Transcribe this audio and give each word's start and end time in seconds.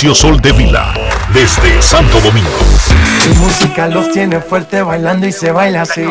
Dionisio 0.00 0.14
Soldevila, 0.14 0.94
desde 1.34 1.82
Santo 1.82 2.20
Domingo. 2.20 2.48
Mi 3.28 3.34
música 3.34 3.88
los 3.88 4.12
tiene 4.12 4.40
fuerte 4.40 4.80
bailando 4.80 5.26
y 5.26 5.32
se 5.32 5.50
baila 5.50 5.82
así. 5.82 6.04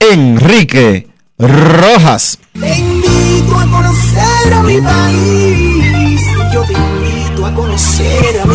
Enrique 0.00 1.11
Rojas. 1.42 2.38
Te 2.52 2.78
invito 2.78 3.58
a 3.58 3.66
conocer 3.66 4.52
a 4.52 4.62
mi 4.62 4.80
país. 4.80 6.22
Yo 6.52 6.62
te 6.62 6.72
invito 6.72 7.44
a 7.44 7.52
conocer 7.52 8.40
a 8.40 8.44
mi 8.44 8.54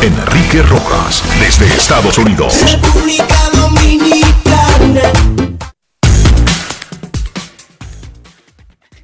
Enrique 0.00 0.62
Rojas, 0.62 1.24
desde 1.40 1.66
Estados 1.66 2.16
Unidos. 2.16 2.54
República 2.70 3.26
Dominicana. 3.52 5.02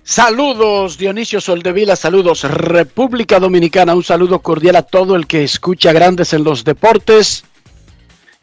Saludos 0.05 0.97
Dionisio 0.97 1.41
Soldevila, 1.41 1.97
saludos 1.97 2.45
República 2.45 3.41
Dominicana, 3.41 3.97
un 3.97 4.05
saludo 4.05 4.39
cordial 4.39 4.77
a 4.77 4.83
todo 4.83 5.17
el 5.17 5.27
que 5.27 5.43
escucha 5.43 5.93
Grandes 5.93 6.33
en 6.35 6.45
los 6.45 6.63
Deportes, 6.63 7.43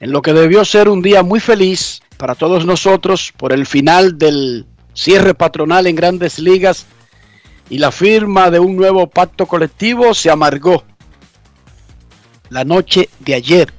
en 0.01 0.11
lo 0.11 0.23
que 0.23 0.33
debió 0.33 0.65
ser 0.65 0.89
un 0.89 1.03
día 1.03 1.21
muy 1.21 1.39
feliz 1.39 2.01
para 2.17 2.33
todos 2.33 2.65
nosotros 2.65 3.31
por 3.37 3.53
el 3.53 3.67
final 3.67 4.17
del 4.17 4.65
cierre 4.93 5.35
patronal 5.35 5.85
en 5.85 5.95
Grandes 5.95 6.39
Ligas 6.39 6.87
y 7.69 7.77
la 7.77 7.91
firma 7.91 8.49
de 8.49 8.59
un 8.59 8.75
nuevo 8.75 9.07
pacto 9.07 9.45
colectivo 9.45 10.15
se 10.15 10.31
amargó 10.31 10.83
la 12.49 12.65
noche 12.65 13.09
de 13.19 13.35
ayer 13.35 13.71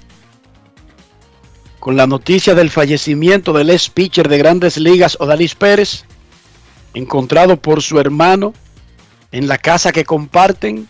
con 1.80 1.96
la 1.96 2.06
noticia 2.06 2.54
del 2.54 2.70
fallecimiento 2.70 3.52
del 3.52 3.70
ex 3.70 3.90
pitcher 3.90 4.28
de 4.28 4.38
Grandes 4.38 4.76
Ligas 4.76 5.16
Odalis 5.18 5.56
Pérez 5.56 6.04
encontrado 6.94 7.56
por 7.56 7.82
su 7.82 7.98
hermano 7.98 8.54
en 9.32 9.48
la 9.48 9.58
casa 9.58 9.90
que 9.90 10.04
comparten 10.04 10.88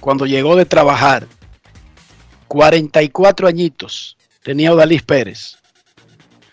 cuando 0.00 0.26
llegó 0.26 0.54
de 0.54 0.66
trabajar. 0.66 1.26
44 2.48 3.48
añitos 3.48 4.16
tenía 4.46 4.72
Odalis 4.72 5.02
Pérez. 5.02 5.56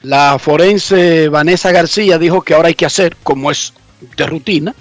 La 0.01 0.39
forense 0.39 1.29
Vanessa 1.29 1.71
García 1.71 2.17
dijo 2.17 2.41
que 2.41 2.55
ahora 2.55 2.69
hay 2.69 2.73
que 2.73 2.87
hacer, 2.87 3.15
como 3.17 3.51
es 3.51 3.71
de 4.17 4.25
rutina, 4.25 4.73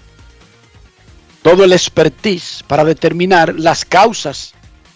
todo 1.42 1.64
el 1.64 1.74
expertise 1.74 2.64
para 2.66 2.84
determinar 2.84 3.54
las 3.58 3.84
causas 3.84 4.54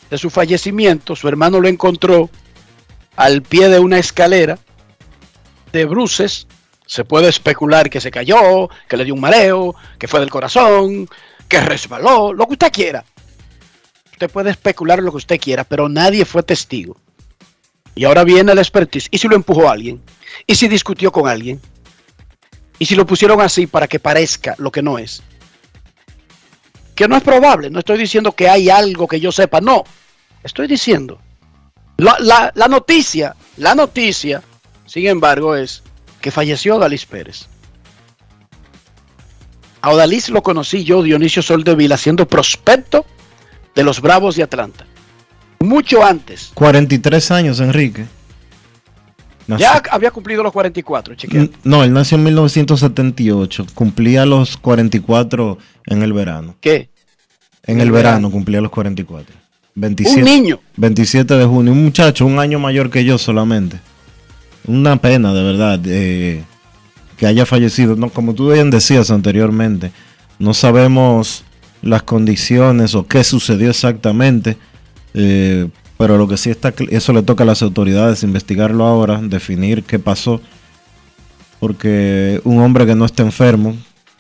de 0.09 0.16
su 0.16 0.31
fallecimiento. 0.31 1.15
Su 1.15 1.28
hermano 1.28 1.60
lo 1.60 1.69
encontró 1.69 2.31
al 3.16 3.43
pie 3.43 3.69
de 3.69 3.81
una 3.81 3.99
escalera 3.99 4.59
de 5.71 5.84
bruces 5.84 6.47
se 6.87 7.04
puede 7.04 7.28
especular 7.28 7.91
que 7.91 8.00
se 8.00 8.10
cayó, 8.10 8.71
que 8.88 8.97
le 8.97 9.04
dio 9.04 9.12
un 9.12 9.21
mareo, 9.21 9.75
que 9.98 10.09
fue 10.09 10.21
del 10.21 10.31
corazón, 10.31 11.06
que 11.48 11.60
resbaló, 11.60 12.33
lo 12.33 12.47
que 12.47 12.53
usted 12.53 12.72
quiera. 12.72 13.04
Usted 14.12 14.31
puede 14.31 14.53
especular 14.53 15.03
lo 15.03 15.10
que 15.10 15.19
usted 15.19 15.38
quiera, 15.38 15.65
pero 15.65 15.88
nadie 15.91 16.25
fue 16.25 16.43
testigo. 16.44 16.97
Y 17.97 18.05
ahora 18.05 18.25
viene 18.25 18.53
el 18.53 18.59
expertise. 18.59 19.09
¿Y 19.11 19.19
si 19.19 19.27
lo 19.27 19.34
empujó 19.34 19.69
alguien? 19.69 20.03
¿Y 20.47 20.55
si 20.55 20.69
discutió 20.69 21.11
con 21.11 21.27
alguien? 21.27 21.61
¿Y 22.79 22.84
si 22.84 22.95
lo 22.95 23.07
pusieron 23.07 23.41
así 23.41 23.67
para 23.67 23.89
que 23.89 23.99
parezca 23.99 24.55
lo 24.59 24.71
que 24.71 24.83
no 24.83 24.99
es? 24.99 25.23
Que 26.95 27.09
no 27.09 27.17
es 27.17 27.23
probable. 27.23 27.71
No 27.71 27.79
estoy 27.79 27.99
diciendo 27.99 28.33
que 28.33 28.51
hay 28.51 28.69
algo 28.69 29.09
que 29.09 29.19
yo 29.19 29.33
sepa. 29.33 29.62
No. 29.62 29.83
Estoy 30.45 30.67
diciendo. 30.69 31.19
La, 31.97 32.69
noticia, 32.69 33.34
la 33.57 33.75
noticia, 33.75 34.43
sin 34.84 35.07
embargo, 35.07 35.57
es 35.57 35.83
que 36.21 36.31
falleció 36.31 36.77
Odalis 36.77 37.07
Pérez. 37.07 37.47
A 39.81 39.91
Odalis 39.91 40.28
lo 40.28 40.43
conocí 40.43 40.84
yo, 40.84 41.03
Dionisio 41.03 41.43
Soldevila, 41.43 41.97
siendo 41.97 42.28
prospecto 42.28 43.07
de 43.75 43.84
los 43.84 44.03
Bravos 44.03 44.37
de 44.37 44.43
Atlanta. 44.43 44.84
Mucho 45.61 46.05
antes. 46.05 46.50
43 46.55 47.31
años, 47.31 47.61
Enrique. 47.61 48.05
Nació- 49.47 49.67
Ya 49.67 49.83
había 49.91 50.11
cumplido 50.11 50.43
los 50.43 50.53
44, 50.53 51.15
chequea. 51.15 51.49
No, 51.65 51.84
él 51.84 51.93
nació 51.93 52.19
en 52.19 52.25
1978. 52.25 53.66
Cumplía 53.75 54.27
los 54.27 54.56
44 54.56 55.59
en 55.87 56.03
el 56.03 56.12
verano. 56.12 56.56
¿Qué? 56.61 56.91
En 57.65 57.81
el 57.81 57.91
verano 57.91 58.31
cumplía 58.31 58.61
los 58.61 58.71
44. 58.71 59.34
27, 59.75 60.21
Un 60.21 60.25
niño. 60.25 60.61
27 60.77 61.34
de 61.34 61.45
junio. 61.45 61.72
Un 61.72 61.84
muchacho, 61.84 62.27
un 62.27 62.39
año 62.39 62.59
mayor 62.59 62.91
que 62.91 63.04
yo 63.04 63.19
solamente. 63.19 63.78
Una 64.66 64.97
pena, 64.97 65.33
de 65.33 65.42
verdad, 65.42 65.81
eh, 65.84 66.42
que 67.16 67.27
haya 67.27 67.47
fallecido. 67.47 67.95
No, 67.95 68.09
como 68.10 68.34
tú 68.34 68.53
bien 68.53 68.71
decías 68.71 69.10
anteriormente, 69.10 69.92
no 70.39 70.54
sabemos 70.54 71.45
las 71.83 72.03
condiciones 72.03 72.95
o 72.95 73.07
qué 73.07 73.22
sucedió 73.22 73.71
exactamente. 73.71 74.57
Eh, 75.16 75.68
pero 75.98 76.18
lo 76.18 76.28
que 76.28 76.36
sí 76.36 76.51
está, 76.51 76.74
eso 76.91 77.13
le 77.13 77.22
toca 77.22 77.42
a 77.42 77.47
las 77.47 77.63
autoridades 77.63 78.22
investigarlo 78.22 78.84
ahora, 78.84 79.18
definir 79.22 79.83
qué 79.83 79.98
pasó. 79.98 80.41
Porque 81.59 82.41
un 82.45 82.60
hombre 82.60 82.84
que 82.84 82.95
no 82.95 83.07
esté 83.07 83.22
enfermo, 83.22 83.77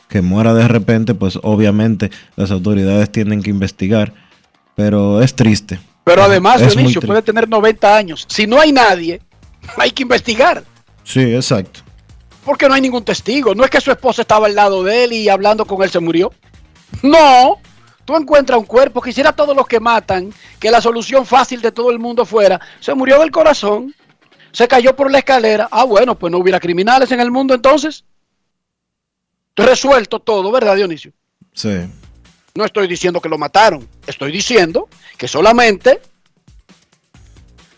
que 0.08 0.22
muera 0.22 0.54
de 0.54 0.66
repente, 0.66 1.14
pues 1.14 1.38
obviamente 1.42 2.10
las 2.34 2.50
autoridades 2.50 3.12
tienen 3.12 3.42
que 3.42 3.50
investigar. 3.50 4.14
Pero 4.74 5.22
es 5.22 5.34
triste. 5.34 5.78
Pero 6.04 6.22
además, 6.22 6.62
Es 6.62 6.74
Dionisio, 6.74 7.02
puede 7.02 7.20
tener 7.20 7.48
90 7.48 7.96
años. 7.96 8.24
Si 8.28 8.46
no 8.46 8.58
hay 8.58 8.72
nadie, 8.72 9.20
hay 9.76 9.90
que 9.90 10.02
investigar. 10.02 10.64
Sí, 11.04 11.20
exacto. 11.20 11.80
Porque 12.44 12.68
no 12.68 12.74
hay 12.74 12.80
ningún 12.80 13.04
testigo. 13.04 13.54
No 13.54 13.64
es 13.64 13.70
que 13.70 13.80
su 13.80 13.90
esposa 13.90 14.22
estaba 14.22 14.46
al 14.46 14.54
lado 14.54 14.82
de 14.84 15.04
él 15.04 15.12
y 15.12 15.28
hablando 15.28 15.64
con 15.64 15.82
él 15.82 15.90
se 15.90 16.00
murió. 16.00 16.32
No. 17.02 17.58
Tú 18.06 18.16
encuentras 18.16 18.58
un 18.58 18.64
cuerpo, 18.64 19.02
quisiera 19.02 19.32
todos 19.32 19.54
los 19.54 19.66
que 19.66 19.80
matan, 19.80 20.32
que 20.58 20.70
la 20.70 20.80
solución 20.80 21.26
fácil 21.26 21.60
de 21.60 21.72
todo 21.72 21.90
el 21.90 21.98
mundo 21.98 22.24
fuera, 22.24 22.58
se 22.80 22.94
murió 22.94 23.18
del 23.18 23.30
corazón. 23.30 23.94
Se 24.52 24.66
cayó 24.66 24.96
por 24.96 25.10
la 25.10 25.18
escalera. 25.18 25.68
Ah, 25.70 25.84
bueno, 25.84 26.14
pues 26.18 26.30
no 26.30 26.38
hubiera 26.38 26.58
criminales 26.58 27.10
en 27.12 27.20
el 27.20 27.30
mundo 27.30 27.52
entonces. 27.52 28.04
Resuelto 29.56 30.18
todo, 30.20 30.50
¿verdad, 30.52 30.76
Dionisio? 30.76 31.12
Sí. 31.52 31.80
No 32.54 32.64
estoy 32.64 32.86
diciendo 32.88 33.20
que 33.20 33.28
lo 33.28 33.36
mataron. 33.38 33.86
Estoy 34.06 34.30
diciendo 34.32 34.88
que 35.18 35.28
solamente 35.28 36.00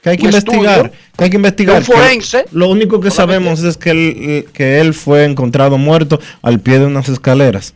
Que 0.02 0.10
hay 0.10 0.16
que 0.18 0.26
investigar. 0.26 0.76
estudio 0.86 0.92
Que 1.16 1.24
hay 1.24 1.30
que 1.30 1.36
investigar. 1.36 1.78
un 1.78 1.84
forense, 1.84 2.44
Que 2.44 2.50
lo 2.56 2.68
único 2.68 3.00
que 3.00 3.10
solamente- 3.10 3.44
sabemos 3.44 3.62
es 3.64 3.76
que 3.76 3.90
él, 3.90 4.48
que 4.52 4.80
él 4.80 4.94
fue 4.94 5.24
encontrado 5.24 5.78
muerto 5.78 6.20
al 6.42 6.60
pie 6.60 6.78
de 6.78 6.86
unas 6.86 7.08
escaleras. 7.08 7.74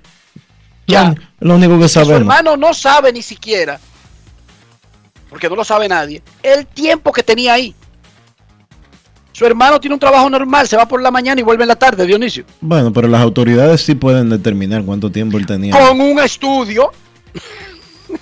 Ya. 0.87 1.15
Lo, 1.41 1.55
único 1.55 1.79
que 1.79 1.89
su 1.89 1.95
sabemos. 1.95 2.21
hermano 2.21 2.57
no 2.57 2.75
sabe 2.75 3.13
ni 3.13 3.23
siquiera, 3.23 3.79
porque 5.31 5.49
no 5.49 5.57
lo 5.57 5.65
sabe 5.65 5.89
nadie, 5.89 6.23
el 6.43 6.67
tiempo 6.67 7.13
que 7.13 7.23
tenía 7.23 7.55
ahí. 7.55 7.75
Su 9.33 9.47
hermano 9.47 9.81
tiene 9.81 9.95
un 9.95 10.01
trabajo 10.01 10.29
normal, 10.29 10.69
se 10.69 10.77
va 10.77 10.87
por 10.87 11.01
la 11.01 11.11
mañana 11.11 11.41
y 11.41 11.45
vuelve 11.45 11.65
en 11.65 11.69
la 11.69 11.77
tarde, 11.77 12.05
Dionisio. 12.07 12.45
Bueno, 12.61 12.93
pero 12.93 13.09
las 13.09 13.23
autoridades 13.23 13.81
sí 13.81 13.95
pueden 13.95 14.29
determinar 14.29 14.85
cuánto 14.85 15.11
tiempo 15.11 15.39
él 15.39 15.47
tenía. 15.47 15.73
Con 15.77 16.01
un 16.01 16.19
estudio. 16.21 16.91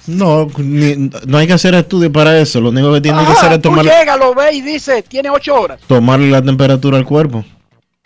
No, 0.07 0.47
ni- 0.59 1.11
no 1.27 1.39
hay 1.39 1.49
que 1.49 1.53
hacer 1.53 1.75
estudio 1.75 2.13
para 2.13 2.39
eso. 2.39 2.61
Lo 2.61 2.69
único 2.69 2.93
que 2.93 3.01
tiene 3.01 3.25
que 3.25 3.33
hacer 3.33 3.53
es 3.53 3.59
tú 3.59 3.71
tomar, 3.71 3.85
llegas, 3.85 4.19
lo 4.19 4.35
ves 4.35 4.55
y 4.55 4.61
dice, 4.61 5.03
tiene 5.03 5.31
ocho 5.31 5.55
horas. 5.61 5.81
tomarle 5.89 6.31
la 6.31 6.41
temperatura 6.43 6.97
al 6.97 7.05
cuerpo. 7.05 7.45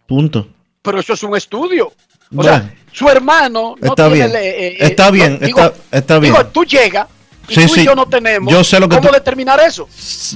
Punto. 0.06 0.48
Pero 0.80 0.98
eso 1.00 1.12
es 1.12 1.22
un 1.22 1.36
estudio. 1.36 1.92
O 2.34 2.36
Bueno. 2.36 2.50
sea, 2.50 2.74
su 2.92 3.08
hermano 3.08 3.74
no 3.80 3.88
Está 3.88 4.06
tiene... 4.08 4.14
bien. 4.14 4.32
le- 4.32 4.66
eh, 4.68 4.76
Está 4.80 5.08
eh, 5.08 5.12
bien, 5.12 5.38
no, 5.40 5.46
digo- 5.46 5.60
está- 5.60 5.96
está 5.98 6.18
bien. 6.18 6.32
Digo, 6.34 6.46
tú 6.46 6.64
llegas 6.64 7.06
y 7.48 7.54
Sí, 7.54 7.66
tú 7.66 7.74
sí. 7.74 7.80
y 7.80 7.84
yo 7.84 7.94
no 7.94 8.06
tenemos 8.06 8.52
Yo 8.52 8.64
sé 8.64 8.80
lo 8.80 8.88
que 8.88 8.96
cómo 8.96 9.08
tú- 9.08 9.14
determinar 9.14 9.60
eso. 9.60 9.88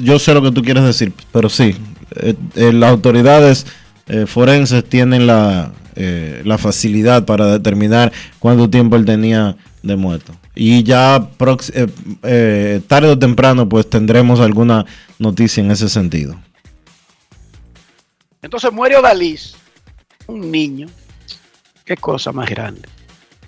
Yo 0.03 0.19
sé 0.19 0.33
lo 0.35 0.43
que 0.43 0.51
tú 0.53 0.63
quieres 0.63 0.85
decir, 0.85 1.13
pero 1.33 1.49
sí, 1.49 1.77
eh, 2.17 2.35
eh, 2.55 2.73
las 2.73 2.91
autoridades 2.91 3.67
eh, 4.07 4.27
forenses 4.27 4.89
tienen 4.89 5.27
la, 5.27 5.73
eh, 5.97 6.43
la 6.45 6.57
facilidad 6.59 7.25
para 7.27 7.47
determinar 7.47 8.13
cuánto 8.39 8.71
tiempo 8.71 8.97
él 8.97 9.05
tenía 9.05 9.57
de 9.83 9.97
muerto. 9.97 10.33
Y 10.55 10.83
ya 10.83 11.29
eh, 11.75 11.87
eh, 12.23 12.81
tarde 12.87 13.09
o 13.11 13.19
temprano 13.19 13.69
pues 13.69 13.89
tendremos 13.89 14.41
alguna 14.41 14.87
noticia 15.19 15.63
en 15.63 15.71
ese 15.71 15.89
sentido. 15.89 16.37
Entonces 18.43 18.73
muere 18.73 18.97
Odalis, 18.97 19.55
un 20.27 20.51
niño. 20.51 20.89
Qué 21.89 21.97
cosa 21.97 22.33
más 22.33 22.51
grande. 22.51 22.87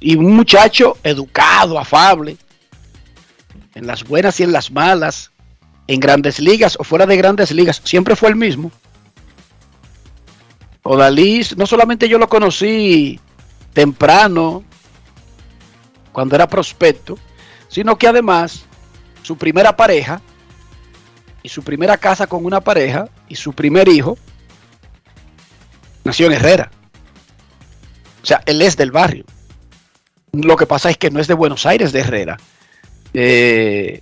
Y 0.01 0.17
un 0.17 0.35
muchacho 0.35 0.97
educado, 1.03 1.79
afable, 1.79 2.39
en 3.75 3.87
las 3.87 4.03
buenas 4.03 4.41
y 4.41 4.45
en 4.45 4.53
las 4.53 4.71
malas, 4.71 5.31
en 5.87 6.01
grandes 6.01 6.41
ligas 6.41 6.75
o 6.81 6.83
fuera 6.83 7.05
de 7.05 7.19
grandes 7.19 7.51
ligas, 7.51 7.83
siempre 7.85 8.17
fue 8.17 8.31
el 8.31 8.37
mismo. 8.37 8.73
Odalis, 10.85 11.55
no 11.55 11.67
solamente 11.67 12.09
yo 12.09 12.17
lo 12.17 12.31
conocí 12.31 13.21
temprano, 13.75 14.65
cuando 16.11 16.35
era 16.35 16.49
prospecto, 16.49 17.19
sino 17.69 17.99
que 17.99 18.09
además 18.09 18.65
su 19.23 19.37
primera 19.37 19.77
pareja 19.77 20.23
y 21.43 21.51
su 21.51 21.63
primera 21.63 21.99
casa 21.99 22.27
con 22.27 22.47
una 22.47 22.63
pareja 22.63 23.07
y 23.29 23.35
su 23.35 23.53
primer 23.53 23.87
hijo 23.91 24.17
nació 26.05 26.25
en 26.25 26.33
Herrera. 26.33 26.71
O 28.23 28.27
sea, 28.27 28.43
él 28.47 28.63
es 28.63 28.77
del 28.77 28.91
barrio. 28.91 29.25
Lo 30.33 30.57
que 30.57 30.67
pasa 30.67 30.91
es 30.91 30.97
que 30.97 31.11
no 31.11 31.21
es 31.21 31.27
de 31.27 31.35
Buenos 31.35 31.67
Aires, 31.67 31.93
de 31.93 32.01
Herrera. 32.01 32.39
Eh, 33.13 34.01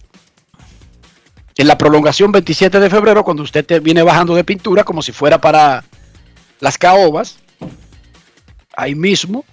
en 1.56 1.66
la 1.66 1.78
prolongación 1.78 2.30
27 2.30 2.78
de 2.78 2.90
febrero, 2.90 3.24
cuando 3.24 3.42
usted 3.42 3.64
te 3.64 3.80
viene 3.80 4.02
bajando 4.02 4.34
de 4.34 4.44
pintura, 4.44 4.84
como 4.84 5.02
si 5.02 5.12
fuera 5.12 5.40
para 5.40 5.84
las 6.60 6.78
caobas, 6.78 7.38
ahí 8.76 8.94
mismo, 8.94 9.44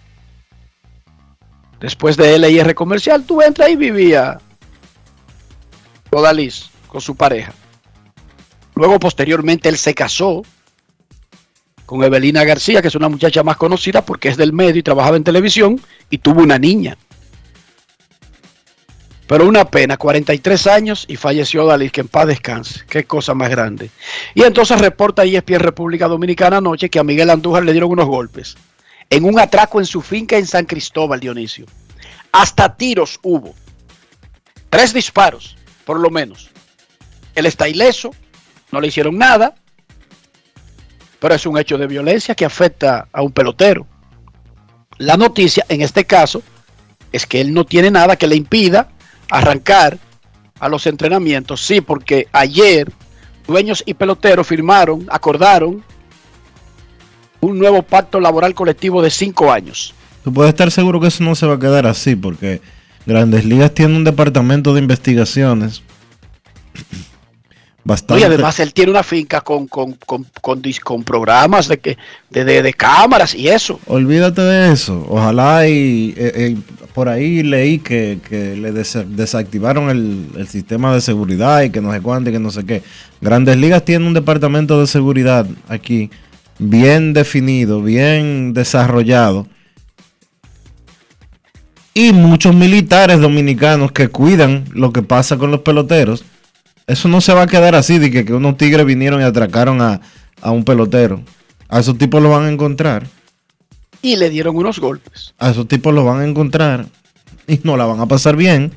después 1.79 2.17
de 2.17 2.37
LIR 2.37 2.75
comercial, 2.75 3.23
tú 3.25 3.41
entras 3.41 3.69
y 3.69 3.75
vivía 3.75 4.39
Odalis 6.11 6.69
con 6.87 7.01
su 7.01 7.15
pareja. 7.15 7.53
Luego, 8.75 8.99
posteriormente, 8.99 9.69
él 9.69 9.77
se 9.77 9.95
casó 9.95 10.43
con 11.85 12.03
Evelina 12.03 12.43
García, 12.43 12.81
que 12.81 12.87
es 12.87 12.95
una 12.95 13.09
muchacha 13.09 13.43
más 13.43 13.57
conocida 13.57 14.03
porque 14.03 14.29
es 14.29 14.37
del 14.37 14.53
medio 14.53 14.79
y 14.79 14.83
trabajaba 14.83 15.17
en 15.17 15.23
televisión, 15.23 15.81
y 16.09 16.17
tuvo 16.17 16.41
una 16.41 16.57
niña. 16.57 16.97
Pero 19.27 19.47
una 19.47 19.65
pena, 19.65 19.97
43 19.97 20.67
años 20.67 21.05
y 21.07 21.15
falleció 21.15 21.65
Dalí, 21.65 21.89
que 21.89 22.01
en 22.01 22.07
paz 22.07 22.27
descanse. 22.27 22.81
Qué 22.87 23.05
cosa 23.05 23.33
más 23.33 23.49
grande. 23.49 23.89
Y 24.35 24.43
entonces 24.43 24.79
reporta 24.79 25.23
ESPN 25.23 25.59
República 25.59 26.07
Dominicana 26.07 26.57
anoche 26.57 26.89
que 26.89 26.99
a 26.99 27.03
Miguel 27.03 27.31
Andújar 27.31 27.63
le 27.63 27.71
dieron 27.71 27.91
unos 27.91 28.05
golpes 28.05 28.55
en 29.09 29.23
un 29.23 29.39
atraco 29.39 29.79
en 29.79 29.85
su 29.85 30.01
finca 30.01 30.37
en 30.37 30.47
San 30.47 30.65
Cristóbal, 30.65 31.19
Dionisio. 31.19 31.65
Hasta 32.31 32.75
tiros 32.75 33.19
hubo. 33.23 33.55
Tres 34.69 34.93
disparos, 34.93 35.55
por 35.85 35.99
lo 35.99 36.09
menos. 36.09 36.49
Él 37.33 37.45
está 37.45 37.67
ileso, 37.67 38.11
no 38.71 38.81
le 38.81 38.87
hicieron 38.87 39.17
nada, 39.17 39.55
pero 41.19 41.35
es 41.35 41.45
un 41.45 41.57
hecho 41.57 41.77
de 41.77 41.87
violencia 41.87 42.35
que 42.35 42.45
afecta 42.45 43.07
a 43.11 43.21
un 43.21 43.31
pelotero. 43.31 43.85
La 44.97 45.17
noticia, 45.17 45.65
en 45.69 45.81
este 45.81 46.05
caso, 46.05 46.41
es 47.11 47.25
que 47.25 47.41
él 47.41 47.53
no 47.53 47.65
tiene 47.65 47.91
nada 47.91 48.15
que 48.15 48.27
le 48.27 48.35
impida 48.35 48.89
arrancar 49.29 49.97
a 50.59 50.69
los 50.69 50.87
entrenamientos. 50.87 51.61
Sí, 51.61 51.81
porque 51.81 52.27
ayer 52.31 52.91
dueños 53.47 53.83
y 53.85 53.93
peloteros 53.93 54.47
firmaron, 54.47 55.05
acordaron 55.09 55.83
un 57.41 57.59
nuevo 57.59 57.83
pacto 57.83 58.19
laboral 58.19 58.53
colectivo 58.53 59.01
de 59.01 59.09
cinco 59.09 59.51
años. 59.51 59.93
Tú 60.23 60.33
puedes 60.33 60.49
estar 60.49 60.71
seguro 60.71 60.99
que 60.99 61.07
eso 61.07 61.23
no 61.23 61.35
se 61.35 61.45
va 61.45 61.55
a 61.55 61.59
quedar 61.59 61.85
así, 61.85 62.15
porque 62.15 62.61
Grandes 63.05 63.45
Ligas 63.45 63.73
tiene 63.73 63.95
un 63.95 64.03
departamento 64.03 64.73
de 64.73 64.81
investigaciones 64.81 65.83
bastante. 67.85 68.21
y 68.21 68.25
además 68.25 68.59
él 68.59 68.73
tiene 68.73 68.91
una 68.91 69.03
finca 69.03 69.39
con, 69.39 69.67
con, 69.67 69.93
con, 70.05 70.25
con 70.41 70.61
con 70.83 71.03
programas 71.03 71.69
de, 71.69 71.77
que, 71.79 71.97
de, 72.29 72.43
de- 72.43 72.61
de 72.61 72.73
cámaras 72.73 73.33
y 73.33 73.47
eso. 73.47 73.79
Olvídate 73.87 74.41
de 74.41 74.73
eso. 74.73 75.05
Ojalá 75.07 75.67
y 75.69 76.13
eh, 76.17 76.31
eh, 76.35 76.57
por 76.93 77.07
ahí 77.07 77.43
leí 77.43 77.77
que, 77.79 78.19
que 78.27 78.55
le 78.57 78.71
des- 78.73 79.05
desactivaron 79.15 79.89
el, 79.89 80.27
el 80.35 80.47
sistema 80.47 80.93
de 80.93 80.99
seguridad 80.99 81.61
y 81.61 81.69
que 81.69 81.79
no 81.79 81.93
sé 81.93 82.01
cuánto 82.01 82.29
y 82.29 82.33
que 82.33 82.39
no 82.39 82.51
sé 82.51 82.65
qué. 82.65 82.81
Grandes 83.21 83.55
Ligas 83.57 83.85
tiene 83.85 84.05
un 84.07 84.13
departamento 84.13 84.81
de 84.81 84.87
seguridad 84.87 85.45
aquí 85.69 86.09
bien 86.57 87.13
definido, 87.13 87.81
bien 87.81 88.53
desarrollado. 88.53 89.47
Y 91.93 92.11
muchos 92.11 92.53
militares 92.53 93.21
dominicanos 93.21 93.91
que 93.93 94.09
cuidan 94.09 94.65
lo 94.73 94.91
que 94.91 95.01
pasa 95.01 95.37
con 95.37 95.51
los 95.51 95.61
peloteros. 95.61 96.25
Eso 96.87 97.07
no 97.07 97.21
se 97.21 97.33
va 97.33 97.43
a 97.43 97.47
quedar 97.47 97.75
así, 97.75 97.97
de 97.99 98.11
que, 98.11 98.25
que 98.25 98.33
unos 98.33 98.57
tigres 98.57 98.85
vinieron 98.85 99.21
y 99.21 99.23
atracaron 99.23 99.81
a, 99.81 100.01
a 100.41 100.51
un 100.51 100.63
pelotero. 100.63 101.21
A 101.67 101.79
esos 101.79 101.97
tipos 101.97 102.21
lo 102.21 102.29
van 102.29 102.45
a 102.45 102.49
encontrar. 102.49 103.07
Y 104.01 104.17
le 104.17 104.29
dieron 104.29 104.55
unos 104.55 104.79
golpes. 104.79 105.33
A 105.39 105.49
esos 105.49 105.67
tipos 105.67 105.93
los 105.93 106.05
van 106.05 106.21
a 106.21 106.25
encontrar 106.25 106.85
y 107.47 107.59
no 107.63 107.75
la 107.77 107.85
van 107.85 107.99
a 107.99 108.05
pasar 108.05 108.35
bien. 108.35 108.75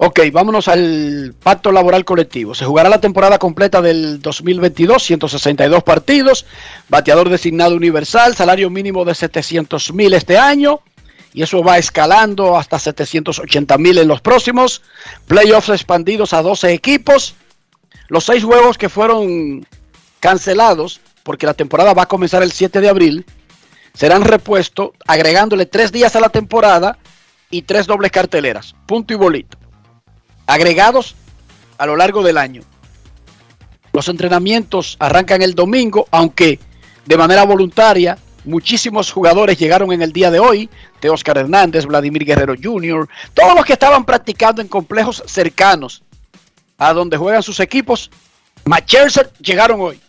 Ok, 0.00 0.20
vámonos 0.32 0.68
al 0.68 1.34
pacto 1.42 1.72
laboral 1.72 2.04
colectivo. 2.04 2.54
Se 2.54 2.64
jugará 2.64 2.88
la 2.88 3.00
temporada 3.00 3.38
completa 3.38 3.82
del 3.82 4.22
2022, 4.22 5.02
162 5.02 5.82
partidos, 5.82 6.46
bateador 6.88 7.28
designado 7.28 7.74
universal, 7.74 8.36
salario 8.36 8.70
mínimo 8.70 9.04
de 9.04 9.16
700 9.16 9.92
mil 9.92 10.14
este 10.14 10.38
año, 10.38 10.80
y 11.32 11.42
eso 11.42 11.62
va 11.62 11.78
escalando 11.78 12.56
hasta 12.56 12.78
780 12.78 13.78
mil 13.78 13.98
en 13.98 14.08
los 14.08 14.20
próximos. 14.20 14.82
Playoffs 15.26 15.68
expandidos 15.68 16.32
a 16.32 16.42
12 16.42 16.72
equipos. 16.72 17.34
Los 18.08 18.24
seis 18.24 18.42
juegos 18.42 18.78
que 18.78 18.88
fueron 18.88 19.66
cancelados, 20.20 21.00
porque 21.22 21.46
la 21.46 21.54
temporada 21.54 21.94
va 21.94 22.04
a 22.04 22.08
comenzar 22.08 22.42
el 22.42 22.52
7 22.52 22.80
de 22.80 22.88
abril, 22.88 23.26
serán 23.92 24.22
repuestos 24.22 24.90
agregándole 25.06 25.66
tres 25.66 25.92
días 25.92 26.16
a 26.16 26.20
la 26.20 26.30
temporada 26.30 26.98
y 27.50 27.62
tres 27.62 27.86
dobles 27.86 28.10
carteleras. 28.10 28.74
Punto 28.86 29.12
y 29.12 29.16
bolito 29.16 29.58
agregados 30.48 31.14
a 31.76 31.86
lo 31.86 31.94
largo 31.94 32.24
del 32.24 32.38
año. 32.38 32.62
Los 33.92 34.08
entrenamientos 34.08 34.96
arrancan 34.98 35.42
el 35.42 35.54
domingo, 35.54 36.08
aunque 36.10 36.58
de 37.06 37.16
manera 37.16 37.44
voluntaria 37.44 38.18
muchísimos 38.48 39.12
jugadores 39.12 39.58
llegaron 39.58 39.92
en 39.92 40.02
el 40.02 40.12
día 40.12 40.30
de 40.30 40.40
hoy. 40.40 40.68
De 41.00 41.10
Oscar 41.10 41.38
Hernández, 41.38 41.86
Vladimir 41.86 42.24
Guerrero 42.24 42.54
Jr., 42.60 43.08
todos 43.34 43.54
los 43.54 43.64
que 43.64 43.74
estaban 43.74 44.04
practicando 44.04 44.60
en 44.60 44.68
complejos 44.68 45.22
cercanos 45.26 46.02
a 46.76 46.92
donde 46.92 47.16
juegan 47.16 47.42
sus 47.42 47.60
equipos, 47.60 48.10
Macherzer 48.64 49.32
llegaron 49.40 49.80
hoy. 49.80 50.00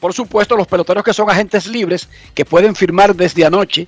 Por 0.00 0.14
supuesto, 0.14 0.56
los 0.56 0.66
peloteros 0.66 1.04
que 1.04 1.12
son 1.12 1.28
agentes 1.28 1.66
libres, 1.66 2.08
que 2.34 2.44
pueden 2.44 2.74
firmar 2.74 3.14
desde 3.14 3.44
anoche, 3.44 3.86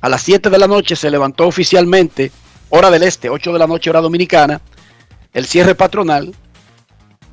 a 0.00 0.08
las 0.08 0.22
7 0.22 0.48
de 0.48 0.58
la 0.58 0.66
noche 0.66 0.96
se 0.96 1.10
levantó 1.10 1.46
oficialmente 1.46 2.32
hora 2.70 2.90
del 2.90 3.02
este, 3.02 3.28
8 3.28 3.52
de 3.52 3.58
la 3.58 3.66
noche 3.66 3.90
hora 3.90 4.00
dominicana, 4.00 4.60
el 5.34 5.46
cierre 5.46 5.74
patronal. 5.74 6.34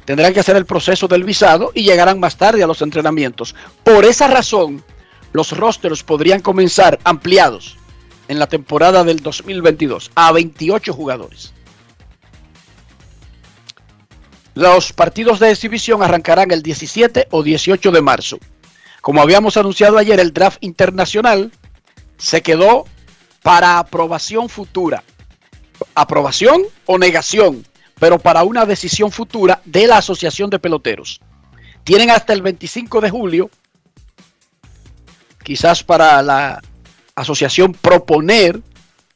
Tendrán 0.08 0.34
que 0.34 0.40
hacer 0.40 0.56
el 0.56 0.66
proceso 0.66 1.10
del 1.10 1.26
visado 1.26 1.74
y 1.76 1.84
llegarán 1.84 2.18
más 2.18 2.38
tarde 2.38 2.64
a 2.64 2.68
los 2.68 2.82
entrenamientos. 2.82 3.54
Por 3.84 4.06
esa 4.06 4.30
razón, 4.30 4.82
los 5.34 5.52
rosters 5.52 6.02
podrían 6.02 6.40
comenzar 6.40 6.98
ampliados 7.04 7.76
en 8.30 8.40
la 8.40 8.48
temporada 8.48 9.04
del 9.04 9.20
2022 9.20 10.12
a 10.16 10.32
28 10.32 10.94
jugadores. 10.94 11.54
Los 14.54 14.94
partidos 14.94 15.42
de 15.42 15.52
exhibición 15.52 16.02
arrancarán 16.02 16.52
el 16.52 16.64
17 16.64 17.28
o 17.32 17.44
18 17.44 17.92
de 17.92 18.02
marzo. 18.02 18.40
Como 19.02 19.22
habíamos 19.22 19.58
anunciado 19.58 19.98
ayer, 19.98 20.22
el 20.22 20.32
draft 20.32 20.60
internacional 20.62 21.52
se 22.16 22.42
quedó 22.42 22.86
para 23.44 23.78
aprobación 23.78 24.48
futura. 24.48 25.04
Aprobación 25.96 26.62
o 26.86 26.98
negación, 26.98 27.66
pero 28.00 28.20
para 28.20 28.44
una 28.44 28.66
decisión 28.66 29.12
futura 29.12 29.62
de 29.66 29.88
la 29.88 29.98
Asociación 29.98 30.50
de 30.50 30.60
Peloteros. 30.60 31.20
Tienen 31.84 32.10
hasta 32.12 32.34
el 32.34 32.42
25 32.42 33.02
de 33.02 33.10
julio, 33.10 33.50
quizás 35.44 35.84
para 35.84 36.22
la 36.22 36.62
asociación 37.16 37.74
proponer 37.74 38.62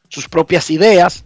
sus 0.10 0.28
propias 0.28 0.70
ideas, 0.70 1.24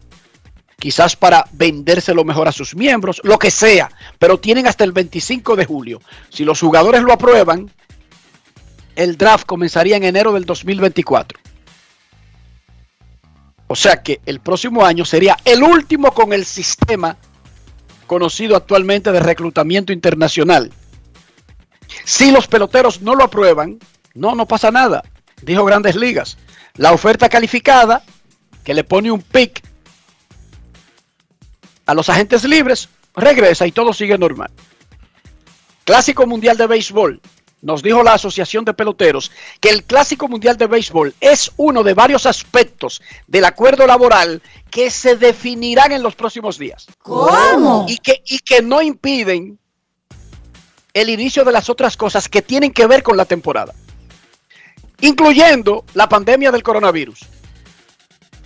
quizás 0.80 1.16
para 1.16 1.48
vendérselo 1.52 2.24
mejor 2.24 2.48
a 2.48 2.52
sus 2.52 2.76
miembros, 2.76 3.22
lo 3.24 3.40
que 3.40 3.52
sea, 3.52 3.90
pero 4.20 4.40
tienen 4.40 4.68
hasta 4.68 4.84
el 4.84 4.92
25 4.92 5.56
de 5.56 5.66
julio. 5.66 6.02
Si 6.30 6.44
los 6.44 6.60
jugadores 6.60 7.04
lo 7.04 7.14
aprueban, 7.14 7.72
el 8.96 9.18
draft 9.18 9.46
comenzaría 9.46 9.98
en 9.98 10.04
enero 10.04 10.34
del 10.34 10.46
2024. 10.46 11.40
O 13.68 13.76
sea 13.76 14.04
que 14.04 14.22
el 14.26 14.40
próximo 14.42 14.86
año 14.86 15.06
sería 15.06 15.38
el 15.44 15.64
último 15.64 16.14
con 16.14 16.34
el 16.34 16.46
sistema 16.46 17.18
conocido 18.08 18.56
actualmente 18.56 19.12
de 19.12 19.20
reclutamiento 19.20 19.94
internacional. 19.94 20.72
Si 22.04 22.32
los 22.32 22.48
peloteros 22.48 23.02
no 23.02 23.16
lo 23.16 23.24
aprueban, 23.24 23.80
no, 24.14 24.36
no 24.36 24.48
pasa 24.48 24.72
nada, 24.72 25.04
dijo 25.42 25.66
Grandes 25.66 25.96
Ligas. 25.96 26.38
La 26.76 26.92
oferta 26.92 27.30
calificada, 27.30 28.04
que 28.64 28.74
le 28.74 28.84
pone 28.84 29.12
un 29.12 29.22
pick 29.22 29.64
a 31.86 31.94
los 31.94 32.10
agentes 32.10 32.44
libres, 32.44 32.90
regresa 33.16 33.66
y 33.68 33.72
todo 33.72 33.94
sigue 33.94 34.18
normal. 34.18 34.52
Clásico 35.84 36.26
Mundial 36.26 36.58
de 36.58 36.68
Béisbol. 36.68 37.22
Nos 37.66 37.82
dijo 37.82 38.04
la 38.04 38.14
Asociación 38.14 38.64
de 38.64 38.76
Peloteros 38.76 39.32
que 39.60 39.72
el 39.72 39.86
Clásico 39.86 40.28
Mundial 40.28 40.56
de 40.56 40.68
Béisbol 40.68 41.16
es 41.20 41.52
uno 41.58 41.82
de 41.82 41.96
varios 41.96 42.28
aspectos 42.28 43.02
del 43.26 43.44
acuerdo 43.44 43.88
laboral 43.88 44.40
que 44.70 44.92
se 44.92 45.16
definirán 45.16 45.92
en 45.92 46.04
los 46.04 46.14
próximos 46.14 46.60
días. 46.60 46.86
¿Cómo? 47.00 47.88
Y 47.90 47.98
que, 47.98 48.22
y 48.24 48.38
que 48.38 48.62
no 48.62 48.84
impiden 48.84 49.58
el 50.94 51.10
inicio 51.10 51.44
de 51.44 51.52
las 51.52 51.68
otras 51.68 51.98
cosas 51.98 52.30
que 52.30 52.44
tienen 52.44 52.72
que 52.72 52.86
ver 52.86 53.02
con 53.02 53.18
la 53.18 53.26
temporada, 53.26 53.74
incluyendo 55.02 55.86
la 55.96 56.08
pandemia 56.08 56.52
del 56.52 56.62
coronavirus. 56.62 57.22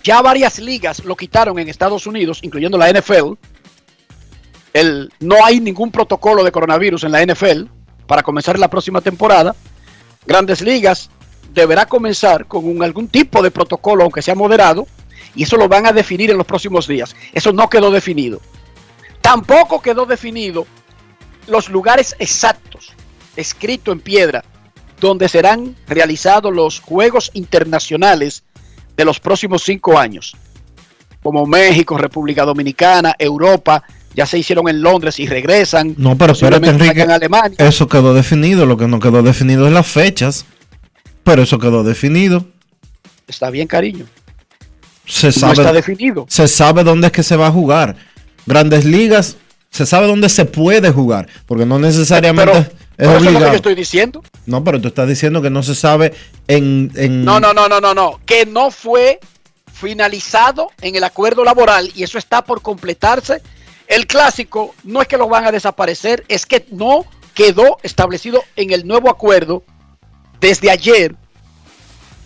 Ya 0.02 0.22
varias 0.22 0.58
ligas 0.58 1.04
lo 1.04 1.14
quitaron 1.14 1.58
en 1.58 1.68
Estados 1.68 2.06
Unidos, 2.06 2.38
incluyendo 2.40 2.78
la 2.78 2.90
NFL. 2.90 3.34
El, 4.72 5.12
no 5.20 5.44
hay 5.44 5.60
ningún 5.60 5.90
protocolo 5.90 6.42
de 6.42 6.52
coronavirus 6.52 7.04
en 7.04 7.12
la 7.12 7.22
NFL 7.22 7.79
para 8.10 8.24
comenzar 8.24 8.58
la 8.58 8.66
próxima 8.66 9.00
temporada. 9.00 9.54
Grandes 10.26 10.62
Ligas 10.62 11.10
deberá 11.54 11.86
comenzar 11.86 12.44
con 12.46 12.82
algún 12.82 13.06
tipo 13.06 13.40
de 13.40 13.52
protocolo, 13.52 14.02
aunque 14.02 14.20
sea 14.20 14.34
moderado, 14.34 14.88
y 15.36 15.44
eso 15.44 15.56
lo 15.56 15.68
van 15.68 15.86
a 15.86 15.92
definir 15.92 16.28
en 16.28 16.36
los 16.36 16.44
próximos 16.44 16.88
días. 16.88 17.14
Eso 17.32 17.52
no 17.52 17.70
quedó 17.70 17.92
definido. 17.92 18.40
Tampoco 19.20 19.80
quedó 19.80 20.06
definido 20.06 20.66
los 21.46 21.68
lugares 21.68 22.16
exactos, 22.18 22.94
escrito 23.36 23.92
en 23.92 24.00
piedra, 24.00 24.42
donde 24.98 25.28
serán 25.28 25.76
realizados 25.86 26.52
los 26.52 26.80
Juegos 26.80 27.30
Internacionales 27.34 28.42
de 28.96 29.04
los 29.04 29.20
próximos 29.20 29.62
cinco 29.62 29.96
años, 29.96 30.36
como 31.22 31.46
México, 31.46 31.96
República 31.96 32.44
Dominicana, 32.44 33.14
Europa, 33.16 33.84
ya 34.14 34.26
se 34.26 34.38
hicieron 34.38 34.68
en 34.68 34.82
Londres 34.82 35.18
y 35.20 35.26
regresan. 35.26 35.94
No, 35.98 36.16
pero 36.18 36.32
espérate, 36.32 36.68
Enrique. 36.68 37.02
en 37.02 37.10
Alemania. 37.10 37.56
Eso 37.58 37.88
quedó 37.88 38.12
definido. 38.14 38.66
Lo 38.66 38.76
que 38.76 38.86
no 38.88 38.98
quedó 39.00 39.22
definido 39.22 39.66
es 39.66 39.72
las 39.72 39.86
fechas. 39.86 40.44
Pero 41.22 41.42
eso 41.42 41.58
quedó 41.58 41.82
definido. 41.84 42.46
Está 43.28 43.50
bien, 43.50 43.66
cariño. 43.68 44.06
Se 45.06 45.26
No 45.26 45.30
está 45.52 45.54
sabe, 45.54 45.72
definido. 45.72 46.26
se 46.28 46.48
sabe 46.48 46.84
dónde 46.84 47.08
es 47.08 47.12
que 47.12 47.22
se 47.22 47.36
va 47.36 47.48
a 47.48 47.52
jugar. 47.52 47.96
Grandes 48.46 48.84
ligas, 48.84 49.36
se 49.70 49.84
sabe 49.86 50.06
dónde 50.06 50.28
se 50.28 50.44
puede 50.44 50.90
jugar. 50.90 51.28
Porque 51.46 51.66
no 51.66 51.78
necesariamente 51.78 52.52
Pero, 52.52 52.60
es 52.60 52.68
pero 52.96 53.10
eso 53.10 53.18
es 53.18 53.22
lo 53.24 53.30
que 53.30 53.36
obligado. 53.36 53.52
yo 53.52 53.56
estoy 53.56 53.74
diciendo. 53.74 54.22
No, 54.46 54.64
pero 54.64 54.80
tú 54.80 54.88
estás 54.88 55.08
diciendo 55.08 55.42
que 55.42 55.50
no 55.50 55.62
se 55.62 55.74
sabe 55.74 56.12
en. 56.48 56.90
en- 56.96 57.24
No, 57.24 57.38
no, 57.40 57.52
no, 57.52 57.68
no, 57.68 57.80
no, 57.80 57.92
no. 57.94 58.18
Que 58.24 58.46
no 58.46 58.70
fue 58.70 59.20
finalizado 59.72 60.70
en 60.80 60.94
el 60.96 61.04
acuerdo 61.04 61.44
laboral 61.44 61.90
y 61.94 62.02
eso 62.02 62.18
está 62.18 62.42
por 62.42 62.62
completarse. 62.62 63.42
El 63.90 64.06
clásico 64.06 64.72
no 64.84 65.02
es 65.02 65.08
que 65.08 65.16
lo 65.16 65.28
van 65.28 65.46
a 65.46 65.50
desaparecer, 65.50 66.24
es 66.28 66.46
que 66.46 66.64
no 66.70 67.04
quedó 67.34 67.78
establecido 67.82 68.44
en 68.54 68.70
el 68.70 68.86
nuevo 68.86 69.10
acuerdo 69.10 69.64
desde 70.38 70.70
ayer 70.70 71.16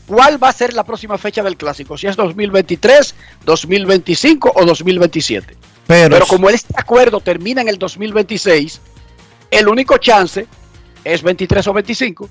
cuál 0.07 0.43
va 0.43 0.51
a 0.51 0.53
ser 0.53 0.75
la 0.75 0.85
próxima 0.85 1.17
fecha 1.17 1.43
del 1.43 1.57
clásico, 1.57 1.97
si 1.97 2.07
es 2.07 2.17
2023, 2.17 3.15
2025 3.47 4.53
o 4.55 4.65
2027. 4.67 5.57
Pero, 5.87 6.11
Pero 6.11 6.27
como 6.27 6.51
este 6.51 6.75
acuerdo 6.77 7.21
termina 7.21 7.63
en 7.63 7.69
el 7.69 7.79
2026, 7.79 8.83
el 9.51 9.67
único 9.67 9.97
chance 9.97 10.47
es 11.03 11.23
23 11.23 11.67
o 11.67 11.73
25. 11.73 12.29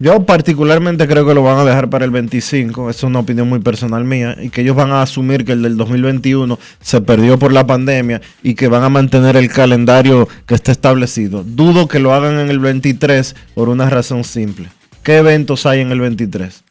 Yo 0.00 0.24
particularmente 0.24 1.08
creo 1.08 1.26
que 1.26 1.34
lo 1.34 1.42
van 1.42 1.58
a 1.58 1.64
dejar 1.64 1.90
para 1.90 2.04
el 2.04 2.12
25. 2.12 2.88
Es 2.88 3.02
una 3.02 3.18
opinión 3.18 3.48
muy 3.48 3.58
personal 3.58 4.04
mía. 4.04 4.36
Y 4.40 4.50
que 4.50 4.60
ellos 4.60 4.76
van 4.76 4.92
a 4.92 5.02
asumir 5.02 5.44
que 5.44 5.52
el 5.52 5.62
del 5.62 5.76
2021 5.76 6.56
se 6.80 7.00
perdió 7.00 7.36
por 7.36 7.52
la 7.52 7.66
pandemia 7.66 8.20
y 8.42 8.54
que 8.54 8.68
van 8.68 8.84
a 8.84 8.88
mantener 8.88 9.36
el 9.36 9.48
calendario 9.50 10.28
que 10.46 10.54
está 10.54 10.70
establecido. 10.70 11.42
Dudo 11.42 11.88
que 11.88 11.98
lo 11.98 12.14
hagan 12.14 12.38
en 12.38 12.48
el 12.48 12.60
23 12.60 13.34
por 13.54 13.68
una 13.68 13.90
razón 13.90 14.22
simple. 14.22 14.68
¿Qué 15.02 15.16
eventos 15.16 15.66
hay 15.66 15.80
en 15.80 15.90
el 15.90 16.00
23? 16.00 16.62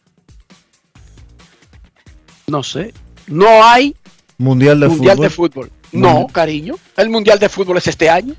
No 2.48 2.64
sé. 2.64 2.94
No 3.28 3.48
hay 3.62 3.94
Mundial 4.38 4.80
de 4.80 4.88
Mundial 4.88 5.18
Fútbol. 5.18 5.24
de 5.24 5.30
Fútbol. 5.30 5.72
No, 5.92 6.28
cariño. 6.28 6.76
El 6.96 7.10
Mundial 7.10 7.40
de 7.40 7.50
Fútbol 7.50 7.78
es 7.78 7.88
este 7.88 8.10
año. 8.10 8.36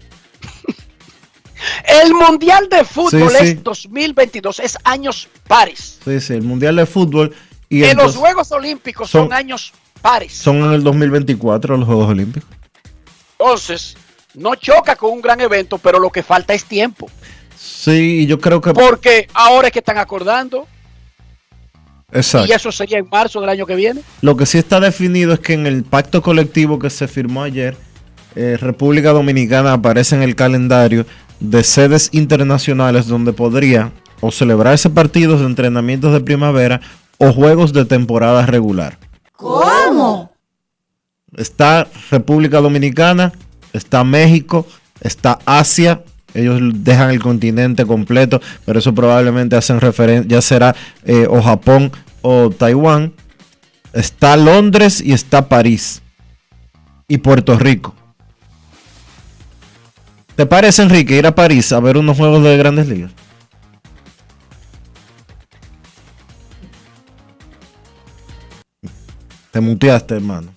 El 2.02 2.14
Mundial 2.14 2.68
de 2.68 2.84
Fútbol 2.84 3.30
Sí, 3.30 3.36
sí. 3.38 3.44
es 3.52 3.62
2022. 3.64 4.60
Es 4.60 4.78
años 4.84 5.28
pares. 5.46 5.98
Sí, 6.04 6.20
sí, 6.20 6.34
el 6.34 6.42
Mundial 6.42 6.76
de 6.76 6.86
Fútbol. 6.86 7.34
Y 7.68 7.82
Que 7.82 7.94
los 7.94 8.16
Juegos 8.16 8.50
Olímpicos 8.52 9.10
son, 9.10 9.24
son- 9.28 9.32
años 9.32 9.72
pares. 10.00 10.32
son 10.34 10.56
en 10.58 10.72
el 10.72 10.82
2024 10.82 11.76
los 11.76 11.86
Juegos 11.86 12.08
Olímpicos. 12.08 12.48
Entonces, 13.38 13.96
no 14.34 14.54
choca 14.54 14.96
con 14.96 15.12
un 15.12 15.20
gran 15.20 15.40
evento, 15.40 15.78
pero 15.78 15.98
lo 15.98 16.10
que 16.10 16.22
falta 16.22 16.54
es 16.54 16.64
tiempo. 16.64 17.10
Sí, 17.56 18.20
y 18.22 18.26
yo 18.26 18.40
creo 18.40 18.60
que... 18.60 18.72
Porque 18.72 19.28
ahora 19.34 19.68
es 19.68 19.72
que 19.72 19.80
están 19.80 19.98
acordando 19.98 20.66
Exacto. 22.12 22.48
y 22.48 22.52
eso 22.52 22.72
sería 22.72 22.98
en 22.98 23.08
marzo 23.10 23.40
del 23.40 23.50
año 23.50 23.66
que 23.66 23.74
viene. 23.74 24.00
Lo 24.22 24.36
que 24.36 24.46
sí 24.46 24.58
está 24.58 24.80
definido 24.80 25.34
es 25.34 25.40
que 25.40 25.52
en 25.54 25.66
el 25.66 25.84
pacto 25.84 26.22
colectivo 26.22 26.78
que 26.78 26.88
se 26.88 27.06
firmó 27.06 27.42
ayer, 27.42 27.76
eh, 28.34 28.56
República 28.58 29.10
Dominicana 29.12 29.74
aparece 29.74 30.14
en 30.16 30.22
el 30.22 30.34
calendario 30.34 31.04
de 31.40 31.62
sedes 31.62 32.10
internacionales 32.12 33.06
donde 33.06 33.32
podría 33.32 33.92
o 34.20 34.30
celebrarse 34.30 34.90
partidos 34.90 35.40
de 35.40 35.46
entrenamientos 35.46 36.12
de 36.12 36.20
primavera 36.20 36.80
o 37.18 37.32
juegos 37.32 37.72
de 37.72 37.84
temporada 37.84 38.46
regular. 38.46 38.98
¿Cómo? 39.36 40.32
Está 41.36 41.86
República 42.10 42.60
Dominicana, 42.60 43.32
está 43.72 44.02
México, 44.04 44.66
está 45.00 45.38
Asia. 45.44 46.02
Ellos 46.34 46.60
dejan 46.84 47.10
el 47.10 47.20
continente 47.20 47.86
completo, 47.86 48.40
pero 48.64 48.78
eso 48.78 48.94
probablemente 48.94 49.56
hacen 49.56 49.80
referencia, 49.80 50.28
ya 50.28 50.42
será 50.42 50.74
eh, 51.04 51.26
o 51.28 51.42
Japón 51.42 51.90
o 52.22 52.50
Taiwán. 52.50 53.12
Está 53.92 54.36
Londres 54.36 55.00
y 55.00 55.12
está 55.12 55.48
París. 55.48 56.02
Y 57.08 57.18
Puerto 57.18 57.58
Rico. 57.58 57.94
¿Te 60.38 60.46
parece, 60.46 60.82
Enrique, 60.82 61.16
ir 61.16 61.26
a 61.26 61.34
París 61.34 61.72
a 61.72 61.80
ver 61.80 61.96
unos 61.96 62.16
juegos 62.16 62.44
de 62.44 62.56
grandes 62.56 62.86
ligas? 62.86 63.10
Te 69.50 69.60
muteaste, 69.60 70.14
hermano. 70.14 70.54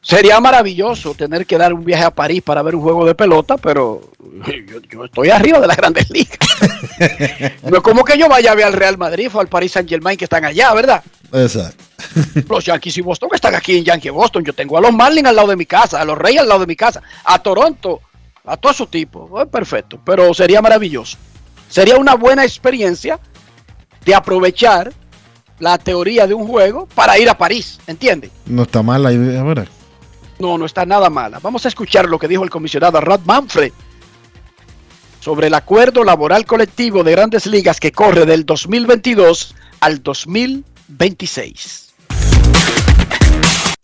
Sería 0.00 0.38
maravilloso 0.38 1.14
tener 1.14 1.46
que 1.46 1.58
dar 1.58 1.74
un 1.74 1.84
viaje 1.84 2.04
a 2.04 2.12
París 2.12 2.42
para 2.42 2.62
ver 2.62 2.76
un 2.76 2.82
juego 2.82 3.04
de 3.04 3.16
pelota, 3.16 3.56
pero 3.56 4.12
yo, 4.68 4.80
yo 4.88 5.04
estoy 5.04 5.30
arriba 5.30 5.58
de 5.58 5.66
las 5.66 5.76
grandes 5.76 6.08
ligas. 6.10 6.38
no 7.64 7.78
es 7.78 7.82
como 7.82 8.04
que 8.04 8.16
yo 8.16 8.28
vaya 8.28 8.52
a 8.52 8.54
ver 8.54 8.66
al 8.66 8.72
Real 8.74 8.98
Madrid 8.98 9.28
o 9.34 9.40
al 9.40 9.48
Paris 9.48 9.72
Saint 9.72 9.88
Germain 9.88 10.16
que 10.16 10.26
están 10.26 10.44
allá, 10.44 10.72
¿verdad? 10.74 11.02
Exacto. 11.32 11.84
Los 12.48 12.64
Yankees 12.64 12.98
y 12.98 13.00
Boston 13.02 13.30
están 13.32 13.54
aquí 13.54 13.78
en 13.78 13.84
Yankee 13.84 14.10
Boston. 14.10 14.44
Yo 14.44 14.52
tengo 14.52 14.76
a 14.78 14.80
los 14.80 14.92
Marlins 14.92 15.28
al 15.28 15.36
lado 15.36 15.48
de 15.48 15.56
mi 15.56 15.66
casa, 15.66 16.00
a 16.00 16.04
los 16.04 16.18
Reyes 16.18 16.40
al 16.40 16.48
lado 16.48 16.60
de 16.60 16.66
mi 16.66 16.76
casa, 16.76 17.02
a 17.24 17.38
Toronto, 17.38 18.00
a 18.44 18.56
todo 18.56 18.72
su 18.72 18.86
tipo. 18.86 19.46
Perfecto, 19.46 20.00
pero 20.04 20.32
sería 20.34 20.60
maravilloso. 20.60 21.18
Sería 21.68 21.96
una 21.96 22.14
buena 22.14 22.44
experiencia 22.44 23.20
de 24.04 24.14
aprovechar 24.14 24.92
la 25.60 25.78
teoría 25.78 26.26
de 26.26 26.34
un 26.34 26.46
juego 26.48 26.86
para 26.94 27.18
ir 27.18 27.28
a 27.28 27.36
París, 27.36 27.78
¿entiende? 27.86 28.30
No 28.46 28.62
está 28.62 28.82
mal 28.82 29.02
la 29.02 29.12
idea, 29.12 29.42
¿verdad? 29.42 29.68
No, 30.38 30.56
no 30.56 30.64
está 30.64 30.86
nada 30.86 31.10
mala. 31.10 31.38
Vamos 31.38 31.66
a 31.66 31.68
escuchar 31.68 32.08
lo 32.08 32.18
que 32.18 32.26
dijo 32.26 32.42
el 32.42 32.50
comisionado 32.50 33.00
Rod 33.00 33.20
Manfred 33.26 33.72
sobre 35.20 35.48
el 35.48 35.54
acuerdo 35.54 36.02
laboral 36.02 36.46
colectivo 36.46 37.04
de 37.04 37.12
grandes 37.12 37.46
ligas 37.46 37.78
que 37.78 37.92
corre 37.92 38.24
del 38.24 38.46
2022 38.46 39.54
al 39.80 40.02
2026. 40.90 41.94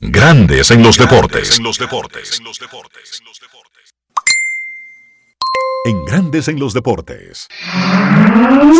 Grandes 0.00 0.70
en 0.70 0.82
los 0.82 0.98
deportes. 0.98 1.58
En 1.58 1.64
los 1.64 1.78
deportes. 1.78 2.40
En 5.86 6.04
Grandes 6.04 6.48
en 6.48 6.58
los 6.58 6.74
deportes. 6.74 7.46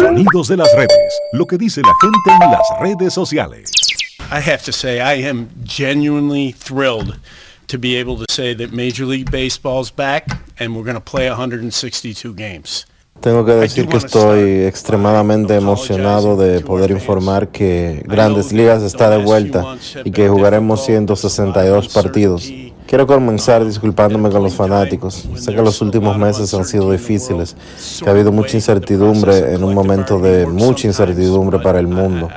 Sonidos 0.01 0.49
de 0.49 0.57
las 0.57 0.69
redes. 0.75 1.21
Lo 1.33 1.47
que 1.47 1.57
dice 1.57 1.81
la 1.83 1.95
gente 2.01 2.45
en 2.45 2.51
las 2.51 2.67
redes 2.81 3.15
sociales. 3.15 3.71
I 4.31 4.41
have 4.41 4.65
to 4.65 4.73
say, 4.73 5.01
I 5.01 5.27
am 5.27 5.49
genuinely 5.65 6.53
thrilled 6.53 7.19
to 7.69 7.79
be 7.79 7.97
able 7.97 8.17
to 8.17 8.27
say 8.29 8.55
that 8.55 8.73
Major 8.73 9.07
League 9.07 9.31
Baseball's 9.31 9.91
back 9.91 10.27
and 10.59 10.75
we're 10.75 10.85
going 10.85 10.95
to 10.95 11.01
play 11.01 11.29
162 11.29 12.35
games. 12.35 12.87
Tengo 13.21 13.45
que 13.45 13.53
decir 13.53 13.89
que 13.89 13.97
estoy 13.97 14.65
extremadamente 14.65 15.57
emocionado 15.57 16.37
de 16.37 16.61
poder 16.61 16.91
informar 16.91 17.49
que 17.49 18.05
Grandes 18.07 18.53
Ligas 18.53 18.83
está 18.83 19.11
de 19.11 19.23
vuelta 19.23 19.77
y 20.05 20.11
que 20.11 20.29
jugaremos 20.29 20.85
162 20.85 21.89
partidos. 21.89 22.51
Quiero 22.87 23.05
comenzar 23.05 23.65
disculpándome 23.65 24.31
con 24.31 24.45
los 24.45 24.55
fanáticos. 24.55 25.29
Sé 25.35 25.53
que 25.53 25.61
los 25.61 25.83
últimos 25.83 26.17
meses 26.17 26.55
han 26.55 26.65
sido 26.65 26.93
difíciles, 26.93 27.57
que 28.01 28.09
ha 28.09 28.13
habido 28.13 28.31
mucha 28.31 28.57
incertidumbre 28.57 29.55
en 29.55 29.65
un 29.65 29.75
momento 29.75 30.21
de 30.21 30.47
mucha 30.47 30.87
incertidumbre 30.87 31.59
para 31.59 31.81
el 31.81 31.89
mundo. 31.89 32.29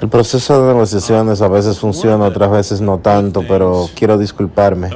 El 0.00 0.08
proceso 0.08 0.62
de 0.62 0.72
negociaciones 0.72 1.42
a 1.42 1.48
veces 1.48 1.78
funciona, 1.78 2.24
otras 2.24 2.50
veces 2.50 2.80
no 2.80 2.98
tanto, 2.98 3.42
pero 3.46 3.86
quiero 3.94 4.16
disculparme. 4.16 4.88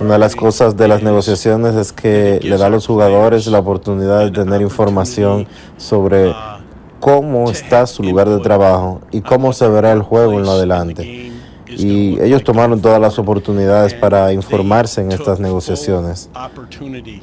Una 0.00 0.14
de 0.14 0.18
las 0.18 0.34
cosas 0.34 0.76
de 0.76 0.88
las 0.88 1.02
negociaciones 1.02 1.74
es 1.74 1.92
que 1.92 2.40
le 2.42 2.56
da 2.56 2.66
a 2.66 2.70
los 2.70 2.86
jugadores 2.86 3.46
la 3.48 3.58
oportunidad 3.58 4.20
de 4.20 4.30
tener 4.30 4.62
información 4.62 5.46
sobre 5.76 6.34
cómo 7.00 7.50
está 7.50 7.86
su 7.86 8.02
lugar 8.02 8.30
de 8.30 8.40
trabajo 8.40 9.02
y 9.10 9.20
cómo 9.20 9.52
se 9.52 9.68
verá 9.68 9.92
el 9.92 10.00
juego 10.00 10.38
en 10.38 10.44
lo 10.44 10.52
adelante 10.52 11.33
y 11.66 12.20
ellos 12.20 12.44
tomaron 12.44 12.80
todas 12.80 13.00
las 13.00 13.18
oportunidades 13.18 13.94
para 13.94 14.32
informarse 14.32 15.00
en 15.00 15.12
estas 15.12 15.40
negociaciones. 15.40 16.28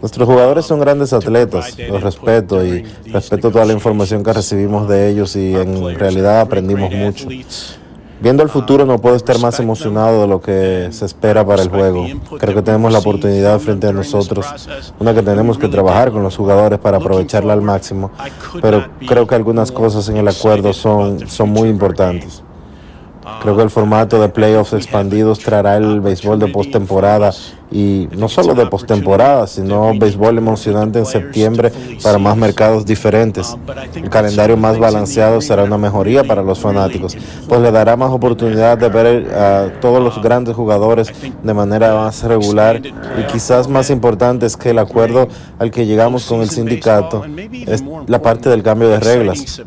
Nuestros 0.02 0.28
jugadores 0.28 0.66
son 0.66 0.80
grandes 0.80 1.14
atletas, 1.14 1.78
los 1.78 2.02
respeto 2.02 2.66
y 2.66 2.84
respeto 3.12 3.52
toda 3.52 3.66
la 3.66 3.74
información 3.74 4.24
que 4.24 4.34
recibimos 4.34 4.88
de 4.88 5.10
ellos 5.10 5.36
y 5.36 5.56
en 5.56 5.96
realidad 5.96 6.42
aprendimos 6.42 6.92
mucho. 6.92 7.28
Viendo 8.22 8.44
el 8.44 8.50
futuro 8.50 8.86
no 8.86 9.00
puedo 9.00 9.16
estar 9.16 9.40
más 9.40 9.60
emocionado 9.60 10.22
de 10.22 10.28
lo 10.28 10.42
que 10.42 10.90
se 10.92 11.06
espera 11.06 11.44
para 11.44 11.64
el 11.64 11.70
juego. 11.70 12.06
Creo 12.38 12.54
que 12.54 12.62
tenemos 12.62 12.94
la 12.94 13.00
oportunidad 13.00 13.60
frente 13.60 13.88
a 13.88 13.94
nosotros, 13.94 14.46
una 15.00 15.16
que 15.16 15.24
tenemos 15.24 15.58
que 15.58 15.68
trabajar 15.68 16.12
con 16.12 16.22
los 16.22 16.38
jugadores 16.38 16.78
para 16.78 16.98
aprovecharla 16.98 17.54
al 17.54 17.64
máximo, 17.64 18.12
pero 18.62 18.86
creo 19.08 19.26
que 19.26 19.34
algunas 19.34 19.72
cosas 19.72 20.08
en 20.08 20.18
el 20.18 20.28
acuerdo 20.28 20.72
son, 20.72 21.28
son 21.28 21.50
muy 21.50 21.68
importantes. 21.70 22.44
Creo 23.42 23.56
que 23.56 23.64
el 23.64 23.70
formato 23.70 24.22
de 24.22 24.30
playoffs 24.30 24.74
expandidos 24.74 25.40
traerá 25.40 25.78
el 25.78 26.02
béisbol 26.02 26.40
de 26.40 26.48
postemporada 26.48 27.32
y 27.72 28.10
no 28.18 28.28
solo 28.28 28.54
de 28.54 28.66
postemporada, 28.66 29.48
sino 29.48 29.94
béisbol 29.98 30.38
emocionante 30.38 31.00
en 31.00 31.06
septiembre 31.06 31.72
para 32.04 32.18
más 32.18 32.36
mercados 32.36 32.86
diferentes. 32.86 33.56
El 33.96 34.10
calendario 34.10 34.58
más 34.58 34.78
balanceado 34.78 35.42
será 35.42 35.64
una 35.64 35.78
mejoría 35.78 36.24
para 36.24 36.44
los 36.44 36.60
fanáticos, 36.60 37.18
pues 37.48 37.62
le 37.62 37.72
dará 37.72 37.96
más 37.96 38.12
oportunidad 38.12 38.78
de 38.78 38.90
ver 38.90 39.34
a 39.34 39.80
todos 39.80 40.04
los 40.04 40.22
grandes 40.22 40.56
jugadores 40.56 41.12
de 41.42 41.54
manera 41.54 41.96
más 41.96 42.24
regular 42.24 42.82
y 42.86 43.24
quizás 43.32 43.68
más 43.68 43.90
importante 43.90 44.46
es 44.46 44.58
que 44.58 44.72
el 44.72 44.80
acuerdo 44.80 45.28
al 45.58 45.72
que 45.72 45.86
llegamos 45.86 46.26
con 46.26 46.42
el 46.42 46.50
sindicato 46.50 47.24
es 47.52 47.84
la 48.08 48.22
parte 48.22 48.50
del 48.50 48.64
cambio 48.64 48.90
de 48.90 49.00
reglas. 49.00 49.62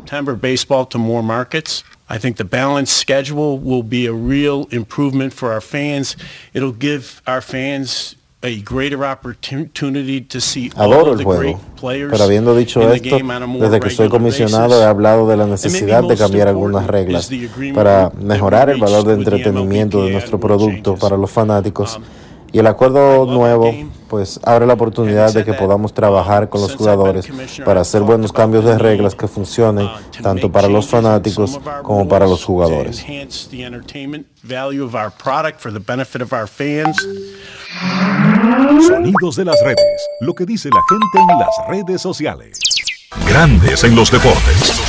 I 2.07 2.19
think 2.19 2.37
the 2.37 2.45
balanced 2.45 2.97
schedule 2.97 3.57
will 3.57 3.83
be 3.83 4.05
a 4.05 4.13
real 4.13 4.67
improvement 4.71 5.33
for 5.33 5.51
our 5.51 5.61
fans. 5.61 6.15
It'll 6.53 6.71
give 6.71 7.21
our 7.25 7.41
fans 7.41 8.15
a 8.43 8.61
greater 8.61 9.03
opportunity 9.03 10.21
to 10.21 10.39
see 10.39 10.69
Adoro 10.75 11.13
el 11.13 11.23
juego, 11.23 11.59
pero 11.81 12.23
habiendo 12.23 12.55
dicho 12.55 12.79
esto, 12.93 13.17
desde 13.59 13.79
que 13.79 13.89
soy 13.89 14.07
comisionado 14.07 14.79
he 14.79 14.85
hablado 14.85 15.27
de 15.27 15.35
la 15.35 15.47
necesidad 15.47 16.03
de 16.03 16.15
cambiar 16.15 16.47
algunas 16.47 16.85
reglas 16.85 17.29
para 17.73 18.11
mejorar 18.11 18.69
el 18.69 18.79
valor 18.79 19.03
de 19.05 19.13
entretenimiento 19.13 20.05
de 20.05 20.11
nuestro 20.11 20.39
producto 20.39 20.95
para 20.95 21.17
los 21.17 21.31
fanáticos. 21.31 21.99
Y 22.51 22.59
el 22.59 22.67
acuerdo 22.67 23.25
nuevo 23.25 23.73
pues 24.07 24.39
abre 24.43 24.65
la 24.65 24.73
oportunidad 24.73 25.33
de 25.33 25.43
que 25.43 25.53
podamos 25.53 25.93
trabajar 25.93 26.47
con 26.49 26.61
los 26.61 26.75
jugadores 26.75 27.27
para 27.65 27.81
hacer 27.81 28.01
buenos 28.01 28.31
cambios 28.31 28.63
de 28.63 28.77
reglas 28.77 29.15
que 29.15 29.27
funcionen 29.27 29.89
tanto 30.21 30.51
para 30.51 30.67
los 30.67 30.87
fanáticos 30.87 31.59
como 31.83 32.07
para 32.07 32.27
los 32.27 32.43
jugadores. 32.45 33.05
Sonidos 38.87 39.35
de 39.35 39.45
las 39.45 39.61
redes, 39.61 40.07
lo 40.21 40.33
que 40.33 40.45
dice 40.45 40.69
la 40.69 40.81
gente 40.89 41.33
en 41.33 41.39
las 41.39 41.67
redes 41.67 42.01
sociales. 42.01 42.59
Grandes 43.27 43.83
en 43.83 43.95
los 43.95 44.11
deportes. 44.11 44.84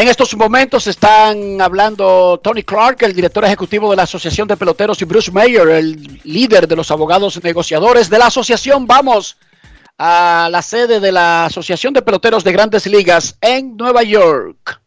En 0.00 0.08
estos 0.08 0.34
momentos 0.34 0.86
están 0.86 1.60
hablando 1.60 2.40
Tony 2.42 2.62
Clark, 2.62 3.02
el 3.02 3.12
director 3.12 3.44
ejecutivo 3.44 3.90
de 3.90 3.96
la 3.98 4.04
Asociación 4.04 4.48
de 4.48 4.56
Peloteros, 4.56 5.02
y 5.02 5.04
Bruce 5.04 5.30
Mayer, 5.30 5.68
el 5.68 6.22
líder 6.24 6.66
de 6.66 6.74
los 6.74 6.90
abogados 6.90 7.38
negociadores 7.44 8.08
de 8.08 8.18
la 8.18 8.28
asociación. 8.28 8.86
Vamos 8.86 9.36
a 9.98 10.48
la 10.50 10.62
sede 10.62 11.00
de 11.00 11.12
la 11.12 11.44
Asociación 11.44 11.92
de 11.92 12.00
Peloteros 12.00 12.42
de 12.42 12.50
Grandes 12.50 12.86
Ligas 12.86 13.36
en 13.42 13.76
Nueva 13.76 14.02
York. 14.02 14.80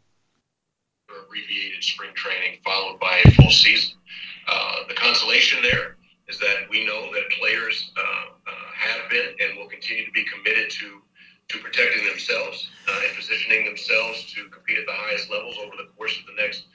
To 11.49 11.59
protecting 11.59 12.05
themselves 12.07 12.72
and 12.87 13.15
positioning 13.15 13.65
themselves 13.65 14.33
to 14.33 14.49
compete 14.49 14.77
at 14.77 14.85
the 14.85 14.93
highest 14.93 15.29
levels 15.29 15.57
over 15.63 15.75
the 15.77 15.89
course 15.97 16.17
of 16.19 16.25
the 16.25 16.41
next 16.41 16.65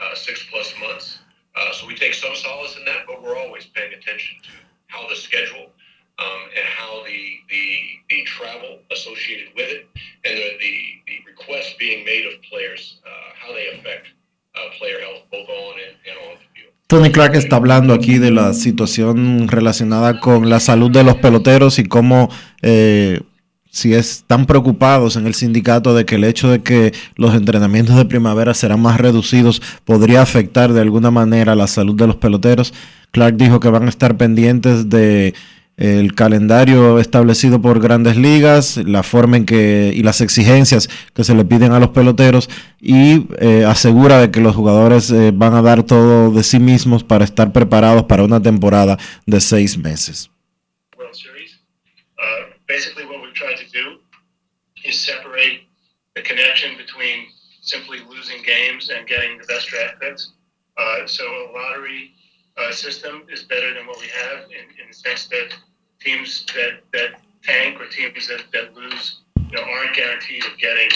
uh, 0.00 0.14
six 0.14 0.44
plus 0.50 0.72
months. 0.80 1.18
Uh, 1.56 1.72
so 1.72 1.86
we 1.86 1.94
take 1.94 2.14
some 2.14 2.34
solace 2.34 2.76
in 2.76 2.84
that, 2.84 3.06
but 3.06 3.22
we're 3.22 3.36
always 3.36 3.66
paying 3.66 3.92
attention 3.94 4.36
to 4.42 4.50
how 4.88 5.08
the 5.08 5.16
schedule 5.16 5.72
um, 6.18 6.42
and 6.56 6.64
how 6.64 7.02
the, 7.04 7.20
the 7.48 7.64
the 8.08 8.22
travel 8.24 8.78
associated 8.92 9.48
with 9.56 9.68
it 9.68 9.88
and 10.24 10.34
the 10.36 10.48
the, 10.60 10.74
the 11.06 11.16
requests 11.26 11.74
being 11.78 12.04
made 12.04 12.26
of 12.26 12.40
players, 12.42 13.00
uh, 13.04 13.30
how 13.34 13.52
they 13.52 13.78
affect 13.78 14.08
uh, 14.54 14.70
player 14.78 15.00
health 15.00 15.22
both 15.30 15.48
on 15.48 15.74
and, 15.80 15.96
and 16.08 16.38
field. 16.54 16.72
Tony 16.88 17.10
Clark 17.10 17.34
está 17.34 17.56
hablando 17.56 17.94
aquí 17.94 18.18
de 18.18 18.30
la 18.30 18.54
situación 18.54 19.48
relacionada 19.48 20.20
con 20.20 20.48
la 20.48 20.60
salud 20.60 20.90
de 20.90 21.02
los 21.02 21.16
peloteros 21.16 21.78
y 21.78 21.84
cómo 21.84 22.30
eh, 22.62 23.20
si 23.76 23.92
están 23.92 24.46
preocupados 24.46 25.16
en 25.16 25.26
el 25.26 25.34
sindicato 25.34 25.94
de 25.94 26.06
que 26.06 26.14
el 26.14 26.24
hecho 26.24 26.48
de 26.48 26.62
que 26.62 26.94
los 27.14 27.34
entrenamientos 27.34 27.94
de 27.94 28.06
primavera 28.06 28.54
serán 28.54 28.80
más 28.80 28.98
reducidos 28.98 29.60
podría 29.84 30.22
afectar 30.22 30.72
de 30.72 30.80
alguna 30.80 31.10
manera 31.10 31.54
la 31.54 31.66
salud 31.66 31.94
de 31.94 32.06
los 32.06 32.16
peloteros. 32.16 32.72
Clark 33.10 33.36
dijo 33.36 33.60
que 33.60 33.68
van 33.68 33.84
a 33.84 33.90
estar 33.90 34.16
pendientes 34.16 34.88
de 34.88 35.34
el 35.76 36.14
calendario 36.14 36.98
establecido 36.98 37.60
por 37.60 37.78
grandes 37.78 38.16
ligas, 38.16 38.78
la 38.78 39.02
forma 39.02 39.36
en 39.36 39.44
que 39.44 39.92
y 39.94 40.02
las 40.02 40.22
exigencias 40.22 40.88
que 41.12 41.22
se 41.22 41.34
le 41.34 41.44
piden 41.44 41.72
a 41.72 41.78
los 41.78 41.90
peloteros 41.90 42.48
y 42.80 43.26
eh, 43.40 43.66
asegura 43.66 44.18
de 44.18 44.30
que 44.30 44.40
los 44.40 44.56
jugadores 44.56 45.10
eh, 45.10 45.32
van 45.34 45.52
a 45.52 45.60
dar 45.60 45.82
todo 45.82 46.30
de 46.30 46.42
sí 46.44 46.60
mismos 46.60 47.04
para 47.04 47.26
estar 47.26 47.52
preparados 47.52 48.04
para 48.04 48.24
una 48.24 48.40
temporada 48.40 48.96
de 49.26 49.38
seis 49.38 49.76
meses. 49.76 50.30
to 52.94 53.06
do 53.06 53.15
is 54.86 54.98
separate 54.98 55.60
the 56.14 56.22
connection 56.22 56.76
between 56.76 57.26
simply 57.62 57.98
losing 58.08 58.42
games 58.42 58.90
and 58.90 59.06
getting 59.06 59.38
the 59.38 59.44
best 59.44 59.68
draft 59.68 60.00
picks. 60.00 60.32
Uh, 60.76 61.06
so 61.06 61.24
a 61.24 61.52
lottery 61.52 62.12
uh, 62.56 62.72
system 62.72 63.24
is 63.30 63.42
better 63.44 63.74
than 63.74 63.86
what 63.86 63.98
we 63.98 64.06
have 64.06 64.44
in, 64.44 64.64
in 64.80 64.88
the 64.88 64.94
sense 64.94 65.26
that 65.28 65.52
teams 66.00 66.46
that, 66.54 66.80
that 66.92 67.20
tank 67.42 67.80
or 67.80 67.86
teams 67.88 68.28
that, 68.28 68.44
that 68.52 68.74
lose 68.74 69.22
you 69.50 69.56
know, 69.56 69.62
aren't 69.62 69.94
guaranteed 69.94 70.44
of 70.44 70.56
getting 70.58 70.88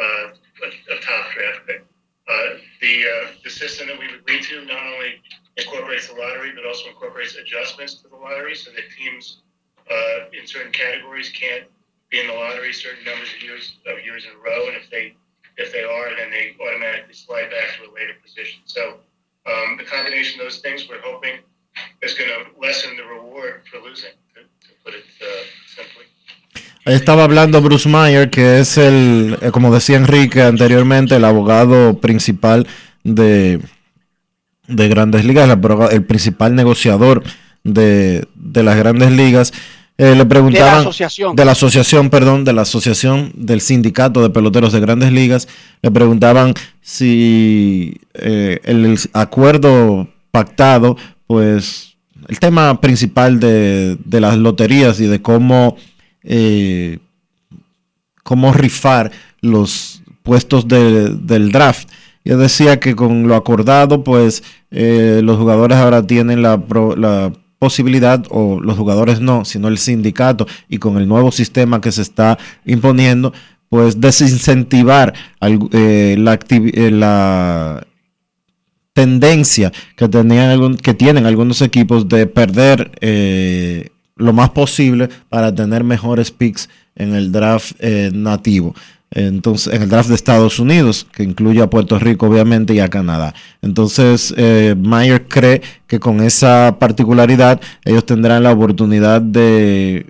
uh, 0.00 0.28
a, 0.64 0.94
a 0.94 1.00
top 1.00 1.32
draft 1.34 1.66
pick. 1.66 1.84
Uh, 2.28 2.56
the 2.80 3.02
uh, 3.02 3.28
the 3.42 3.50
system 3.50 3.88
that 3.88 3.98
we've 3.98 4.14
agreed 4.14 4.42
to 4.44 4.64
not 4.64 4.78
only 4.94 5.20
incorporates 5.56 6.06
the 6.06 6.14
lottery, 6.14 6.52
but 6.54 6.64
also 6.64 6.88
incorporates 6.88 7.34
adjustments 7.36 7.94
to 7.94 8.08
the 8.08 8.16
lottery, 8.16 8.54
so 8.54 8.70
that 8.70 8.84
teams 8.96 9.42
uh, 9.90 10.30
in 10.32 10.46
certain 10.46 10.70
categories 10.70 11.30
can't 11.30 11.64
be 12.12 12.20
in 12.20 12.26
the 12.28 12.36
lottery 12.36 12.72
certain 12.72 13.04
numbers 13.08 13.30
of 13.34 13.40
years 13.42 13.64
of 13.90 13.96
years 14.04 14.22
in 14.28 14.32
a 14.38 14.40
row, 14.48 14.68
and 14.68 14.76
if 14.76 14.86
they 14.92 15.16
if 15.56 15.72
they 15.72 15.84
are, 15.96 16.08
then 16.18 16.28
they 16.30 16.44
automatically 16.60 17.16
slide 17.24 17.48
back 17.56 17.68
to 17.76 17.88
a 17.88 17.90
later 17.96 18.16
position. 18.22 18.60
So 18.64 19.00
um, 19.50 19.68
the 19.80 19.84
combination 19.84 20.40
of 20.40 20.46
those 20.46 20.60
things, 20.60 20.88
we're 20.88 21.04
hoping, 21.10 21.40
is 22.02 22.14
going 22.14 22.30
to 22.36 22.40
lessen 22.60 22.96
the 23.00 23.04
reward 23.04 23.64
for 23.68 23.80
losing, 23.80 24.16
to, 24.34 24.40
to 24.44 24.70
put 24.84 24.92
it 24.94 25.08
uh, 25.20 25.42
simply. 25.76 26.04
Estaba 26.84 27.24
hablando 27.24 27.60
Bruce 27.60 27.88
Meyer, 27.88 28.28
que 28.28 28.58
es 28.58 28.76
el, 28.76 29.38
eh, 29.40 29.50
como 29.52 29.72
decía 29.72 29.96
Enrique 29.96 30.42
anteriormente, 30.42 31.14
el 31.14 31.24
abogado 31.24 32.00
principal 32.00 32.66
de, 33.04 33.60
de 34.66 34.88
Grandes 34.88 35.24
Ligas, 35.24 35.48
el, 35.48 35.60
el 35.92 36.04
principal 36.04 36.56
negociador 36.56 37.22
de, 37.62 38.26
de 38.34 38.62
las 38.64 38.76
Grandes 38.76 39.12
Ligas. 39.12 39.52
Eh, 39.98 40.14
le 40.16 40.24
preguntaban 40.26 40.80
asociación. 40.80 41.36
de 41.36 41.44
la 41.44 41.52
asociación, 41.52 42.10
perdón, 42.10 42.44
de 42.44 42.52
la 42.52 42.62
asociación 42.62 43.30
del 43.36 43.60
sindicato 43.60 44.22
de 44.22 44.30
peloteros 44.30 44.72
de 44.72 44.80
Grandes 44.80 45.12
Ligas. 45.12 45.48
Le 45.82 45.90
preguntaban 45.90 46.54
si 46.80 48.00
eh, 48.14 48.58
el, 48.64 48.84
el 48.86 48.98
acuerdo 49.12 50.08
pactado, 50.30 50.96
pues 51.26 51.96
el 52.28 52.38
tema 52.38 52.80
principal 52.80 53.38
de, 53.38 53.96
de 54.04 54.20
las 54.20 54.36
loterías 54.38 54.98
y 55.00 55.06
de 55.06 55.20
cómo 55.20 55.76
eh, 56.24 56.98
cómo 58.22 58.52
rifar 58.52 59.10
los 59.40 60.02
puestos 60.22 60.68
de- 60.68 61.10
del 61.10 61.50
draft. 61.52 61.88
Yo 62.24 62.38
decía 62.38 62.78
que 62.78 62.94
con 62.94 63.26
lo 63.26 63.34
acordado, 63.34 64.04
pues 64.04 64.44
eh, 64.70 65.20
los 65.24 65.36
jugadores 65.38 65.78
ahora 65.78 66.06
tienen 66.06 66.40
la, 66.42 66.56
pro- 66.60 66.94
la 66.96 67.32
posibilidad, 67.62 68.24
o 68.28 68.58
los 68.60 68.76
jugadores 68.76 69.20
no, 69.20 69.44
sino 69.44 69.68
el 69.68 69.78
sindicato, 69.78 70.48
y 70.68 70.78
con 70.78 70.96
el 70.96 71.06
nuevo 71.06 71.30
sistema 71.30 71.80
que 71.80 71.92
se 71.92 72.02
está 72.02 72.36
imponiendo, 72.64 73.32
pues 73.68 74.00
desincentivar 74.00 75.14
eh, 75.40 76.16
eh, 76.18 76.90
la 76.90 77.86
tendencia 78.92 79.72
que, 79.96 80.08
tenían 80.08 80.76
que 80.76 80.92
tienen 80.94 81.24
algunos 81.24 81.62
equipos 81.62 82.08
de 82.08 82.26
perder 82.26 82.90
eh, 83.00 83.90
lo 84.16 84.32
más 84.32 84.50
posible 84.50 85.08
para 85.28 85.54
tener 85.54 85.84
mejores 85.84 86.32
picks 86.32 86.68
en 86.96 87.14
el 87.14 87.30
draft 87.30 87.76
eh, 87.78 88.10
nativo. 88.12 88.74
Entonces, 89.12 89.72
en 89.72 89.82
el 89.82 89.88
draft 89.88 90.08
de 90.08 90.14
Estados 90.14 90.58
Unidos, 90.58 91.06
que 91.12 91.22
incluye 91.22 91.60
a 91.62 91.70
Puerto 91.70 91.98
Rico, 91.98 92.26
obviamente, 92.26 92.74
y 92.74 92.80
a 92.80 92.88
Canadá. 92.88 93.34
Entonces, 93.60 94.34
eh, 94.36 94.74
Mayer 94.78 95.28
cree 95.28 95.62
que 95.86 96.00
con 96.00 96.20
esa 96.20 96.76
particularidad 96.78 97.60
ellos 97.84 98.06
tendrán 98.06 98.42
la 98.42 98.52
oportunidad 98.52 99.20
de 99.20 100.06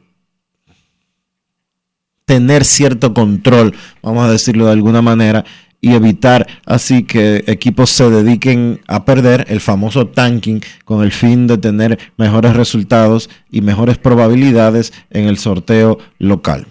tener 2.24 2.64
cierto 2.64 3.12
control, 3.12 3.74
vamos 4.02 4.24
a 4.26 4.32
decirlo 4.32 4.66
de 4.66 4.72
alguna 4.72 5.02
manera, 5.02 5.44
y 5.80 5.94
evitar 5.94 6.46
así 6.64 7.02
que 7.02 7.42
equipos 7.48 7.90
se 7.90 8.08
dediquen 8.08 8.80
a 8.86 9.04
perder 9.04 9.46
el 9.48 9.60
famoso 9.60 10.06
tanking 10.06 10.60
con 10.84 11.02
el 11.02 11.10
fin 11.10 11.48
de 11.48 11.58
tener 11.58 11.98
mejores 12.16 12.54
resultados 12.54 13.28
y 13.50 13.62
mejores 13.62 13.98
probabilidades 13.98 14.92
en 15.10 15.26
el 15.26 15.38
sorteo 15.38 15.98
local. 16.18 16.66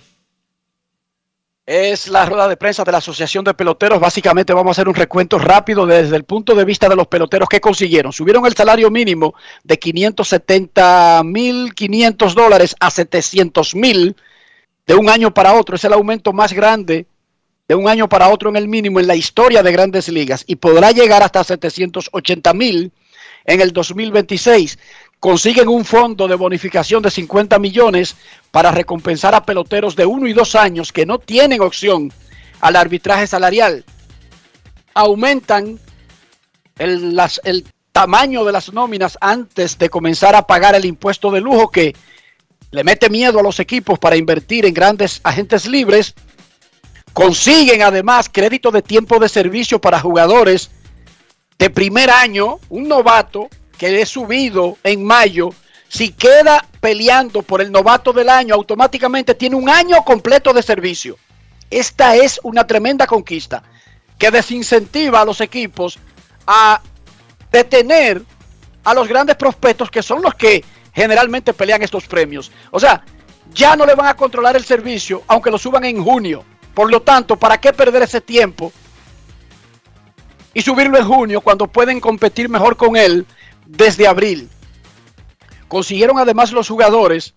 Es 1.65 2.08
la 2.08 2.26
rueda 2.26 2.47
de 2.47 2.58
prensa 2.58 2.84
de 2.84 2.91
la 2.91 2.97
Asociación 2.97 3.43
de 3.43 3.54
Peloteros. 3.54 4.00
Básicamente 4.00 4.52
vamos 4.52 4.71
a 4.71 4.74
hacer 4.82 4.89
un 4.89 4.95
recuento 4.95 5.38
rápido 5.38 5.86
desde 5.86 6.15
el 6.15 6.24
punto 6.24 6.56
de 6.56 6.65
vista 6.65 6.89
de 6.89 6.95
los 6.95 7.06
peloteros 7.06 7.47
que 7.47 7.62
consiguieron. 7.62 8.12
Subieron 8.12 8.47
el 8.47 8.56
salario 8.56 8.89
mínimo 8.89 9.36
de 9.63 9.78
570 9.78 11.21
mil 11.24 11.74
500 11.76 12.34
dólares 12.34 12.76
a 12.80 12.89
700 12.89 13.76
mil 13.76 14.15
de 14.88 14.95
un 14.95 15.08
año 15.08 15.36
para 15.36 15.54
otro. 15.54 15.76
Es 15.76 15.84
el 15.84 15.93
aumento 15.93 16.34
más 16.34 16.52
grande 16.52 17.06
de 17.67 17.76
un 17.76 17.88
año 17.88 18.10
para 18.10 18.30
otro 18.30 18.50
en 18.50 18.56
el 18.56 18.67
mínimo 18.67 19.00
en 19.00 19.06
la 19.06 19.15
historia 19.15 19.62
de 19.62 19.71
grandes 19.71 20.10
ligas 20.10 20.43
y 20.47 20.56
podrá 20.56 20.91
llegar 20.91 21.21
hasta 21.21 21.43
780 21.43 22.54
mil 22.56 22.91
en 23.45 23.62
el 23.62 23.71
2026. 23.71 24.80
Consiguen 25.22 25.68
un 25.68 25.86
fondo 25.86 26.28
de 26.28 26.34
bonificación 26.34 27.04
de 27.04 27.12
50 27.12 27.60
millones 27.60 28.16
para 28.50 28.72
recompensar 28.72 29.36
a 29.36 29.46
peloteros 29.46 29.96
de 29.96 30.04
uno 30.04 30.28
y 30.28 30.34
dos 30.34 30.56
años 30.56 30.92
que 30.92 31.06
no 31.06 31.20
tienen 31.20 31.62
opción 31.62 32.12
al 32.60 32.76
arbitraje 32.76 33.28
salarial. 33.28 33.86
Aumentan 34.96 35.80
el, 36.80 37.16
el 37.44 37.68
tamaño 37.92 38.44
de 38.44 38.52
las 38.52 38.74
nóminas 38.74 39.20
antes 39.22 39.78
de 39.78 39.92
comenzar 39.92 40.34
a 40.34 40.48
pagar 40.48 40.74
el 40.74 40.86
impuesto 40.86 41.30
de 41.30 41.42
lujo 41.42 41.70
que 41.70 41.96
le 42.72 42.84
mete 42.84 43.08
miedo 43.08 43.40
a 43.40 43.44
los 43.44 43.60
equipos 43.60 44.00
para 44.00 44.16
invertir 44.18 44.66
en 44.66 44.74
grandes 44.74 45.22
agentes 45.24 45.68
libres. 45.68 46.16
Consiguen 47.14 47.84
además 47.84 48.28
crédito 48.28 48.72
de 48.72 48.82
tiempo 48.82 49.20
de 49.20 49.30
servicio 49.30 49.80
para 49.80 50.00
jugadores 50.00 50.72
de 51.60 51.70
primer 51.70 52.10
año, 52.10 52.58
un 52.70 52.88
novato 52.88 53.50
que 53.82 54.00
es 54.00 54.10
subido 54.10 54.78
en 54.84 55.04
mayo, 55.04 55.50
si 55.88 56.12
queda 56.12 56.63
peleando 56.80 57.41
por 57.41 57.62
el 57.62 57.72
novato 57.72 58.13
del 58.13 58.30
año, 58.30 58.54
automáticamente 58.54 59.34
tiene 59.34 59.56
un 59.56 59.67
año 59.72 60.04
completo 60.06 60.54
de 60.54 60.62
servicio. 60.62 61.17
Esta 61.67 62.15
es 62.15 62.39
una 62.44 62.67
tremenda 62.67 63.08
conquista 63.08 63.63
que 64.20 64.30
desincentiva 64.30 65.22
a 65.22 65.26
los 65.26 65.41
equipos 65.41 65.98
a 66.46 66.80
detener 67.52 68.22
a 68.84 68.94
los 68.94 69.08
grandes 69.08 69.36
prospectos 69.36 69.89
que 69.89 70.04
son 70.04 70.22
los 70.22 70.36
que 70.36 70.63
generalmente 70.94 71.52
pelean 71.52 71.82
estos 71.82 72.06
premios. 72.06 72.52
O 72.70 72.80
sea, 72.80 73.04
ya 73.52 73.76
no 73.76 73.88
le 73.88 73.96
van 73.96 74.06
a 74.06 74.15
controlar 74.15 74.56
el 74.56 74.63
servicio 74.63 75.24
aunque 75.26 75.50
lo 75.50 75.58
suban 75.58 75.86
en 75.86 76.04
junio. 76.04 76.46
Por 76.76 76.91
lo 76.91 77.02
tanto, 77.02 77.36
¿para 77.36 77.60
qué 77.60 77.74
perder 77.74 78.04
ese 78.04 78.22
tiempo 78.22 78.72
y 80.54 80.62
subirlo 80.62 81.00
en 81.00 81.08
junio 81.08 81.41
cuando 81.41 81.65
pueden 81.65 82.00
competir 82.00 82.48
mejor 82.48 82.78
con 82.78 82.96
él 82.96 83.26
desde 83.78 84.08
abril? 84.08 84.50
Consiguieron 85.68 86.20
además 86.20 86.52
los 86.52 86.68
jugadores 86.68 87.34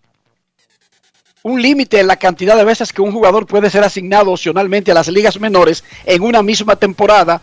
un 1.42 1.60
límite 1.60 2.00
en 2.00 2.06
la 2.06 2.16
cantidad 2.16 2.56
de 2.56 2.64
veces 2.64 2.92
que 2.92 3.02
un 3.02 3.12
jugador 3.12 3.46
puede 3.46 3.68
ser 3.68 3.84
asignado 3.84 4.32
opcionalmente 4.32 4.90
a 4.90 4.94
las 4.94 5.08
ligas 5.08 5.38
menores 5.38 5.84
en 6.06 6.22
una 6.22 6.42
misma 6.42 6.74
temporada. 6.76 7.42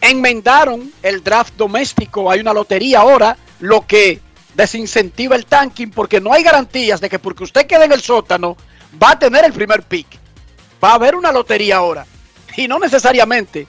Enmendaron 0.00 0.92
el 1.02 1.22
draft 1.22 1.54
doméstico, 1.56 2.28
hay 2.30 2.40
una 2.40 2.52
lotería 2.52 2.98
ahora, 2.98 3.36
lo 3.60 3.86
que 3.86 4.20
desincentiva 4.54 5.36
el 5.36 5.46
tanking 5.46 5.90
porque 5.90 6.20
no 6.20 6.32
hay 6.32 6.42
garantías 6.42 7.00
de 7.00 7.08
que 7.08 7.20
porque 7.20 7.44
usted 7.44 7.66
quede 7.66 7.84
en 7.84 7.92
el 7.92 8.00
sótano 8.00 8.56
va 9.00 9.12
a 9.12 9.18
tener 9.18 9.44
el 9.44 9.52
primer 9.52 9.84
pick. 9.84 10.08
Va 10.82 10.90
a 10.90 10.94
haber 10.94 11.14
una 11.14 11.30
lotería 11.30 11.76
ahora. 11.76 12.04
Y 12.56 12.66
no 12.66 12.80
necesariamente 12.80 13.68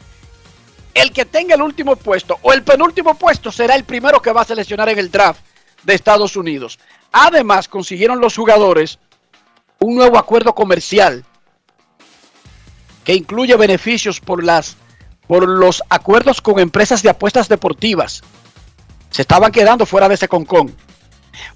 el 0.93 1.11
que 1.11 1.25
tenga 1.25 1.55
el 1.55 1.61
último 1.61 1.95
puesto 1.95 2.37
o 2.41 2.53
el 2.53 2.63
penúltimo 2.63 3.15
puesto 3.15 3.51
será 3.51 3.75
el 3.75 3.83
primero 3.83 4.21
que 4.21 4.31
va 4.31 4.41
a 4.41 4.45
seleccionar 4.45 4.89
en 4.89 4.99
el 4.99 5.11
draft 5.11 5.41
de 5.83 5.95
Estados 5.95 6.35
Unidos. 6.35 6.79
Además, 7.11 7.67
consiguieron 7.67 8.19
los 8.19 8.35
jugadores 8.35 8.99
un 9.79 9.95
nuevo 9.95 10.17
acuerdo 10.17 10.53
comercial 10.55 11.25
que 13.03 13.13
incluye 13.13 13.55
beneficios 13.55 14.19
por 14.19 14.43
las 14.43 14.77
por 15.27 15.47
los 15.47 15.81
acuerdos 15.89 16.41
con 16.41 16.59
empresas 16.59 17.01
de 17.01 17.09
apuestas 17.09 17.47
deportivas. 17.47 18.21
Se 19.09 19.21
estaban 19.21 19.51
quedando 19.51 19.85
fuera 19.85 20.09
de 20.09 20.15
ese 20.15 20.27
concón. 20.27 20.75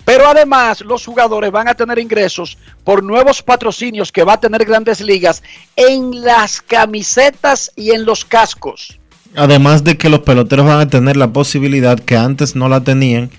Pero 0.06 0.28
además 0.28 0.82
los 0.82 1.06
jugadores 1.06 1.52
van 1.52 1.68
a 1.68 1.76
tener 1.76 2.00
ingresos 2.00 2.58
por 2.84 3.04
nuevos 3.04 3.44
patrocinios 3.44 4.12
que 4.12 4.24
va 4.24 4.34
a 4.34 4.40
tener 4.40 4.66
Grandes 4.66 5.02
Ligas 5.02 5.44
en 5.76 6.24
las 6.24 6.62
camisetas 6.62 7.72
y 7.76 7.92
en 7.92 8.06
los 8.06 8.26
cascos. 8.26 8.97
Además 9.36 9.84
de 9.84 9.98
que 9.98 10.10
los 10.10 10.22
peloteros 10.22 10.66
van 10.66 10.80
a 10.80 10.88
tener 10.90 11.18
la 11.18 11.32
posibilidad 11.34 12.00
que 12.00 12.18
antes 12.18 12.56
no 12.56 12.70
la 12.70 12.82
tenían 12.82 13.30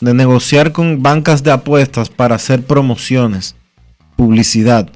de 0.00 0.14
negociar 0.14 0.72
con 0.72 1.02
bancas 1.02 1.42
de 1.42 1.50
apuestas 1.50 2.08
para 2.10 2.36
hacer 2.36 2.62
promociones, 2.62 3.56
publicidad. 4.16 4.88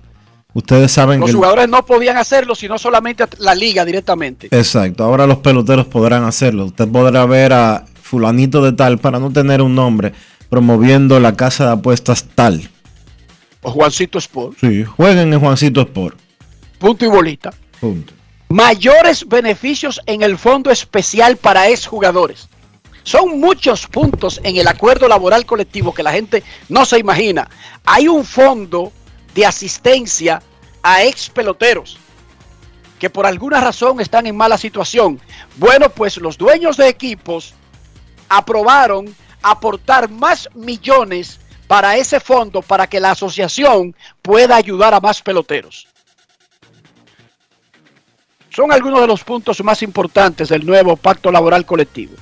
Ustedes 0.54 0.92
saben 0.92 1.20
Los 1.20 1.26
que... 1.26 1.30
el- 1.30 1.36
jugadores 1.36 1.68
no 1.68 1.84
podían 1.84 2.16
hacerlo 2.18 2.54
sino 2.54 2.78
solamente 2.78 3.24
la 3.38 3.54
liga 3.54 3.84
directamente. 3.84 4.48
Exacto, 4.50 5.02
ahora 5.02 5.26
los 5.26 5.38
peloteros 5.38 5.86
podrán 5.86 6.24
hacerlo. 6.24 6.66
Usted 6.66 6.86
podrá 6.88 7.24
ver 7.26 7.52
a 7.52 7.84
fulanito 8.02 8.62
de 8.62 8.72
tal, 8.72 8.98
para 8.98 9.18
no 9.18 9.30
tener 9.32 9.62
un 9.62 9.74
nombre, 9.74 10.12
promoviendo 10.50 11.18
la 11.18 11.34
casa 11.34 11.64
de 11.66 11.72
apuestas 11.72 12.26
tal. 12.34 12.68
O 13.62 13.70
Juancito 13.70 14.18
Sport. 14.18 14.58
Sí, 14.60 14.84
jueguen 14.84 15.32
en 15.32 15.40
Juancito 15.40 15.80
Sport. 15.80 16.18
Punto 16.78 17.04
y 17.04 17.08
bolita. 17.08 17.50
Punto. 17.80 18.12
Mayores 18.52 19.26
beneficios 19.26 19.98
en 20.04 20.20
el 20.20 20.36
fondo 20.36 20.70
especial 20.70 21.38
para 21.38 21.70
exjugadores. 21.70 22.50
Son 23.02 23.40
muchos 23.40 23.86
puntos 23.86 24.42
en 24.44 24.58
el 24.58 24.68
acuerdo 24.68 25.08
laboral 25.08 25.46
colectivo 25.46 25.94
que 25.94 26.02
la 26.02 26.12
gente 26.12 26.42
no 26.68 26.84
se 26.84 26.98
imagina. 26.98 27.48
Hay 27.86 28.08
un 28.08 28.26
fondo 28.26 28.92
de 29.34 29.46
asistencia 29.46 30.42
a 30.82 31.02
ex 31.02 31.30
peloteros 31.30 31.96
que 32.98 33.08
por 33.08 33.24
alguna 33.24 33.58
razón 33.58 34.02
están 34.02 34.26
en 34.26 34.36
mala 34.36 34.58
situación. 34.58 35.18
Bueno, 35.56 35.88
pues 35.88 36.18
los 36.18 36.36
dueños 36.36 36.76
de 36.76 36.88
equipos 36.88 37.54
aprobaron 38.28 39.16
aportar 39.40 40.10
más 40.10 40.50
millones 40.54 41.40
para 41.66 41.96
ese 41.96 42.20
fondo 42.20 42.60
para 42.60 42.86
que 42.86 43.00
la 43.00 43.12
asociación 43.12 43.96
pueda 44.20 44.56
ayudar 44.56 44.92
a 44.92 45.00
más 45.00 45.22
peloteros. 45.22 45.88
Son 48.54 48.70
algunos 48.70 49.00
de 49.00 49.06
los 49.06 49.24
puntos 49.24 49.64
más 49.64 49.82
importantes 49.82 50.50
del 50.50 50.66
nuevo 50.66 50.96
pacto 50.96 51.32
laboral 51.32 51.64
colectivo. 51.64 52.12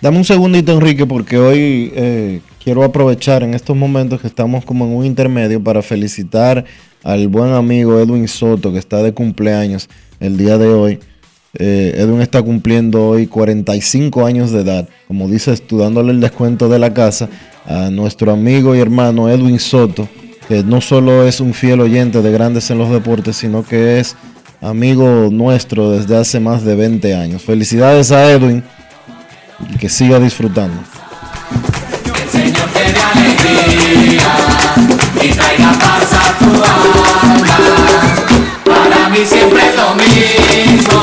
Dame 0.00 0.16
un 0.16 0.24
segundito, 0.24 0.72
Enrique, 0.72 1.04
porque 1.06 1.36
hoy 1.36 1.92
eh, 1.94 2.40
quiero 2.62 2.82
aprovechar 2.82 3.42
en 3.42 3.52
estos 3.52 3.76
momentos 3.76 4.20
que 4.20 4.26
estamos 4.26 4.64
como 4.64 4.86
en 4.86 4.96
un 4.96 5.04
intermedio 5.04 5.62
para 5.62 5.82
felicitar 5.82 6.64
al 7.04 7.28
buen 7.28 7.52
amigo 7.52 8.00
Edwin 8.00 8.28
Soto, 8.28 8.72
que 8.72 8.78
está 8.78 9.02
de 9.02 9.12
cumpleaños 9.12 9.88
el 10.20 10.38
día 10.38 10.56
de 10.56 10.68
hoy. 10.68 11.00
Eh, 11.54 11.96
Edwin 11.98 12.22
está 12.22 12.42
cumpliendo 12.42 13.08
hoy 13.08 13.26
45 13.26 14.24
años 14.24 14.52
de 14.52 14.62
edad. 14.62 14.88
Como 15.06 15.28
dices 15.28 15.66
tú, 15.66 15.78
dándole 15.78 16.12
el 16.12 16.20
descuento 16.20 16.70
de 16.70 16.78
la 16.78 16.94
casa 16.94 17.28
a 17.66 17.90
nuestro 17.90 18.32
amigo 18.32 18.74
y 18.74 18.80
hermano 18.80 19.28
Edwin 19.28 19.58
Soto, 19.58 20.08
que 20.48 20.64
no 20.64 20.80
solo 20.80 21.28
es 21.28 21.40
un 21.40 21.52
fiel 21.52 21.80
oyente 21.80 22.22
de 22.22 22.32
Grandes 22.32 22.70
en 22.70 22.78
los 22.78 22.90
Deportes, 22.90 23.36
sino 23.36 23.62
que 23.64 24.00
es 24.00 24.16
amigo 24.62 25.28
nuestro 25.30 25.90
desde 25.90 26.16
hace 26.16 26.40
más 26.40 26.64
de 26.64 26.76
20 26.76 27.14
años. 27.14 27.42
Felicidades 27.42 28.12
a 28.12 28.30
Edwin 28.30 28.62
y 29.74 29.76
que 29.76 29.88
siga 29.88 30.20
disfrutando. 30.20 30.80
El 32.22 32.30
Señor 32.30 32.68
te 32.70 32.84
alegría 33.00 34.32
y 35.20 35.28
traiga 35.28 35.72
paz 35.72 36.12
a 36.14 36.38
tu 36.38 36.50
alma. 36.54 37.58
Para 38.64 39.08
mí 39.10 39.18
siempre 39.26 39.60
es 39.68 39.76
lo 39.76 39.94
mismo, 39.96 41.00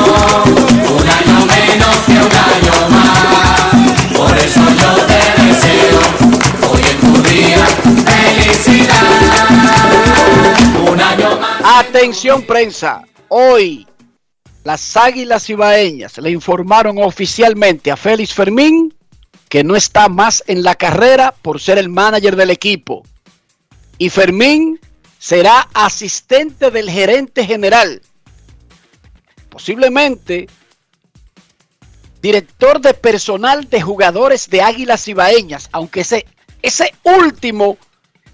un 0.97 1.07
año 1.09 1.45
menos 1.45 1.97
que 2.05 2.13
un 2.13 2.17
año 2.17 2.89
más. 2.89 4.17
Por 4.17 4.37
eso 4.37 4.61
yo 4.79 4.91
te 5.05 5.21
deseo 5.43 5.99
hoy 6.71 6.81
en 6.89 6.97
tu 7.01 7.13
día 7.29 7.65
felicidad. 8.05 9.09
Un 10.91 10.99
año 11.01 11.29
más. 11.39 11.85
Atención 11.85 12.41
prensa, 12.43 13.03
hoy 13.29 13.87
las 14.63 14.97
Águilas 14.97 15.49
Ibaeñas 15.49 16.17
le 16.17 16.31
informaron 16.31 17.01
oficialmente 17.01 17.91
a 17.91 17.97
Félix 17.97 18.33
Fermín 18.33 18.93
que 19.47 19.63
no 19.63 19.75
está 19.75 20.09
más 20.09 20.43
en 20.47 20.63
la 20.63 20.75
carrera 20.75 21.33
por 21.41 21.59
ser 21.59 21.77
el 21.77 21.89
manager 21.89 22.35
del 22.35 22.51
equipo. 22.51 23.03
Y 23.97 24.09
Fermín 24.09 24.79
será 25.17 25.67
asistente 25.73 26.69
del 26.71 26.89
gerente 26.89 27.45
general. 27.45 28.01
Posiblemente 29.49 30.47
director 32.21 32.81
de 32.81 32.93
personal 32.93 33.69
de 33.69 33.81
jugadores 33.81 34.49
de 34.49 34.61
Águilas 34.61 35.07
Ibaeñas, 35.07 35.69
aunque 35.71 36.01
ese, 36.01 36.25
ese 36.61 36.93
último, 37.03 37.77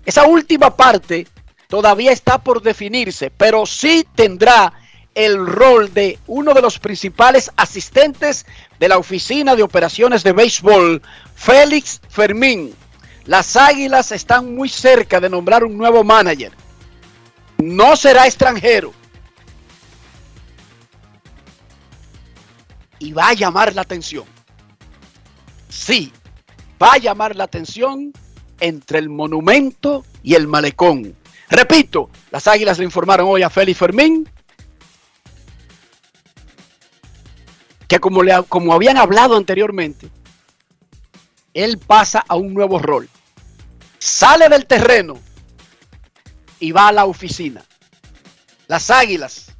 esa 0.06 0.26
última 0.26 0.76
parte 0.76 1.28
todavía 1.68 2.12
está 2.12 2.40
por 2.40 2.62
definirse, 2.62 3.30
pero 3.30 3.66
sí 3.66 4.06
tendrá 4.16 4.74
el 5.15 5.47
rol 5.47 5.93
de 5.93 6.19
uno 6.28 6.54
de 6.54 6.62
los 6.62 6.78
principales 6.78 7.51
asistentes 7.56 8.45
de 8.80 8.89
la 8.89 8.97
Oficina 8.97 9.56
de 9.56 9.63
Operaciones 9.63 10.23
de 10.23 10.34
Béisbol, 10.34 11.01
Félix 11.34 12.01
Fermín. 12.10 12.75
Las 13.25 13.56
Águilas 13.56 14.12
están 14.12 14.54
muy 14.54 14.69
cerca 14.69 15.19
de 15.19 15.30
nombrar 15.30 15.63
un 15.63 15.78
nuevo 15.78 16.04
manager. 16.04 16.51
No 17.58 17.95
será 17.95 18.28
extranjero. 18.28 18.93
Y 22.99 23.13
va 23.13 23.30
a 23.30 23.34
llamar 23.34 23.73
la 23.73 23.82
atención. 23.82 24.25
Sí, 25.69 26.12
va 26.82 26.93
a 26.93 26.97
llamar 26.97 27.36
la 27.36 27.45
atención 27.45 28.12
entre 28.60 28.99
el 28.99 29.10
monumento 29.10 30.06
y 30.23 30.36
el 30.36 30.47
malecón. 30.47 31.15
Repito, 31.49 32.10
las 32.32 32.47
Águilas 32.47 32.80
le 32.80 32.86
informaron 32.86 33.28
hoy 33.30 33.43
a 33.43 33.49
Félix 33.49 33.80
Fermín 33.80 34.28
que 37.88 38.00
como, 38.00 38.24
le, 38.24 38.43
como 38.43 38.74
habían 38.74 38.98
hablado 38.98 39.36
anteriormente, 39.36 40.10
él 41.54 41.78
pasa 41.78 42.24
a 42.28 42.36
un 42.36 42.54
nuevo 42.54 42.80
rol. 42.80 43.10
Sale 44.00 44.50
del 44.50 44.65
terreno 44.65 45.19
y 46.60 46.71
va 46.71 46.89
a 46.89 46.91
la 46.91 47.06
oficina. 47.06 47.63
Las 48.67 48.89
águilas 48.89 49.52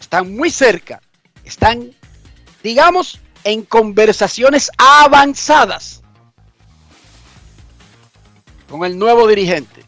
están 0.00 0.34
muy 0.34 0.50
cerca, 0.50 1.00
están, 1.44 1.90
digamos, 2.62 3.20
en 3.44 3.64
conversaciones 3.64 4.70
avanzadas 4.76 6.02
con 8.68 8.84
el 8.84 8.98
nuevo 8.98 9.26
dirigente, 9.26 9.84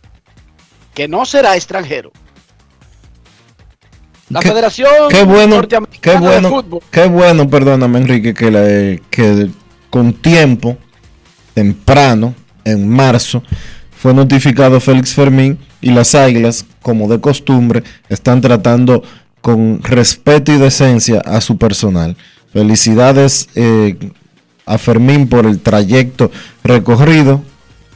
que 0.95 1.09
no 1.09 1.25
será 1.25 1.57
extranjero. 1.57 2.13
La 4.31 4.41
Qué- 4.41 4.49
Federación 4.49 4.89
Qué 5.11 5.23
bueno, 5.25 5.61
qué 6.01 6.17
bueno, 6.17 6.49
de 6.49 6.55
Fútbol 6.55 6.81
qué 6.91 7.07
bueno, 7.07 7.49
perdóname 7.49 7.99
Enrique, 7.99 8.33
que, 8.35 8.51
la- 8.51 8.99
que 9.11 9.51
con 9.91 10.13
tiempo, 10.15 10.77
temprano, 11.53 12.35
en 12.65 12.89
marzo, 12.89 13.43
fue 13.97 14.15
notificado 14.15 14.81
Félix 14.81 15.15
Fermín 15.15 15.59
y 15.81 15.91
las 15.91 16.15
Águilas, 16.15 16.65
como 16.83 17.07
de 17.09 17.21
costumbre, 17.21 17.83
están 18.09 18.41
tratando 18.41 19.03
con 19.41 19.83
respeto 19.83 20.53
y 20.53 20.57
decencia 20.59 21.21
a 21.21 21.41
su 21.41 21.59
personal. 21.59 22.17
Felicidades 22.53 23.49
eh, 23.55 23.97
a 24.67 24.79
Fermín 24.79 25.29
por 25.29 25.45
el 25.47 25.61
trayecto 25.61 26.31
recorrido 26.63 27.43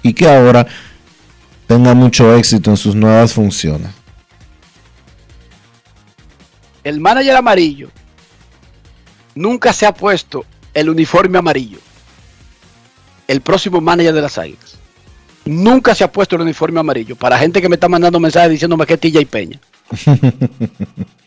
y 0.03 0.13
que 0.13 0.29
ahora 0.29 0.67
tenga 1.67 1.95
mucho 1.95 2.35
éxito 2.37 2.71
en 2.71 2.77
sus 2.77 2.95
nuevas 2.95 3.33
funciones. 3.33 3.89
El 6.85 7.01
manager 7.01 7.37
amarillo 7.37 7.91
nunca 9.35 9.73
se 9.73 9.87
ha 9.87 9.95
puesto 9.95 10.45
el 10.75 10.91
uniforme 10.91 11.39
amarillo. 11.39 11.79
El 13.27 13.41
próximo 13.41 13.81
manager 13.81 14.15
de 14.15 14.23
las 14.23 14.39
Águilas. 14.39 14.79
Nunca 15.45 15.95
se 15.95 16.05
ha 16.05 16.13
puesto 16.13 16.37
el 16.37 16.43
uniforme 16.43 16.81
amarillo. 16.81 17.17
Para 17.17 17.39
gente 17.39 17.61
que 17.61 17.69
me 17.69 17.77
está 17.77 17.89
mandando 17.89 18.21
mensajes 18.21 18.51
diciéndome 18.51 18.87
que 18.87 18.95
es 18.95 19.01
Tilla 19.01 19.21
y 19.21 19.27
Peña. 19.27 19.61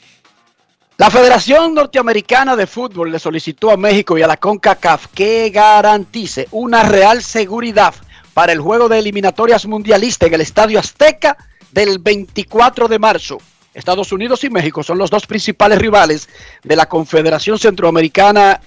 La 0.97 1.09
Federación 1.09 1.73
Norteamericana 1.73 2.55
de 2.55 2.67
Fútbol 2.67 3.11
le 3.11 3.17
solicitó 3.17 3.71
a 3.71 3.77
México 3.77 4.19
y 4.19 4.21
a 4.21 4.27
la 4.27 4.37
CONCACAF 4.37 5.07
que 5.07 5.49
garantice 5.49 6.47
una 6.51 6.83
real 6.83 7.23
seguridad 7.23 7.95
para 8.35 8.51
el 8.51 8.61
juego 8.61 8.87
de 8.87 8.99
eliminatorias 8.99 9.65
mundialistas 9.65 10.27
en 10.27 10.35
el 10.35 10.41
Estadio 10.41 10.77
Azteca 10.79 11.35
del 11.71 11.97
24 11.97 12.87
de 12.87 12.99
marzo. 12.99 13.39
Estados 13.73 14.12
Unidos 14.12 14.43
y 14.43 14.49
México 14.49 14.84
son 14.84 14.97
los 14.97 15.10
dos 15.10 15.25
principales 15.25 15.79
rivales 15.79 16.27
de 16.63 16.75
la 16.75 16.88
Confederación 16.88 17.57
Centroamericana 17.57 18.60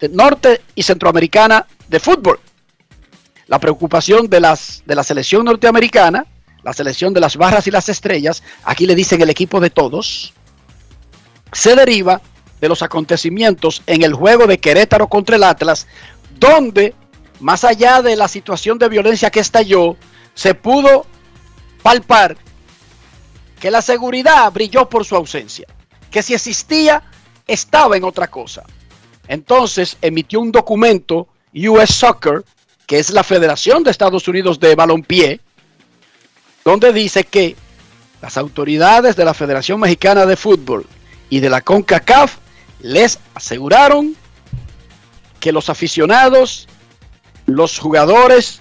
de 0.00 0.08
Norte 0.08 0.62
y 0.74 0.82
Centroamericana 0.82 1.66
de 1.88 2.00
Fútbol. 2.00 2.40
La 3.46 3.58
preocupación 3.58 4.28
de, 4.28 4.40
las, 4.40 4.82
de 4.86 4.94
la 4.94 5.04
selección 5.04 5.44
norteamericana, 5.44 6.26
la 6.62 6.72
selección 6.72 7.12
de 7.12 7.20
las 7.20 7.36
barras 7.36 7.66
y 7.66 7.70
las 7.70 7.88
estrellas, 7.88 8.42
aquí 8.64 8.86
le 8.86 8.94
dicen 8.94 9.20
el 9.22 9.30
equipo 9.30 9.60
de 9.60 9.70
todos, 9.70 10.32
se 11.52 11.76
deriva 11.76 12.20
de 12.60 12.68
los 12.68 12.82
acontecimientos 12.82 13.82
en 13.86 14.02
el 14.02 14.14
juego 14.14 14.46
de 14.46 14.58
Querétaro 14.58 15.08
contra 15.08 15.36
el 15.36 15.44
Atlas, 15.44 15.86
donde, 16.38 16.94
más 17.40 17.62
allá 17.64 18.02
de 18.02 18.16
la 18.16 18.28
situación 18.28 18.78
de 18.78 18.88
violencia 18.88 19.30
que 19.30 19.40
estalló, 19.40 19.96
se 20.34 20.54
pudo 20.54 21.06
palpar 21.82 22.36
que 23.60 23.70
la 23.70 23.82
seguridad 23.82 24.52
brilló 24.52 24.88
por 24.88 25.04
su 25.04 25.16
ausencia, 25.16 25.66
que 26.10 26.22
si 26.22 26.34
existía, 26.34 27.02
estaba 27.46 27.96
en 27.96 28.04
otra 28.04 28.28
cosa. 28.28 28.64
Entonces 29.28 29.96
emitió 30.02 30.40
un 30.40 30.52
documento, 30.52 31.28
US 31.54 31.90
Soccer, 31.90 32.44
que 32.86 32.98
es 32.98 33.10
la 33.10 33.24
Federación 33.24 33.82
de 33.82 33.90
Estados 33.90 34.28
Unidos 34.28 34.60
de 34.60 34.74
Balompié, 34.74 35.40
donde 36.64 36.92
dice 36.92 37.24
que 37.24 37.56
las 38.20 38.36
autoridades 38.36 39.16
de 39.16 39.24
la 39.24 39.34
Federación 39.34 39.80
Mexicana 39.80 40.26
de 40.26 40.36
Fútbol 40.36 40.86
y 41.30 41.40
de 41.40 41.50
la 41.50 41.60
CONCACAF 41.60 42.36
les 42.80 43.18
aseguraron 43.34 44.14
que 45.40 45.52
los 45.52 45.70
aficionados, 45.70 46.68
los 47.46 47.78
jugadores 47.78 48.60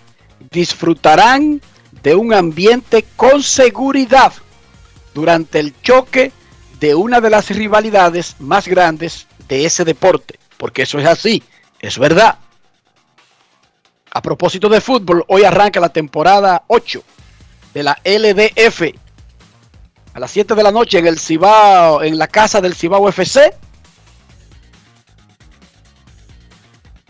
disfrutarán 0.51 1.61
de 2.03 2.15
un 2.15 2.33
ambiente 2.33 3.05
con 3.15 3.41
seguridad 3.41 4.33
durante 5.15 5.59
el 5.59 5.73
choque 5.81 6.31
de 6.79 6.93
una 6.93 7.21
de 7.21 7.29
las 7.29 7.49
rivalidades 7.49 8.35
más 8.39 8.67
grandes 8.67 9.27
de 9.47 9.65
ese 9.65 9.85
deporte, 9.85 10.37
porque 10.57 10.83
eso 10.83 10.99
es 10.99 11.07
así, 11.07 11.41
es 11.79 11.97
verdad. 11.97 12.37
A 14.11 14.21
propósito 14.21 14.67
de 14.69 14.81
fútbol, 14.81 15.23
hoy 15.29 15.45
arranca 15.45 15.79
la 15.79 15.89
temporada 15.89 16.63
8 16.67 17.01
de 17.73 17.83
la 17.83 17.97
LDF. 18.03 18.93
a 20.13 20.19
las 20.19 20.31
7 20.31 20.53
de 20.53 20.63
la 20.63 20.71
noche 20.71 20.99
en 20.99 21.07
el 21.07 21.17
Cibao, 21.17 22.03
en 22.03 22.17
la 22.17 22.27
casa 22.27 22.59
del 22.59 22.75
Cibao 22.75 23.07
FC. 23.09 23.53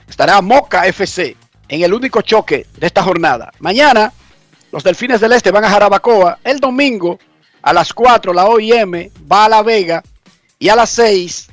Estará 0.08 0.41
Moca 0.41 0.86
FC 0.88 1.36
en 1.68 1.82
el 1.82 1.94
único 1.94 2.22
choque 2.22 2.68
de 2.78 2.88
esta 2.88 3.04
jornada. 3.04 3.52
Mañana 3.60 4.13
los 4.72 4.84
Delfines 4.84 5.22
del 5.22 5.34
Este 5.34 5.52
van 5.52 5.65
a 5.65 5.70
Jarabacoa. 5.70 6.39
El 6.44 6.60
domingo 6.60 7.18
a 7.65 7.73
las 7.73 7.93
4 7.93 8.32
la 8.32 8.45
OIM 8.45 9.10
va 9.30 9.45
a 9.45 9.49
La 9.49 9.63
Vega 9.63 10.04
y 10.60 10.69
a 10.69 10.75
las 10.75 10.91
6 10.91 11.47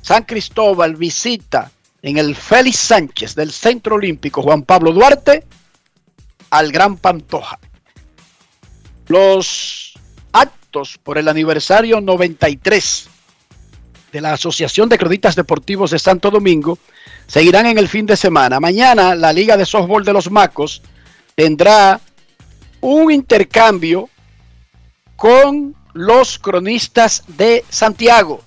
San 0.00 0.22
Cristóbal 0.22 0.94
visita 0.94 1.70
en 2.00 2.16
el 2.16 2.36
Félix 2.36 2.76
Sánchez 2.78 3.34
del 3.34 3.50
Centro 3.50 3.96
Olímpico 3.96 4.40
Juan 4.40 4.62
Pablo 4.62 4.92
Duarte 4.92 5.44
al 6.50 6.72
Gran 6.72 6.96
Pantoja. 6.96 7.58
Los 9.08 9.94
actos 10.32 10.98
por 11.02 11.18
el 11.18 11.26
aniversario 11.26 12.00
93 12.00 13.08
de 14.12 14.20
la 14.20 14.34
Asociación 14.34 14.88
de 14.88 14.96
Cronistas 14.96 15.34
Deportivos 15.34 15.90
de 15.90 15.98
Santo 15.98 16.30
Domingo 16.30 16.78
seguirán 17.26 17.66
en 17.66 17.78
el 17.78 17.88
fin 17.88 18.06
de 18.06 18.16
semana. 18.16 18.60
Mañana 18.60 19.16
la 19.16 19.32
Liga 19.32 19.56
de 19.56 19.66
Softball 19.66 20.04
de 20.04 20.12
los 20.12 20.30
Macos 20.30 20.82
tendrá 21.34 22.00
un 22.80 23.10
intercambio 23.10 24.08
con 25.20 25.76
los 25.92 26.38
cronistas 26.38 27.24
de 27.26 27.62
Santiago 27.68 28.40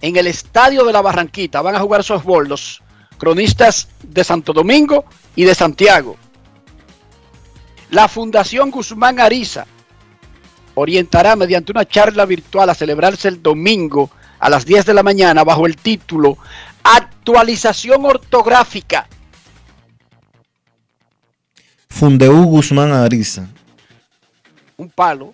en 0.00 0.16
el 0.16 0.26
Estadio 0.26 0.84
de 0.86 0.92
la 0.94 1.02
Barranquita. 1.02 1.60
Van 1.60 1.74
a 1.74 1.80
jugar 1.80 2.02
softball 2.02 2.48
los 2.48 2.82
cronistas 3.18 3.88
de 4.02 4.24
Santo 4.24 4.54
Domingo 4.54 5.04
y 5.36 5.44
de 5.44 5.54
Santiago. 5.54 6.16
La 7.90 8.08
Fundación 8.08 8.70
Guzmán 8.70 9.20
Ariza 9.20 9.66
orientará 10.74 11.36
mediante 11.36 11.72
una 11.72 11.84
charla 11.84 12.24
virtual 12.24 12.70
a 12.70 12.74
celebrarse 12.74 13.28
el 13.28 13.42
domingo 13.42 14.08
a 14.38 14.48
las 14.48 14.64
10 14.64 14.86
de 14.86 14.94
la 14.94 15.02
mañana 15.02 15.44
bajo 15.44 15.66
el 15.66 15.76
título 15.76 16.38
Actualización 16.84 18.06
ortográfica. 18.06 19.06
Fundeu 21.90 22.44
Guzmán 22.44 22.92
Ariza. 22.92 23.46
Un 24.78 24.88
palo. 24.88 25.32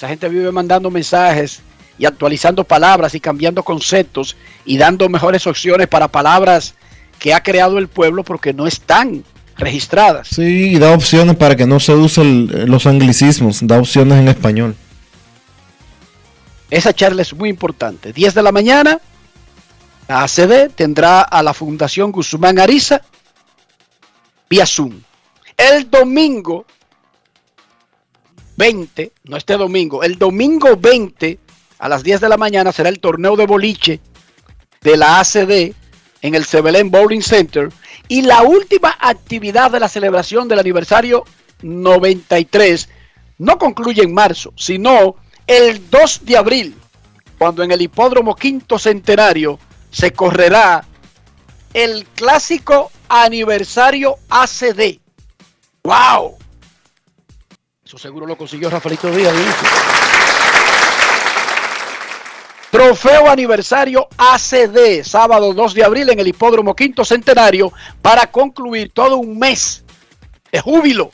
Esa 0.00 0.08
gente 0.08 0.30
vive 0.30 0.50
mandando 0.50 0.90
mensajes 0.90 1.60
y 1.98 2.06
actualizando 2.06 2.64
palabras 2.64 3.14
y 3.14 3.20
cambiando 3.20 3.62
conceptos 3.62 4.34
y 4.64 4.78
dando 4.78 5.10
mejores 5.10 5.46
opciones 5.46 5.88
para 5.88 6.08
palabras 6.08 6.74
que 7.18 7.34
ha 7.34 7.42
creado 7.42 7.76
el 7.76 7.86
pueblo 7.88 8.24
porque 8.24 8.54
no 8.54 8.66
están 8.66 9.22
registradas. 9.58 10.28
Sí, 10.28 10.70
y 10.70 10.78
da 10.78 10.94
opciones 10.94 11.36
para 11.36 11.54
que 11.54 11.66
no 11.66 11.78
se 11.80 11.92
usen 11.92 12.70
los 12.70 12.86
anglicismos, 12.86 13.58
da 13.60 13.78
opciones 13.78 14.20
en 14.20 14.28
español. 14.28 14.74
Esa 16.70 16.94
charla 16.94 17.20
es 17.20 17.34
muy 17.34 17.50
importante. 17.50 18.14
10 18.14 18.32
de 18.32 18.42
la 18.42 18.52
mañana, 18.52 18.98
la 20.08 20.22
ACD 20.22 20.70
tendrá 20.74 21.20
a 21.20 21.42
la 21.42 21.52
Fundación 21.52 22.10
Guzmán 22.10 22.58
Ariza 22.58 23.02
vía 24.48 24.64
Zoom. 24.64 25.02
El 25.58 25.90
domingo 25.90 26.64
20, 28.60 29.12
no 29.24 29.38
este 29.38 29.56
domingo, 29.56 30.02
el 30.02 30.18
domingo 30.18 30.76
20 30.76 31.38
a 31.78 31.88
las 31.88 32.02
10 32.02 32.20
de 32.20 32.28
la 32.28 32.36
mañana 32.36 32.72
será 32.72 32.90
el 32.90 33.00
torneo 33.00 33.34
de 33.34 33.46
boliche 33.46 34.00
de 34.82 34.98
la 34.98 35.18
ACD 35.18 35.72
en 36.20 36.34
el 36.34 36.44
Sebelén 36.44 36.90
Bowling 36.90 37.22
Center 37.22 37.70
y 38.06 38.20
la 38.20 38.42
última 38.42 38.94
actividad 39.00 39.70
de 39.70 39.80
la 39.80 39.88
celebración 39.88 40.46
del 40.46 40.58
aniversario 40.58 41.24
93 41.62 42.90
no 43.38 43.56
concluye 43.56 44.02
en 44.02 44.12
marzo, 44.12 44.52
sino 44.56 45.16
el 45.46 45.88
2 45.88 46.26
de 46.26 46.36
abril, 46.36 46.74
cuando 47.38 47.62
en 47.62 47.70
el 47.70 47.80
hipódromo 47.80 48.36
quinto 48.36 48.78
centenario 48.78 49.58
se 49.90 50.12
correrá 50.12 50.84
el 51.72 52.04
clásico 52.04 52.92
aniversario 53.08 54.16
ACD. 54.28 54.98
¡Wow! 55.82 56.36
Eso 57.90 57.98
seguro 57.98 58.24
lo 58.24 58.38
consiguió 58.38 58.70
Rafaelito 58.70 59.10
Díaz. 59.10 59.34
Trofeo 62.70 63.28
aniversario 63.28 64.06
ACD, 64.16 65.02
sábado 65.02 65.52
2 65.52 65.74
de 65.74 65.82
abril 65.82 66.08
en 66.10 66.20
el 66.20 66.28
hipódromo 66.28 66.76
quinto 66.76 67.04
centenario 67.04 67.72
para 68.00 68.28
concluir 68.28 68.92
todo 68.94 69.16
un 69.16 69.36
mes 69.40 69.82
de 70.52 70.60
júbilo 70.60 71.10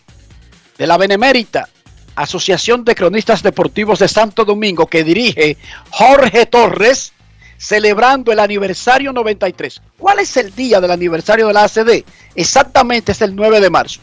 de 0.77 0.87
la 0.87 0.99
Benemérita 0.99 1.67
Asociación 2.15 2.85
de 2.85 2.95
Cronistas 2.95 3.43
Deportivos 3.43 4.01
de 4.01 4.09
Santo 4.09 4.45
Domingo 4.45 4.87
que 4.87 5.03
dirige 5.03 5.57
Jorge 5.89 6.45
Torres, 6.45 7.15
celebrando 7.57 8.33
el 8.33 8.39
aniversario 8.39 9.15
93. 9.15 9.81
¿Cuál 9.97 10.19
es 10.19 10.37
el 10.37 10.55
día 10.55 10.79
del 10.83 10.91
aniversario 10.91 11.47
de 11.47 11.55
la 11.55 11.65
ACD? 11.65 12.05
Exactamente 12.35 13.13
es 13.13 13.23
el 13.23 13.35
9 13.35 13.63
de 13.63 13.71
marzo. 13.71 14.01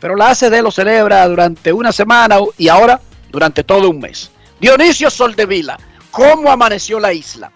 Pero 0.00 0.16
la 0.16 0.30
ACD 0.30 0.62
lo 0.62 0.70
celebra 0.70 1.26
durante 1.28 1.72
una 1.72 1.92
semana 1.92 2.38
y 2.56 2.68
ahora 2.68 3.00
durante 3.30 3.62
todo 3.62 3.90
un 3.90 4.00
mes. 4.00 4.30
Dionisio 4.60 5.10
Soldevila, 5.10 5.78
¿cómo 6.10 6.50
amaneció 6.50 6.98
la 6.98 7.12
isla? 7.12 7.52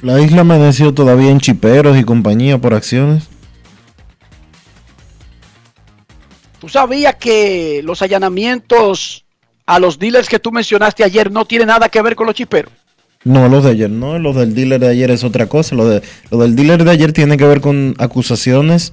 La 0.00 0.20
isla 0.20 0.40
amaneció 0.40 0.94
todavía 0.94 1.30
en 1.30 1.40
chiperos 1.40 1.96
y 1.96 2.04
compañía 2.04 2.58
por 2.58 2.74
acciones. 2.74 3.28
¿Tú 6.60 6.68
sabías 6.68 7.16
que 7.16 7.80
los 7.84 8.02
allanamientos 8.02 9.24
a 9.66 9.78
los 9.78 9.98
dealers 9.98 10.28
que 10.28 10.38
tú 10.38 10.52
mencionaste 10.52 11.02
ayer 11.02 11.30
no 11.30 11.44
tienen 11.44 11.68
nada 11.68 11.88
que 11.88 12.02
ver 12.02 12.14
con 12.14 12.26
los 12.26 12.36
chiperos? 12.36 12.72
No, 13.24 13.48
los 13.48 13.64
de 13.64 13.70
ayer 13.70 13.90
no, 13.90 14.18
los 14.18 14.34
del 14.34 14.54
dealer 14.54 14.80
de 14.80 14.88
ayer 14.88 15.10
es 15.10 15.22
otra 15.22 15.46
cosa. 15.46 15.76
Lo, 15.76 15.86
de, 15.88 16.02
lo 16.30 16.38
del 16.38 16.56
dealer 16.56 16.84
de 16.84 16.90
ayer 16.90 17.12
tiene 17.12 17.36
que 17.36 17.46
ver 17.46 17.60
con 17.60 17.94
acusaciones 17.98 18.92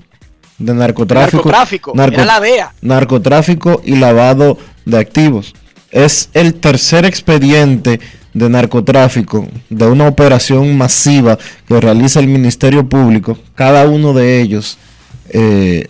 de 0.60 0.74
narcotráfico, 0.74 1.38
Narcotráfico, 1.38 1.94
narco- 1.96 2.24
la 2.26 2.40
DEA. 2.40 2.74
narcotráfico 2.82 3.82
y 3.84 3.96
lavado 3.96 4.58
de 4.86 4.98
activos. 5.00 5.54
Es 5.92 6.30
el 6.34 6.54
tercer 6.56 7.06
expediente 7.06 8.00
de 8.34 8.50
narcotráfico 8.50 9.48
de 9.70 9.88
una 9.88 10.08
operación 10.08 10.78
masiva 10.78 11.38
que 11.68 11.80
realiza 11.80 12.20
el 12.20 12.28
Ministerio 12.28 12.88
Público. 12.88 13.38
Cada 13.56 13.88
uno 13.88 14.14
de 14.14 14.40
ellos, 14.42 14.78
eh, 15.30 15.88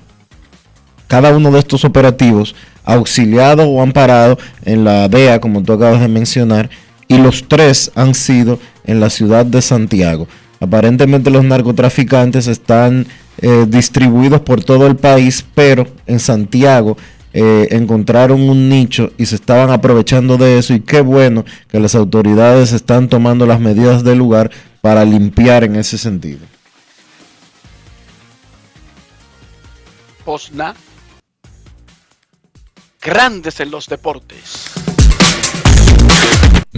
cada 1.07 1.35
uno 1.35 1.51
de 1.51 1.59
estos 1.59 1.83
operativos, 1.83 2.55
auxiliado 2.85 3.67
o 3.67 3.81
amparado 3.81 4.37
en 4.63 4.83
la 4.83 5.07
DEA, 5.09 5.39
como 5.41 5.63
tú 5.63 5.73
acabas 5.73 5.99
de 6.01 6.07
mencionar, 6.07 6.69
y 7.07 7.17
los 7.17 7.47
tres 7.47 7.91
han 7.95 8.13
sido 8.13 8.59
en 8.85 8.99
la 8.99 9.09
ciudad 9.09 9.45
de 9.45 9.61
Santiago. 9.61 10.27
Aparentemente 10.59 11.29
los 11.29 11.43
narcotraficantes 11.43 12.47
están 12.47 13.07
eh, 13.41 13.65
distribuidos 13.67 14.41
por 14.41 14.63
todo 14.63 14.87
el 14.87 14.97
país, 14.97 15.45
pero 15.55 15.87
en 16.05 16.19
Santiago 16.19 16.97
eh, 17.31 17.67
encontraron 17.71 18.41
un 18.41 18.69
nicho 18.69 19.11
y 19.17 19.27
se 19.27 19.35
estaban 19.35 19.69
aprovechando 19.69 20.37
de 20.37 20.57
eso 20.57 20.73
y 20.73 20.79
qué 20.79 21.01
bueno 21.01 21.45
que 21.69 21.79
las 21.79 21.93
autoridades 21.93 22.73
están 22.73 23.07
tomando 23.07 23.45
las 23.45 23.59
medidas 23.59 24.03
del 24.03 24.17
lugar 24.17 24.49
para 24.81 25.05
limpiar 25.05 25.63
en 25.63 25.75
ese 25.75 25.97
sentido. 25.97 26.39
Posna. 30.25 30.75
Grandes 33.01 33.59
en 33.59 33.71
los 33.71 33.87
deportes. 33.87 34.68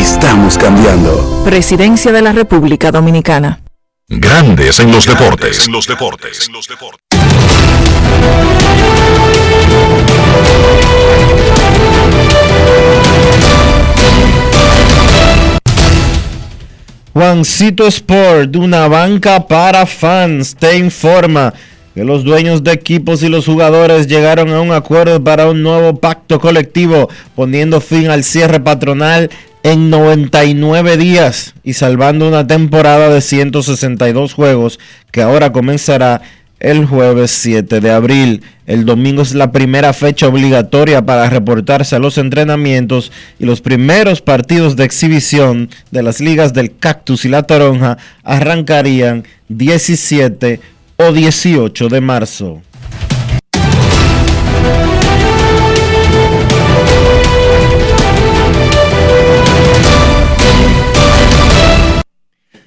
Estamos 0.00 0.58
cambiando. 0.58 1.42
Presidencia 1.44 2.10
de 2.10 2.20
la 2.20 2.32
República 2.32 2.90
Dominicana. 2.90 3.60
Grandes 4.08 4.80
en 4.80 4.90
los 4.90 5.06
deportes. 5.06 5.66
En 5.66 5.72
los 5.72 5.86
deportes. 5.86 6.50
Juancito 17.12 17.86
Sport, 17.86 18.56
una 18.56 18.88
banca 18.88 19.46
para 19.46 19.86
fans, 19.86 20.56
te 20.56 20.76
informa 20.76 21.54
que 21.94 22.02
los 22.02 22.24
dueños 22.24 22.64
de 22.64 22.72
equipos 22.72 23.22
y 23.22 23.28
los 23.28 23.46
jugadores 23.46 24.08
llegaron 24.08 24.52
a 24.52 24.60
un 24.60 24.72
acuerdo 24.72 25.22
para 25.22 25.48
un 25.48 25.62
nuevo 25.62 26.00
pacto 26.00 26.40
colectivo, 26.40 27.08
poniendo 27.36 27.80
fin 27.80 28.10
al 28.10 28.24
cierre 28.24 28.58
patronal 28.58 29.30
en 29.64 29.88
99 29.88 30.98
días 30.98 31.54
y 31.64 31.72
salvando 31.72 32.28
una 32.28 32.46
temporada 32.46 33.08
de 33.08 33.22
162 33.22 34.34
juegos 34.34 34.78
que 35.10 35.22
ahora 35.22 35.52
comenzará 35.52 36.20
el 36.60 36.84
jueves 36.84 37.30
7 37.30 37.80
de 37.80 37.90
abril. 37.90 38.42
El 38.66 38.84
domingo 38.84 39.22
es 39.22 39.34
la 39.34 39.52
primera 39.52 39.94
fecha 39.94 40.28
obligatoria 40.28 41.04
para 41.04 41.30
reportarse 41.30 41.96
a 41.96 41.98
los 41.98 42.18
entrenamientos 42.18 43.10
y 43.38 43.46
los 43.46 43.62
primeros 43.62 44.20
partidos 44.20 44.76
de 44.76 44.84
exhibición 44.84 45.70
de 45.90 46.02
las 46.02 46.20
ligas 46.20 46.52
del 46.52 46.76
Cactus 46.76 47.24
y 47.24 47.30
la 47.30 47.44
Toronja 47.44 47.96
arrancarían 48.22 49.24
17 49.48 50.60
o 50.98 51.12
18 51.12 51.88
de 51.88 52.00
marzo. 52.02 52.62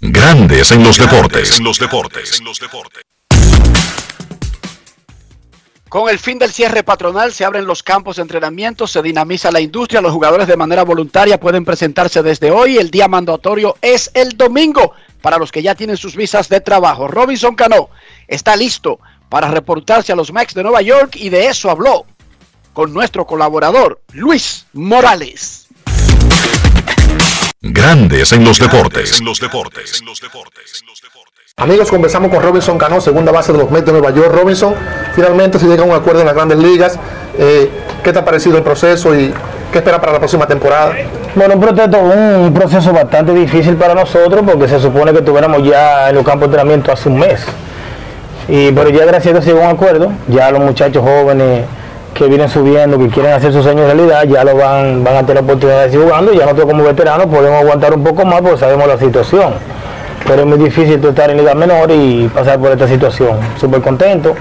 Grandes 0.00 0.70
en 0.70 0.84
los 0.84 0.96
deportes. 0.96 1.58
En 1.58 1.64
los 1.64 1.76
deportes. 1.80 2.40
Con 5.88 6.08
el 6.08 6.20
fin 6.20 6.38
del 6.38 6.52
cierre 6.52 6.84
patronal 6.84 7.32
se 7.32 7.44
abren 7.44 7.66
los 7.66 7.82
campos 7.82 8.16
de 8.16 8.22
entrenamiento, 8.22 8.86
se 8.86 9.02
dinamiza 9.02 9.50
la 9.50 9.60
industria, 9.60 10.00
los 10.00 10.12
jugadores 10.12 10.46
de 10.46 10.56
manera 10.56 10.84
voluntaria 10.84 11.40
pueden 11.40 11.64
presentarse 11.64 12.22
desde 12.22 12.52
hoy, 12.52 12.76
el 12.76 12.92
día 12.92 13.08
mandatorio 13.08 13.76
es 13.82 14.08
el 14.14 14.36
domingo 14.36 14.92
para 15.20 15.36
los 15.36 15.50
que 15.50 15.62
ya 15.62 15.74
tienen 15.74 15.96
sus 15.96 16.14
visas 16.14 16.48
de 16.48 16.60
trabajo. 16.60 17.08
Robinson 17.08 17.56
Cano 17.56 17.90
está 18.28 18.54
listo 18.54 19.00
para 19.28 19.50
reportarse 19.50 20.12
a 20.12 20.16
los 20.16 20.32
Mex 20.32 20.54
de 20.54 20.62
Nueva 20.62 20.80
York 20.80 21.16
y 21.16 21.28
de 21.28 21.48
eso 21.48 21.70
habló 21.70 22.06
con 22.72 22.94
nuestro 22.94 23.26
colaborador 23.26 24.00
Luis 24.12 24.66
Morales. 24.74 25.66
Grandes 27.60 28.30
en 28.32 28.44
los 28.44 28.60
deportes. 28.60 29.18
En 29.18 29.26
los 29.26 29.40
deportes. 29.40 30.00
Amigos, 31.56 31.90
conversamos 31.90 32.30
con 32.30 32.40
Robinson 32.40 32.78
Cano, 32.78 33.00
segunda 33.00 33.32
base 33.32 33.50
de 33.50 33.58
los 33.58 33.68
Mets 33.68 33.84
de 33.84 33.90
Nueva 33.90 34.10
York. 34.10 34.32
Robinson, 34.32 34.76
finalmente 35.12 35.58
se 35.58 35.66
llega 35.66 35.82
a 35.82 35.86
un 35.86 35.92
acuerdo 35.92 36.20
en 36.20 36.26
las 36.26 36.36
grandes 36.36 36.58
ligas. 36.58 36.96
Eh, 37.36 37.68
¿Qué 38.04 38.12
te 38.12 38.20
ha 38.20 38.24
parecido 38.24 38.58
el 38.58 38.62
proceso 38.62 39.12
y 39.12 39.34
qué 39.72 39.78
espera 39.78 40.00
para 40.00 40.12
la 40.12 40.18
próxima 40.20 40.46
temporada? 40.46 40.94
Bueno, 41.34 41.54
un 41.54 41.60
proceso, 41.60 42.00
un 42.00 42.54
proceso 42.54 42.92
bastante 42.92 43.34
difícil 43.34 43.74
para 43.74 43.92
nosotros 43.92 44.44
porque 44.46 44.68
se 44.68 44.78
supone 44.78 45.10
que 45.10 45.18
estuviéramos 45.18 45.64
ya 45.64 46.10
en 46.10 46.14
los 46.14 46.24
campos 46.24 46.42
de 46.42 46.54
entrenamiento 46.54 46.92
hace 46.92 47.08
un 47.08 47.18
mes. 47.18 47.44
Y, 48.46 48.70
pero 48.70 48.88
ya 48.90 49.04
gracias 49.04 49.34
a 49.34 49.40
Dios 49.40 49.44
llegó 49.46 49.62
a 49.62 49.70
un 49.70 49.74
acuerdo. 49.74 50.12
Ya 50.28 50.48
los 50.52 50.60
muchachos 50.60 51.02
jóvenes 51.02 51.64
que 52.18 52.26
vienen 52.26 52.48
subiendo, 52.48 52.98
que 52.98 53.08
quieren 53.08 53.32
hacer 53.32 53.52
sus 53.52 53.62
sueños 53.62 53.86
realidad, 53.86 54.24
ya 54.24 54.42
lo 54.42 54.56
van, 54.56 55.04
van 55.04 55.16
a 55.16 55.20
tener 55.20 55.36
la 55.36 55.40
oportunidad 55.42 55.84
de 55.84 55.90
seguir 55.90 56.06
jugando. 56.06 56.32
Ya 56.32 56.42
nosotros 56.42 56.66
como 56.66 56.82
veteranos 56.82 57.26
podemos 57.26 57.62
aguantar 57.62 57.94
un 57.94 58.02
poco 58.02 58.24
más 58.24 58.42
porque 58.42 58.58
sabemos 58.58 58.88
la 58.88 58.98
situación. 58.98 59.54
Pero 60.26 60.40
es 60.42 60.46
muy 60.46 60.58
difícil 60.58 61.02
estar 61.02 61.30
en 61.30 61.36
liga 61.36 61.54
menor 61.54 61.90
y 61.92 62.28
pasar 62.34 62.58
por 62.58 62.72
esta 62.72 62.88
situación. 62.88 63.38
Súper 63.58 63.80
contento 63.80 64.34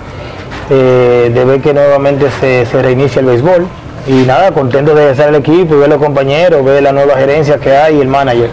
eh, 0.72 1.32
de 1.32 1.46
ver 1.46 1.62
que 1.62 1.72
nuevamente 1.72 2.26
se 2.32 2.82
reinicia 2.82 3.20
el 3.20 3.28
béisbol. 3.28 3.68
Y 4.08 4.24
nada, 4.26 4.52
contento 4.52 4.96
de 4.96 5.12
estar 5.12 5.28
el 5.28 5.36
equipo 5.36 5.76
y 5.76 5.80
ver 5.80 5.90
los 5.90 6.02
compañeros, 6.02 6.64
ver 6.64 6.82
la 6.82 6.94
nueva 6.94 7.18
gerencia 7.18 7.58
que 7.58 7.76
hay 7.76 7.98
y 7.98 8.02
el 8.02 8.08
manager. 8.08 8.50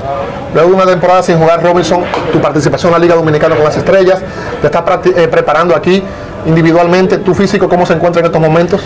Luego 0.53 0.71
de 0.71 0.75
una 0.75 0.87
temporada 0.87 1.23
sin 1.23 1.39
jugar 1.39 1.63
Robinson, 1.63 2.03
tu 2.33 2.41
participación 2.41 2.91
en 2.91 2.93
la 2.95 2.99
Liga 2.99 3.15
Dominicana 3.15 3.55
con 3.55 3.65
las 3.65 3.77
Estrellas, 3.77 4.21
te 4.61 4.67
estás 4.67 4.83
eh, 5.17 5.29
preparando 5.29 5.77
aquí 5.77 6.03
individualmente. 6.47 7.19
¿Tu 7.19 7.35
físico 7.35 7.69
cómo 7.69 7.87
se 7.87 7.93
encuentra 7.93 8.21
en 8.21 8.27
estos 8.27 8.41
momentos? 8.41 8.81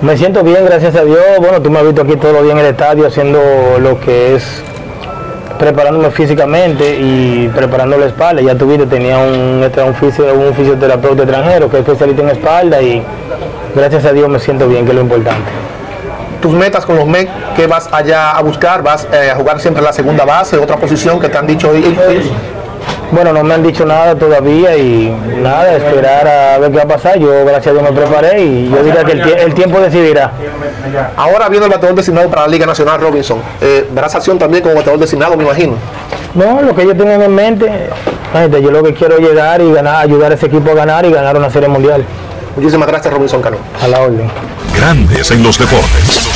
Me 0.00 0.16
siento 0.16 0.42
bien, 0.44 0.64
gracias 0.64 0.94
a 0.94 1.02
Dios. 1.04 1.18
Bueno, 1.38 1.60
tú 1.60 1.70
me 1.70 1.80
has 1.80 1.86
visto 1.86 2.02
aquí 2.02 2.14
todo 2.16 2.32
los 2.34 2.42
días 2.44 2.54
en 2.54 2.60
el 2.60 2.66
estadio 2.66 3.06
haciendo 3.08 3.40
lo 3.80 3.98
que 4.00 4.36
es 4.36 4.62
preparándome 5.58 6.10
físicamente 6.10 6.98
y 7.00 7.50
preparando 7.54 7.96
la 7.98 8.06
espalda. 8.06 8.42
Ya 8.42 8.54
tuviste, 8.56 8.86
tenía 8.86 9.18
un, 9.18 9.62
este, 9.64 9.82
un, 9.82 9.94
fisio- 9.94 10.32
un 10.34 10.54
fisioterapeuta 10.54 11.22
extranjero 11.24 11.68
que 11.68 11.78
es 11.78 11.82
especialista 11.82 12.22
en 12.22 12.28
espalda 12.30 12.80
y 12.80 13.02
gracias 13.74 14.04
a 14.04 14.12
Dios 14.12 14.28
me 14.28 14.38
siento 14.38 14.68
bien, 14.68 14.84
que 14.84 14.90
es 14.90 14.96
lo 14.96 15.02
importante. 15.02 15.61
Tus 16.42 16.52
metas 16.52 16.84
con 16.84 16.96
los 16.96 17.06
Mets, 17.06 17.30
¿qué 17.56 17.66
vas 17.68 17.88
allá 17.92 18.32
a 18.32 18.42
buscar? 18.42 18.82
¿Vas 18.82 19.06
eh, 19.12 19.30
a 19.30 19.36
jugar 19.36 19.60
siempre 19.60 19.80
la 19.82 19.92
segunda 19.92 20.24
base, 20.24 20.58
otra 20.58 20.76
posición 20.76 21.20
que 21.20 21.28
te 21.28 21.38
han 21.38 21.46
dicho 21.46 21.72
ellos? 21.72 21.94
Bueno, 23.12 23.32
no 23.32 23.44
me 23.44 23.54
han 23.54 23.62
dicho 23.62 23.84
nada 23.84 24.14
todavía 24.16 24.74
y 24.76 25.14
nada, 25.40 25.74
esperar 25.74 26.26
a 26.26 26.58
ver 26.58 26.70
qué 26.72 26.78
va 26.78 26.82
a 26.82 26.88
pasar. 26.88 27.18
Yo 27.18 27.44
gracias 27.44 27.68
a 27.68 27.70
Dios 27.72 27.82
me 27.82 27.92
preparé 27.92 28.42
y 28.42 28.70
yo 28.70 28.82
diría 28.82 29.04
que 29.04 29.12
el, 29.12 29.22
tie- 29.22 29.38
el 29.38 29.54
tiempo 29.54 29.78
decidirá. 29.80 30.32
Ahora 31.16 31.48
viendo 31.48 31.66
el 31.66 31.72
bateador 31.72 31.94
designado 31.96 32.28
para 32.28 32.42
la 32.42 32.48
Liga 32.48 32.66
Nacional 32.66 33.00
Robinson, 33.00 33.38
eh, 33.60 33.86
verás 33.92 34.14
acción 34.14 34.38
también 34.38 34.62
como 34.62 34.74
bateador 34.74 34.98
designado, 34.98 35.36
me 35.36 35.44
imagino. 35.44 35.74
No, 36.34 36.62
lo 36.62 36.74
que 36.74 36.86
yo 36.86 36.96
tengo 36.96 37.22
en 37.22 37.34
mente, 37.34 37.70
gente, 38.32 38.62
yo 38.62 38.70
lo 38.70 38.82
que 38.82 38.94
quiero 38.94 39.18
es 39.18 39.20
llegar 39.28 39.60
y 39.60 39.70
ganar, 39.72 39.96
ayudar 39.96 40.32
a 40.32 40.34
ese 40.34 40.46
equipo 40.46 40.70
a 40.70 40.74
ganar 40.74 41.04
y 41.04 41.12
ganar 41.12 41.36
una 41.36 41.50
serie 41.50 41.68
mundial. 41.68 42.04
Muchísimas 42.56 42.88
gracias 42.88 43.12
Robinson 43.12 43.42
Cano. 43.42 43.58
A 43.82 43.88
la 43.88 44.00
orden. 44.00 44.30
Grandes 44.74 45.30
en 45.30 45.42
los 45.42 45.58
deportes. 45.58 46.31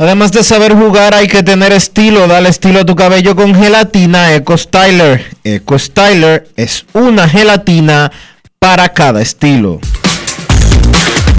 Además 0.00 0.32
de 0.32 0.42
saber 0.42 0.72
jugar, 0.72 1.12
hay 1.12 1.28
que 1.28 1.42
tener 1.42 1.72
estilo. 1.72 2.26
Dale 2.26 2.48
estilo 2.48 2.80
a 2.80 2.86
tu 2.86 2.96
cabello 2.96 3.36
con 3.36 3.54
gelatina 3.54 4.34
Eco 4.34 4.56
Styler. 4.56 5.36
Eco 5.44 5.78
Styler 5.78 6.48
es 6.56 6.86
una 6.94 7.28
gelatina 7.28 8.10
para 8.58 8.94
cada 8.94 9.20
estilo. 9.20 9.78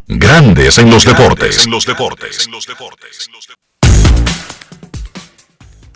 Grandes 0.06 0.78
en 0.78 0.92
los 0.92 1.04
deportes. 1.06 1.66
En 1.66 1.72
los 1.72 1.88
deportes. 1.88 2.48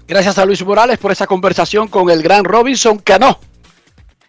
Gracias 0.08 0.40
a 0.40 0.46
Luis 0.46 0.66
Morales 0.66 0.98
por 0.98 1.12
esa 1.12 1.28
conversación 1.28 1.88
con 1.88 2.10
el 2.10 2.24
gran 2.24 2.44
Robinson 2.46 2.98
Cano, 2.98 3.40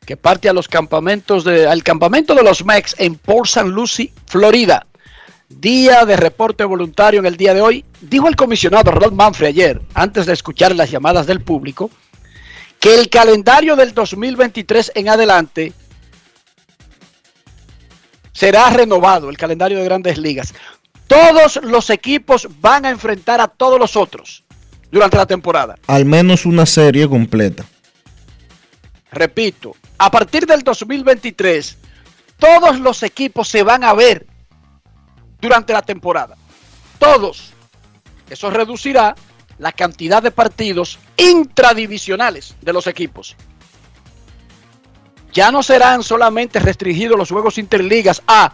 que 0.04 0.18
parte 0.18 0.50
a 0.50 0.52
los 0.52 0.68
campamentos 0.68 1.42
de, 1.42 1.66
al 1.66 1.82
campamento 1.82 2.34
de 2.34 2.42
los 2.42 2.66
Mex 2.66 2.96
en 2.98 3.14
Port 3.14 3.46
St. 3.46 3.66
Lucie, 3.66 4.12
Florida. 4.26 4.86
Día 5.48 6.04
de 6.04 6.16
reporte 6.16 6.64
voluntario 6.64 7.20
en 7.20 7.26
el 7.26 7.36
día 7.36 7.54
de 7.54 7.60
hoy. 7.60 7.84
Dijo 8.00 8.28
el 8.28 8.36
comisionado 8.36 8.90
Rod 8.90 9.12
Manfred 9.12 9.48
ayer, 9.48 9.80
antes 9.94 10.26
de 10.26 10.32
escuchar 10.32 10.74
las 10.74 10.90
llamadas 10.90 11.26
del 11.26 11.40
público, 11.40 11.90
que 12.80 12.94
el 12.94 13.08
calendario 13.08 13.76
del 13.76 13.94
2023 13.94 14.92
en 14.96 15.08
adelante 15.08 15.72
será 18.32 18.70
renovado, 18.70 19.30
el 19.30 19.36
calendario 19.36 19.78
de 19.78 19.84
grandes 19.84 20.18
ligas. 20.18 20.52
Todos 21.06 21.60
los 21.62 21.90
equipos 21.90 22.48
van 22.60 22.84
a 22.84 22.90
enfrentar 22.90 23.40
a 23.40 23.46
todos 23.46 23.78
los 23.78 23.96
otros 23.96 24.44
durante 24.90 25.16
la 25.16 25.26
temporada. 25.26 25.76
Al 25.86 26.04
menos 26.04 26.44
una 26.44 26.66
serie 26.66 27.08
completa. 27.08 27.64
Repito, 29.12 29.76
a 29.96 30.10
partir 30.10 30.44
del 30.44 30.62
2023, 30.62 31.78
todos 32.38 32.80
los 32.80 33.02
equipos 33.04 33.48
se 33.48 33.62
van 33.62 33.84
a 33.84 33.94
ver 33.94 34.26
durante 35.40 35.72
la 35.72 35.82
temporada. 35.82 36.36
Todos. 36.98 37.52
Eso 38.28 38.50
reducirá 38.50 39.14
la 39.58 39.72
cantidad 39.72 40.22
de 40.22 40.30
partidos 40.30 40.98
intradivisionales 41.16 42.56
de 42.60 42.72
los 42.72 42.86
equipos. 42.86 43.36
Ya 45.32 45.50
no 45.50 45.62
serán 45.62 46.02
solamente 46.02 46.58
restringidos 46.58 47.18
los 47.18 47.30
juegos 47.30 47.58
interligas 47.58 48.22
a 48.26 48.52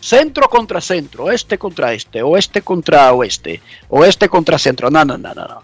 centro 0.00 0.48
contra 0.48 0.80
centro, 0.80 1.30
este 1.30 1.58
contra 1.58 1.92
este, 1.92 2.22
oeste 2.22 2.62
contra 2.62 3.12
oeste, 3.12 3.60
oeste 3.88 4.28
contra 4.28 4.58
centro. 4.58 4.90
No, 4.90 5.04
no, 5.04 5.16
no, 5.18 5.34
no. 5.34 5.46
no. 5.46 5.62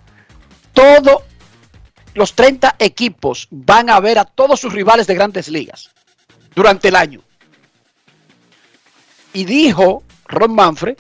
Todos 0.73 1.23
los 2.15 2.35
30 2.35 2.77
equipos 2.79 3.49
van 3.51 3.91
a 3.91 4.01
ver 4.01 4.19
a 4.19 4.25
todos 4.25 4.61
sus 4.61 4.73
rivales 4.73 5.07
de 5.07 5.15
grandes 5.15 5.49
ligas 5.49 5.91
durante 6.55 6.89
el 6.89 6.97
año. 6.97 7.23
Y 9.33 9.45
dijo 9.45 10.03
Ron 10.27 10.55
Manfred, 10.55 10.97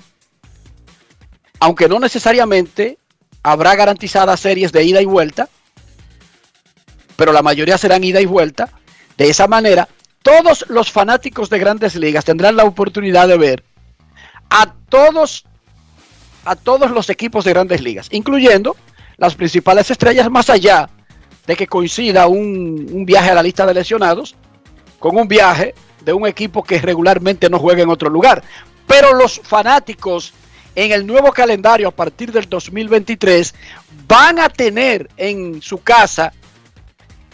aunque 1.60 1.88
no 1.88 1.98
necesariamente 2.00 2.98
habrá 3.42 3.74
garantizadas 3.74 4.40
series 4.40 4.72
de 4.72 4.84
ida 4.84 5.00
y 5.00 5.06
vuelta, 5.06 5.48
pero 7.16 7.32
la 7.32 7.42
mayoría 7.42 7.78
serán 7.78 8.04
ida 8.04 8.20
y 8.20 8.26
vuelta, 8.26 8.68
de 9.16 9.28
esa 9.30 9.46
manera 9.46 9.88
todos 10.22 10.64
los 10.68 10.90
fanáticos 10.90 11.50
de 11.50 11.58
grandes 11.58 11.94
ligas 11.96 12.24
tendrán 12.24 12.56
la 12.56 12.64
oportunidad 12.64 13.28
de 13.28 13.36
ver 13.36 13.64
a 14.50 14.72
todos 14.88 15.44
a 16.44 16.56
todos 16.56 16.90
los 16.90 17.08
equipos 17.10 17.44
de 17.44 17.52
grandes 17.52 17.80
ligas, 17.80 18.08
incluyendo 18.10 18.76
las 19.16 19.34
principales 19.34 19.90
estrellas 19.90 20.28
más 20.30 20.50
allá 20.50 20.88
de 21.46 21.56
que 21.56 21.66
coincida 21.66 22.26
un, 22.26 22.88
un 22.92 23.04
viaje 23.04 23.30
a 23.30 23.34
la 23.34 23.42
lista 23.42 23.66
de 23.66 23.74
lesionados 23.74 24.34
con 24.98 25.16
un 25.16 25.28
viaje 25.28 25.74
de 26.04 26.12
un 26.12 26.26
equipo 26.26 26.62
que 26.62 26.78
regularmente 26.78 27.48
no 27.48 27.58
juega 27.58 27.82
en 27.82 27.90
otro 27.90 28.10
lugar. 28.10 28.42
Pero 28.86 29.14
los 29.14 29.40
fanáticos 29.42 30.32
en 30.74 30.92
el 30.92 31.06
nuevo 31.06 31.32
calendario 31.32 31.88
a 31.88 31.92
partir 31.92 32.32
del 32.32 32.48
2023 32.48 33.54
van 34.08 34.38
a 34.38 34.48
tener 34.48 35.08
en 35.16 35.60
su 35.62 35.78
casa 35.78 36.32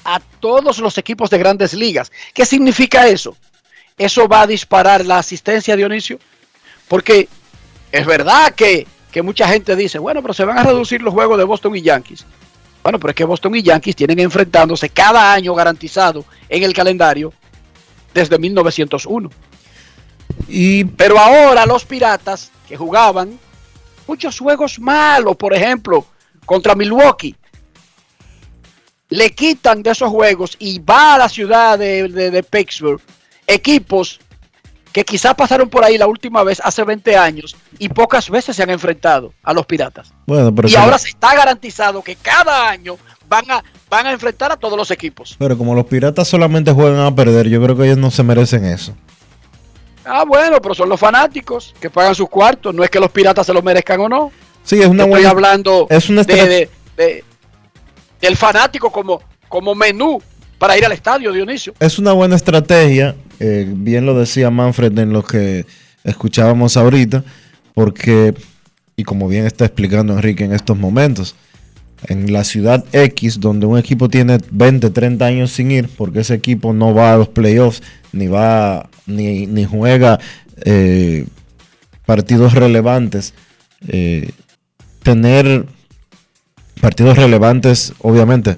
a 0.05 0.21
todos 0.41 0.79
los 0.79 0.99
equipos 0.99 1.31
de 1.31 1.39
grandes 1.39 1.75
ligas. 1.75 2.11
¿Qué 2.33 2.47
significa 2.47 3.07
eso? 3.09 3.37
Eso 3.97 4.29
va 4.29 4.43
a 4.43 4.47
disparar 4.47 5.05
la 5.05 5.19
asistencia, 5.19 5.77
Dionisio. 5.77 6.19
Porque 6.87 7.29
es 7.93 8.07
verdad 8.07 8.55
que, 8.55 8.87
que 9.11 9.23
mucha 9.23 9.49
gente 9.49 9.77
dice, 9.77 9.99
bueno, 9.99 10.23
pero 10.23 10.35
se 10.35 10.45
van 10.45 10.59
a 10.59 10.63
reducir 10.63 11.03
los 11.03 11.13
juegos 11.13 11.37
de 11.39 11.45
Boston 11.45 11.77
y 11.77 11.83
Yankees. 11.83 12.25
Bueno, 12.83 12.99
pero 12.99 13.11
es 13.11 13.17
que 13.17 13.25
Boston 13.25 13.55
y 13.57 13.63
Yankees 13.63 13.97
tienen 13.97 14.21
enfrentándose 14.21 14.89
cada 14.89 15.33
año 15.33 15.55
garantizado 15.55 16.25
en 16.49 16.63
el 16.63 16.73
calendario 16.73 17.33
desde 18.15 18.39
1901. 18.39 19.31
Y... 20.49 20.85
Pero 20.85 21.19
ahora 21.19 21.67
los 21.67 21.85
piratas 21.85 22.51
que 22.69 22.77
jugaban 22.77 23.39
muchos 24.07 24.39
juegos 24.39 24.79
malos, 24.79 25.37
por 25.37 25.55
ejemplo, 25.55 26.07
contra 26.47 26.75
Milwaukee, 26.75 27.37
le 29.11 29.31
quitan 29.31 29.83
de 29.83 29.91
esos 29.91 30.11
juegos 30.11 30.57
y 30.59 30.79
va 30.79 31.15
a 31.15 31.19
la 31.19 31.29
ciudad 31.29 31.79
de, 31.79 32.09
de, 32.09 32.31
de 32.31 32.43
Pittsburgh 32.43 33.01
equipos 33.47 34.21
que 34.99 35.05
quizás 35.05 35.35
pasaron 35.35 35.69
por 35.69 35.85
ahí 35.85 35.97
la 35.97 36.07
última 36.09 36.43
vez 36.43 36.61
hace 36.65 36.83
20 36.83 37.17
años 37.17 37.55
y 37.79 37.89
pocas 37.89 38.29
veces 38.29 38.57
se 38.57 38.63
han 38.65 38.71
enfrentado 38.71 39.33
a 39.45 39.53
los 39.53 39.65
piratas. 39.65 40.13
Bueno, 40.27 40.53
pero 40.53 40.69
y 40.69 40.75
ahora 40.75 40.99
se 40.99 41.09
está 41.11 41.35
garantizado 41.37 42.03
que 42.03 42.17
cada 42.17 42.69
año 42.69 42.97
van 43.29 43.49
a, 43.51 43.63
van 43.89 44.07
a 44.09 44.13
enfrentar 44.13 44.51
a 44.51 44.57
todos 44.57 44.77
los 44.77 44.91
equipos. 44.91 45.37
Pero 45.39 45.57
como 45.57 45.75
los 45.77 45.87
piratas 45.87 46.27
solamente 46.27 46.73
juegan 46.73 46.99
a 47.07 47.15
perder, 47.15 47.49
yo 47.49 47.63
creo 47.63 47.77
que 47.77 47.85
ellos 47.85 47.99
no 47.99 48.11
se 48.11 48.25
merecen 48.25 48.65
eso. 48.65 48.93
Ah, 50.05 50.25
bueno, 50.27 50.61
pero 50.61 50.75
son 50.75 50.89
los 50.89 50.99
fanáticos 50.99 51.75
que 51.81 51.91
pagan 51.91 52.15
sus 52.15 52.29
cuartos. 52.29 52.75
No 52.75 52.83
es 52.83 52.91
que 52.91 52.99
los 52.99 53.11
piratas 53.11 53.47
se 53.47 53.53
lo 53.53 53.63
merezcan 53.63 54.01
o 54.01 54.09
no. 54.09 54.33
Sí, 54.65 54.81
es 54.81 54.87
una 54.89 55.05
Estoy 55.05 55.11
buena. 55.11 55.31
hablando 55.31 55.87
es 55.91 56.09
una 56.09 56.25
de, 56.25 56.35
de- 56.35 56.71
de- 56.97 57.25
del 58.21 58.37
fanático 58.37 58.91
como, 58.91 59.23
como 59.49 59.75
menú 59.75 60.21
para 60.59 60.77
ir 60.77 60.85
al 60.85 60.93
estadio, 60.93 61.33
Dionisio. 61.33 61.75
Es 61.81 61.99
una 61.99 62.13
buena 62.13 62.37
estrategia, 62.37 63.15
eh, 63.41 63.67
bien 63.69 64.07
lo 64.07 64.19
decía 64.19 64.51
Manfred 64.51 64.99
en 64.99 65.13
lo 65.13 65.23
que 65.23 65.65
escuchábamos 66.05 66.77
ahorita, 66.77 67.25
porque, 67.75 68.35
y 68.97 69.05
como 69.05 69.29
bien 69.29 69.47
está 69.47 69.65
explicando 69.65 70.15
Enrique 70.15 70.45
en 70.45 70.53
estos 70.53 70.77
momentos, 70.77 71.37
en 72.07 72.33
la 72.33 72.45
ciudad 72.45 72.85
X, 72.93 73.41
donde 73.41 73.67
un 73.67 73.79
equipo 73.79 74.09
tiene 74.09 74.39
20, 74.51 74.91
30 74.91 75.25
años 75.25 75.53
sin 75.53 75.71
ir, 75.71 75.89
porque 75.97 76.21
ese 76.21 76.35
equipo 76.35 76.73
no 76.73 76.95
va 76.95 77.15
a 77.15 77.17
los 77.17 77.29
playoffs, 77.29 77.83
ni 78.13 78.27
va, 78.27 78.89
ni, 79.07 79.47
ni 79.47 79.65
juega 79.65 80.19
eh, 80.65 81.27
partidos 82.07 82.55
relevantes, 82.55 83.35
eh, 83.87 84.31
tener 85.03 85.67
partidos 86.81 87.17
relevantes, 87.17 87.93
obviamente, 88.01 88.57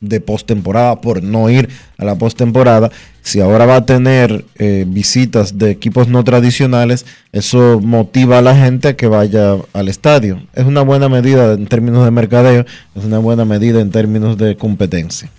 de 0.00 0.20
postemporada 0.20 1.00
por 1.00 1.22
no 1.22 1.50
ir 1.50 1.68
a 1.96 2.04
la 2.04 2.16
postemporada. 2.16 2.90
Si 3.22 3.40
ahora 3.40 3.66
va 3.66 3.76
a 3.76 3.86
tener 3.86 4.44
eh, 4.56 4.84
visitas 4.86 5.58
de 5.58 5.70
equipos 5.70 6.08
no 6.08 6.22
tradicionales, 6.24 7.04
eso 7.32 7.80
motiva 7.80 8.38
a 8.38 8.42
la 8.42 8.54
gente 8.54 8.88
a 8.88 8.96
que 8.96 9.06
vaya 9.06 9.56
al 9.72 9.88
estadio. 9.88 10.40
Es 10.54 10.64
una 10.64 10.82
buena 10.82 11.08
medida 11.08 11.52
en 11.52 11.66
términos 11.66 12.04
de 12.04 12.10
mercadeo, 12.10 12.64
es 12.94 13.04
una 13.04 13.18
buena 13.18 13.44
medida 13.44 13.80
en 13.80 13.90
términos 13.90 14.38
de 14.38 14.56
competencia. 14.56 15.30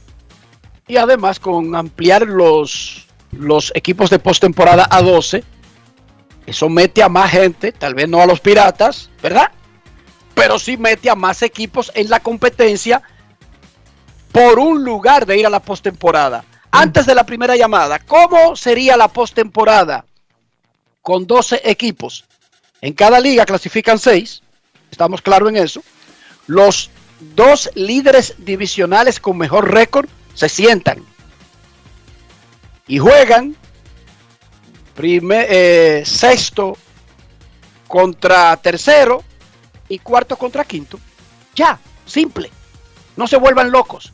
Y 0.87 0.97
además 0.97 1.39
con 1.39 1.75
ampliar 1.75 2.27
los, 2.27 3.07
los 3.31 3.71
equipos 3.75 4.09
de 4.09 4.19
postemporada 4.19 4.87
a 4.89 5.01
12, 5.01 5.43
eso 6.45 6.67
mete 6.67 7.03
a 7.03 7.09
más 7.09 7.31
gente, 7.31 7.71
tal 7.71 7.93
vez 7.93 8.09
no 8.09 8.21
a 8.21 8.25
los 8.25 8.39
piratas, 8.39 9.09
¿verdad? 9.21 9.51
Pero 10.33 10.57
sí 10.57 10.77
mete 10.77 11.09
a 11.09 11.15
más 11.15 11.43
equipos 11.43 11.91
en 11.93 12.09
la 12.09 12.19
competencia 12.19 13.03
por 14.31 14.59
un 14.59 14.83
lugar 14.83 15.25
de 15.25 15.37
ir 15.37 15.45
a 15.45 15.49
la 15.49 15.59
postemporada. 15.59 16.43
Antes 16.71 17.05
de 17.05 17.15
la 17.15 17.25
primera 17.25 17.55
llamada, 17.55 17.99
¿cómo 17.99 18.55
sería 18.55 18.95
la 18.95 19.07
postemporada? 19.07 20.05
Con 21.01 21.25
12 21.25 21.61
equipos. 21.63 22.25
En 22.81 22.93
cada 22.93 23.19
liga 23.19 23.45
clasifican 23.45 23.97
6, 23.97 24.41
estamos 24.91 25.21
claros 25.21 25.49
en 25.49 25.57
eso. 25.57 25.81
Los 26.47 26.91
dos 27.35 27.69
líderes 27.75 28.35
divisionales 28.37 29.19
con 29.19 29.37
mejor 29.37 29.71
récord 29.71 30.07
se 30.33 30.47
sientan 30.47 31.03
y 32.87 32.97
juegan 32.97 33.55
primer, 34.95 35.47
eh, 35.49 36.03
sexto 36.05 36.77
contra 37.87 38.55
tercero 38.57 39.23
y 39.87 39.99
cuarto 39.99 40.37
contra 40.37 40.63
quinto. 40.63 40.99
Ya, 41.55 41.79
simple. 42.05 42.51
No 43.15 43.27
se 43.27 43.37
vuelvan 43.37 43.71
locos. 43.71 44.13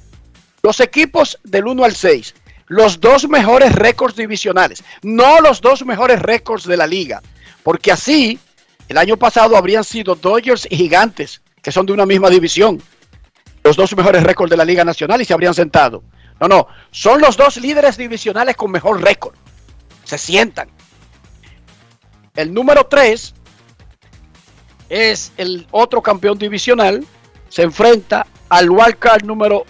Los 0.66 0.80
equipos 0.80 1.38
del 1.44 1.68
1 1.68 1.84
al 1.84 1.96
6, 1.96 2.34
los 2.70 3.00
dos 3.00 3.30
mejores 3.30 3.76
récords 3.76 4.16
divisionales, 4.16 4.84
no 5.04 5.40
los 5.40 5.62
dos 5.62 5.86
mejores 5.86 6.20
récords 6.24 6.66
de 6.66 6.76
la 6.76 6.88
liga, 6.88 7.22
porque 7.62 7.92
así 7.92 8.40
el 8.88 8.98
año 8.98 9.16
pasado 9.16 9.58
habrían 9.58 9.84
sido 9.84 10.16
Dodgers 10.16 10.66
y 10.68 10.76
Gigantes, 10.76 11.44
que 11.62 11.72
son 11.72 11.86
de 11.86 11.94
una 11.94 12.08
misma 12.08 12.32
división, 12.32 12.82
los 13.64 13.76
dos 13.76 13.96
mejores 13.96 14.24
récords 14.24 14.50
de 14.50 14.58
la 14.58 14.66
Liga 14.66 14.84
Nacional 14.84 15.22
y 15.22 15.26
se 15.26 15.36
habrían 15.36 15.54
sentado. 15.54 16.02
No, 16.40 16.48
no, 16.48 16.68
son 16.90 17.22
los 17.22 17.38
dos 17.38 17.58
líderes 17.58 17.96
divisionales 17.96 18.56
con 18.56 18.72
mejor 18.72 19.04
récord. 19.04 19.36
Se 20.04 20.18
sientan. 20.18 20.68
El 22.36 22.52
número 22.52 22.88
3 22.88 23.36
es 24.90 25.32
el 25.38 25.68
otro 25.70 26.02
campeón 26.02 26.40
divisional. 26.40 27.06
Se 27.50 27.62
enfrenta 27.62 28.26
al 28.50 28.72
wildcard 28.72 29.26
número 29.26 29.64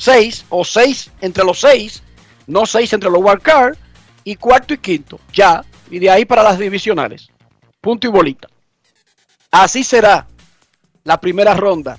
6 0.00 0.46
o 0.48 0.64
6 0.64 1.10
entre 1.20 1.44
los 1.44 1.60
6, 1.60 2.02
no 2.46 2.64
6 2.64 2.94
entre 2.94 3.10
los 3.10 3.20
wildcard 3.22 3.76
y 4.24 4.34
cuarto 4.36 4.72
y 4.72 4.78
quinto, 4.78 5.20
ya, 5.30 5.62
y 5.90 5.98
de 5.98 6.08
ahí 6.08 6.24
para 6.24 6.42
las 6.42 6.58
divisionales. 6.58 7.28
Punto 7.82 8.06
y 8.06 8.10
bolita. 8.10 8.48
Así 9.50 9.84
será 9.84 10.26
la 11.04 11.20
primera 11.20 11.52
ronda 11.52 11.98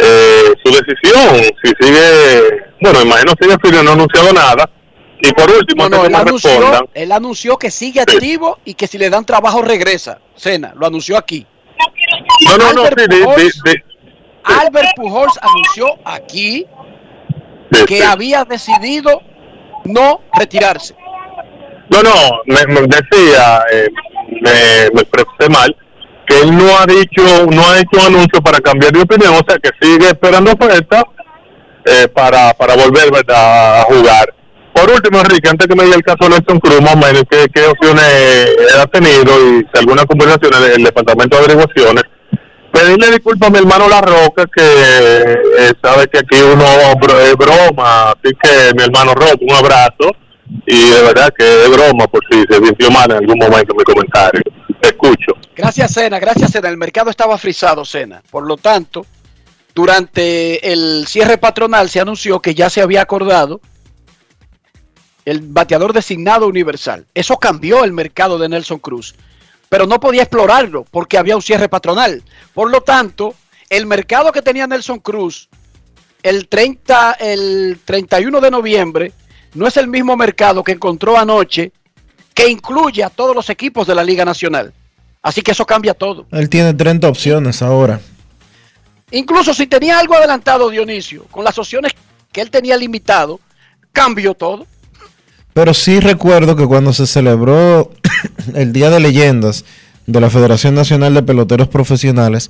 eh, 0.00 0.52
su 0.64 0.72
decisión, 0.72 1.36
si 1.62 1.72
sigue, 1.80 2.42
bueno, 2.80 3.02
imagino 3.02 3.32
sigue 3.40 3.56
firme, 3.62 3.82
no 3.82 3.90
ha 3.90 3.94
anunciado 3.94 4.32
nada. 4.32 4.70
Y 5.20 5.32
por 5.32 5.50
último, 5.50 5.88
No, 5.88 5.96
no, 5.96 6.02
antes 6.04 6.10
él, 6.10 6.14
anunció, 6.62 6.88
él 6.94 7.12
anunció 7.12 7.56
que 7.58 7.70
sigue 7.72 8.00
activo 8.00 8.58
y 8.64 8.74
que 8.74 8.86
si 8.86 8.98
le 8.98 9.10
dan 9.10 9.24
trabajo 9.24 9.62
regresa. 9.62 10.20
Cena, 10.36 10.72
lo 10.76 10.86
anunció 10.86 11.16
aquí. 11.18 11.44
no, 12.46 12.56
no, 12.58 12.72
no, 12.72 12.82
Albert 12.82 13.12
sí, 13.12 13.18
Pujols- 13.22 13.82
Albert 14.44 14.88
Pujols 14.96 15.38
anunció 15.42 15.86
aquí 16.04 16.64
que 17.86 18.04
había 18.04 18.44
decidido 18.44 19.20
no 19.84 20.20
retirarse. 20.34 20.94
No, 21.90 22.02
no, 22.02 22.12
me, 22.46 22.66
me 22.66 22.80
decía, 22.82 23.62
eh, 23.72 23.88
me, 24.92 25.00
expresé 25.00 25.50
mal, 25.50 25.74
que 26.26 26.40
él 26.40 26.56
no 26.56 26.78
ha 26.78 26.86
dicho, 26.86 27.46
no 27.50 27.68
ha 27.68 27.78
hecho 27.78 27.98
un 28.00 28.14
anuncio 28.14 28.40
para 28.42 28.58
cambiar 28.60 28.92
de 28.92 29.02
opinión, 29.02 29.34
o 29.34 29.40
sea 29.48 29.58
que 29.58 29.70
sigue 29.80 30.08
esperando 30.08 30.52
oferta 30.52 31.02
eh, 31.84 32.08
para, 32.08 32.52
para 32.54 32.76
volver 32.76 33.10
¿verdad? 33.10 33.80
a 33.80 33.84
jugar. 33.84 34.34
Por 34.74 34.90
último, 34.90 35.18
Enrique, 35.18 35.48
antes 35.48 35.66
que 35.66 35.74
me 35.74 35.84
diga 35.84 35.96
el 35.96 36.02
caso 36.02 36.18
de 36.24 36.30
Nelson 36.30 36.60
Cruz, 36.60 36.80
más 36.80 36.94
o 36.94 36.98
menos, 36.98 37.24
¿qué, 37.28 37.66
opciones 37.66 38.56
ha 38.78 38.86
tenido 38.86 39.22
y 39.24 39.66
si 39.72 39.78
alguna 39.78 40.04
conversación 40.04 40.52
del 40.62 40.84
Departamento 40.84 41.36
de 41.36 41.44
Averiguaciones? 41.44 42.04
Pedirle 42.70 43.10
disculpas 43.10 43.48
a 43.48 43.50
mi 43.50 43.58
hermano 43.58 43.88
La 43.88 44.00
Roca, 44.02 44.44
que 44.54 44.62
eh, 44.62 45.72
sabe 45.82 46.06
que 46.06 46.18
aquí 46.18 46.40
uno 46.42 46.64
es 47.18 47.36
broma, 47.36 48.10
así 48.10 48.32
que 48.40 48.72
mi 48.76 48.84
hermano 48.84 49.14
Roca, 49.14 49.38
un 49.40 49.56
abrazo, 49.56 50.14
y 50.66 50.90
de 50.90 51.02
verdad 51.02 51.32
que 51.36 51.64
es 51.64 51.70
broma 51.70 52.06
por 52.06 52.22
si 52.30 52.42
se 52.42 52.64
sintió 52.64 52.90
mal 52.90 53.10
en 53.10 53.18
algún 53.18 53.38
momento 53.38 53.74
mi 53.74 53.84
comentario. 53.84 54.42
Te 54.80 54.88
escucho. 54.88 55.32
Gracias, 55.56 55.92
Cena. 55.92 56.18
Gracias, 56.18 56.52
Cena. 56.52 56.68
El 56.68 56.76
mercado 56.76 57.10
estaba 57.10 57.36
frisado, 57.38 57.84
Cena. 57.84 58.22
Por 58.30 58.46
lo 58.46 58.56
tanto, 58.56 59.06
durante 59.74 60.72
el 60.72 61.06
cierre 61.06 61.38
patronal 61.38 61.88
se 61.88 62.00
anunció 62.00 62.40
que 62.40 62.54
ya 62.54 62.70
se 62.70 62.80
había 62.80 63.02
acordado 63.02 63.60
el 65.24 65.40
bateador 65.40 65.92
designado 65.92 66.46
universal. 66.46 67.06
Eso 67.14 67.36
cambió 67.36 67.84
el 67.84 67.92
mercado 67.92 68.38
de 68.38 68.48
Nelson 68.48 68.78
Cruz, 68.78 69.14
pero 69.68 69.86
no 69.86 70.00
podía 70.00 70.22
explorarlo 70.22 70.84
porque 70.90 71.18
había 71.18 71.36
un 71.36 71.42
cierre 71.42 71.68
patronal. 71.68 72.22
Por 72.54 72.70
lo 72.70 72.80
tanto, 72.80 73.34
el 73.68 73.86
mercado 73.86 74.32
que 74.32 74.42
tenía 74.42 74.66
Nelson 74.66 75.00
Cruz 75.00 75.48
el 76.22 76.48
30, 76.48 77.12
el 77.20 77.78
31 77.84 78.40
de 78.40 78.50
noviembre 78.50 79.12
no 79.58 79.66
es 79.66 79.76
el 79.76 79.88
mismo 79.88 80.16
mercado 80.16 80.62
que 80.62 80.72
encontró 80.72 81.18
anoche 81.18 81.72
que 82.32 82.48
incluye 82.48 83.02
a 83.02 83.10
todos 83.10 83.34
los 83.34 83.50
equipos 83.50 83.86
de 83.86 83.94
la 83.94 84.04
Liga 84.04 84.24
Nacional. 84.24 84.72
Así 85.20 85.42
que 85.42 85.50
eso 85.50 85.66
cambia 85.66 85.94
todo. 85.94 86.26
Él 86.30 86.48
tiene 86.48 86.72
30 86.72 87.08
opciones 87.08 87.60
ahora. 87.60 88.00
Incluso 89.10 89.52
si 89.52 89.66
tenía 89.66 89.98
algo 89.98 90.14
adelantado 90.14 90.70
Dionisio, 90.70 91.24
con 91.24 91.42
las 91.42 91.58
opciones 91.58 91.92
que 92.30 92.40
él 92.40 92.50
tenía 92.50 92.76
limitado, 92.76 93.40
cambió 93.92 94.34
todo. 94.34 94.66
Pero 95.52 95.74
sí 95.74 95.98
recuerdo 95.98 96.54
que 96.54 96.66
cuando 96.66 96.92
se 96.92 97.06
celebró 97.06 97.90
el 98.54 98.72
Día 98.72 98.90
de 98.90 99.00
Leyendas 99.00 99.64
de 100.06 100.20
la 100.20 100.30
Federación 100.30 100.76
Nacional 100.76 101.14
de 101.14 101.22
Peloteros 101.24 101.66
Profesionales, 101.66 102.48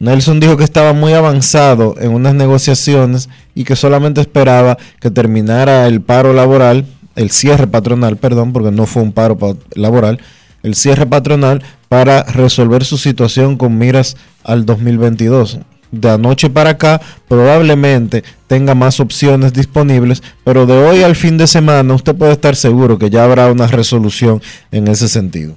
Nelson 0.00 0.38
dijo 0.40 0.56
que 0.56 0.64
estaba 0.64 0.92
muy 0.92 1.12
avanzado 1.12 1.94
en 1.98 2.12
unas 2.12 2.34
negociaciones 2.34 3.28
y 3.54 3.64
que 3.64 3.74
solamente 3.76 4.20
esperaba 4.20 4.78
que 5.00 5.10
terminara 5.10 5.86
el 5.86 6.00
paro 6.00 6.32
laboral, 6.32 6.86
el 7.16 7.30
cierre 7.30 7.66
patronal, 7.66 8.16
perdón, 8.16 8.52
porque 8.52 8.70
no 8.70 8.86
fue 8.86 9.02
un 9.02 9.12
paro 9.12 9.36
pa- 9.36 9.54
laboral, 9.74 10.20
el 10.62 10.74
cierre 10.76 11.04
patronal 11.06 11.62
para 11.88 12.22
resolver 12.22 12.84
su 12.84 12.96
situación 12.96 13.56
con 13.56 13.76
miras 13.76 14.16
al 14.44 14.64
2022. 14.66 15.58
De 15.90 16.10
anoche 16.10 16.50
para 16.50 16.70
acá 16.70 17.00
probablemente 17.28 18.22
tenga 18.46 18.74
más 18.74 19.00
opciones 19.00 19.52
disponibles, 19.54 20.22
pero 20.44 20.66
de 20.66 20.74
hoy 20.74 21.02
al 21.02 21.16
fin 21.16 21.38
de 21.38 21.46
semana 21.46 21.94
usted 21.94 22.14
puede 22.14 22.32
estar 22.32 22.54
seguro 22.56 22.98
que 22.98 23.08
ya 23.10 23.24
habrá 23.24 23.50
una 23.50 23.66
resolución 23.66 24.42
en 24.70 24.86
ese 24.86 25.08
sentido. 25.08 25.56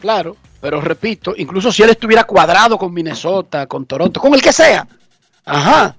Claro, 0.00 0.36
pero 0.66 0.80
repito, 0.80 1.32
incluso 1.36 1.70
si 1.70 1.84
él 1.84 1.90
estuviera 1.90 2.24
cuadrado 2.24 2.76
con 2.76 2.92
Minnesota, 2.92 3.68
con 3.68 3.86
Toronto, 3.86 4.20
con 4.20 4.34
el 4.34 4.42
que 4.42 4.52
sea, 4.52 4.84
ajá, 5.44 5.94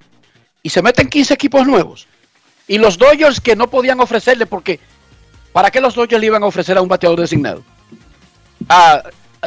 y 0.61 0.70
se 0.70 0.82
meten 0.82 1.07
15 1.07 1.36
equipos 1.36 1.65
nuevos, 1.65 2.05
y 2.68 2.78
los 2.78 2.97
Dodgers 2.97 3.39
que 3.39 3.55
no 3.55 3.70
podían 3.70 4.01
ofrecerle, 4.01 4.45
porque 4.45 4.82
¿para 5.53 5.72
qué 5.72 5.80
los 5.80 5.95
Dodgers 5.95 6.20
le 6.20 6.26
iban 6.26 6.43
a 6.43 6.47
ofrecer 6.47 6.78
a 6.78 6.82
un 6.82 6.89
bateador 6.89 7.22
designado? 7.22 7.63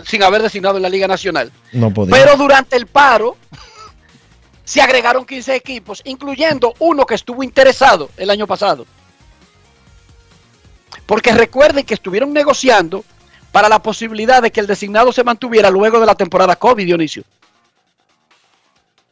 Sin 0.07 0.23
haber 0.23 0.41
designado 0.41 0.79
en 0.79 0.85
la 0.85 0.89
Liga 0.89 1.07
Nacional. 1.07 1.53
No 1.73 1.93
podía. 1.93 2.17
Pero 2.17 2.39
durante 2.39 2.77
el 2.77 2.87
paro 2.87 3.37
se 4.65 4.81
agregaron 4.81 5.27
15 5.27 5.55
equipos, 5.55 6.01
incluyendo 6.07 6.73
uno 6.79 7.05
que 7.05 7.17
estuvo 7.17 7.43
interesado 7.43 8.09
el 8.17 8.31
año 8.31 8.47
pasado. 8.47 8.87
Porque 11.05 11.35
recuerden 11.35 11.85
que 11.85 11.93
estuvieron 11.93 12.33
negociando 12.33 13.05
para 13.53 13.69
la 13.69 13.83
posibilidad 13.83 14.43
de 14.43 14.51
que 14.51 14.61
el 14.61 14.67
designado 14.67 15.13
se 15.13 15.25
mantuviera 15.25 15.71
luego 15.71 16.01
de 16.01 16.07
la 16.07 16.15
temporada 16.15 16.57
COVID, 16.57 16.85
Dionisio. 16.85 17.25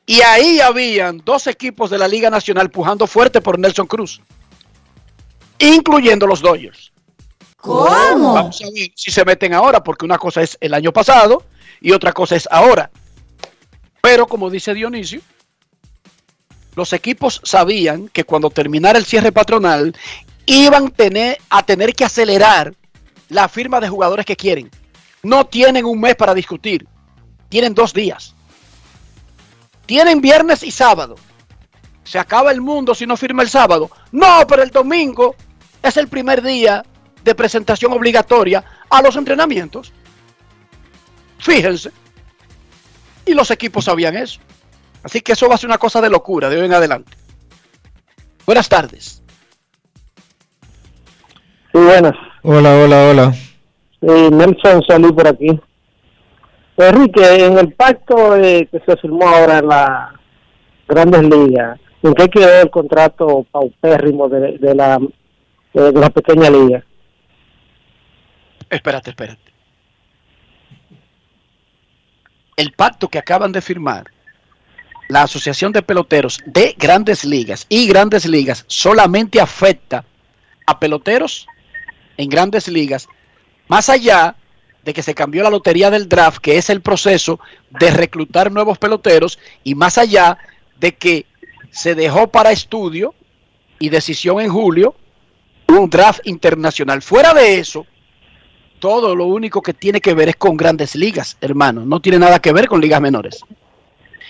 Y 0.06 0.22
ahí 0.22 0.60
habían 0.60 1.20
dos 1.24 1.46
equipos 1.46 1.90
de 1.90 1.98
la 1.98 2.08
Liga 2.08 2.30
Nacional 2.30 2.70
pujando 2.70 3.06
fuerte 3.06 3.40
por 3.40 3.58
Nelson 3.58 3.86
Cruz, 3.86 4.22
incluyendo 5.58 6.26
los 6.26 6.40
Dodgers. 6.40 6.92
¿Cómo? 7.58 8.32
Vamos 8.34 8.62
a 8.62 8.70
ver 8.72 8.90
si 8.94 9.10
se 9.10 9.24
meten 9.24 9.52
ahora, 9.52 9.82
porque 9.82 10.04
una 10.04 10.16
cosa 10.16 10.40
es 10.42 10.56
el 10.60 10.72
año 10.72 10.92
pasado 10.92 11.44
y 11.80 11.92
otra 11.92 12.12
cosa 12.12 12.36
es 12.36 12.48
ahora. 12.50 12.90
Pero 14.00 14.26
como 14.26 14.48
dice 14.48 14.72
Dionisio, 14.72 15.20
los 16.74 16.92
equipos 16.92 17.40
sabían 17.44 18.08
que 18.08 18.24
cuando 18.24 18.50
terminara 18.50 18.98
el 18.98 19.04
cierre 19.04 19.32
patronal 19.32 19.94
iban 20.46 20.90
tener, 20.90 21.38
a 21.50 21.64
tener 21.64 21.94
que 21.94 22.04
acelerar 22.04 22.72
la 23.28 23.48
firma 23.48 23.80
de 23.80 23.88
jugadores 23.88 24.26
que 24.26 24.36
quieren. 24.36 24.70
No 25.22 25.46
tienen 25.46 25.84
un 25.84 26.00
mes 26.00 26.14
para 26.16 26.34
discutir, 26.34 26.86
tienen 27.48 27.74
dos 27.74 27.92
días. 27.92 28.34
Tienen 29.86 30.20
viernes 30.20 30.62
y 30.62 30.70
sábado. 30.70 31.16
Se 32.04 32.18
acaba 32.18 32.52
el 32.52 32.60
mundo 32.60 32.94
si 32.94 33.06
no 33.06 33.16
firma 33.16 33.42
el 33.42 33.48
sábado. 33.48 33.90
No, 34.12 34.46
pero 34.46 34.62
el 34.62 34.70
domingo 34.70 35.34
es 35.82 35.96
el 35.96 36.08
primer 36.08 36.42
día 36.42 36.84
de 37.24 37.34
presentación 37.34 37.92
obligatoria 37.92 38.64
a 38.88 39.02
los 39.02 39.16
entrenamientos. 39.16 39.92
Fíjense. 41.38 41.90
Y 43.24 43.34
los 43.34 43.50
equipos 43.50 43.86
sabían 43.86 44.16
eso. 44.16 44.40
Así 45.02 45.20
que 45.20 45.32
eso 45.32 45.48
va 45.48 45.54
a 45.54 45.58
ser 45.58 45.68
una 45.68 45.78
cosa 45.78 46.00
de 46.00 46.10
locura 46.10 46.48
de 46.48 46.58
hoy 46.58 46.66
en 46.66 46.72
adelante. 46.72 47.16
Buenas 48.44 48.68
tardes. 48.68 49.22
Sí, 51.72 51.78
buenas. 51.78 52.14
Hola, 52.42 52.76
hola, 52.76 53.08
hola. 53.08 53.34
Eh, 54.00 54.30
Nelson, 54.30 54.82
salud 54.86 55.14
por 55.14 55.26
aquí. 55.26 55.58
Enrique, 56.76 57.44
en 57.44 57.58
el 57.58 57.72
pacto 57.72 58.36
eh, 58.36 58.68
que 58.70 58.78
se 58.80 58.96
firmó 58.98 59.26
ahora 59.28 59.58
en 59.58 59.66
las 59.66 60.12
grandes 60.86 61.22
ligas, 61.24 61.80
¿en 62.02 62.14
qué 62.14 62.28
quedó 62.28 62.62
el 62.62 62.70
contrato 62.70 63.44
paupérrimo 63.50 64.28
de, 64.28 64.58
de 64.58 64.74
la, 64.74 64.98
de, 65.74 65.92
de 65.92 66.00
la 66.00 66.10
pequeña 66.10 66.48
liga? 66.48 66.84
Espérate, 68.70 69.10
espérate. 69.10 69.52
El 72.56 72.72
pacto 72.72 73.08
que 73.08 73.18
acaban 73.18 73.50
de 73.50 73.60
firmar 73.60 74.04
la 75.08 75.22
Asociación 75.22 75.72
de 75.72 75.82
Peloteros 75.82 76.40
de 76.46 76.76
Grandes 76.78 77.24
Ligas 77.24 77.66
y 77.68 77.88
Grandes 77.88 78.26
Ligas 78.26 78.64
solamente 78.68 79.40
afecta 79.40 80.04
a 80.66 80.78
peloteros 80.78 81.46
en 82.18 82.28
Grandes 82.28 82.68
Ligas, 82.68 83.08
más 83.68 83.88
allá 83.88 84.36
de 84.84 84.92
que 84.92 85.02
se 85.02 85.14
cambió 85.14 85.42
la 85.42 85.50
lotería 85.50 85.90
del 85.90 86.08
draft, 86.08 86.38
que 86.38 86.58
es 86.58 86.68
el 86.68 86.82
proceso 86.82 87.40
de 87.70 87.90
reclutar 87.90 88.52
nuevos 88.52 88.78
peloteros, 88.78 89.38
y 89.64 89.74
más 89.74 89.96
allá 89.98 90.36
de 90.78 90.94
que 90.94 91.26
se 91.70 91.94
dejó 91.94 92.28
para 92.28 92.52
estudio 92.52 93.14
y 93.78 93.88
decisión 93.88 94.40
en 94.40 94.50
julio 94.50 94.94
un 95.68 95.88
draft 95.90 96.20
internacional. 96.24 97.02
Fuera 97.02 97.34
de 97.34 97.58
eso, 97.58 97.86
todo 98.78 99.14
lo 99.14 99.26
único 99.26 99.60
que 99.60 99.74
tiene 99.74 100.00
que 100.00 100.14
ver 100.14 100.30
es 100.30 100.36
con 100.36 100.56
grandes 100.56 100.94
ligas, 100.94 101.36
hermano. 101.40 101.84
No 101.84 102.00
tiene 102.00 102.18
nada 102.18 102.38
que 102.40 102.52
ver 102.52 102.66
con 102.68 102.80
ligas 102.80 103.00
menores. 103.00 103.40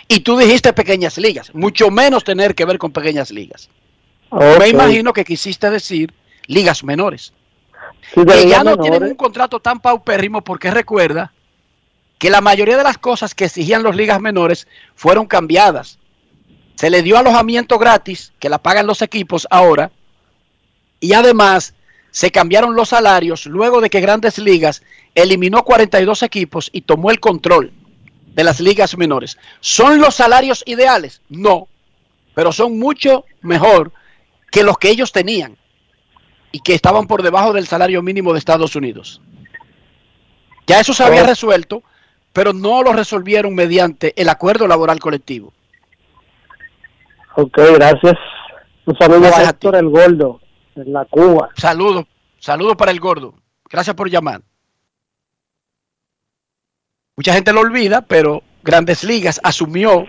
Y 0.09 0.21
tú 0.21 0.37
dijiste 0.39 0.73
pequeñas 0.73 1.19
ligas, 1.19 1.55
mucho 1.55 1.91
menos 1.91 2.25
tener 2.25 2.55
que 2.55 2.65
ver 2.65 2.79
con 2.79 2.93
pequeñas 2.93 3.31
ligas. 3.31 3.69
Me 4.33 4.57
Ok. 4.57 4.67
imagino 4.69 5.13
que 5.13 5.25
quisiste 5.25 5.71
decir 5.71 6.13
ligas 6.47 6.83
menores. 6.83 7.33
Sí, 8.15 8.25
que 8.25 8.49
ya 8.49 8.59
no 8.65 8.71
menores. 8.71 8.91
tienen 8.91 9.11
un 9.11 9.17
contrato 9.17 9.61
tan 9.61 9.81
paupérrimo 9.81 10.43
porque 10.43 10.71
recuerda 10.71 11.33
que 12.19 12.31
la 12.31 12.41
mayoría 12.41 12.77
de 12.77 12.83
las 12.83 12.99
cosas 12.99 13.35
que 13.35 13.45
exigían 13.45 13.83
las 13.83 13.95
ligas 13.95 14.21
menores 14.21 14.67
fueron 14.95 15.27
cambiadas. 15.27 15.99
Se 16.75 16.91
le 16.91 17.03
dio 17.03 17.19
alojamiento 17.19 17.79
gratis, 17.79 18.33
que 18.39 18.49
la 18.49 18.59
pagan 18.59 18.87
los 18.87 19.03
equipos 19.03 19.47
ahora, 19.51 19.91
y 21.01 21.13
además 21.13 21.75
se 22.11 22.31
cambiaron 22.31 22.75
los 22.75 22.91
salarios 22.91 23.47
luego 23.47 23.81
de 23.81 23.91
que 23.91 24.01
Grandes 24.01 24.39
Ligas 24.39 24.83
eliminó 25.15 25.65
42 25.65 26.23
equipos 26.23 26.71
y 26.73 26.83
tomó 26.83 27.11
el 27.11 27.21
control 27.21 27.73
de 28.35 28.45
las 28.45 28.61
ligas 28.61 28.97
menores. 28.97 29.39
¿Son 29.61 30.01
los 30.01 30.15
salarios 30.15 30.63
ideales? 30.67 31.21
No, 31.29 31.69
pero 32.35 32.53
son 32.53 32.79
mucho 32.79 33.25
mejor 33.43 33.93
que 34.51 34.63
los 34.63 34.79
que 34.79 34.91
ellos 34.91 35.13
tenían 35.13 35.57
y 36.53 36.61
que 36.61 36.75
estaban 36.75 37.07
por 37.07 37.23
debajo 37.23 37.53
del 37.53 37.67
salario 37.67 38.03
mínimo 38.03 38.33
de 38.33 38.39
Estados 38.39 38.75
Unidos. 38.77 39.21
Ya 40.67 40.81
eso 40.81 40.93
se 40.93 41.03
había 41.03 41.25
resuelto, 41.25 41.83
pero 42.33 42.53
no 42.53 42.83
lo 42.83 42.93
resolvieron 42.93 43.55
mediante 43.55 44.13
el 44.21 44.29
acuerdo 44.29 44.67
laboral 44.67 45.01
colectivo. 45.01 45.53
Ok, 47.37 47.59
gracias. 47.75 48.17
Un 48.85 48.97
saludo 48.97 49.21
Gracias 49.21 49.45
a 49.45 49.47
a 49.47 49.51
Héctor 49.51 49.77
el 49.77 49.89
Gordo, 49.89 50.41
en 50.77 50.93
la 50.93 51.05
Cuba. 51.05 51.51
Saludos, 51.57 52.07
saludos 52.39 52.77
para 52.77 52.91
el 52.91 53.01
gordo. 53.01 53.35
Gracias 53.71 53.95
por 53.95 54.11
llamar. 54.11 54.43
Mucha 57.17 57.35
gente 57.35 57.53
lo 57.53 57.61
olvida, 57.61 58.03
pero 58.03 58.43
Grandes 58.63 59.05
Ligas 59.05 59.41
asumió, 59.43 60.07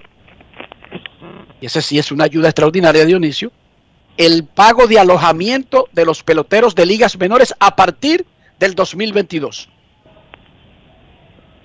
y 1.59 1.65
ese 1.65 1.81
sí 1.81 1.97
es 1.97 2.11
una 2.11 2.25
ayuda 2.25 2.49
extraordinaria, 2.49 3.05
Dionisio, 3.05 3.51
el 4.19 4.43
pago 4.43 4.85
de 4.85 4.99
alojamiento 4.99 5.87
de 5.93 6.03
los 6.03 6.23
peloteros 6.23 6.75
de 6.75 6.85
ligas 6.85 7.17
menores 7.17 7.55
a 7.57 7.77
partir 7.77 8.25
del 8.59 8.75
2022. 8.75 9.69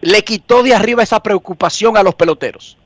Le 0.01 0.23
quitó 0.23 0.63
de 0.63 0.73
arriba 0.73 1.03
esa 1.03 1.21
preocupación 1.21 1.97
a 1.97 2.05
los 2.05 2.15
peloteros. 2.15 2.79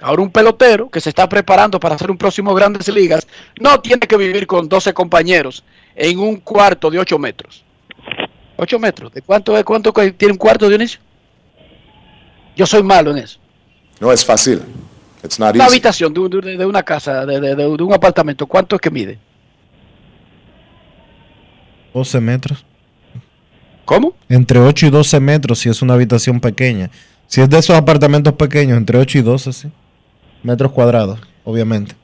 Ahora 0.00 0.22
un 0.22 0.30
pelotero 0.30 0.88
que 0.88 1.02
se 1.02 1.10
está 1.10 1.28
preparando 1.28 1.78
para 1.78 1.96
hacer 1.96 2.10
un 2.10 2.16
próximo 2.16 2.54
Grandes 2.54 2.88
Ligas 2.88 3.26
no 3.60 3.78
tiene 3.80 4.06
que 4.06 4.16
vivir 4.16 4.46
con 4.46 4.66
12 4.66 4.94
compañeros 4.94 5.62
en 5.94 6.20
un 6.20 6.36
cuarto 6.36 6.90
de 6.90 7.00
8 7.00 7.18
metros. 7.18 7.64
8 8.56 8.78
metros. 8.78 9.12
¿De 9.12 9.20
cuánto 9.20 9.58
es? 9.58 9.64
¿Cuánto 9.64 9.92
tiene 9.92 10.32
un 10.32 10.38
cuarto, 10.38 10.70
Dionisio? 10.70 11.00
Yo 12.56 12.64
soy 12.64 12.82
malo 12.82 13.10
en 13.10 13.18
eso. 13.18 13.38
No 14.00 14.10
es 14.10 14.24
fácil. 14.24 14.62
It's 15.24 15.38
not 15.38 15.54
Una 15.54 15.64
easy. 15.64 15.74
habitación 15.76 16.14
de, 16.14 16.20
un- 16.20 16.30
de- 16.30 16.56
de 16.56 16.66
una 16.66 16.82
casa, 16.82 17.26
de, 17.26 17.40
de- 17.40 17.54
de- 17.56 17.76
de 17.76 17.82
un 17.82 17.92
apartamento, 17.92 18.46
¿cuánto 18.46 18.76
es 18.76 18.80
que 18.82 18.90
mide? 18.90 19.18
12 21.94 22.20
metros. 22.20 22.64
¿Cómo? 23.84 24.12
Entre 24.28 24.58
8 24.60 24.86
y 24.86 24.90
12 24.90 25.18
metros 25.20 25.58
si 25.60 25.68
es 25.68 25.80
una 25.82 25.94
habitación 25.94 26.40
pequeña. 26.40 26.90
Si 27.26 27.40
es 27.40 27.48
de 27.48 27.58
esos 27.58 27.76
apartamentos 27.76 28.34
pequeños, 28.34 28.76
entre 28.76 28.98
8 28.98 29.18
y 29.18 29.22
12, 29.22 29.52
sí. 29.52 29.68
Metros 30.42 30.72
cuadrados, 30.72 31.18
obviamente. 31.44 31.94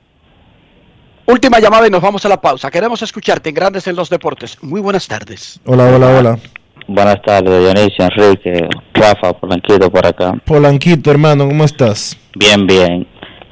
Última 1.27 1.59
llamada 1.61 1.87
y 1.87 1.91
nos 1.91 2.03
vamos 2.03 2.25
a 2.25 2.29
la 2.29 2.41
pausa. 2.41 2.71
Queremos 2.71 3.01
escucharte 3.03 3.49
en 3.51 3.55
Grandes 3.55 3.87
en 3.87 3.97
los 3.97 4.11
Deportes. 4.11 4.59
Muy 4.63 4.81
buenas 4.81 5.07
tardes. 5.07 5.61
Hola, 5.65 5.87
hola, 5.87 6.09
hola. 6.19 6.39
Buenas 6.87 7.23
tardes, 7.23 7.61
Dionisio, 7.61 8.05
Enrique, 8.05 8.69
Rafa, 8.93 9.33
Polanquito 9.35 9.91
por 9.91 10.05
acá. 10.07 10.33
Polanquito, 10.45 11.11
hermano, 11.11 11.47
¿cómo 11.49 11.65
estás? 11.65 12.17
Bien, 12.35 12.67
bien. 12.67 13.07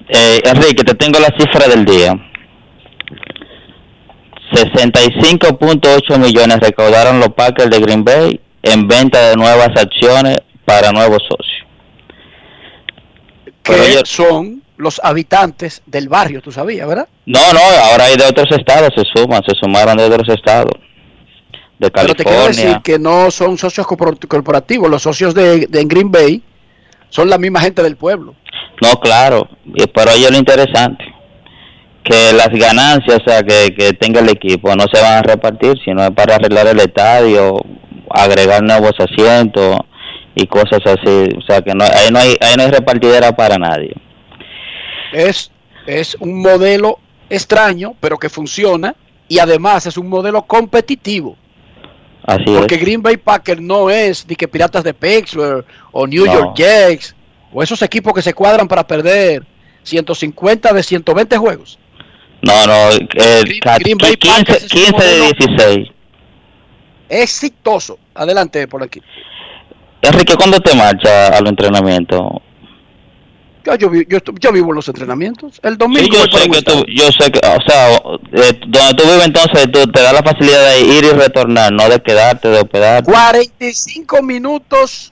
Eh, 0.08 0.40
Enrique, 0.44 0.84
te 0.84 0.94
tengo 0.94 1.18
la 1.20 1.28
cifra 1.38 1.68
del 1.68 1.84
día. 1.84 2.14
65.8 4.52 6.18
millones 6.18 6.58
recaudaron 6.60 7.20
los 7.20 7.30
Packers 7.30 7.70
de 7.70 7.78
Green 7.80 8.04
Bay 8.04 8.40
en 8.62 8.86
venta 8.86 9.30
de 9.30 9.36
nuevas 9.36 9.70
acciones 9.76 10.38
para 10.64 10.92
nuevos 10.92 11.18
socios. 11.28 11.66
Que 13.62 14.00
son 14.04 14.62
los 14.76 15.00
habitantes 15.02 15.82
del 15.86 16.08
barrio, 16.08 16.42
tú 16.42 16.50
sabías, 16.50 16.86
¿verdad? 16.88 17.08
No, 17.26 17.52
no, 17.52 17.60
ahora 17.90 18.04
hay 18.06 18.16
de 18.16 18.24
otros 18.24 18.48
estados, 18.50 18.90
se 18.96 19.04
suman, 19.14 19.42
se 19.46 19.54
sumaron 19.54 19.96
de 19.96 20.04
otros 20.04 20.28
estados. 20.28 20.72
De 21.78 21.90
Pero 21.90 22.14
te 22.14 22.24
quiero 22.24 22.38
California. 22.44 22.64
decir 22.64 22.82
que 22.82 22.98
no 22.98 23.30
son 23.30 23.56
socios 23.58 23.86
corpor- 23.86 24.18
corporativos. 24.28 24.90
Los 24.90 25.02
socios 25.02 25.34
de, 25.34 25.66
de 25.66 25.84
Green 25.84 26.10
Bay 26.12 26.42
son 27.08 27.28
la 27.30 27.38
misma 27.38 27.60
gente 27.60 27.82
del 27.82 27.96
pueblo. 27.96 28.34
No, 28.82 29.00
claro, 29.00 29.48
y- 29.74 29.86
pero 29.86 30.10
ahí 30.10 30.24
es 30.24 30.30
lo 30.30 30.38
interesante, 30.38 31.04
que 32.04 32.32
las 32.32 32.48
ganancias, 32.48 33.20
o 33.24 33.30
sea, 33.30 33.42
que, 33.42 33.74
que 33.74 33.92
tenga 33.92 34.20
el 34.20 34.28
equipo, 34.30 34.74
no 34.74 34.84
se 34.92 35.00
van 35.00 35.18
a 35.18 35.22
repartir, 35.22 35.74
sino 35.84 36.02
es 36.04 36.10
para 36.10 36.34
arreglar 36.36 36.66
el 36.66 36.80
estadio, 36.80 37.60
agregar 38.10 38.62
nuevos 38.62 38.92
asientos 38.98 39.76
y 40.34 40.46
cosas 40.46 40.80
así, 40.84 41.28
o 41.38 41.42
sea, 41.46 41.60
que 41.62 41.74
no, 41.74 41.84
ahí, 41.84 42.10
no 42.10 42.18
hay, 42.18 42.36
ahí 42.40 42.56
no 42.56 42.64
hay 42.64 42.70
repartidera 42.70 43.36
para 43.36 43.56
nadie. 43.58 43.92
Es, 45.12 45.50
es 45.86 46.16
un 46.20 46.40
modelo 46.40 46.98
extraño, 47.28 47.94
pero 48.00 48.18
que 48.18 48.28
funciona. 48.28 48.94
Y 49.28 49.38
además 49.38 49.86
es 49.86 49.96
un 49.96 50.08
modelo 50.08 50.42
competitivo. 50.42 51.36
Así 52.26 52.44
Porque 52.46 52.74
es. 52.76 52.80
Green 52.80 53.02
Bay 53.02 53.16
Packers 53.16 53.60
no 53.60 53.88
es 53.90 54.26
ni 54.28 54.36
que 54.36 54.46
Piratas 54.48 54.84
de 54.84 54.92
Pittsburgh 54.94 55.64
o 55.92 56.06
New 56.06 56.26
No. 56.26 56.32
York 56.32 56.56
Jets 56.56 57.14
o 57.52 57.62
esos 57.62 57.80
equipos 57.82 58.12
que 58.14 58.22
se 58.22 58.34
cuadran 58.34 58.66
para 58.68 58.86
perder 58.86 59.44
150 59.82 60.72
de 60.72 60.82
120 60.82 61.36
juegos. 61.38 61.78
No, 62.42 62.66
no, 62.66 62.90
eh, 63.14 63.58
ca- 63.60 63.78
Green 63.78 63.98
Bay 63.98 64.16
15, 64.16 64.44
Packers 64.44 64.64
es 64.64 64.72
un 64.72 64.78
15 64.80 65.04
de 65.04 65.18
modelo- 65.20 65.32
16. 65.56 65.88
Exitoso. 67.08 67.98
Adelante 68.14 68.66
por 68.68 68.82
aquí. 68.82 69.00
Enrique, 70.00 70.34
¿cuándo 70.34 70.58
te 70.60 70.74
marcha 70.74 71.28
al 71.28 71.46
entrenamiento? 71.46 72.42
Yo, 73.64 73.76
yo, 73.76 73.92
yo, 74.08 74.18
yo 74.40 74.52
vivo 74.52 74.70
en 74.70 74.74
los 74.76 74.88
entrenamientos. 74.88 75.60
El 75.62 75.72
Sí, 75.74 75.78
domingo 75.78 76.08
yo 76.12 76.18
voy 76.18 76.28
para 76.30 76.42
sé 76.44 76.50
que 76.50 76.62
tú, 76.62 76.84
yo 76.88 77.04
sé 77.12 77.30
que, 77.30 77.38
o 77.46 77.58
sea, 77.64 77.94
eh, 77.94 78.60
donde 78.66 78.94
tú 78.96 79.04
vives 79.04 79.24
entonces, 79.24 79.70
tú, 79.70 79.86
te 79.92 80.02
da 80.02 80.12
la 80.12 80.22
facilidad 80.22 80.70
de 80.72 80.80
ir 80.80 81.04
y 81.04 81.10
retornar, 81.10 81.72
no 81.72 81.88
de 81.88 82.00
quedarte, 82.00 82.48
de 82.48 82.58
hospedarte. 82.58 83.08
45 83.12 84.20
minutos 84.22 85.11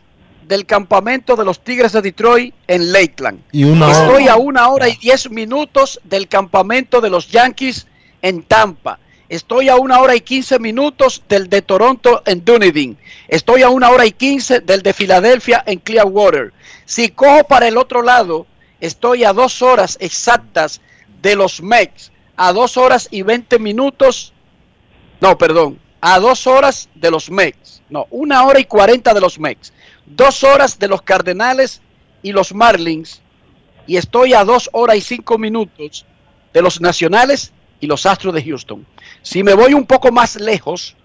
del 0.51 0.66
campamento 0.66 1.36
de 1.36 1.44
los 1.44 1.62
Tigres 1.62 1.92
de 1.92 2.03
Detroit 2.03 2.53
en 2.66 2.92
Lakeland. 2.92 3.40
Y 3.53 3.62
una 3.62 3.86
hora. 3.86 4.03
Estoy 4.03 4.26
a 4.26 4.34
una 4.34 4.68
hora 4.68 4.88
y 4.88 4.96
10 4.96 5.30
minutos 5.30 6.01
del 6.03 6.26
campamento 6.26 7.01
de 7.01 7.09
los 7.09 7.28
Yankees 7.28 7.86
en 8.20 8.42
Tampa. 8.42 8.98
Estoy 9.28 9.68
a 9.68 9.76
una 9.76 10.01
hora 10.01 10.16
y 10.16 10.22
15 10.22 10.59
minutos 10.59 11.22
del 11.28 11.48
de 11.48 11.62
Toronto 11.62 12.24
en 12.26 12.44
Dunedin. 12.44 12.98
Estoy 13.28 13.62
a 13.62 13.68
una 13.68 13.90
hora 13.90 14.07
y 14.07 14.11
15 14.11 14.59
del 14.59 14.82
de 14.82 14.92
Filadelfia 14.92 15.62
en 15.64 15.78
Clearwater. 15.78 16.53
Si 16.84 17.11
cojo 17.11 17.44
para 17.44 17.68
el 17.68 17.78
otro 17.78 18.03
lado, 18.03 18.48
estoy 18.80 19.22
a 19.22 19.32
dos 19.32 19.62
horas 19.62 19.98
exactas 20.01 20.80
de 21.22 21.36
los 21.36 21.62
Mets. 21.62 22.11
A 22.34 22.53
dos 22.53 22.76
horas 22.76 23.07
y 23.12 23.22
20 23.22 23.61
minutos. 23.61 24.32
No, 25.20 25.38
perdón. 25.38 25.78
A 26.01 26.18
dos 26.18 26.48
horas 26.48 26.88
de 26.96 27.12
los 27.12 27.30
Mets. 27.30 27.82
No, 27.88 28.09
una 28.11 28.44
hora 28.44 28.59
y 28.59 28.64
40 28.64 29.14
de 29.14 29.20
los 29.20 29.38
Mets. 29.38 29.72
Dos 30.17 30.45
horas 30.45 30.79
de 30.79 30.89
los 30.89 31.03
Cardenales 31.03 31.81
y 32.23 32.33
los 32.33 32.55
Marlins. 32.55 33.23
Y 33.87 33.97
estoy 33.97 34.35
a 34.35 34.45
dos 34.45 34.69
horas 34.73 34.97
y 34.97 35.01
cinco 35.01 35.39
minutos 35.39 36.05
de 36.53 36.63
los 36.63 36.81
Nacionales 36.81 37.53
y 37.81 37.87
los 37.87 38.07
Astros 38.07 38.35
de 38.35 38.43
Houston. 38.43 38.87
Si 39.23 39.43
me 39.43 39.55
voy 39.55 39.75
un 39.75 39.87
poco 39.87 40.13
más 40.13 40.37
lejos, 40.37 40.97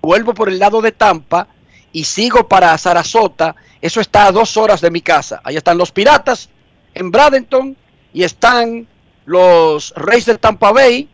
vuelvo 0.00 0.34
por 0.34 0.48
el 0.48 0.58
lado 0.58 0.80
de 0.80 0.92
Tampa 0.92 1.48
y 1.92 2.04
sigo 2.04 2.48
para 2.48 2.76
Sarasota. 2.78 3.56
Eso 3.80 4.00
está 4.00 4.26
a 4.26 4.32
dos 4.32 4.56
horas 4.56 4.80
de 4.80 4.90
mi 4.90 5.00
casa. 5.00 5.40
Ahí 5.42 5.56
están 5.56 5.78
los 5.78 5.90
Piratas 5.90 6.48
en 6.94 7.10
Bradenton 7.10 7.76
y 8.12 8.22
están 8.22 8.86
los 9.24 9.92
Reyes 9.96 10.26
del 10.26 10.38
Tampa 10.38 10.72
Bay 10.72 11.08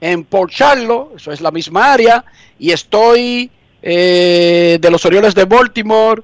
en 0.00 0.24
Port 0.24 0.50
Charlotte, 0.50 1.16
eso 1.16 1.30
es 1.30 1.40
la 1.40 1.50
misma 1.50 1.92
área, 1.92 2.24
y 2.58 2.70
estoy 2.70 3.50
eh, 3.82 4.78
de 4.80 4.90
los 4.90 5.04
Orioles 5.04 5.34
de 5.34 5.44
Baltimore 5.44 6.22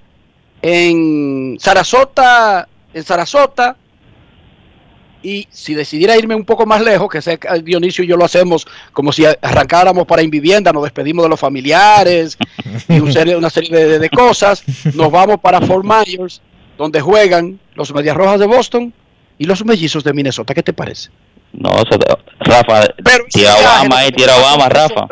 en 0.71 1.57
Sarasota, 1.61 2.69
en 2.93 3.05
Sarasota, 3.05 3.77
Y 5.23 5.49
si 5.51 5.75
decidiera 5.75 6.17
irme 6.17 6.35
un 6.37 6.45
poco 6.45 6.67
más 6.67 6.81
lejos, 6.83 7.09
que 7.09 7.21
sé 7.21 7.39
que 7.39 7.49
Dionisio 7.63 8.05
y 8.05 8.07
yo 8.07 8.17
lo 8.17 8.25
hacemos 8.25 8.65
como 8.93 9.11
si 9.13 9.25
arrancáramos 9.25 10.07
para 10.07 10.23
Invivienda, 10.23 10.73
nos 10.73 10.85
despedimos 10.85 11.25
de 11.25 11.29
los 11.31 11.41
familiares 11.41 12.37
y 12.89 13.01
un 13.01 13.13
serie- 13.13 13.37
una 13.37 13.51
serie 13.51 13.99
de, 13.99 14.11
cosas, 14.11 14.63
nos 14.95 15.11
vamos 15.11 15.39
para 15.41 15.61
Fort 15.61 15.85
Myers, 15.85 16.41
donde 16.79 17.01
juegan 17.01 17.59
los 17.75 17.93
Medias 17.93 18.17
Rojas 18.17 18.39
de 18.39 18.47
Boston 18.47 18.93
y 19.39 19.45
los 19.47 19.65
Mellizos 19.65 20.05
de 20.05 20.13
Minnesota. 20.13 20.55
¿Qué 20.55 20.63
te 20.63 20.73
parece? 20.73 21.11
No, 21.53 21.71
eso 21.71 21.99
te- 21.99 22.15
Rafa, 22.41 22.83
tira 23.33 23.55
Obama 23.57 23.97
tira 24.15 24.37
Obama, 24.37 24.69
Rafa. 24.69 25.07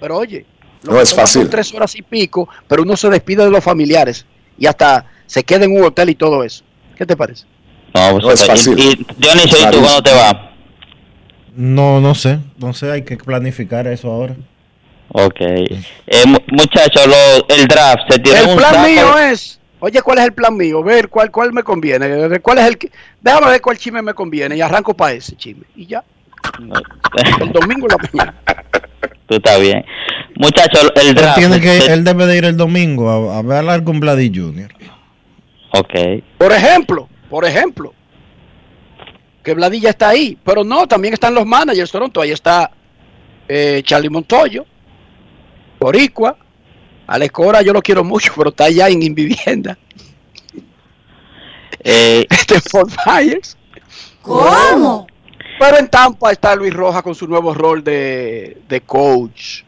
Pero 0.00 0.18
oye, 0.18 0.44
lo 0.82 0.92
No 0.92 0.96
que 0.98 1.02
es 1.04 1.14
fácil. 1.14 1.48
tres 1.48 1.72
horas 1.72 1.94
y 1.96 2.02
pico, 2.02 2.46
pero 2.68 2.82
uno 2.82 2.94
se 2.96 3.08
despide 3.08 3.44
de 3.44 3.50
los 3.50 3.64
familiares 3.64 4.26
y 4.60 4.66
hasta 4.66 5.06
se 5.26 5.42
queda 5.42 5.64
en 5.64 5.72
un 5.76 5.82
hotel 5.84 6.10
y 6.10 6.14
todo 6.14 6.44
eso. 6.44 6.62
¿Qué 6.96 7.04
te 7.04 7.16
parece? 7.16 7.44
No, 7.92 8.12
pues, 8.12 8.24
No 8.24 8.30
es 8.32 8.42
y- 8.44 8.46
fácil. 8.46 8.78
Y, 8.78 9.06
Dionisio, 9.16 9.58
¿y 9.58 9.70
tú 9.72 9.80
cuándo 9.80 10.02
te 10.02 10.12
vas? 10.12 10.34
No, 11.56 12.00
no 12.00 12.14
sé. 12.14 12.38
No 12.58 12.72
sé, 12.72 12.92
hay 12.92 13.02
que 13.02 13.16
planificar 13.16 13.86
eso 13.88 14.10
ahora. 14.12 14.36
Ok. 15.08 15.40
Eh, 15.40 15.76
mu- 16.26 16.38
muchachos, 16.52 17.04
lo- 17.06 17.54
el 17.56 17.66
draft 17.66 18.02
se 18.08 18.18
tiró 18.20 18.36
El 18.36 18.46
un 18.50 18.56
plan 18.58 18.86
mío 18.86 19.18
es, 19.18 19.58
oye, 19.80 20.00
¿cuál 20.02 20.18
es 20.18 20.24
el 20.26 20.32
plan 20.32 20.56
mío? 20.56 20.82
Ver 20.84 21.08
cuál, 21.08 21.30
cuál 21.32 21.52
me 21.52 21.64
conviene. 21.64 22.06
ver 22.28 22.40
¿Cuál 22.40 22.58
es 22.58 22.66
el 22.66 22.78
que, 22.78 22.92
déjame 23.20 23.48
ver 23.50 23.60
cuál 23.60 23.76
chisme 23.78 24.02
me 24.02 24.14
conviene 24.14 24.56
y 24.56 24.60
arranco 24.60 24.94
para 24.94 25.12
ese 25.14 25.34
chisme. 25.36 25.64
Y 25.74 25.86
ya. 25.86 26.04
El 27.40 27.52
domingo 27.52 27.86
en 27.86 27.96
la 27.96 28.08
mañana. 28.12 28.34
Tú 29.26 29.34
estás 29.36 29.60
bien. 29.60 29.84
Muchachos, 30.40 30.90
el 30.96 31.08
Él, 31.08 31.14
draft. 31.14 31.38
tiene 31.38 31.60
que, 31.60 31.76
él 31.92 32.02
debe 32.02 32.26
de 32.26 32.38
ir 32.38 32.44
el 32.46 32.56
domingo 32.56 33.10
a, 33.30 33.36
a 33.36 33.38
hablar 33.38 33.84
con 33.84 34.00
Vladi 34.00 34.32
Jr. 34.34 34.72
Ok. 35.72 35.92
Por 36.38 36.52
ejemplo, 36.52 37.08
por 37.28 37.44
ejemplo, 37.44 37.92
que 39.42 39.54
Vladilla 39.54 39.90
está 39.90 40.08
ahí, 40.08 40.36
pero 40.44 40.64
no, 40.64 40.86
también 40.86 41.14
están 41.14 41.34
los 41.34 41.46
managers 41.46 41.90
Toronto. 41.90 42.20
Ahí 42.20 42.30
está 42.32 42.70
eh, 43.48 43.82
Charlie 43.84 44.08
Montoyo, 44.10 44.64
Boricua, 45.78 46.36
Alex 47.06 47.32
Cora, 47.32 47.62
yo 47.62 47.72
lo 47.72 47.82
quiero 47.82 48.02
mucho, 48.02 48.32
pero 48.36 48.50
está 48.50 48.64
allá 48.64 48.88
en 48.88 49.02
Invivienda. 49.02 49.78
Eh, 51.82 52.26
Este 52.30 52.60
Fort 52.60 52.90
Myers. 53.06 53.56
¿Cómo? 54.22 55.06
Pero 55.58 55.78
en 55.78 55.88
Tampa 55.88 56.32
está 56.32 56.54
Luis 56.56 56.72
Rojas 56.72 57.02
con 57.02 57.14
su 57.14 57.26
nuevo 57.26 57.52
rol 57.54 57.84
de, 57.84 58.58
de 58.68 58.80
coach. 58.80 59.62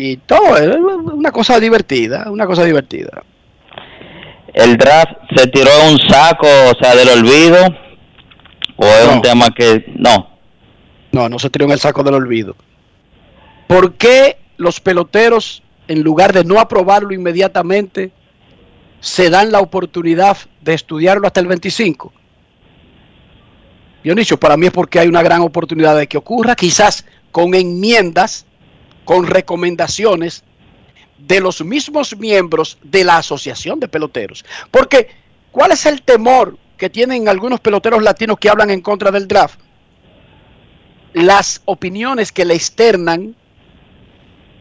Y 0.00 0.16
todo, 0.18 0.56
es 0.56 0.76
una 0.76 1.32
cosa 1.32 1.58
divertida, 1.58 2.30
una 2.30 2.46
cosa 2.46 2.62
divertida. 2.62 3.24
el 4.54 4.76
draft 4.76 5.12
se 5.34 5.48
tiró 5.48 5.70
un 5.90 5.98
saco, 5.98 6.46
o 6.46 6.80
sea, 6.80 6.94
del 6.94 7.08
olvido. 7.08 7.56
¿O 8.76 8.86
es 8.86 9.08
un 9.12 9.20
tema 9.20 9.48
que.? 9.50 9.86
No. 9.96 10.38
No, 11.10 11.28
no 11.28 11.38
se 11.40 11.50
tiró 11.50 11.64
en 11.64 11.72
el 11.72 11.80
saco 11.80 12.04
del 12.04 12.14
olvido. 12.14 12.54
¿Por 13.66 13.94
qué 13.94 14.38
los 14.56 14.78
peloteros, 14.78 15.64
en 15.88 16.02
lugar 16.02 16.32
de 16.32 16.44
no 16.44 16.60
aprobarlo 16.60 17.12
inmediatamente, 17.12 18.12
se 19.00 19.30
dan 19.30 19.50
la 19.50 19.58
oportunidad 19.58 20.36
de 20.60 20.74
estudiarlo 20.74 21.26
hasta 21.26 21.40
el 21.40 21.48
25? 21.48 22.12
Dionisio, 24.04 24.38
para 24.38 24.56
mí 24.56 24.66
es 24.66 24.72
porque 24.72 25.00
hay 25.00 25.08
una 25.08 25.22
gran 25.22 25.40
oportunidad 25.40 25.96
de 25.96 26.06
que 26.06 26.18
ocurra, 26.18 26.54
quizás 26.54 27.04
con 27.32 27.52
enmiendas, 27.56 28.46
con 29.08 29.26
recomendaciones 29.26 30.44
de 31.16 31.40
los 31.40 31.64
mismos 31.64 32.14
miembros 32.18 32.76
de 32.82 33.04
la 33.04 33.16
Asociación 33.16 33.80
de 33.80 33.88
Peloteros. 33.88 34.44
Porque, 34.70 35.08
¿cuál 35.50 35.72
es 35.72 35.86
el 35.86 36.02
temor 36.02 36.58
que 36.76 36.90
tienen 36.90 37.26
algunos 37.26 37.58
peloteros 37.60 38.02
latinos 38.02 38.36
que 38.38 38.50
hablan 38.50 38.68
en 38.68 38.82
contra 38.82 39.10
del 39.10 39.26
draft? 39.26 39.60
Las 41.14 41.62
opiniones 41.64 42.32
que 42.32 42.44
le 42.44 42.52
externan 42.52 43.34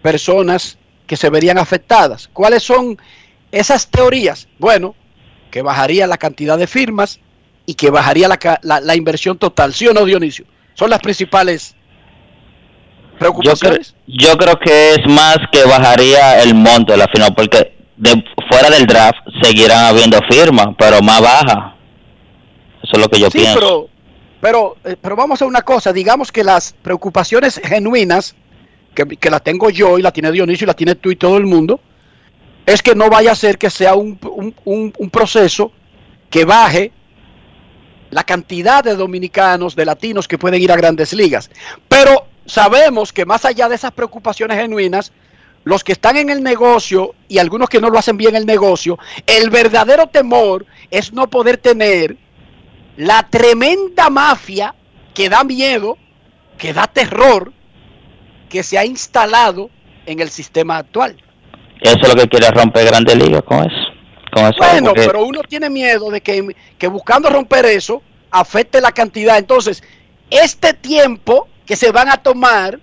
personas 0.02 0.78
que 1.08 1.18
se 1.18 1.30
verían 1.30 1.58
afectadas. 1.58 2.30
¿Cuáles 2.32 2.64
son 2.64 2.98
esas 3.52 3.92
teorías? 3.92 4.48
Bueno, 4.60 4.96
que 5.52 5.62
bajaría 5.62 6.08
la 6.08 6.18
cantidad 6.18 6.58
de 6.58 6.68
firmas 6.68 7.20
y 7.66 7.74
que 7.74 7.90
bajaría 7.90 8.30
la, 8.62 8.96
inversión 8.96 9.38
total. 9.38 9.74
¿Sí 9.74 9.88
o 9.90 9.94
no, 9.94 10.06
Dionisio? 10.06 10.46
Son 10.74 10.90
las 10.90 11.02
principales 11.02 11.76
Yo, 13.18 13.20
preocupaciones. 13.20 13.96
yo 14.06 14.38
creo 14.38 14.60
que 14.60 14.92
es 14.92 15.00
más 15.08 15.38
que 15.52 15.64
bajaría 15.66 16.42
el 16.44 16.54
monto 16.54 16.92
de 16.94 16.98
la 17.00 17.08
firma, 17.08 17.30
porque 17.32 17.74
de, 17.96 18.24
fuera 18.50 18.70
del 18.70 18.86
draft 18.86 19.18
seguirán 19.42 19.86
habiendo 19.86 20.20
firmas, 20.30 20.68
pero 20.78 21.02
más 21.02 21.20
baja. 21.22 21.76
Eso 22.84 22.92
es 22.94 23.00
lo 23.00 23.08
que 23.10 23.20
yo 23.20 23.30
sí, 23.32 23.40
pienso. 23.40 23.60
pero, 23.60 23.90
pero, 24.40 24.76
eh, 24.86 24.96
pero 25.02 25.16
vamos 25.16 25.42
a 25.42 25.46
una 25.46 25.62
cosa. 25.64 25.92
Digamos 25.92 26.32
que 26.32 26.44
las 26.44 26.74
preocupaciones 26.82 27.60
genuinas, 27.64 28.36
que, 28.94 29.06
que 29.06 29.30
las 29.32 29.42
tengo 29.44 29.70
yo 29.72 29.98
y 29.98 30.02
la 30.04 30.12
tiene 30.12 30.32
Dionisio 30.32 30.66
y 30.66 30.68
la 30.68 30.74
tiene 30.76 30.96
tú 30.96 31.10
y 31.12 31.16
todo 31.16 31.38
el 31.38 31.46
mundo, 31.46 31.80
es 32.68 32.82
que 32.84 32.94
no 32.96 33.10
vaya 33.10 33.32
a 33.32 33.36
ser 33.36 33.58
que 33.58 33.70
sea 33.72 33.96
un, 33.96 34.20
un- 34.32 34.54
un- 34.66 34.94
un 34.98 35.10
proceso 35.10 35.72
que 36.30 36.46
baje 36.46 36.92
la 38.12 38.24
cantidad 38.24 38.84
de 38.84 38.96
dominicanos, 38.96 39.76
de 39.76 39.86
latinos 39.86 40.28
que 40.28 40.38
pueden 40.38 40.62
ir 40.62 40.72
a 40.72 40.76
grandes 40.78 41.14
ligas. 41.14 41.50
Pero 41.88 42.27
sabemos 42.48 43.14
que 43.14 43.26
más 43.26 43.46
allá 43.46 43.70
de 43.70 43.76
esas 43.76 43.92
preocupaciones 43.92 44.58
genuinas, 44.58 45.12
los 45.64 45.84
que 45.84 45.92
están 45.92 46.18
en 46.18 46.30
el 46.30 46.42
negocio 46.42 47.14
y 47.28 47.38
algunos 47.40 47.70
que 47.70 47.82
no 47.82 47.90
lo 47.90 48.00
hacen 48.00 48.18
bien 48.18 48.36
el 48.36 48.46
negocio, 48.46 48.98
el 49.26 49.50
verdadero 49.50 50.08
temor 50.08 50.66
es 50.90 51.12
no 51.14 51.30
poder 51.30 51.58
tener 51.58 52.18
la 52.96 53.28
tremenda 53.30 54.10
mafia 54.10 54.74
que 55.14 55.30
da 55.30 55.44
miedo, 55.44 55.98
que 56.58 56.74
da 56.74 56.88
terror, 56.88 57.52
que 58.50 58.64
se 58.64 58.78
ha 58.78 58.86
instalado 58.86 59.70
en 60.06 60.22
el 60.22 60.30
sistema 60.30 60.78
actual. 60.78 61.18
Eso 61.82 61.98
es 62.02 62.08
lo 62.08 62.16
que 62.16 62.30
quiere 62.30 62.50
romper 62.50 62.86
Grandes 62.88 63.16
Ligas 63.18 63.44
con 63.44 63.60
eso. 63.60 63.76
Con 64.32 64.46
eso 64.46 64.56
Bueno, 64.58 64.90
porque- 64.90 65.06
pero 65.06 65.26
uno 65.26 65.42
tiene 65.44 65.70
miedo 65.70 66.10
de 66.10 66.22
que, 66.22 66.56
que 66.78 66.88
buscando 66.88 67.30
romper 67.30 67.66
eso 67.66 68.02
afecte 68.32 68.80
la 68.82 68.92
cantidad. 68.92 69.38
Entonces, 69.38 69.84
este 70.30 70.74
tiempo 70.74 71.48
que 71.68 71.76
se 71.76 71.92
van 71.92 72.10
a 72.10 72.18
tomar 72.18 72.80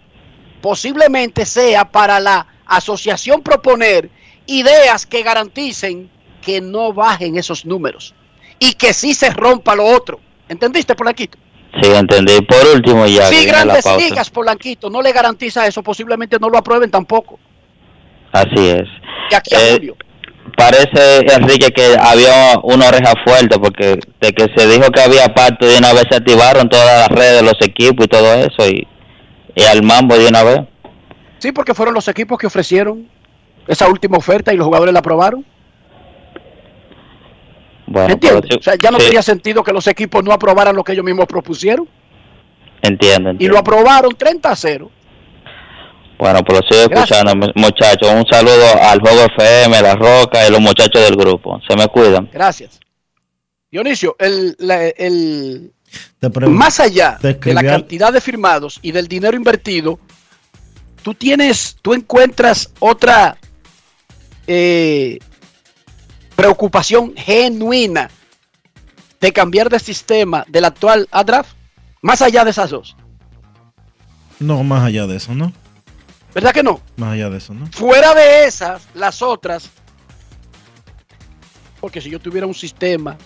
posiblemente 0.61 1.45
sea 1.45 1.85
para 1.91 2.21
la 2.21 2.47
asociación 2.67 3.43
proponer 3.43 4.11
ideas 4.47 5.07
que 5.07 5.23
garanticen 5.23 6.11
que 6.41 6.61
no 6.61 6.93
bajen 6.93 7.37
esos 7.37 7.65
números 7.65 8.15
y 8.59 8.75
que 8.75 8.95
sí 8.95 9.15
se 9.15 9.31
rompa 9.31 9.75
lo 9.75 9.85
otro. 9.85 10.21
¿Entendiste, 10.49 10.95
Polanquito? 10.95 11.39
Sí, 11.83 11.91
entendí. 11.91 12.41
Por 12.43 12.65
último, 12.75 13.07
ya. 13.07 13.31
la 13.31 13.43
grandes 13.47 13.83
pausa. 13.83 14.05
ligas, 14.05 14.31
Polanquito, 14.31 14.89
no 14.91 15.03
le 15.03 15.13
garantiza 15.13 15.67
eso, 15.67 15.83
posiblemente 15.83 16.39
no 16.39 16.49
lo 16.49 16.59
aprueben 16.59 16.91
tampoco. 16.91 17.41
Así 18.31 18.69
es. 18.69 18.89
De 19.31 19.37
aquí 19.37 19.55
a 19.55 19.59
Eh, 19.59 19.73
julio. 19.73 19.97
Parece, 20.57 21.21
Enrique, 21.35 21.71
que 21.73 21.97
había 21.99 22.59
una 22.63 22.89
oreja 22.89 23.13
fuerte 23.25 23.59
porque 23.59 23.99
de 24.21 24.33
que 24.33 24.47
se 24.57 24.67
dijo 24.69 24.91
que 24.91 25.01
había 25.01 25.27
pacto 25.35 25.67
de 25.67 25.79
una 25.79 25.93
vez 25.93 26.05
se 26.09 26.17
activaron 26.17 26.69
todas 26.69 27.09
las 27.09 27.19
redes, 27.19 27.43
los 27.43 27.57
equipos 27.61 28.05
y 28.07 28.09
todo 28.09 28.35
eso 28.35 28.69
y, 28.69 28.87
y 29.55 29.63
al 29.65 29.83
mambo 29.83 30.17
de 30.17 30.29
una 30.29 30.43
vez. 30.45 30.61
Sí, 31.39 31.51
porque 31.53 31.75
fueron 31.75 31.95
los 31.95 32.07
equipos 32.09 32.39
que 32.39 32.47
ofrecieron 32.47 33.09
esa 33.67 33.89
última 33.89 34.17
oferta 34.19 34.53
y 34.53 34.57
los 34.57 34.67
jugadores 34.67 34.93
la 34.93 35.01
aprobaron. 35.01 35.45
Bueno, 37.87 38.15
¿Entiendes? 38.15 38.43
pero 38.49 38.53
sí- 38.55 38.59
O 38.61 38.63
sea, 38.63 38.75
ya 38.81 38.91
no 38.91 38.99
sí, 38.99 39.07
tenía 39.07 39.23
sentido 39.23 39.63
que 39.63 39.73
los 39.73 39.87
equipos 39.87 40.23
no 40.25 40.33
aprobaran 40.33 40.75
lo 40.77 40.85
que 40.85 40.93
ellos 40.93 41.05
mismos 41.05 41.27
propusieron. 41.27 41.89
entiendo, 42.83 43.33
Y 43.39 43.49
lo 43.49 43.59
aprobaron 43.59 44.15
30 44.17 44.51
a 44.51 44.57
0. 44.57 44.91
Bueno, 46.25 46.41
pero 46.43 46.61
sigo 46.67 46.89
Gracias. 46.89 47.19
escuchando, 47.19 47.37
mu- 47.47 47.53
muchachos. 47.63 48.09
Un 48.11 48.25
saludo 48.31 48.65
al 48.83 48.99
Juego 48.99 49.27
FM, 49.37 49.83
La 49.83 49.95
Roca 49.95 50.49
y 50.49 50.51
los 50.51 50.59
muchachos 50.61 51.03
del 51.05 51.17
grupo. 51.17 51.61
Se 51.69 51.77
me 51.77 51.87
cuidan. 51.89 52.31
Gracias. 52.33 52.81
Dionisio, 53.71 54.17
el, 54.19 54.57
la- 54.59 54.87
el, 54.89 55.75
más 56.49 56.81
allá 56.81 57.19
de 57.21 57.53
la 57.53 57.63
cantidad 57.63 58.11
de 58.11 58.23
firmados 58.23 58.79
y 58.81 58.93
del 58.93 59.07
dinero 59.07 59.37
invertido, 59.37 59.99
tú 61.03 61.13
tienes, 61.13 61.77
tú 61.83 61.93
encuentras 61.93 62.73
otra 62.79 63.37
eh, 64.47 65.19
preocupación 66.37 67.13
genuina 67.19 68.09
de 69.21 69.31
cambiar 69.31 69.69
de 69.69 69.79
sistema 69.79 70.47
del 70.49 70.65
actual 70.65 71.07
a 71.11 71.23
draft, 71.23 71.51
más 72.01 72.23
allá 72.23 72.45
de 72.45 72.51
esas 72.51 72.71
dos. 72.71 72.97
No, 74.41 74.65
más 74.65 74.85
allá 74.85 75.07
de 75.07 75.17
eso, 75.17 75.35
¿no? 75.35 75.53
¿Verdad 76.35 76.53
que 76.53 76.63
no? 76.63 76.81
Más 76.97 77.13
allá 77.13 77.31
de 77.31 77.39
eso, 77.39 77.55
¿no? 77.55 77.67
Fuera 77.69 78.13
de 78.13 78.45
esas, 78.45 78.89
las 78.95 79.23
otras, 79.23 79.71
porque 81.81 82.01
si 82.01 82.11
yo 82.11 82.19
tuviera 82.19 82.47
un 82.47 82.55
sistema 82.55 83.17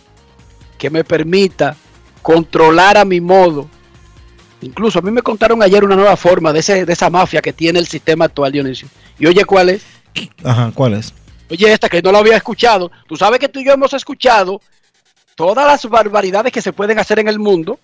que 0.76 0.90
me 0.90 1.04
permita 1.04 1.74
controlar 2.20 2.98
a 2.98 3.04
mi 3.04 3.20
modo, 3.20 3.68
incluso 4.60 4.98
a 4.98 5.02
mí 5.02 5.10
me 5.10 5.22
contaron 5.22 5.62
ayer 5.62 5.84
una 5.84 5.96
nueva 5.96 6.16
forma 6.16 6.52
de, 6.52 6.60
ese, 6.60 6.84
de 6.84 6.92
esa 6.92 7.08
mafia 7.08 7.40
que 7.40 7.52
tiene 7.52 7.78
el 7.78 7.86
sistema 7.86 8.26
actual, 8.26 8.52
Dionisio. 8.52 8.88
Y 9.18 9.26
oye, 9.26 9.44
¿cuál 9.44 9.70
es? 9.70 9.84
Ajá, 10.44 10.70
¿cuál 10.74 10.94
es? 10.94 11.14
Oye, 11.50 11.72
esta 11.72 11.88
que 11.88 12.02
no 12.02 12.12
la 12.12 12.18
había 12.18 12.36
escuchado. 12.36 12.90
Tú 13.06 13.16
sabes 13.16 13.38
que 13.38 13.48
tú 13.48 13.60
y 13.60 13.64
yo 13.64 13.72
hemos 13.72 13.94
escuchado 13.94 14.60
todas 15.34 15.66
las 15.66 15.88
barbaridades 15.88 16.52
que 16.52 16.60
se 16.60 16.72
pueden 16.72 16.98
hacer 16.98 17.20
en 17.20 17.28
el 17.28 17.38
mundo 17.38 17.78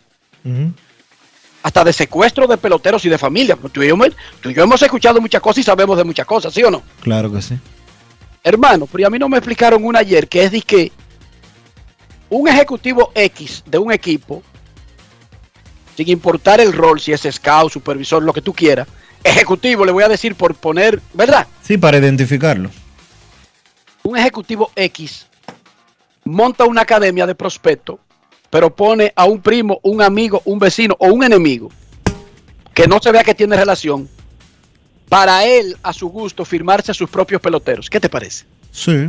Hasta 1.65 1.83
de 1.83 1.95
secuestro 1.95 2.47
de 2.47 2.59
peloteros 2.59 3.05
y 3.07 3.09
de 3.09 3.17
familias. 3.17 3.59
Tú 3.73 3.83
y, 3.83 3.89
yo, 3.89 3.97
tú 4.41 4.51
y 4.51 4.55
yo 4.55 4.63
hemos 4.63 4.81
escuchado 4.83 5.19
muchas 5.21 5.41
cosas 5.41 5.59
y 5.59 5.63
sabemos 5.63 5.97
de 5.97 6.05
muchas 6.05 6.27
cosas, 6.27 6.53
¿sí 6.53 6.63
o 6.63 6.71
no? 6.71 6.83
Claro 7.01 7.33
que 7.33 7.41
sí. 7.41 7.59
Hermano, 8.43 8.87
pero 8.87 9.07
a 9.07 9.11
mí 9.11 9.19
no 9.19 9.31
me 9.31 9.39
explicaron 9.39 9.83
una 9.83 10.01
ayer 10.01 10.29
que 10.29 10.45
es 10.45 10.53
de 10.53 10.61
que 10.61 10.93
un 12.29 12.47
ejecutivo 12.49 13.11
X 13.15 13.65
de 13.65 13.79
un 13.79 13.91
equipo, 13.93 14.43
sin 15.97 16.11
importar 16.11 16.61
el 16.61 16.75
rol, 16.75 17.01
si 17.01 17.13
es 17.13 17.23
scout, 17.31 17.73
supervisor, 17.73 18.23
lo 18.23 18.35
que 18.35 18.43
tú 18.43 18.53
quieras, 18.53 18.87
ejecutivo, 19.23 19.87
le 19.87 19.93
voy 19.93 20.05
a 20.05 20.09
decir 20.09 20.35
por 20.35 20.55
poner, 20.55 21.01
¿verdad? 21.15 21.47
Sí, 21.63 21.79
para 21.79 21.97
identificarlo. 21.97 22.71
Un 24.03 24.19
ejecutivo 24.19 24.71
X 24.77 25.27
monta 26.25 26.65
una 26.65 26.83
academia 26.83 27.27
de 27.27 27.35
prospecto, 27.35 27.99
pero 28.55 28.73
pone 28.73 29.13
a 29.17 29.25
un 29.25 29.41
primo, 29.41 29.81
un 29.83 30.01
amigo, 30.01 30.41
un 30.45 30.61
vecino 30.61 30.95
o 31.01 31.09
un 31.09 31.25
enemigo 31.25 31.73
que 32.73 32.87
no 32.87 33.01
se 33.03 33.11
vea 33.11 33.25
que 33.25 33.35
tiene 33.35 33.57
relación 33.57 34.09
para 35.09 35.45
él, 35.45 35.77
a 35.83 35.93
su 35.93 36.07
gusto, 36.09 36.45
firmarse 36.45 36.93
a 36.93 36.95
sus 36.95 37.11
propios 37.11 37.41
peloteros. 37.41 37.91
¿Qué 37.91 37.99
te 37.99 38.09
parece? 38.09 38.45
Sí. 38.71 39.09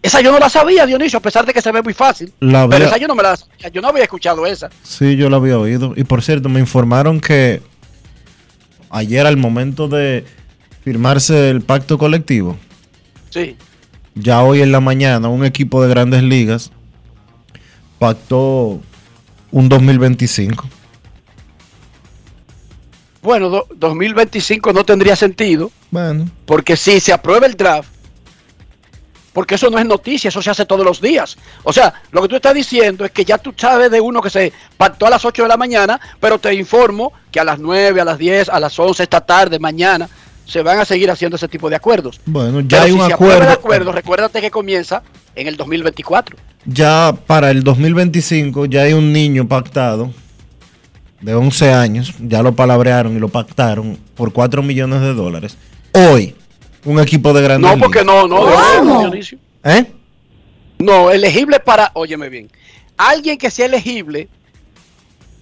Esa 0.00 0.20
yo 0.20 0.30
no 0.30 0.38
la 0.38 0.48
sabía, 0.48 0.86
Dionisio, 0.86 1.18
a 1.18 1.22
pesar 1.22 1.44
de 1.44 1.52
que 1.52 1.60
se 1.60 1.72
ve 1.72 1.82
muy 1.82 1.92
fácil. 1.92 2.32
La 2.38 2.68
pero 2.68 2.78
vea- 2.78 2.88
esa 2.90 2.98
yo 2.98 3.08
no 3.08 3.16
me 3.16 3.24
la 3.24 3.36
sabía, 3.36 3.66
yo 3.68 3.82
no 3.82 3.88
había 3.88 4.04
escuchado 4.04 4.46
esa. 4.46 4.70
Sí, 4.84 5.16
yo 5.16 5.28
lo 5.28 5.34
había 5.38 5.58
oído. 5.58 5.92
Y 5.96 6.04
por 6.04 6.22
cierto, 6.22 6.48
me 6.48 6.60
informaron 6.60 7.20
que 7.20 7.60
ayer 8.90 9.26
al 9.26 9.38
momento 9.38 9.88
de 9.88 10.24
firmarse 10.84 11.50
el 11.50 11.62
pacto 11.62 11.98
colectivo, 11.98 12.56
Sí. 13.30 13.56
ya 14.14 14.44
hoy 14.44 14.62
en 14.62 14.70
la 14.70 14.78
mañana 14.78 15.28
un 15.28 15.44
equipo 15.44 15.82
de 15.82 15.88
grandes 15.88 16.22
ligas 16.22 16.70
pactó 18.00 18.80
un 19.52 19.68
2025. 19.68 20.66
Bueno, 23.22 23.50
do- 23.50 23.66
2025 23.76 24.72
no 24.72 24.84
tendría 24.84 25.14
sentido, 25.14 25.70
Bueno, 25.90 26.26
porque 26.46 26.76
si 26.76 26.98
se 27.00 27.12
aprueba 27.12 27.46
el 27.46 27.54
draft, 27.54 27.90
porque 29.34 29.56
eso 29.56 29.68
no 29.68 29.78
es 29.78 29.84
noticia, 29.84 30.28
eso 30.28 30.40
se 30.40 30.50
hace 30.50 30.64
todos 30.64 30.84
los 30.84 31.00
días. 31.02 31.36
O 31.62 31.72
sea, 31.72 31.92
lo 32.12 32.22
que 32.22 32.28
tú 32.28 32.36
estás 32.36 32.54
diciendo 32.54 33.04
es 33.04 33.10
que 33.12 33.24
ya 33.26 33.36
tú 33.36 33.52
sabes 33.54 33.90
de 33.90 34.00
uno 34.00 34.22
que 34.22 34.30
se 34.30 34.52
pactó 34.78 35.06
a 35.06 35.10
las 35.10 35.22
8 35.24 35.42
de 35.42 35.48
la 35.48 35.58
mañana, 35.58 36.00
pero 36.18 36.38
te 36.38 36.54
informo 36.54 37.12
que 37.30 37.38
a 37.38 37.44
las 37.44 37.58
9, 37.58 38.00
a 38.00 38.04
las 38.06 38.16
10, 38.18 38.48
a 38.48 38.58
las 38.58 38.76
11 38.78 39.02
esta 39.02 39.20
tarde, 39.20 39.58
mañana, 39.58 40.08
se 40.50 40.62
van 40.62 40.78
a 40.80 40.84
seguir 40.84 41.10
haciendo 41.10 41.36
ese 41.36 41.48
tipo 41.48 41.70
de 41.70 41.76
acuerdos. 41.76 42.20
bueno, 42.26 42.60
ya 42.60 42.66
Pero 42.68 42.82
hay 42.82 42.90
si 42.92 42.98
un 42.98 43.06
se 43.06 43.12
aprueba 43.12 43.34
el 43.36 43.42
acuerdo. 43.42 43.52
acuerdo, 43.60 43.92
recuérdate 43.92 44.40
que 44.40 44.50
comienza 44.50 45.02
en 45.34 45.46
el 45.46 45.56
2024. 45.56 46.36
Ya 46.66 47.14
para 47.26 47.50
el 47.50 47.62
2025 47.62 48.66
ya 48.66 48.82
hay 48.82 48.92
un 48.92 49.12
niño 49.12 49.46
pactado 49.48 50.12
de 51.20 51.34
11 51.34 51.72
años, 51.72 52.14
ya 52.18 52.42
lo 52.42 52.54
palabrearon 52.54 53.16
y 53.16 53.20
lo 53.20 53.28
pactaron 53.28 53.98
por 54.14 54.32
4 54.32 54.62
millones 54.62 55.00
de 55.00 55.14
dólares. 55.14 55.56
Hoy, 55.92 56.34
un 56.84 56.98
equipo 57.00 57.32
de 57.32 57.42
grandes 57.42 57.70
No, 57.70 57.78
porque 57.78 58.04
no, 58.04 58.26
no, 58.26 58.44
no, 58.84 59.00
Dionisio. 59.00 59.38
¿Eh? 59.64 59.84
No, 60.78 61.10
elegible 61.10 61.60
para, 61.60 61.90
óyeme 61.94 62.28
bien, 62.30 62.50
alguien 62.96 63.36
que 63.36 63.50
sea 63.50 63.66
elegible, 63.66 64.28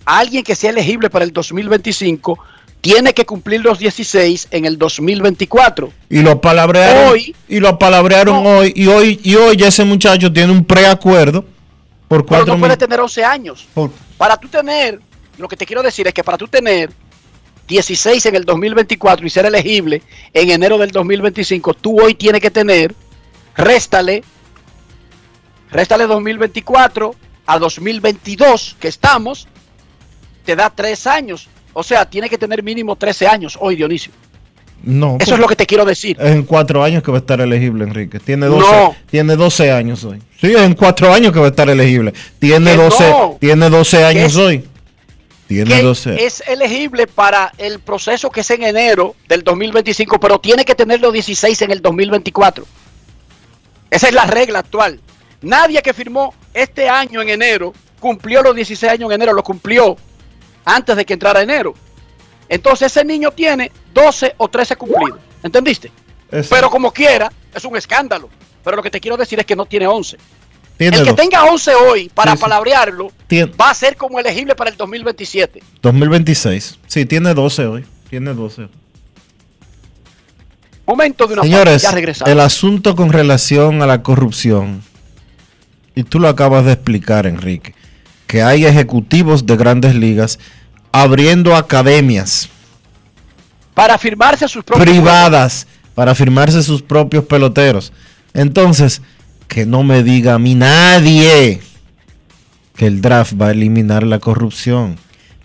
alguien 0.04 0.42
que 0.42 0.54
sea 0.56 0.70
elegible 0.70 1.10
para 1.10 1.24
el 1.24 1.32
2025, 1.32 2.38
tiene 2.80 3.12
que 3.12 3.26
cumplir 3.26 3.60
los 3.62 3.78
16 3.78 4.48
en 4.50 4.64
el 4.64 4.78
2024. 4.78 5.92
Y 6.08 6.20
lo 6.22 6.40
palabrearon 6.40 7.12
Hoy- 7.12 7.34
y 7.48 7.60
lo 7.60 7.78
palabrearon 7.78 8.46
hoy 8.46 8.72
y 8.76 8.86
hoy 8.86 9.20
y 9.22 9.34
hoy 9.34 9.56
ya 9.56 9.68
ese 9.68 9.84
muchacho 9.84 10.32
tiene 10.32 10.52
un 10.52 10.64
preacuerdo 10.64 11.44
por 12.06 12.24
Pero 12.24 12.26
4 12.26 12.54
no 12.54 12.60
puede 12.60 12.76
tener 12.76 13.00
11 13.00 13.24
años. 13.24 13.66
Para 14.16 14.36
tú 14.36 14.48
tener, 14.48 15.00
lo 15.38 15.48
que 15.48 15.56
te 15.56 15.66
quiero 15.66 15.82
decir 15.82 16.06
es 16.06 16.14
que 16.14 16.24
para 16.24 16.38
tú 16.38 16.46
tener 16.48 16.90
16 17.66 18.24
en 18.26 18.34
el 18.36 18.44
2024 18.44 19.26
y 19.26 19.30
ser 19.30 19.44
elegible 19.44 20.02
en 20.32 20.50
enero 20.50 20.78
del 20.78 20.90
2025, 20.90 21.74
tú 21.74 22.00
hoy 22.00 22.14
tienes 22.14 22.40
que 22.40 22.50
tener, 22.50 22.94
réstale, 23.56 24.22
réstale 25.70 26.06
2024 26.06 27.14
a 27.46 27.58
2022 27.58 28.76
que 28.80 28.88
estamos, 28.88 29.48
te 30.44 30.56
da 30.56 30.70
3 30.70 31.06
años. 31.06 31.48
O 31.78 31.84
sea, 31.84 32.04
tiene 32.04 32.28
que 32.28 32.36
tener 32.36 32.60
mínimo 32.60 32.96
13 32.96 33.28
años 33.28 33.56
hoy, 33.60 33.76
Dionisio. 33.76 34.10
No. 34.82 35.16
Eso 35.20 35.34
es 35.34 35.40
lo 35.40 35.46
que 35.46 35.54
te 35.54 35.64
quiero 35.64 35.84
decir. 35.84 36.16
Es 36.20 36.32
en 36.32 36.42
4 36.42 36.82
años 36.82 37.04
que 37.04 37.12
va 37.12 37.18
a 37.18 37.20
estar 37.20 37.40
elegible, 37.40 37.84
Enrique. 37.84 38.18
Tiene 38.18 38.46
12, 38.46 38.66
No. 38.68 38.96
tiene 39.08 39.36
12 39.36 39.70
años 39.70 40.02
hoy. 40.02 40.18
Sí, 40.40 40.48
es 40.52 40.60
en 40.60 40.74
4 40.74 41.12
años 41.14 41.32
que 41.32 41.38
va 41.38 41.46
a 41.46 41.50
estar 41.50 41.68
elegible. 41.70 42.12
Tiene 42.40 42.72
Que 42.72 42.76
12, 42.78 43.10
no. 43.10 43.36
tiene 43.38 43.70
12 43.70 44.04
años 44.04 44.34
hoy. 44.34 44.64
Tiene 45.46 45.70
que 45.76 45.82
12. 45.82 46.24
es 46.26 46.42
elegible 46.48 47.06
para 47.06 47.52
el 47.58 47.78
proceso 47.78 48.28
que 48.28 48.40
es 48.40 48.50
en 48.50 48.64
enero 48.64 49.14
del 49.28 49.44
2025, 49.44 50.18
pero 50.18 50.40
tiene 50.40 50.64
que 50.64 50.74
tener 50.74 51.00
los 51.00 51.12
16 51.12 51.62
en 51.62 51.70
el 51.70 51.80
2024. 51.80 52.66
Esa 53.88 54.08
es 54.08 54.14
la 54.14 54.26
regla 54.26 54.58
actual. 54.58 54.98
Nadie 55.42 55.80
que 55.80 55.94
firmó 55.94 56.34
este 56.54 56.88
año 56.88 57.22
en 57.22 57.28
enero 57.28 57.72
cumplió 58.00 58.42
los 58.42 58.56
16 58.56 58.94
años 58.94 59.08
en 59.10 59.14
enero, 59.22 59.32
lo 59.32 59.44
cumplió 59.44 59.96
antes 60.68 60.96
de 60.96 61.04
que 61.04 61.14
entrara 61.14 61.42
enero. 61.42 61.74
Entonces 62.48 62.92
ese 62.92 63.04
niño 63.04 63.30
tiene 63.30 63.70
12 63.92 64.34
o 64.38 64.48
13 64.48 64.76
cumplidos. 64.76 65.20
¿Entendiste? 65.42 65.90
Pero 66.50 66.70
como 66.70 66.92
quiera, 66.92 67.30
es 67.54 67.64
un 67.64 67.76
escándalo. 67.76 68.28
Pero 68.64 68.76
lo 68.76 68.82
que 68.82 68.90
te 68.90 69.00
quiero 69.00 69.16
decir 69.16 69.38
es 69.38 69.46
que 69.46 69.56
no 69.56 69.66
tiene 69.66 69.86
11. 69.86 70.16
Tiene 70.76 70.98
el 70.98 71.04
que 71.04 71.12
tenga 71.14 71.44
11 71.44 71.74
hoy 71.74 72.08
para 72.08 72.32
Sí, 72.32 72.36
sí. 72.36 72.42
palabrearlo 72.42 73.10
va 73.60 73.70
a 73.70 73.74
ser 73.74 73.96
como 73.96 74.20
elegible 74.20 74.54
para 74.54 74.70
el 74.70 74.76
2027. 74.76 75.60
2026. 75.82 76.78
Sí, 76.86 77.04
tiene 77.04 77.34
12 77.34 77.66
hoy. 77.66 77.86
Tiene 78.08 78.32
12. 78.32 78.68
Momento 80.86 81.26
de 81.26 81.34
una 81.34 81.42
Señores, 81.42 81.82
ya 81.82 81.90
el 82.30 82.40
asunto 82.40 82.96
con 82.96 83.12
relación 83.12 83.82
a 83.82 83.86
la 83.86 84.02
corrupción, 84.02 84.82
y 85.94 86.04
tú 86.04 86.18
lo 86.18 86.28
acabas 86.28 86.64
de 86.64 86.72
explicar, 86.72 87.26
Enrique, 87.26 87.74
que 88.26 88.42
hay 88.42 88.64
ejecutivos 88.64 89.44
de 89.44 89.56
grandes 89.56 89.94
ligas 89.94 90.38
abriendo 90.92 91.54
academias 91.54 92.48
Para 93.74 93.98
firmarse 93.98 94.48
sus 94.48 94.64
propios 94.64 94.88
privadas 94.88 95.66
para 95.98 96.14
firmarse 96.14 96.62
sus 96.62 96.80
propios 96.80 97.24
peloteros. 97.24 97.92
Entonces, 98.32 99.02
que 99.48 99.66
no 99.66 99.82
me 99.82 100.04
diga 100.04 100.34
a 100.34 100.38
mí 100.38 100.54
nadie 100.54 101.60
que 102.76 102.86
el 102.86 103.00
draft 103.00 103.32
va 103.34 103.48
a 103.48 103.50
eliminar 103.50 104.04
la 104.04 104.20
corrupción. 104.20 104.94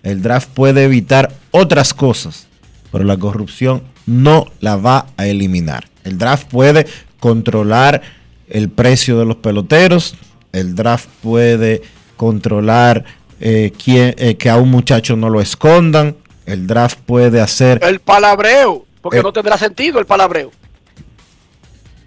El 0.03 0.21
draft 0.21 0.49
puede 0.49 0.83
evitar 0.83 1.33
otras 1.49 1.95
cosas, 1.95 2.45
pero 2.91 3.03
la 3.03 3.17
corrupción 3.17 3.81
no 4.05 4.45
la 4.59 4.75
va 4.75 5.07
a 5.17 5.25
eliminar. 5.25 5.85
El 6.03 6.19
draft 6.19 6.47
puede 6.49 6.85
controlar 7.19 8.03
el 8.47 8.69
precio 8.69 9.17
de 9.17 9.25
los 9.25 9.37
peloteros. 9.37 10.13
El 10.51 10.75
draft 10.75 11.09
puede 11.23 11.81
controlar 12.15 13.05
eh, 13.39 13.71
eh, 13.85 14.35
que 14.37 14.49
a 14.49 14.57
un 14.57 14.69
muchacho 14.69 15.15
no 15.15 15.29
lo 15.29 15.41
escondan. 15.41 16.15
El 16.45 16.67
draft 16.67 16.99
puede 17.05 17.39
hacer 17.41 17.79
El 17.83 17.99
palabreo, 17.99 18.85
porque 19.01 19.21
no 19.23 19.31
tendrá 19.31 19.57
sentido 19.57 19.99
el 19.99 20.05
palabreo. 20.05 20.51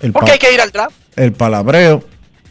el 0.01 0.13
Porque 0.13 0.27
pa- 0.29 0.33
hay 0.35 0.39
que 0.39 0.53
ir 0.53 0.61
al 0.61 0.71
draft. 0.71 0.95
el 1.17 1.33
palabreo 1.33 2.05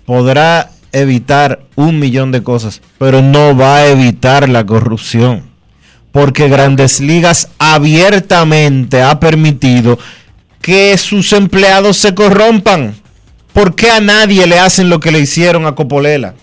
podrá 0.06 0.72
evitar 0.92 1.62
un 1.76 2.00
millón 2.00 2.32
de 2.32 2.42
cosas, 2.42 2.82
pero 2.98 3.22
no 3.22 3.56
va 3.56 3.78
a 3.78 3.88
evitar 3.88 4.48
la 4.50 4.66
corrupción. 4.66 5.44
Porque 6.12 6.48
Grandes 6.48 7.02
Ligas 7.02 7.50
abiertamente 7.60 9.02
ha 9.02 9.20
permitido 9.20 10.00
que 10.62 10.98
sus 10.98 11.34
empleados 11.34 11.98
se 11.98 12.16
corrompan. 12.16 12.96
¿Por 13.54 13.76
qué 13.76 13.92
a 13.92 14.00
nadie 14.00 14.48
le 14.48 14.58
hacen 14.60 14.90
lo 14.90 15.00
que 15.00 15.12
le 15.12 15.20
hicieron 15.20 15.66
a 15.66 15.76
Copolela? 15.76 16.34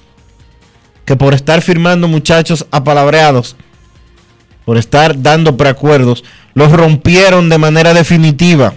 Que 1.04 1.16
por 1.16 1.34
estar 1.34 1.62
firmando 1.62 2.08
muchachos 2.08 2.66
apalabreados, 2.70 3.56
por 4.64 4.78
estar 4.78 5.20
dando 5.20 5.56
preacuerdos, 5.56 6.24
los 6.54 6.70
rompieron 6.70 7.48
de 7.48 7.58
manera 7.58 7.94
definitiva. 7.94 8.74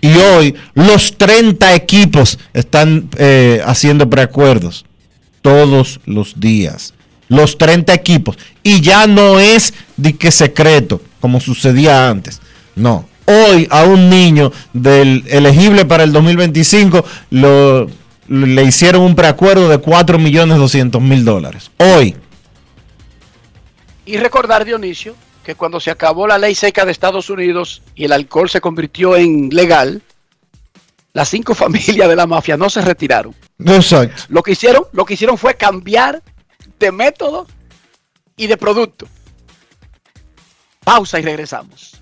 Y 0.00 0.16
hoy 0.16 0.54
los 0.74 1.16
30 1.16 1.74
equipos 1.74 2.38
están 2.52 3.08
eh, 3.18 3.62
haciendo 3.64 4.10
preacuerdos 4.10 4.84
todos 5.42 6.00
los 6.06 6.40
días. 6.40 6.94
Los 7.28 7.56
30 7.56 7.94
equipos. 7.94 8.36
Y 8.62 8.80
ya 8.80 9.06
no 9.06 9.38
es 9.38 9.72
de 9.96 10.16
que 10.16 10.30
secreto, 10.30 11.00
como 11.20 11.40
sucedía 11.40 12.08
antes. 12.08 12.40
No. 12.74 13.08
Hoy 13.26 13.68
a 13.70 13.84
un 13.84 14.10
niño 14.10 14.52
del 14.72 15.24
elegible 15.28 15.84
para 15.84 16.02
el 16.02 16.12
2025 16.12 17.04
lo, 17.30 17.88
le 18.28 18.62
hicieron 18.64 19.02
un 19.02 19.14
preacuerdo 19.14 19.68
de 19.68 19.78
4 19.78 20.18
millones 20.18 20.58
200 20.58 21.00
mil 21.00 21.24
dólares. 21.24 21.70
Hoy. 21.78 22.16
Y 24.04 24.16
recordar, 24.16 24.64
Dionisio, 24.64 25.14
que 25.44 25.54
cuando 25.54 25.80
se 25.80 25.90
acabó 25.90 26.26
la 26.26 26.38
ley 26.38 26.54
seca 26.54 26.84
de 26.84 26.92
Estados 26.92 27.30
Unidos 27.30 27.82
y 27.94 28.04
el 28.04 28.12
alcohol 28.12 28.48
se 28.48 28.60
convirtió 28.60 29.16
en 29.16 29.48
legal, 29.50 30.02
las 31.12 31.28
cinco 31.28 31.54
familias 31.56 32.08
de 32.08 32.16
la 32.16 32.26
mafia 32.26 32.56
no 32.56 32.70
se 32.70 32.82
retiraron. 32.82 33.34
Exacto. 33.58 34.24
Lo 34.28 34.42
que 34.42 34.52
hicieron, 34.52 34.84
lo 34.92 35.04
que 35.04 35.14
hicieron 35.14 35.38
fue 35.38 35.54
cambiar 35.54 36.22
de 36.78 36.92
método 36.92 37.46
y 38.36 38.46
de 38.46 38.56
producto. 38.56 39.06
Pausa 40.84 41.20
y 41.20 41.22
regresamos. 41.22 41.92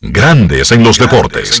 Grandes 0.00 0.70
en 0.70 0.84
los 0.84 0.98
deportes. 0.98 1.60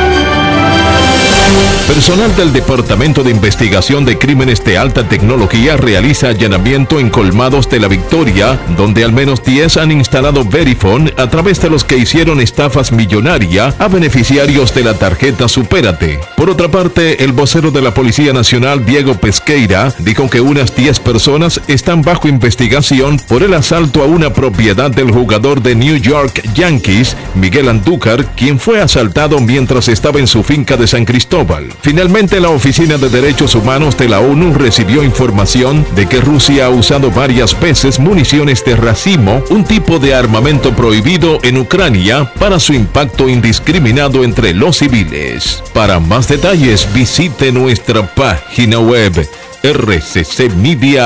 Personal 1.93 2.33
del 2.37 2.53
Departamento 2.53 3.21
de 3.21 3.31
Investigación 3.31 4.05
de 4.05 4.17
Crímenes 4.17 4.63
de 4.63 4.77
Alta 4.77 5.09
Tecnología 5.09 5.75
realiza 5.75 6.29
allanamiento 6.29 7.01
en 7.01 7.09
colmados 7.09 7.69
de 7.69 7.81
la 7.81 7.89
Victoria, 7.89 8.57
donde 8.77 9.03
al 9.03 9.11
menos 9.11 9.43
10 9.43 9.75
han 9.75 9.91
instalado 9.91 10.45
Verifone 10.45 11.13
a 11.17 11.29
través 11.29 11.59
de 11.59 11.69
los 11.69 11.83
que 11.83 11.97
hicieron 11.97 12.39
estafas 12.39 12.93
millonaria 12.93 13.75
a 13.77 13.89
beneficiarios 13.89 14.73
de 14.73 14.85
la 14.85 14.93
tarjeta 14.93 15.49
Supérate. 15.49 16.21
Por 16.37 16.49
otra 16.49 16.71
parte, 16.71 17.25
el 17.25 17.33
vocero 17.33 17.71
de 17.71 17.81
la 17.81 17.93
Policía 17.93 18.31
Nacional, 18.31 18.85
Diego 18.85 19.15
Pesqueira, 19.15 19.93
dijo 19.99 20.29
que 20.29 20.39
unas 20.39 20.73
10 20.73 20.97
personas 21.01 21.59
están 21.67 22.03
bajo 22.03 22.29
investigación 22.29 23.19
por 23.27 23.43
el 23.43 23.53
asalto 23.53 24.01
a 24.01 24.05
una 24.05 24.31
propiedad 24.31 24.91
del 24.91 25.11
jugador 25.11 25.61
de 25.61 25.75
New 25.75 25.97
York 25.97 26.41
Yankees, 26.55 27.17
Miguel 27.35 27.67
Andúcar, 27.67 28.33
quien 28.37 28.59
fue 28.59 28.79
asaltado 28.79 29.41
mientras 29.41 29.89
estaba 29.89 30.19
en 30.19 30.27
su 30.27 30.41
finca 30.41 30.77
de 30.77 30.87
San 30.87 31.03
Cristóbal. 31.03 31.67
Finalmente, 31.81 32.39
la 32.39 32.49
Oficina 32.49 32.97
de 32.97 33.09
Derechos 33.09 33.55
Humanos 33.55 33.97
de 33.97 34.07
la 34.07 34.19
ONU 34.19 34.53
recibió 34.53 35.03
información 35.03 35.83
de 35.95 36.05
que 36.07 36.21
Rusia 36.21 36.67
ha 36.67 36.69
usado 36.69 37.09
varias 37.09 37.59
veces 37.59 37.99
municiones 37.99 38.63
de 38.63 38.75
racimo, 38.75 39.43
un 39.49 39.63
tipo 39.63 39.97
de 39.97 40.13
armamento 40.13 40.75
prohibido 40.75 41.39
en 41.41 41.57
Ucrania, 41.57 42.31
para 42.39 42.59
su 42.59 42.73
impacto 42.73 43.27
indiscriminado 43.27 44.23
entre 44.23 44.53
los 44.53 44.77
civiles. 44.77 45.63
Para 45.73 45.99
más 45.99 46.27
detalles, 46.27 46.87
visite 46.93 47.51
nuestra 47.51 48.05
página 48.13 48.79
web 48.79 49.27
rccmedia.com.do. 49.63 51.01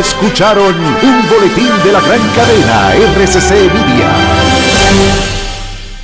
Escucharon 0.00 0.74
un 0.74 1.28
boletín 1.28 1.70
de 1.84 1.92
la 1.92 2.00
gran 2.00 2.20
cadena 2.34 2.94
RCC 2.94 3.50
Media. 3.72 4.65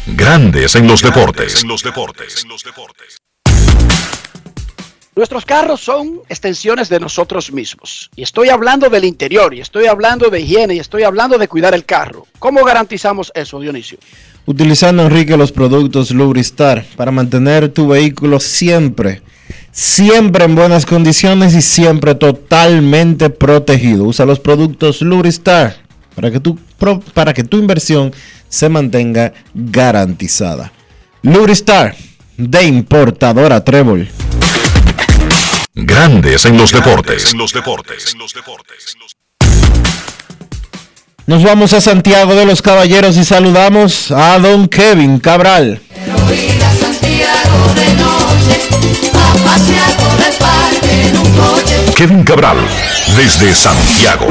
Grandes 0.07 0.75
en 0.75 0.89
los 0.89 1.01
deportes. 1.01 1.65
Nuestros 5.15 5.45
carros 5.45 5.81
son 5.81 6.21
extensiones 6.29 6.89
de 6.89 6.99
nosotros 6.99 7.53
mismos. 7.53 8.11
Y 8.17 8.23
estoy 8.23 8.49
hablando 8.49 8.91
del 8.91 9.05
interior, 9.05 9.55
y 9.55 9.61
estoy 9.61 9.87
hablando 9.87 10.29
de 10.29 10.41
higiene, 10.41 10.75
y 10.75 10.79
estoy 10.81 11.05
hablando 11.05 11.39
de 11.39 11.47
cuidar 11.47 11.73
el 11.75 11.85
carro. 11.85 12.27
¿Cómo 12.41 12.65
garantizamos 12.65 13.31
eso, 13.35 13.61
Dionisio? 13.61 13.99
Utilizando, 14.45 15.05
Enrique, 15.05 15.37
los 15.37 15.53
productos 15.53 16.11
Lubristar 16.11 16.85
para 16.97 17.13
mantener 17.13 17.69
tu 17.69 17.87
vehículo 17.87 18.41
siempre, 18.41 19.23
siempre 19.71 20.47
en 20.47 20.57
buenas 20.57 20.85
condiciones 20.85 21.55
y 21.55 21.63
siempre 21.63 22.17
totalmente 22.17 23.31
protegido. 23.31 24.03
Usa 24.05 24.27
los 24.27 24.41
productos 24.41 25.01
Lubristar 25.01 25.82
para 26.15 26.31
que 26.31 26.41
tu, 26.41 26.59
para 27.15 27.33
que 27.33 27.45
tu 27.45 27.59
inversión 27.59 28.13
se 28.49 28.69
mantenga 28.69 29.33
garantizada. 29.55 30.73
Lubristar 31.23 31.95
de 32.37 32.65
importadora 32.65 33.63
Trébol. 33.65 34.09
Grandes 35.75 36.45
en 36.45 36.59
los 36.59 36.73
deportes. 36.73 37.35
Nos 41.27 41.43
vamos 41.45 41.73
a 41.73 41.81
Santiago 41.81 42.35
de 42.35 42.45
los 42.45 42.61
Caballeros 42.61 43.17
y 43.17 43.25
saludamos 43.25 44.11
a 44.11 44.39
don 44.39 44.69
Kevin 44.69 45.19
Cabral. 45.19 45.81
Ir 45.95 46.63
a 46.63 46.75
Santiago 46.75 47.75
de 47.75 47.95
noche, 47.95 48.61
a 49.15 49.33
pasear 49.45 49.97
por 49.97 50.27
el 50.27 50.35
parque 50.35 51.09
en 51.09 51.17
un 51.17 51.31
coche. 51.33 51.95
Kevin 51.95 52.25
Cabral, 52.25 52.59
desde 53.17 53.55
Santiago. 53.55 54.27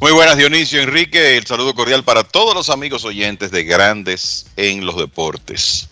Muy 0.00 0.12
buenas 0.12 0.36
Dionisio 0.36 0.80
Enrique, 0.80 1.36
el 1.36 1.44
saludo 1.44 1.74
cordial 1.74 2.04
para 2.04 2.22
todos 2.22 2.54
los 2.54 2.70
amigos 2.70 3.04
oyentes 3.04 3.50
de 3.50 3.64
Grandes 3.64 4.46
en 4.56 4.86
los 4.86 4.96
Deportes. 4.96 5.88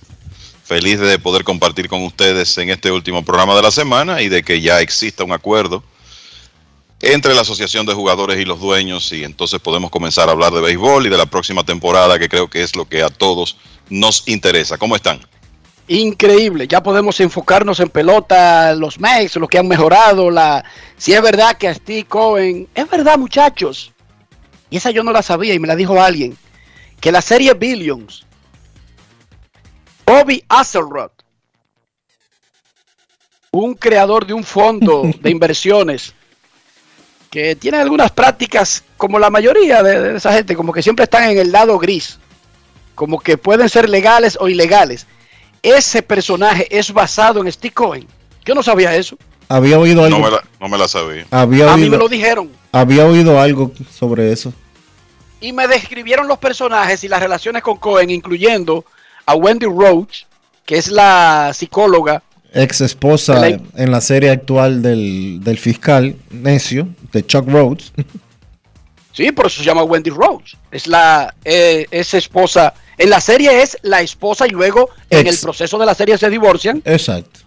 Feliz 0.65 1.01
de 1.01 1.19
poder 1.19 1.43
compartir 1.43 1.89
con 1.89 2.03
ustedes 2.05 2.57
en 2.59 2.71
este 2.71 2.93
último 2.93 3.25
programa 3.25 3.57
de 3.57 3.63
la 3.63 3.71
semana 3.73 4.23
y 4.23 4.29
de 4.29 4.45
que 4.45 4.61
ya 4.61 4.81
exista 4.81 5.25
un 5.25 5.33
acuerdo 5.33 5.83
entre 7.01 7.35
la 7.35 7.41
Asociación 7.43 7.85
de 7.85 7.95
Jugadores 7.95 8.39
y 8.41 8.45
los 8.45 8.61
dueños 8.61 9.13
y 9.13 9.25
entonces 9.25 9.61
podemos 9.61 9.91
comenzar 9.91 10.29
a 10.29 10.33
hablar 10.33 10.53
de 10.53 10.61
béisbol 10.61 11.07
y 11.07 11.11
de 11.11 11.19
la 11.19 11.27
próxima 11.27 11.65
temporada 11.65 12.19
que 12.19 12.29
creo 12.29 12.49
que 12.49 12.63
es 12.63 12.77
lo 12.77 12.89
que 12.89 13.03
a 13.03 13.11
todos 13.11 13.57
nos 13.91 14.27
interesa. 14.29 14.79
¿Cómo 14.79 14.97
están? 14.97 15.21
Increíble, 15.89 16.67
ya 16.67 16.83
podemos 16.83 17.21
enfocarnos 17.21 17.79
en 17.79 17.89
pelota, 17.89 18.75
los 18.75 18.99
Mex, 18.99 19.37
lo 19.37 19.47
que 19.47 19.59
han 19.59 19.69
mejorado, 19.69 20.31
la 20.31 20.65
si 20.97 21.13
es 21.13 21.23
verdad 21.23 21.57
que 21.57 21.69
a 21.69 21.75
Steve 21.75 22.05
Cohen, 22.05 22.69
es 22.75 22.91
verdad 22.91 23.17
muchachos, 23.17 23.93
y 24.69 24.79
esa 24.79 24.91
yo 24.91 25.05
no 25.05 25.13
la 25.13 25.23
sabía 25.23 25.55
y 25.55 25.61
me 25.61 25.69
la 25.69 25.77
dijo 25.77 26.01
alguien, 26.01 26.37
que 27.01 27.13
la 27.13 27.23
serie 27.23 27.55
Billions, 27.55 28.27
Bobby 30.05 30.43
Axelrod 30.49 31.11
un 33.53 33.75
creador 33.75 34.27
de 34.27 34.35
un 34.35 34.45
fondo 34.45 35.03
de 35.21 35.31
inversiones 35.31 36.15
que 37.31 37.57
tiene 37.57 37.79
algunas 37.79 38.11
prácticas, 38.13 38.85
como 38.97 39.19
la 39.19 39.31
mayoría 39.31 39.83
de, 39.83 40.01
de 40.01 40.17
esa 40.17 40.33
gente, 40.33 40.57
como 40.57 40.73
que 40.73 40.83
siempre 40.83 41.05
están 41.05 41.31
en 41.31 41.39
el 41.39 41.53
lado 41.53 41.79
gris, 41.79 42.19
como 42.95 43.21
que 43.21 43.37
pueden 43.37 43.69
ser 43.69 43.89
legales 43.89 44.39
o 44.41 44.49
ilegales. 44.49 45.07
Ese 45.67 46.01
personaje 46.03 46.67
es 46.71 46.93
basado 46.93 47.41
en 47.45 47.51
Steve 47.51 47.75
Cohen. 47.75 48.07
Yo 48.45 48.55
no 48.55 48.63
sabía 48.63 48.95
eso. 48.95 49.17
Había 49.49 49.79
oído 49.79 50.05
algo. 50.05 50.19
No 50.19 50.25
me 50.25 50.31
la, 50.31 50.45
no 50.61 50.69
me 50.69 50.79
la 50.79 50.87
sabía. 50.87 51.27
Había 51.31 51.73
A 51.73 51.77
mí 51.77 51.89
me 51.91 51.97
lo 51.97 52.09
dijeron. 52.09 52.51
había 52.73 53.05
oído 53.05 53.41
algo 53.41 53.73
sobre 53.93 54.31
eso. 54.33 54.53
Y 55.41 55.53
me 55.53 55.67
describieron 55.67 56.29
los 56.29 56.39
personajes 56.39 57.03
y 57.05 57.09
las 57.09 57.21
relaciones 57.21 57.63
con 57.63 57.77
Cohen, 57.79 58.11
incluyendo 58.11 58.85
a 59.27 59.35
Wendy 59.35 59.67
Roach, 59.67 60.23
que 60.65 60.77
es 60.77 60.89
la 60.89 61.51
psicóloga. 61.53 62.23
Ex 62.53 62.81
esposa 62.81 63.35
la- 63.41 63.61
en 63.75 63.91
la 63.91 64.01
serie 64.01 64.31
actual 64.31 64.83
del, 64.83 65.41
del 65.43 65.59
fiscal 65.59 66.15
necio, 66.31 66.87
de 67.13 67.27
Chuck 67.27 67.49
Rhodes. 67.49 67.93
Sí, 69.17 69.33
por 69.33 69.47
eso 69.47 69.61
se 69.61 69.65
llama 69.65 69.83
Wendy 69.83 70.11
Roach. 70.11 70.57
Es 70.71 70.87
la 70.87 71.35
eh, 71.43 71.87
es 71.91 72.13
esposa. 72.13 72.75
En 72.99 73.09
la 73.09 73.21
serie 73.23 73.63
es 73.63 73.79
la 73.81 74.03
esposa 74.03 74.47
y 74.47 74.51
luego 74.51 74.91
en 75.09 75.27
el 75.27 75.39
proceso 75.39 75.79
de 75.79 75.87
la 75.87 75.95
serie 75.95 76.19
se 76.19 76.29
divorcian. 76.29 76.83
Exacto. 76.85 77.41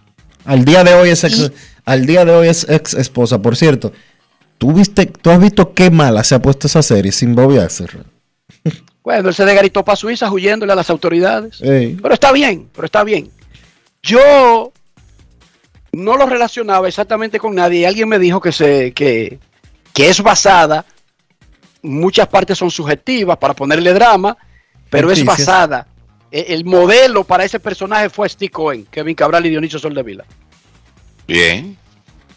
Al 0.44 0.64
día 0.64 0.82
de 0.82 0.94
hoy 0.94 1.10
es 1.10 1.22
ex, 1.22 1.52
al 1.84 2.06
día 2.06 2.24
de 2.24 2.32
hoy 2.32 2.48
es 2.48 2.68
ex 2.68 2.94
esposa. 2.94 3.40
Por 3.40 3.56
cierto, 3.56 3.92
¿tú, 4.58 4.72
viste, 4.72 5.06
¿tú 5.06 5.30
has 5.30 5.38
visto 5.38 5.72
qué 5.72 5.92
mala 5.92 6.24
se 6.24 6.34
ha 6.34 6.42
puesto 6.42 6.66
esa 6.66 6.82
serie 6.82 7.12
sin 7.12 7.36
Bobby 7.36 7.58
Axelrod? 7.58 8.06
Bueno, 9.02 9.30
él 9.30 9.34
se 9.34 9.46
desgaritó 9.46 9.82
para 9.82 9.96
Suiza 9.96 10.30
huyéndole 10.30 10.74
a 10.74 10.76
las 10.76 10.90
autoridades. 10.90 11.58
Ey. 11.62 11.96
Pero 12.02 12.12
está 12.12 12.32
bien, 12.32 12.68
pero 12.70 12.84
está 12.84 13.02
bien. 13.02 13.30
Yo 14.02 14.72
no 15.92 16.16
lo 16.18 16.26
relacionaba 16.26 16.86
exactamente 16.86 17.38
con 17.38 17.54
nadie 17.54 17.80
y 17.80 17.84
alguien 17.86 18.10
me 18.10 18.18
dijo 18.18 18.42
que, 18.42 18.52
se, 18.52 18.92
que, 18.92 19.38
que 19.94 20.10
es 20.10 20.22
basada, 20.22 20.84
muchas 21.82 22.28
partes 22.28 22.58
son 22.58 22.70
subjetivas 22.70 23.36
para 23.38 23.54
ponerle 23.54 23.92
drama, 23.92 24.36
pero 24.88 25.10
es 25.10 25.24
basada. 25.24 25.86
E- 26.30 26.46
El 26.48 26.64
modelo 26.64 27.24
para 27.24 27.44
ese 27.44 27.60
personaje 27.60 28.08
fue 28.08 28.28
Steve 28.28 28.50
Cohen, 28.50 28.86
Kevin 28.90 29.14
Cabral 29.14 29.46
y 29.46 29.50
Dionisio 29.50 29.78
Soldevila. 29.78 30.24
Bien. 31.26 31.76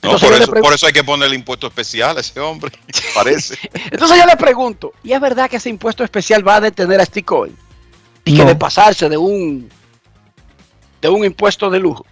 No, 0.02 0.12
por, 0.12 0.22
yo 0.22 0.30
le 0.32 0.44
eso, 0.44 0.52
por 0.52 0.74
eso 0.74 0.86
hay 0.86 0.94
que 0.94 1.04
ponerle 1.04 1.36
impuesto 1.36 1.68
especial 1.68 2.18
a 2.18 2.20
ese 2.20 2.40
hombre, 2.40 2.72
parece. 3.16 3.58
Entonces 3.90 4.18
yo 4.18 4.26
le 4.26 4.36
pregunto, 4.36 4.94
¿y 5.02 5.14
es 5.14 5.22
verdad 5.22 5.50
que 5.50 5.56
ese 5.58 5.70
impuesto 5.70 6.04
especial 6.04 6.46
va 6.46 6.58
a 6.58 6.62
detener 6.62 7.00
a 7.00 7.06
Steve 7.06 7.24
Cohen? 7.24 7.56
Y 8.26 8.36
que 8.36 8.46
de 8.46 8.56
pasarse 8.56 9.10
de 9.10 9.18
un 9.18 9.70
de 11.02 11.10
un 11.10 11.26
impuesto 11.26 11.70
de 11.70 11.80
lujo. 11.80 12.06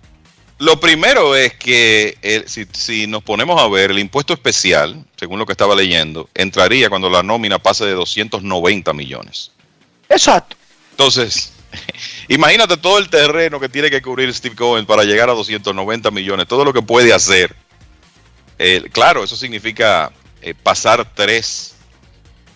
Lo 0.61 0.79
primero 0.79 1.35
es 1.35 1.55
que 1.55 2.19
eh, 2.21 2.43
si, 2.45 2.67
si 2.71 3.07
nos 3.07 3.23
ponemos 3.23 3.59
a 3.59 3.67
ver 3.67 3.89
el 3.89 3.97
impuesto 3.97 4.31
especial, 4.31 5.03
según 5.17 5.39
lo 5.39 5.45
que 5.47 5.53
estaba 5.53 5.73
leyendo, 5.73 6.29
entraría 6.35 6.87
cuando 6.87 7.09
la 7.09 7.23
nómina 7.23 7.57
pase 7.57 7.83
de 7.83 7.93
290 7.93 8.93
millones. 8.93 9.49
Exacto. 10.07 10.55
Entonces, 10.91 11.51
imagínate 12.27 12.77
todo 12.77 12.99
el 12.99 13.09
terreno 13.09 13.59
que 13.59 13.69
tiene 13.69 13.89
que 13.89 14.03
cubrir 14.03 14.31
Steve 14.35 14.55
Cohen 14.55 14.85
para 14.85 15.03
llegar 15.03 15.31
a 15.31 15.33
290 15.33 16.11
millones, 16.11 16.47
todo 16.47 16.63
lo 16.63 16.73
que 16.73 16.83
puede 16.83 17.11
hacer. 17.11 17.55
Eh, 18.59 18.87
claro, 18.91 19.23
eso 19.23 19.35
significa 19.35 20.11
eh, 20.43 20.53
pasar 20.53 21.11
tres 21.15 21.73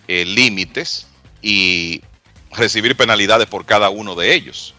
eh, 0.08 0.26
límites 0.26 1.08
y 1.42 2.04
recibir 2.52 2.96
penalidades 2.96 3.48
por 3.48 3.66
cada 3.66 3.90
uno 3.90 4.14
de 4.14 4.36
ellos. 4.36 4.75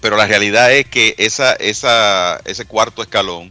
Pero 0.00 0.16
la 0.16 0.26
realidad 0.26 0.72
es 0.72 0.86
que 0.86 1.14
esa, 1.18 1.54
ese 1.54 2.64
cuarto 2.66 3.02
escalón 3.02 3.50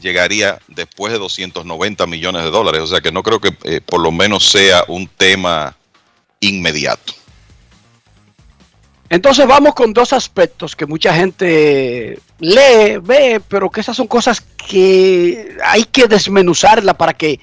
llegaría 0.00 0.58
después 0.68 1.12
de 1.12 1.18
290 1.18 2.06
millones 2.06 2.44
de 2.44 2.50
dólares. 2.50 2.82
O 2.82 2.86
sea 2.86 3.00
que 3.00 3.12
no 3.12 3.22
creo 3.22 3.40
que 3.40 3.56
eh, 3.64 3.80
por 3.80 4.00
lo 4.00 4.12
menos 4.12 4.48
sea 4.48 4.84
un 4.88 5.08
tema 5.08 5.76
inmediato. 6.40 7.14
Entonces 9.10 9.46
vamos 9.46 9.74
con 9.74 9.92
dos 9.92 10.12
aspectos 10.12 10.76
que 10.76 10.84
mucha 10.84 11.14
gente 11.14 12.18
lee, 12.38 12.98
ve, 13.02 13.40
pero 13.48 13.70
que 13.70 13.80
esas 13.80 13.96
son 13.96 14.06
cosas 14.06 14.40
que 14.40 15.56
hay 15.64 15.84
que 15.84 16.06
desmenuzarla 16.06 16.94
para 16.94 17.14
que 17.14 17.40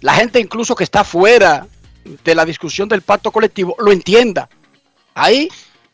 la 0.00 0.14
gente 0.14 0.40
incluso 0.40 0.74
que 0.74 0.84
está 0.84 1.04
fuera 1.04 1.66
de 2.24 2.34
la 2.34 2.44
discusión 2.44 2.88
del 2.88 3.02
pacto 3.02 3.30
colectivo 3.30 3.76
lo 3.78 3.92
entienda. 3.92 4.48
Hay 5.14 5.48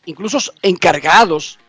incluso 0.05 0.39
encargados 0.63 1.59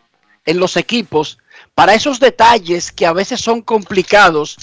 en 0.47 0.59
los 0.59 0.77
equipos 0.77 1.37
para 1.75 1.93
esos 1.93 2.19
detalles 2.19 2.91
que 2.91 3.05
a 3.05 3.13
veces 3.13 3.39
son 3.39 3.61
complicados 3.61 4.57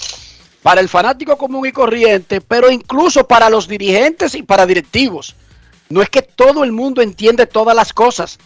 para 0.61 0.81
el 0.81 0.89
fanático 0.89 1.37
común 1.37 1.65
y 1.67 1.71
corriente, 1.71 2.41
pero 2.41 2.69
incluso 2.69 3.25
para 3.25 3.49
los 3.49 3.67
dirigentes 3.67 4.35
y 4.35 4.43
para 4.43 4.65
directivos. 4.65 5.35
No 5.87 6.01
es 6.01 6.09
que 6.09 6.23
todo 6.23 6.63
el 6.63 6.71
mundo 6.71 7.01
entiende 7.01 7.45
todas 7.45 7.75
las 7.75 7.93
cosas, 7.93 8.39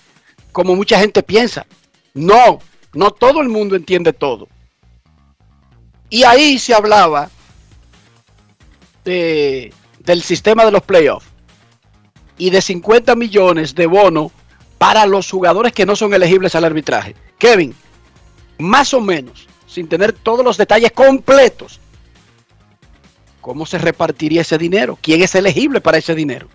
como 0.51 0.75
mucha 0.75 0.99
gente 0.99 1.23
piensa. 1.23 1.65
No, 2.13 2.59
no 2.93 3.11
todo 3.11 3.41
el 3.41 3.47
mundo 3.47 3.77
entiende 3.77 4.11
todo. 4.11 4.49
Y 6.09 6.23
ahí 6.23 6.59
se 6.59 6.73
hablaba 6.73 7.29
de, 9.05 9.73
del 9.99 10.21
sistema 10.21 10.65
de 10.65 10.71
los 10.71 10.83
playoffs 10.83 11.25
y 12.37 12.49
de 12.49 12.61
50 12.61 13.15
millones 13.15 13.75
de 13.75 13.85
bono 13.85 14.31
para 14.79 15.05
los 15.05 15.29
jugadores 15.29 15.73
que 15.73 15.85
no 15.85 15.95
son 15.95 16.13
elegibles 16.15 16.55
al 16.55 16.63
arbitraje. 16.63 17.15
Kevin, 17.37 17.75
más 18.57 18.93
o 18.95 19.01
menos, 19.01 19.45
sin 19.67 19.87
tener 19.87 20.13
todos 20.13 20.43
los 20.43 20.57
detalles 20.57 20.91
completos, 20.93 21.79
¿cómo 23.41 23.67
se 23.67 23.77
repartiría 23.77 24.41
ese 24.41 24.57
dinero? 24.57 24.97
¿Quién 24.99 25.21
es 25.21 25.35
elegible 25.35 25.81
para 25.81 25.99
ese 25.99 26.15
dinero? 26.15 26.47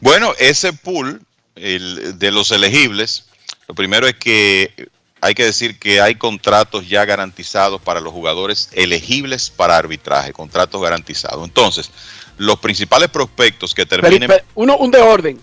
Bueno, 0.00 0.32
ese 0.38 0.72
pool 0.72 1.20
el, 1.56 2.18
de 2.18 2.30
los 2.30 2.50
elegibles, 2.52 3.26
lo 3.66 3.74
primero 3.74 4.06
es 4.06 4.14
que 4.14 4.88
hay 5.20 5.34
que 5.34 5.44
decir 5.44 5.78
que 5.78 6.00
hay 6.00 6.14
contratos 6.14 6.88
ya 6.88 7.04
garantizados 7.04 7.80
para 7.80 8.00
los 8.00 8.12
jugadores 8.12 8.68
elegibles 8.72 9.50
para 9.50 9.76
arbitraje, 9.76 10.32
contratos 10.32 10.80
garantizados. 10.80 11.42
Entonces, 11.44 11.90
los 12.36 12.58
principales 12.60 13.08
prospectos 13.08 13.74
que 13.74 13.84
Pero- 13.86 14.02
terminen... 14.02 14.28
pero 14.28 14.44
uno, 14.54 14.76
un 14.76 14.90
de 14.92 14.98
orden. 15.00 15.40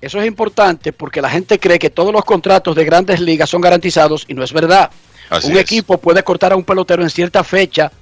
Eso 0.00 0.20
es 0.20 0.26
importante 0.26 0.92
porque 0.92 1.20
la 1.20 1.30
gente 1.30 1.58
cree 1.58 1.78
que 1.78 1.90
todos 1.90 2.12
los 2.12 2.24
contratos 2.24 2.74
de 2.74 2.84
grandes 2.84 3.20
ligas 3.20 3.50
son 3.50 3.60
garantizados 3.60 4.24
y 4.28 4.34
no 4.34 4.42
es 4.42 4.52
verdad. 4.52 4.90
Así 5.28 5.48
un 5.48 5.54
es. 5.54 5.60
equipo 5.60 5.98
puede 5.98 6.22
cortar 6.22 6.52
a 6.52 6.56
un 6.56 6.64
pelotero 6.64 7.02
en 7.02 7.10
cierta 7.10 7.44
fecha 7.44 7.92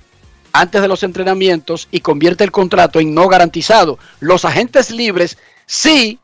antes 0.53 0.81
de 0.81 0.89
los 0.89 1.03
entrenamientos 1.03 1.89
y 1.91 2.01
convierte 2.01 2.45
el 2.45 2.53
contrato 2.53 3.01
en 3.01 3.15
no 3.15 3.29
garantizado. 3.29 3.99
Los 4.21 4.45
agentes 4.45 4.91
libres 4.91 5.39
sí 5.67 6.19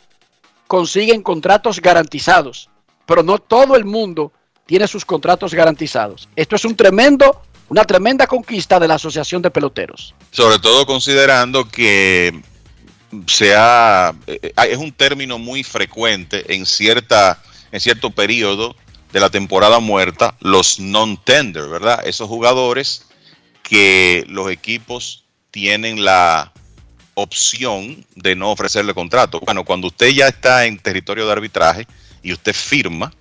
consiguen 0.67 1.23
contratos 1.23 1.81
garantizados, 1.81 2.71
pero 3.07 3.23
no 3.23 3.39
todo 3.39 3.77
el 3.77 3.85
mundo 3.85 4.33
tiene 4.67 4.89
sus 4.89 5.05
contratos 5.05 5.55
garantizados. 5.55 6.29
Esto 6.37 6.57
es 6.57 6.65
un 6.65 6.75
tremendo, 6.75 7.43
una 7.69 7.85
tremenda 7.85 8.27
conquista 8.27 8.81
de 8.81 8.89
la 8.89 8.95
Asociación 8.95 9.43
de 9.43 9.51
Peloteros. 9.51 10.15
Sobre 10.31 10.59
todo 10.59 10.87
considerando 10.87 11.69
que 11.69 12.43
sea 13.27 14.15
eh, 14.27 14.53
es 14.69 14.79
un 14.79 14.93
término 14.93 15.39
muy 15.39 15.63
frecuente 15.63 16.55
en 16.55 16.67
cierta 16.67 17.43
en 17.73 17.81
cierto 17.81 18.11
periodo 18.11 18.77
de 19.13 19.21
la 19.21 19.31
temporada 19.31 19.79
muerta 19.79 20.37
los 20.41 20.81
non-tender, 20.81 21.69
¿verdad? 21.69 22.07
Esos 22.07 22.29
jugadores 22.29 23.07
que 23.63 24.25
los 24.29 24.51
equipos 24.51 25.25
tienen 25.51 26.05
la 26.05 26.53
opción 27.15 28.05
de 28.17 28.35
no 28.35 28.51
ofrecerle 28.51 28.93
contrato. 28.93 29.41
Bueno, 29.41 29.65
cuando 29.65 29.87
usted 29.87 30.09
ya 30.09 30.29
está 30.29 30.67
en 30.67 30.79
territorio 30.79 31.27
de 31.27 31.33
arbitraje 31.33 31.87
y 32.23 32.33
usted 32.33 32.53
firma, 32.53 33.13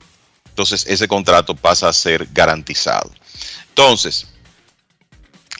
entonces 0.49 0.85
ese 0.87 1.07
contrato 1.07 1.55
pasa 1.55 1.89
a 1.89 1.93
ser 1.93 2.27
garantizado. 2.31 3.11
Entonces, 3.69 4.32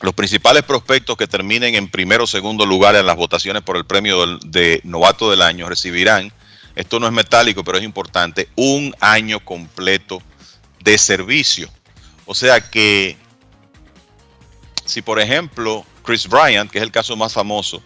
los 0.04 0.14
principales 0.14 0.64
prospectos 0.64 1.16
que 1.16 1.28
terminen 1.28 1.76
en 1.76 1.88
primero 1.88 2.26
o 2.26 2.28
segundo 2.28 2.66
lugar 2.66 2.94
en 2.98 3.06
las 3.06 3.16
votaciones 3.16 3.62
por 3.64 3.78
el 3.78 3.86
premio 3.86 4.38
de 4.40 4.82
novato 4.84 5.32
del 5.32 5.42
año 5.42 5.70
recibirán, 5.70 6.30
esto 6.76 7.00
no 7.00 7.08
es 7.08 7.14
metálico, 7.14 7.64
pero 7.64 7.78
es 7.78 7.86
importante, 7.86 8.50
un 8.58 8.94
año 9.00 9.40
completo 9.40 10.22
de 10.84 10.98
servicio. 10.98 11.70
O 12.26 12.36
sea 12.36 12.60
que 12.60 13.16
si 14.84 15.02
por 15.02 15.22
ejemplo 15.22 15.86
Chris 16.04 16.28
Bryant, 16.28 16.70
que 16.70 16.80
es 16.80 16.84
el 16.84 16.92
caso 16.92 17.16
más 17.16 17.32
famoso, 17.32 17.82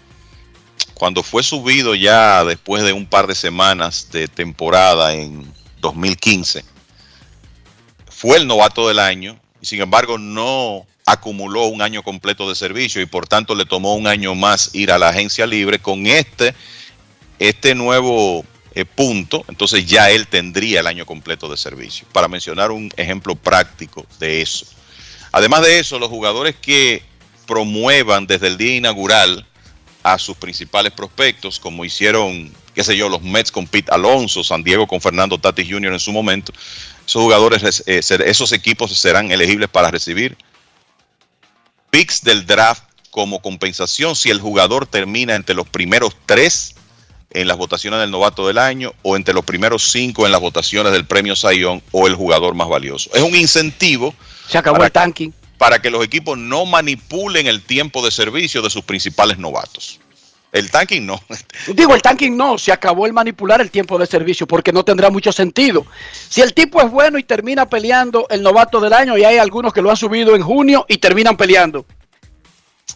cuando 0.95 1.21
fue 1.21 1.43
subido 1.43 1.93
ya 1.93 2.43
después 2.43 2.81
de 2.81 2.93
un 2.93 3.05
par 3.05 3.27
de 3.27 3.35
semanas 3.35 4.09
de 4.11 4.27
temporada 4.27 5.13
en 5.13 5.53
2015, 5.81 6.65
fue 8.09 8.37
el 8.37 8.47
novato 8.47 8.87
del 8.87 8.97
año 8.97 9.39
y 9.61 9.67
sin 9.67 9.81
embargo 9.81 10.17
no 10.17 10.87
acumuló 11.07 11.67
un 11.67 11.81
año 11.81 12.03
completo 12.03 12.49
de 12.49 12.53
servicio 12.53 13.01
y 13.01 13.05
por 13.05 13.27
tanto 13.27 13.55
le 13.55 13.65
tomó 13.65 13.95
un 13.95 14.07
año 14.07 14.35
más 14.35 14.75
ir 14.75 14.91
a 14.91 14.99
la 14.99 15.07
agencia 15.07 15.47
libre 15.47 15.79
con 15.79 16.05
este 16.05 16.53
este 17.39 17.73
nuevo 17.75 18.43
eh, 18.75 18.83
punto, 18.83 19.45
entonces 19.47 19.85
ya 19.85 20.11
él 20.11 20.27
tendría 20.27 20.81
el 20.81 20.87
año 20.87 21.05
completo 21.05 21.49
de 21.49 21.55
servicio. 21.55 22.05
Para 22.11 22.27
mencionar 22.27 22.71
un 22.71 22.91
ejemplo 22.97 23.35
práctico 23.35 24.05
de 24.19 24.41
eso. 24.41 24.65
Además 25.31 25.61
de 25.61 25.79
eso, 25.79 25.97
los 25.97 26.09
jugadores 26.09 26.55
que 26.55 27.01
promuevan 27.45 28.27
desde 28.27 28.47
el 28.47 28.57
día 28.57 28.75
inaugural 28.75 29.47
a 30.03 30.19
sus 30.19 30.35
principales 30.35 30.91
prospectos, 30.91 31.57
como 31.57 31.85
hicieron, 31.85 32.51
qué 32.75 32.83
sé 32.83 32.97
yo, 32.97 33.07
los 33.07 33.21
Mets 33.21 33.51
con 33.51 33.65
Pete 33.65 33.91
Alonso, 33.91 34.43
San 34.43 34.61
Diego 34.61 34.85
con 34.87 34.99
Fernando 34.99 35.37
Tatis 35.37 35.67
Jr. 35.69 35.93
en 35.93 35.99
su 35.99 36.11
momento, 36.11 36.51
esos 37.05 37.21
jugadores, 37.21 37.83
eh, 37.85 38.01
esos 38.25 38.51
equipos 38.51 38.91
serán 38.99 39.31
elegibles 39.31 39.69
para 39.69 39.89
recibir 39.89 40.35
picks 41.89 42.23
del 42.23 42.45
draft 42.45 42.83
como 43.11 43.41
compensación 43.41 44.15
si 44.15 44.29
el 44.29 44.39
jugador 44.39 44.85
termina 44.85 45.35
entre 45.35 45.55
los 45.55 45.67
primeros 45.67 46.15
tres 46.25 46.75
en 47.31 47.47
las 47.47 47.57
votaciones 47.57 47.99
del 47.99 48.11
novato 48.11 48.47
del 48.47 48.57
año 48.57 48.93
o 49.03 49.15
entre 49.15 49.33
los 49.33 49.43
primeros 49.43 49.91
cinco 49.91 50.25
en 50.25 50.31
las 50.31 50.41
votaciones 50.41 50.91
del 50.91 51.05
premio 51.05 51.35
Sayón 51.35 51.81
o 51.91 52.07
el 52.07 52.15
jugador 52.15 52.55
más 52.55 52.69
valioso. 52.69 53.09
Es 53.13 53.21
un 53.21 53.35
incentivo 53.35 54.15
Se 54.47 54.57
acabó 54.57 54.83
el 54.83 54.91
tanking. 54.91 55.33
para 55.57 55.81
que 55.81 55.89
los 55.89 56.03
equipos 56.03 56.37
no 56.37 56.65
manipulen 56.65 57.47
el 57.47 57.61
tiempo 57.61 58.03
de 58.03 58.11
servicio 58.11 58.61
de 58.61 58.69
sus 58.69 58.83
principales 58.83 59.37
novatos. 59.37 59.99
El 60.57 60.71
tanking 60.71 61.05
no. 61.05 61.21
Digo, 61.67 61.93
el 61.93 62.01
tanking 62.01 62.35
no, 62.35 62.57
se 62.57 62.71
acabó 62.71 63.05
el 63.05 63.13
manipular 63.13 63.61
el 63.61 63.69
tiempo 63.69 63.99
de 63.99 64.07
servicio 64.07 64.47
porque 64.47 64.73
no 64.73 64.83
tendrá 64.83 65.11
mucho 65.11 65.31
sentido. 65.31 65.85
Si 66.11 66.41
el 66.41 66.55
tipo 66.55 66.81
es 66.81 66.89
bueno 66.89 67.19
y 67.19 67.23
termina 67.23 67.69
peleando 67.69 68.25
el 68.31 68.41
novato 68.41 68.81
del 68.81 68.93
año, 68.93 69.15
y 69.19 69.23
hay 69.23 69.37
algunos 69.37 69.71
que 69.71 69.83
lo 69.83 69.91
han 69.91 69.97
subido 69.97 70.35
en 70.35 70.41
junio 70.41 70.83
y 70.89 70.97
terminan 70.97 71.37
peleando, 71.37 71.85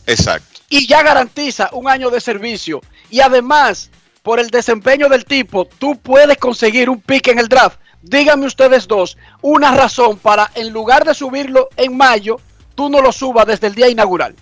Exacto. 0.07 0.61
y 0.69 0.88
ya 0.88 1.03
garantiza 1.03 1.69
un 1.73 1.88
año 1.88 2.09
de 2.09 2.19
servicio, 2.19 2.81
y 3.11 3.19
además, 3.19 3.91
por 4.23 4.39
el 4.39 4.49
desempeño 4.49 5.07
del 5.07 5.25
tipo, 5.25 5.65
tú 5.65 5.99
puedes 5.99 6.39
conseguir 6.39 6.89
un 6.89 6.99
pick 6.99 7.27
en 7.27 7.38
el 7.38 7.47
draft. 7.47 7.77
Díganme 8.01 8.47
ustedes 8.47 8.88
dos, 8.88 9.19
una 9.43 9.71
razón 9.75 10.17
para, 10.17 10.49
en 10.55 10.73
lugar 10.73 11.05
de 11.05 11.13
subirlo 11.13 11.69
en 11.77 11.95
mayo, 11.95 12.39
tú 12.73 12.89
no 12.89 13.01
lo 13.01 13.11
subas 13.11 13.45
desde 13.45 13.67
el 13.67 13.75
día 13.75 13.88
inaugural. 13.88 14.35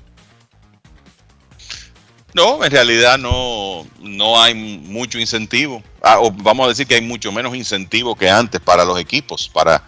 No, 2.34 2.64
en 2.64 2.72
realidad 2.72 3.18
no, 3.18 3.88
no 4.00 4.42
hay 4.42 4.54
mucho 4.54 5.18
incentivo. 5.18 5.84
Ah, 6.02 6.20
o 6.20 6.32
vamos 6.32 6.66
a 6.66 6.70
decir 6.70 6.86
que 6.86 6.96
hay 6.96 7.02
mucho 7.02 7.32
menos 7.32 7.56
incentivo 7.56 8.16
que 8.16 8.30
antes 8.30 8.62
para 8.62 8.86
los 8.86 9.00
equipos, 9.00 9.50
para 9.50 9.84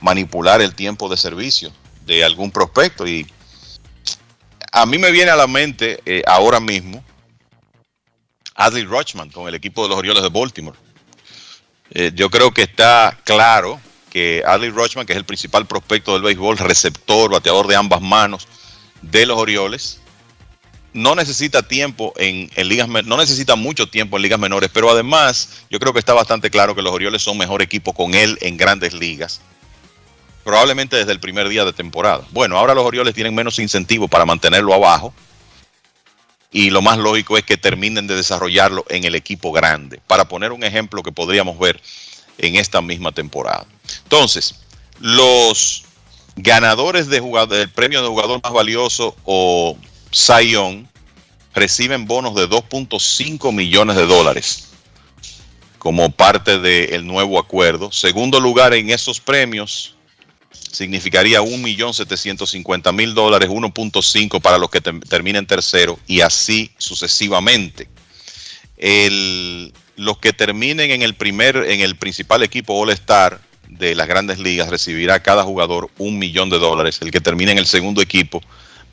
manipular 0.00 0.60
el 0.60 0.74
tiempo 0.74 1.08
de 1.08 1.16
servicio 1.16 1.72
de 2.04 2.22
algún 2.22 2.50
prospecto. 2.50 3.06
Y 3.06 3.26
a 4.72 4.84
mí 4.84 4.98
me 4.98 5.10
viene 5.10 5.30
a 5.30 5.36
la 5.36 5.46
mente 5.46 6.00
eh, 6.04 6.22
ahora 6.26 6.60
mismo 6.60 7.02
Adley 8.54 8.84
Rutschman 8.84 9.30
con 9.30 9.48
el 9.48 9.54
equipo 9.54 9.82
de 9.82 9.90
los 9.90 9.98
Orioles 9.98 10.22
de 10.22 10.28
Baltimore. 10.28 10.78
Eh, 11.90 12.12
yo 12.14 12.30
creo 12.30 12.52
que 12.52 12.62
está 12.62 13.18
claro 13.24 13.80
que 14.10 14.42
Adley 14.46 14.70
Rutschman, 14.70 15.06
que 15.06 15.12
es 15.12 15.18
el 15.18 15.24
principal 15.24 15.66
prospecto 15.66 16.12
del 16.14 16.22
béisbol, 16.22 16.58
receptor, 16.58 17.30
bateador 17.30 17.66
de 17.66 17.76
ambas 17.76 18.00
manos 18.00 18.48
de 19.02 19.26
los 19.26 19.38
Orioles, 19.38 20.00
no 20.96 21.14
necesita 21.14 21.62
tiempo 21.62 22.12
en, 22.16 22.50
ligas, 22.68 22.88
no 22.88 23.16
necesita 23.16 23.54
mucho 23.54 23.86
tiempo 23.86 24.16
en 24.16 24.22
ligas 24.22 24.38
menores, 24.38 24.70
pero 24.72 24.90
además 24.90 25.64
yo 25.70 25.78
creo 25.78 25.92
que 25.92 25.98
está 25.98 26.14
bastante 26.14 26.50
claro 26.50 26.74
que 26.74 26.82
los 26.82 26.92
Orioles 26.92 27.22
son 27.22 27.38
mejor 27.38 27.62
equipo 27.62 27.92
con 27.92 28.14
él 28.14 28.38
en 28.40 28.56
grandes 28.56 28.94
ligas, 28.94 29.40
probablemente 30.42 30.96
desde 30.96 31.12
el 31.12 31.20
primer 31.20 31.48
día 31.48 31.64
de 31.64 31.72
temporada. 31.72 32.24
Bueno, 32.30 32.58
ahora 32.58 32.74
los 32.74 32.84
Orioles 32.84 33.14
tienen 33.14 33.34
menos 33.34 33.58
incentivo 33.58 34.08
para 34.08 34.24
mantenerlo 34.24 34.72
abajo 34.72 35.12
y 36.50 36.70
lo 36.70 36.80
más 36.80 36.96
lógico 36.96 37.36
es 37.36 37.44
que 37.44 37.58
terminen 37.58 38.06
de 38.06 38.16
desarrollarlo 38.16 38.86
en 38.88 39.04
el 39.04 39.14
equipo 39.14 39.52
grande, 39.52 40.00
para 40.06 40.26
poner 40.26 40.52
un 40.52 40.64
ejemplo 40.64 41.02
que 41.02 41.12
podríamos 41.12 41.58
ver 41.58 41.80
en 42.38 42.56
esta 42.56 42.80
misma 42.80 43.12
temporada. 43.12 43.66
Entonces, 44.04 44.54
los 44.98 45.84
ganadores 46.36 47.08
de 47.08 47.20
jugador, 47.20 47.58
del 47.58 47.70
premio 47.70 48.00
de 48.00 48.08
jugador 48.08 48.40
más 48.42 48.52
valioso 48.52 49.14
o 49.24 49.76
Young 50.46 50.86
reciben 51.54 52.06
bonos 52.06 52.34
de 52.34 52.48
2.5 52.48 53.52
millones 53.52 53.96
de 53.96 54.06
dólares 54.06 54.68
como 55.78 56.10
parte 56.10 56.58
del 56.58 57.06
nuevo 57.06 57.38
acuerdo. 57.38 57.92
Segundo 57.92 58.40
lugar 58.40 58.74
en 58.74 58.90
esos 58.90 59.20
premios 59.20 59.94
significaría 60.72 61.40
1.750.000 61.40 63.12
dólares, 63.14 63.48
1.5 63.48 64.40
para 64.40 64.58
los 64.58 64.68
que 64.70 64.80
te- 64.80 64.92
terminen 65.00 65.46
tercero 65.46 65.98
y 66.06 66.20
así 66.22 66.70
sucesivamente. 66.78 67.88
Los 69.96 70.18
que 70.18 70.32
terminen 70.34 70.90
en 70.90 71.02
el 71.02 71.14
primer, 71.14 71.56
en 71.56 71.80
el 71.80 71.96
principal 71.96 72.42
equipo 72.42 72.74
All 72.74 72.90
Star 72.90 73.40
de 73.68 73.94
las 73.94 74.06
grandes 74.08 74.38
ligas 74.38 74.68
recibirá 74.68 75.22
cada 75.22 75.42
jugador 75.44 75.90
un 75.98 76.18
millón 76.18 76.50
de 76.50 76.58
dólares. 76.58 76.98
El 77.00 77.10
que 77.10 77.20
termine 77.20 77.52
en 77.52 77.58
el 77.58 77.66
segundo 77.66 78.02
equipo, 78.02 78.42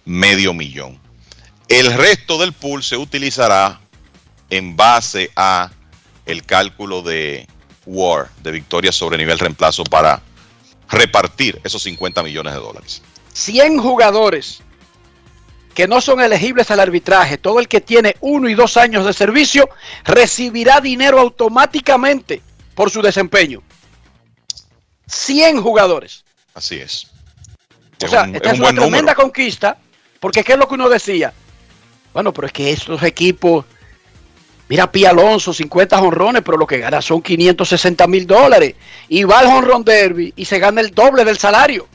medio 0.05 0.53
millón. 0.53 0.97
El 1.67 1.93
resto 1.93 2.37
del 2.37 2.53
pool 2.53 2.83
se 2.83 2.97
utilizará 2.97 3.79
en 4.49 4.75
base 4.75 5.31
a 5.35 5.71
el 6.25 6.45
cálculo 6.45 7.01
de 7.01 7.47
WAR, 7.85 8.29
de 8.41 8.51
victoria 8.51 8.91
sobre 8.91 9.17
nivel 9.17 9.39
reemplazo, 9.39 9.83
para 9.83 10.21
repartir 10.89 11.59
esos 11.63 11.81
50 11.83 12.21
millones 12.23 12.53
de 12.53 12.59
dólares. 12.59 13.01
100 13.33 13.79
jugadores 13.79 14.61
que 15.73 15.87
no 15.87 16.01
son 16.01 16.21
elegibles 16.21 16.69
al 16.69 16.79
arbitraje, 16.79 17.37
todo 17.39 17.59
el 17.59 17.67
que 17.67 17.81
tiene 17.81 18.15
uno 18.19 18.47
y 18.47 18.53
dos 18.53 18.77
años 18.77 19.05
de 19.05 19.13
servicio 19.13 19.67
recibirá 20.03 20.79
dinero 20.81 21.19
automáticamente 21.19 22.43
por 22.75 22.91
su 22.91 23.01
desempeño. 23.01 23.63
100 25.07 25.61
jugadores. 25.61 26.23
Así 26.53 26.75
es. 26.75 27.07
O 28.01 28.05
Es 28.05 28.11
sea, 28.11 28.23
un- 28.23 28.35
esta 28.35 28.49
es 28.49 28.53
es 28.53 28.59
un 28.59 28.65
una 28.65 28.73
tremenda 28.81 28.99
número. 28.99 29.15
conquista, 29.15 29.77
porque 30.19 30.43
¿qué 30.43 30.53
es 30.53 30.59
lo 30.59 30.67
que 30.67 30.75
uno 30.75 30.89
decía? 30.89 31.33
Bueno, 32.13 32.31
pero 32.33 32.47
es 32.47 32.53
que 32.53 32.71
estos 32.71 33.01
equipos, 33.03 33.65
mira 34.69 34.91
Pi 34.91 35.05
Alonso, 35.05 35.53
50 35.53 35.97
jonrones, 35.97 36.43
pero 36.43 36.57
lo 36.57 36.67
que 36.67 36.77
gana 36.77 37.01
son 37.01 37.21
560 37.21 38.07
mil 38.07 38.27
dólares. 38.27 38.75
Y 39.09 39.23
va 39.23 39.39
al 39.39 39.47
jonrón 39.47 39.83
derby 39.83 40.33
y 40.35 40.45
se 40.45 40.59
gana 40.59 40.81
el 40.81 40.91
doble 40.91 41.25
del 41.25 41.37
salario 41.37 41.87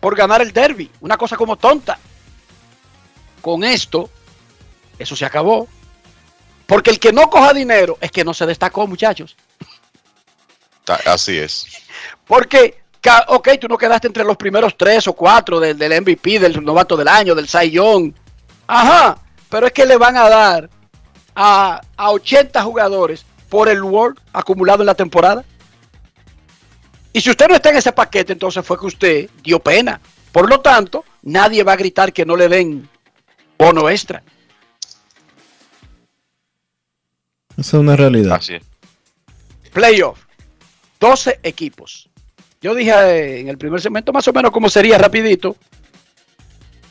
por 0.00 0.16
ganar 0.16 0.40
el 0.40 0.52
derby. 0.52 0.90
Una 1.00 1.16
cosa 1.16 1.36
como 1.36 1.56
tonta. 1.56 1.98
Con 3.42 3.64
esto, 3.64 4.10
eso 4.98 5.14
se 5.16 5.24
acabó. 5.24 5.68
Porque 6.66 6.90
el 6.90 6.98
que 6.98 7.12
no 7.12 7.28
coja 7.28 7.52
dinero 7.52 7.98
es 8.00 8.10
que 8.10 8.24
no 8.24 8.32
se 8.32 8.46
destacó, 8.46 8.86
muchachos. 8.86 9.36
Así 11.04 11.36
es. 11.38 11.66
Porque, 12.26 12.82
ok, 13.28 13.48
tú 13.60 13.68
no 13.68 13.78
quedaste 13.78 14.06
entre 14.06 14.24
los 14.24 14.36
primeros 14.36 14.76
tres 14.76 15.06
o 15.08 15.12
cuatro 15.12 15.60
del, 15.60 15.76
del 15.76 16.00
MVP, 16.00 16.38
del 16.38 16.64
novato 16.64 16.96
del 16.96 17.08
año, 17.08 17.34
del 17.34 17.48
Cy 17.48 17.70
Young. 17.70 18.12
Ajá, 18.72 19.18
pero 19.48 19.66
es 19.66 19.72
que 19.72 19.84
le 19.84 19.96
van 19.96 20.16
a 20.16 20.28
dar 20.28 20.70
a, 21.34 21.80
a 21.96 22.10
80 22.12 22.62
jugadores 22.62 23.26
por 23.48 23.68
el 23.68 23.82
World 23.82 24.20
acumulado 24.32 24.82
en 24.82 24.86
la 24.86 24.94
temporada. 24.94 25.44
Y 27.12 27.20
si 27.20 27.30
usted 27.30 27.48
no 27.48 27.56
está 27.56 27.70
en 27.70 27.78
ese 27.78 27.90
paquete, 27.90 28.32
entonces 28.32 28.64
fue 28.64 28.78
que 28.78 28.86
usted 28.86 29.30
dio 29.42 29.58
pena. 29.58 30.00
Por 30.30 30.48
lo 30.48 30.60
tanto, 30.60 31.04
nadie 31.22 31.64
va 31.64 31.72
a 31.72 31.76
gritar 31.76 32.12
que 32.12 32.24
no 32.24 32.36
le 32.36 32.48
den 32.48 32.88
bono 33.58 33.90
extra. 33.90 34.22
Esa 37.56 37.60
es 37.60 37.74
una 37.74 37.96
realidad. 37.96 38.36
Así 38.36 38.54
es. 38.54 38.62
Playoff. 39.72 40.20
12 41.00 41.40
equipos. 41.42 42.08
Yo 42.60 42.72
dije 42.76 43.40
en 43.40 43.48
el 43.48 43.58
primer 43.58 43.80
segmento 43.80 44.12
más 44.12 44.28
o 44.28 44.32
menos 44.32 44.52
cómo 44.52 44.68
sería 44.68 44.96
rapidito. 44.96 45.56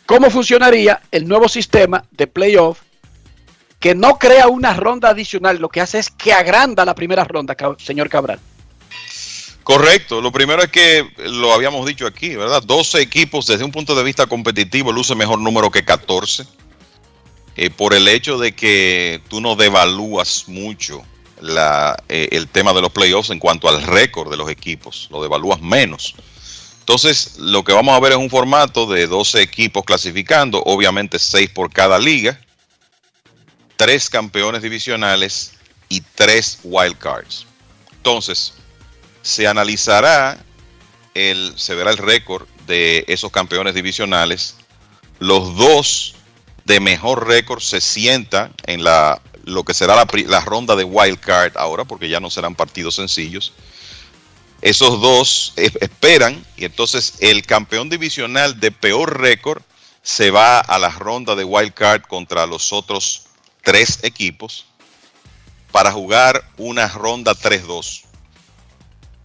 Cómo 0.10 0.32
funcionaría 0.32 1.00
el 1.12 1.28
nuevo 1.28 1.48
sistema 1.48 2.04
de 2.10 2.26
playoff 2.26 2.80
que 3.80 3.94
no 3.94 4.18
crea 4.18 4.48
una 4.48 4.74
ronda 4.74 5.10
adicional, 5.10 5.60
lo 5.60 5.70
que 5.70 5.82
hace 5.82 6.00
es 6.00 6.10
que 6.10 6.34
agranda 6.34 6.84
la 6.84 6.96
primera 6.96 7.24
ronda, 7.26 7.56
señor 7.78 8.10
Cabral. 8.10 8.40
Correcto. 9.62 10.20
Lo 10.20 10.32
primero 10.32 10.64
es 10.64 10.70
que 10.70 11.08
lo 11.26 11.54
habíamos 11.54 11.86
dicho 11.86 12.08
aquí, 12.08 12.36
¿verdad? 12.36 12.64
12 12.64 13.00
equipos 13.00 13.46
desde 13.46 13.64
un 13.64 13.72
punto 13.72 13.94
de 13.94 14.04
vista 14.04 14.26
competitivo 14.26 14.92
luce 14.92 15.14
mejor 15.14 15.38
número 15.38 15.70
que 15.70 15.86
14. 15.86 16.44
eh, 17.56 17.70
por 17.70 17.94
el 17.94 18.08
hecho 18.08 18.40
de 18.40 18.54
que 18.54 19.22
tú 19.30 19.42
no 19.42 19.56
devalúas 19.56 20.46
mucho 20.48 21.04
eh, 21.40 22.28
el 22.32 22.48
tema 22.48 22.74
de 22.74 22.82
los 22.82 22.92
playoffs 22.92 23.30
en 23.30 23.38
cuanto 23.38 23.70
al 23.70 23.84
récord 23.84 24.32
de 24.32 24.38
los 24.38 24.50
equipos, 24.50 25.08
lo 25.12 25.22
devalúas 25.22 25.62
menos. 25.62 26.16
Entonces, 26.90 27.38
lo 27.38 27.64
que 27.64 27.72
vamos 27.72 27.96
a 27.96 28.00
ver 28.00 28.14
es 28.14 28.18
un 28.18 28.32
formato 28.32 28.88
de 28.88 29.06
12 29.06 29.44
equipos 29.44 29.84
clasificando, 29.86 30.64
obviamente 30.66 31.20
6 31.20 31.52
por 31.52 31.72
cada 31.72 32.00
liga, 32.00 32.42
3 33.76 34.10
campeones 34.10 34.64
divisionales 34.64 35.52
y 35.88 36.02
3 36.02 36.62
wildcards. 36.64 37.46
Entonces, 37.92 38.56
se 39.22 39.48
analizará, 39.48 40.44
el, 41.14 41.54
se 41.58 41.76
verá 41.76 41.92
el 41.92 41.98
récord 41.98 42.48
de 42.66 43.06
esos 43.08 43.32
campeones 43.32 43.76
divisionales. 43.76 44.56
Los 45.20 45.56
dos 45.58 46.16
de 46.66 46.80
mejor 46.80 47.28
récord 47.28 47.60
se 47.60 47.82
sientan 47.82 48.52
en 48.66 48.84
la 48.84 49.22
lo 49.44 49.64
que 49.64 49.76
será 49.76 49.96
la, 49.96 50.08
la 50.26 50.42
ronda 50.42 50.76
de 50.76 50.86
wild 50.86 51.20
card 51.20 51.56
ahora, 51.56 51.86
porque 51.86 52.10
ya 52.10 52.20
no 52.20 52.32
serán 52.32 52.56
partidos 52.56 52.96
sencillos. 52.96 53.54
Esos 54.62 55.00
dos 55.00 55.54
esperan 55.56 56.46
y 56.58 56.66
entonces 56.66 57.16
el 57.20 57.46
campeón 57.46 57.90
divisional 57.90 58.60
de 58.60 58.72
peor 58.72 59.20
récord 59.20 59.62
se 60.04 60.32
va 60.32 60.60
a 60.60 60.80
la 60.80 60.90
ronda 60.90 61.36
de 61.36 61.44
wild 61.44 61.74
card 61.74 62.02
contra 62.04 62.46
los 62.46 62.74
otros 62.74 63.28
tres 63.64 64.00
equipos 64.04 64.66
para 65.72 65.92
jugar 65.92 66.44
una 66.58 66.88
ronda 66.88 67.34
3-2. 67.34 68.04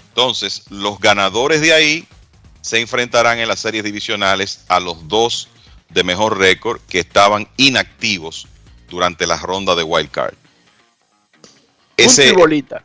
Entonces, 0.09 0.65
los 0.70 1.01
ganadores 1.01 1.61
de 1.61 1.73
ahí 1.73 2.06
se 2.61 2.81
enfrentarán 2.81 3.39
en 3.39 3.48
las 3.48 3.61
series 3.61 3.82
divisionales 3.82 4.61
a 4.69 4.78
los 4.78 5.09
dos 5.09 5.48
de 5.89 6.05
mejor 6.05 6.39
récord 6.39 6.81
que 6.89 7.01
estaban 7.01 7.48
inactivos 7.56 8.47
durante 8.89 9.27
la 9.27 9.36
ronda 9.39 9.74
de 9.74 9.82
wild 9.82 10.11
card. 10.11 10.35
Ese, 11.97 12.35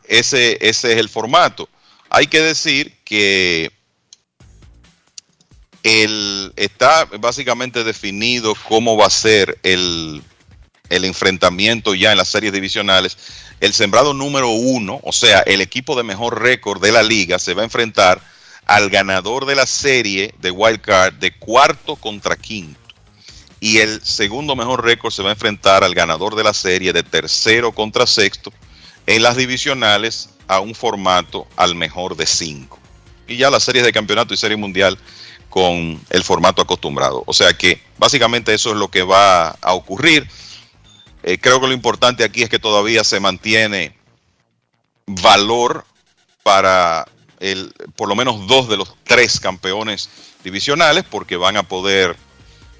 ese, 0.08 0.58
ese 0.60 0.92
es 0.92 0.98
el 0.98 1.08
formato. 1.08 1.68
Hay 2.10 2.26
que 2.26 2.40
decir 2.40 2.92
que 3.04 3.70
el, 5.82 6.52
está 6.56 7.06
básicamente 7.18 7.84
definido 7.84 8.54
cómo 8.68 8.96
va 8.96 9.06
a 9.06 9.10
ser 9.10 9.58
el, 9.62 10.22
el 10.88 11.04
enfrentamiento 11.04 11.94
ya 11.94 12.10
en 12.10 12.18
las 12.18 12.28
series 12.28 12.52
divisionales. 12.52 13.16
El 13.60 13.72
sembrado 13.72 14.12
número 14.12 14.48
uno, 14.50 15.00
o 15.04 15.12
sea, 15.12 15.40
el 15.40 15.60
equipo 15.60 15.96
de 15.96 16.02
mejor 16.02 16.42
récord 16.42 16.82
de 16.82 16.92
la 16.92 17.02
liga, 17.02 17.38
se 17.38 17.54
va 17.54 17.62
a 17.62 17.66
enfrentar 17.66 18.20
al 18.66 18.90
ganador 18.90 19.46
de 19.46 19.54
la 19.54 19.66
serie 19.66 20.34
de 20.40 20.50
wild 20.50 20.80
card 20.80 21.14
de 21.14 21.36
cuarto 21.36 21.96
contra 21.96 22.36
quinto. 22.36 22.80
Y 23.60 23.78
el 23.78 24.02
segundo 24.02 24.56
mejor 24.56 24.84
récord 24.84 25.12
se 25.12 25.22
va 25.22 25.28
a 25.28 25.32
enfrentar 25.32 25.84
al 25.84 25.94
ganador 25.94 26.34
de 26.34 26.44
la 26.44 26.54
serie 26.54 26.92
de 26.92 27.02
tercero 27.02 27.72
contra 27.72 28.06
sexto 28.06 28.52
en 29.06 29.22
las 29.22 29.36
divisionales 29.36 30.30
a 30.50 30.58
un 30.58 30.74
formato 30.74 31.46
al 31.54 31.76
mejor 31.76 32.16
de 32.16 32.26
cinco. 32.26 32.80
Y 33.28 33.36
ya 33.36 33.50
las 33.50 33.62
series 33.62 33.84
de 33.84 33.92
campeonato 33.92 34.34
y 34.34 34.36
serie 34.36 34.56
mundial 34.56 34.98
con 35.48 36.00
el 36.10 36.24
formato 36.24 36.60
acostumbrado. 36.60 37.22
O 37.26 37.32
sea 37.32 37.56
que 37.56 37.80
básicamente 37.98 38.52
eso 38.52 38.70
es 38.70 38.76
lo 38.76 38.88
que 38.88 39.04
va 39.04 39.50
a 39.50 39.74
ocurrir. 39.74 40.28
Eh, 41.22 41.38
creo 41.38 41.60
que 41.60 41.68
lo 41.68 41.72
importante 41.72 42.24
aquí 42.24 42.42
es 42.42 42.48
que 42.48 42.58
todavía 42.58 43.04
se 43.04 43.20
mantiene 43.20 43.96
valor 45.06 45.84
para 46.42 47.06
el, 47.38 47.72
por 47.94 48.08
lo 48.08 48.16
menos 48.16 48.48
dos 48.48 48.68
de 48.68 48.76
los 48.76 48.92
tres 49.04 49.38
campeones 49.38 50.10
divisionales, 50.42 51.04
porque 51.08 51.36
van 51.36 51.58
a 51.58 51.62
poder 51.62 52.16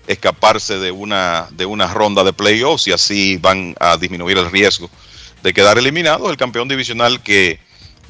escaparse 0.08 0.80
de 0.80 0.90
una, 0.90 1.46
de 1.52 1.66
una 1.66 1.86
ronda 1.86 2.24
de 2.24 2.32
playoffs 2.32 2.88
y 2.88 2.92
así 2.92 3.36
van 3.36 3.76
a 3.78 3.96
disminuir 3.96 4.38
el 4.38 4.50
riesgo 4.50 4.90
de 5.42 5.52
quedar 5.52 5.78
eliminados. 5.78 6.30
El 6.30 6.36
campeón 6.36 6.68
divisional 6.68 7.22
que 7.22 7.58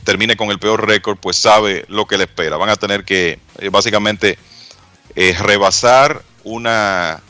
termine 0.05 0.37
con 0.37 0.51
el 0.51 0.59
peor 0.59 0.87
récord, 0.87 1.19
pues 1.19 1.37
sabe 1.37 1.85
lo 1.89 2.07
que 2.07 2.19
le 2.19 2.25
espera. 2.25 2.57
Van 2.57 2.71
a 2.71 2.77
tener 2.77 3.05
que 3.05 3.39
eh, 3.59 3.69
básicamente 3.69 4.39
eh, 5.15 5.37
rebasar 5.39 6.23
una 6.45 7.23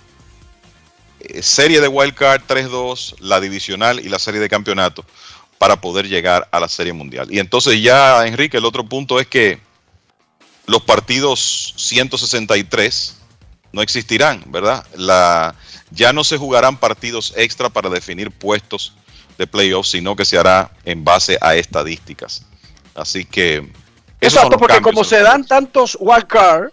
eh, 1.21 1.43
serie 1.43 1.81
de 1.81 1.89
wild 1.89 2.15
card 2.15 2.43
3-2, 2.49 3.17
la 3.21 3.41
divisional 3.41 4.01
y 4.01 4.09
la 4.09 4.19
serie 4.19 4.41
de 4.41 4.49
campeonato 4.49 5.05
para 5.59 5.81
poder 5.81 6.09
llegar 6.09 6.49
a 6.53 6.61
la 6.61 6.69
serie 6.69 6.93
mundial. 6.93 7.29
Y 7.31 7.39
entonces 7.39 7.83
ya, 7.83 8.27
Enrique, 8.27 8.57
el 8.57 8.65
otro 8.65 8.85
punto 8.85 9.21
es 9.21 9.27
que 9.27 9.61
los 10.67 10.83
partidos 10.83 11.75
163 11.77 13.17
no 13.73 13.83
existirán, 13.83 14.43
¿verdad? 14.47 14.87
La, 14.97 15.55
ya 15.91 16.13
no 16.13 16.25
se 16.25 16.39
jugarán 16.39 16.79
partidos 16.79 17.35
extra 17.37 17.69
para 17.69 17.91
definir 17.91 18.31
puestos 18.31 18.95
de 19.41 19.47
playoffs, 19.47 19.93
sino 19.93 20.15
que 20.15 20.27
se 20.27 20.37
hará 20.37 20.71
en 20.85 21.03
base 21.03 21.39
a 21.41 21.57
estadísticas. 21.57 22.45
Así 22.95 23.25
que... 23.25 23.73
Exacto, 24.21 24.59
porque 24.59 24.75
cambios. 24.75 24.95
como 24.95 25.05
se 25.05 25.23
dan 25.23 25.47
tantos 25.47 25.97
wild 25.99 26.27
card, 26.27 26.73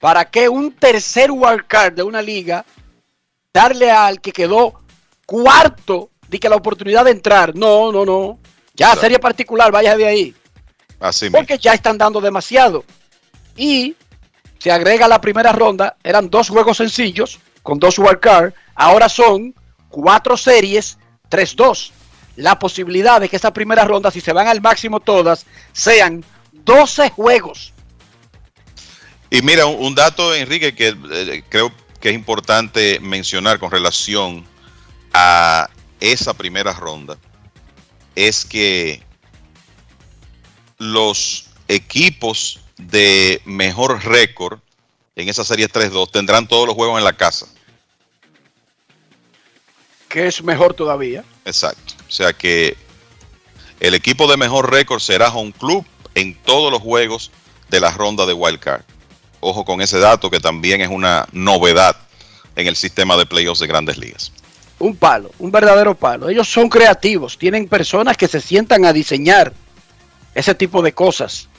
¿para 0.00 0.24
qué 0.24 0.48
un 0.48 0.72
tercer 0.72 1.30
wild 1.30 1.66
card 1.68 1.92
de 1.92 2.02
una 2.02 2.22
liga 2.22 2.64
darle 3.52 3.90
al 3.90 4.22
que 4.22 4.32
quedó 4.32 4.80
cuarto 5.26 6.08
de 6.26 6.40
que 6.40 6.48
la 6.48 6.56
oportunidad 6.56 7.04
de 7.04 7.10
entrar? 7.10 7.54
No, 7.54 7.92
no, 7.92 8.06
no. 8.06 8.38
Ya, 8.72 8.86
Exacto. 8.86 9.00
serie 9.02 9.18
particular, 9.18 9.70
vaya 9.70 9.94
de 9.98 10.06
ahí. 10.06 10.34
Así 10.98 11.26
mismo. 11.26 11.38
Porque 11.38 11.58
ya 11.58 11.74
están 11.74 11.98
dando 11.98 12.22
demasiado. 12.22 12.86
Y 13.54 13.94
se 14.58 14.72
agrega 14.72 15.06
la 15.08 15.20
primera 15.20 15.52
ronda, 15.52 15.98
eran 16.02 16.30
dos 16.30 16.48
juegos 16.48 16.78
sencillos 16.78 17.38
con 17.62 17.78
dos 17.78 17.98
wild 17.98 18.20
card, 18.20 18.54
ahora 18.74 19.10
son 19.10 19.54
cuatro 19.90 20.38
series, 20.38 20.96
3-2. 21.30 21.90
La 22.36 22.58
posibilidad 22.58 23.20
de 23.20 23.28
que 23.28 23.36
esa 23.36 23.52
primera 23.52 23.84
ronda, 23.84 24.10
si 24.10 24.20
se 24.20 24.32
van 24.32 24.46
al 24.46 24.60
máximo 24.60 25.00
todas, 25.00 25.46
sean 25.72 26.24
12 26.52 27.10
juegos. 27.10 27.72
Y 29.30 29.42
mira, 29.42 29.66
un, 29.66 29.84
un 29.84 29.94
dato, 29.94 30.34
Enrique, 30.34 30.74
que 30.74 30.96
eh, 31.10 31.42
creo 31.48 31.72
que 32.00 32.10
es 32.10 32.14
importante 32.14 33.00
mencionar 33.00 33.58
con 33.58 33.70
relación 33.70 34.44
a 35.12 35.68
esa 36.00 36.34
primera 36.34 36.72
ronda, 36.72 37.16
es 38.14 38.44
que 38.44 39.02
los 40.78 41.48
equipos 41.68 42.60
de 42.76 43.40
mejor 43.44 44.04
récord 44.04 44.60
en 45.14 45.28
esa 45.28 45.44
serie 45.44 45.68
3-2 45.68 46.10
tendrán 46.10 46.46
todos 46.46 46.66
los 46.66 46.74
juegos 46.76 46.98
en 46.98 47.04
la 47.04 47.14
casa. 47.14 47.46
Que 50.16 50.28
es 50.28 50.42
mejor 50.42 50.72
todavía. 50.72 51.24
Exacto. 51.44 51.92
O 52.08 52.10
sea 52.10 52.32
que 52.32 52.74
el 53.80 53.92
equipo 53.92 54.26
de 54.26 54.38
mejor 54.38 54.72
récord 54.72 54.98
será 54.98 55.28
home 55.28 55.52
club 55.52 55.84
en 56.14 56.34
todos 56.42 56.72
los 56.72 56.80
juegos 56.80 57.30
de 57.68 57.80
la 57.80 57.90
ronda 57.90 58.24
de 58.24 58.32
wild 58.32 58.58
card. 58.58 58.80
Ojo 59.40 59.66
con 59.66 59.82
ese 59.82 59.98
dato 59.98 60.30
que 60.30 60.40
también 60.40 60.80
es 60.80 60.88
una 60.88 61.28
novedad 61.32 61.98
en 62.54 62.66
el 62.66 62.76
sistema 62.76 63.18
de 63.18 63.26
playoffs 63.26 63.60
de 63.60 63.66
grandes 63.66 63.98
ligas. 63.98 64.32
Un 64.78 64.96
palo, 64.96 65.32
un 65.38 65.52
verdadero 65.52 65.94
palo. 65.94 66.30
Ellos 66.30 66.48
son 66.48 66.70
creativos, 66.70 67.36
tienen 67.36 67.68
personas 67.68 68.16
que 68.16 68.26
se 68.26 68.40
sientan 68.40 68.86
a 68.86 68.94
diseñar 68.94 69.52
ese 70.34 70.54
tipo 70.54 70.80
de 70.80 70.94
cosas. 70.94 71.50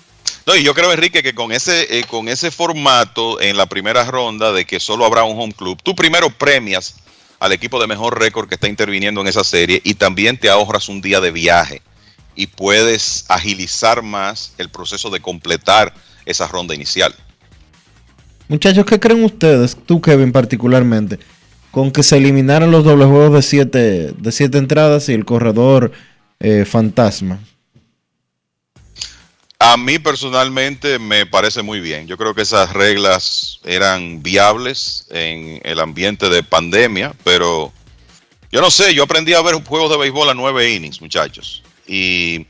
No, 0.48 0.56
y 0.56 0.64
yo 0.64 0.74
creo, 0.74 0.92
Enrique, 0.92 1.22
que 1.22 1.36
con 1.36 1.52
ese, 1.52 2.00
eh, 2.00 2.06
con 2.06 2.28
ese 2.28 2.50
formato 2.50 3.40
en 3.40 3.56
la 3.56 3.68
primera 3.68 4.04
ronda 4.06 4.52
de 4.52 4.66
que 4.66 4.80
solo 4.80 5.06
habrá 5.06 5.26
un 5.26 5.40
home 5.40 5.54
club, 5.54 5.80
tú 5.84 5.94
primero 5.94 6.32
premias 6.32 6.96
al 7.40 7.52
equipo 7.52 7.80
de 7.80 7.88
mejor 7.88 8.20
récord 8.20 8.48
que 8.48 8.56
está 8.56 8.68
interviniendo 8.68 9.22
en 9.22 9.28
esa 9.28 9.44
serie 9.44 9.82
y 9.84 9.94
también 9.96 10.38
te 10.38 10.50
ahorras 10.50 10.90
un 10.90 11.02
día 11.02 11.20
de 11.22 11.32
viaje 11.32 11.82
y 12.36 12.48
puedes 12.48 13.26
agilizar 13.30 14.04
más 14.04 14.54
el 14.58 14.70
proceso 14.70 15.10
de 15.10 15.20
completar 15.20 15.94
esa 16.26 16.48
ronda 16.48 16.76
inicial. 16.76 17.14
Muchachos, 18.48 18.86
¿qué 18.86 19.00
creen 19.00 19.24
ustedes, 19.24 19.76
tú 19.86 20.00
Kevin 20.00 20.32
particularmente, 20.32 21.20
con 21.72 21.92
que 21.92 22.04
se 22.04 22.18
eliminaran 22.18 22.72
los 22.72 22.86
dobles 22.86 23.08
juegos 23.08 23.34
de 23.34 23.42
siete, 23.42 24.14
de 24.18 24.32
siete 24.32 24.58
entradas 24.58 25.10
y 25.10 25.14
el 25.14 25.26
corredor 25.26 25.92
eh, 26.40 26.64
fantasma? 26.66 27.40
A 29.60 29.76
mí 29.76 29.98
personalmente 29.98 31.00
me 31.00 31.26
parece 31.26 31.64
muy 31.64 31.80
bien. 31.80 32.06
Yo 32.08 32.16
creo 32.16 32.36
que 32.36 32.44
esas 32.44 32.74
reglas 32.74 33.60
eran 33.64 34.22
viables 34.22 35.08
en 35.10 35.60
el 35.64 35.80
ambiente 35.80 36.30
de 36.30 36.44
pandemia, 36.44 37.14
pero 37.24 37.74
yo 38.52 38.62
no 38.62 38.70
sé, 38.70 38.94
yo 38.94 39.04
aprendí 39.04 39.34
a 39.34 39.42
ver 39.42 39.56
juegos 39.64 39.90
de 39.90 39.98
béisbol 39.98 40.30
a 40.30 40.36
nueve 40.36 40.72
innings, 40.72 41.02
muchachos. 41.02 41.64
Y 41.88 42.46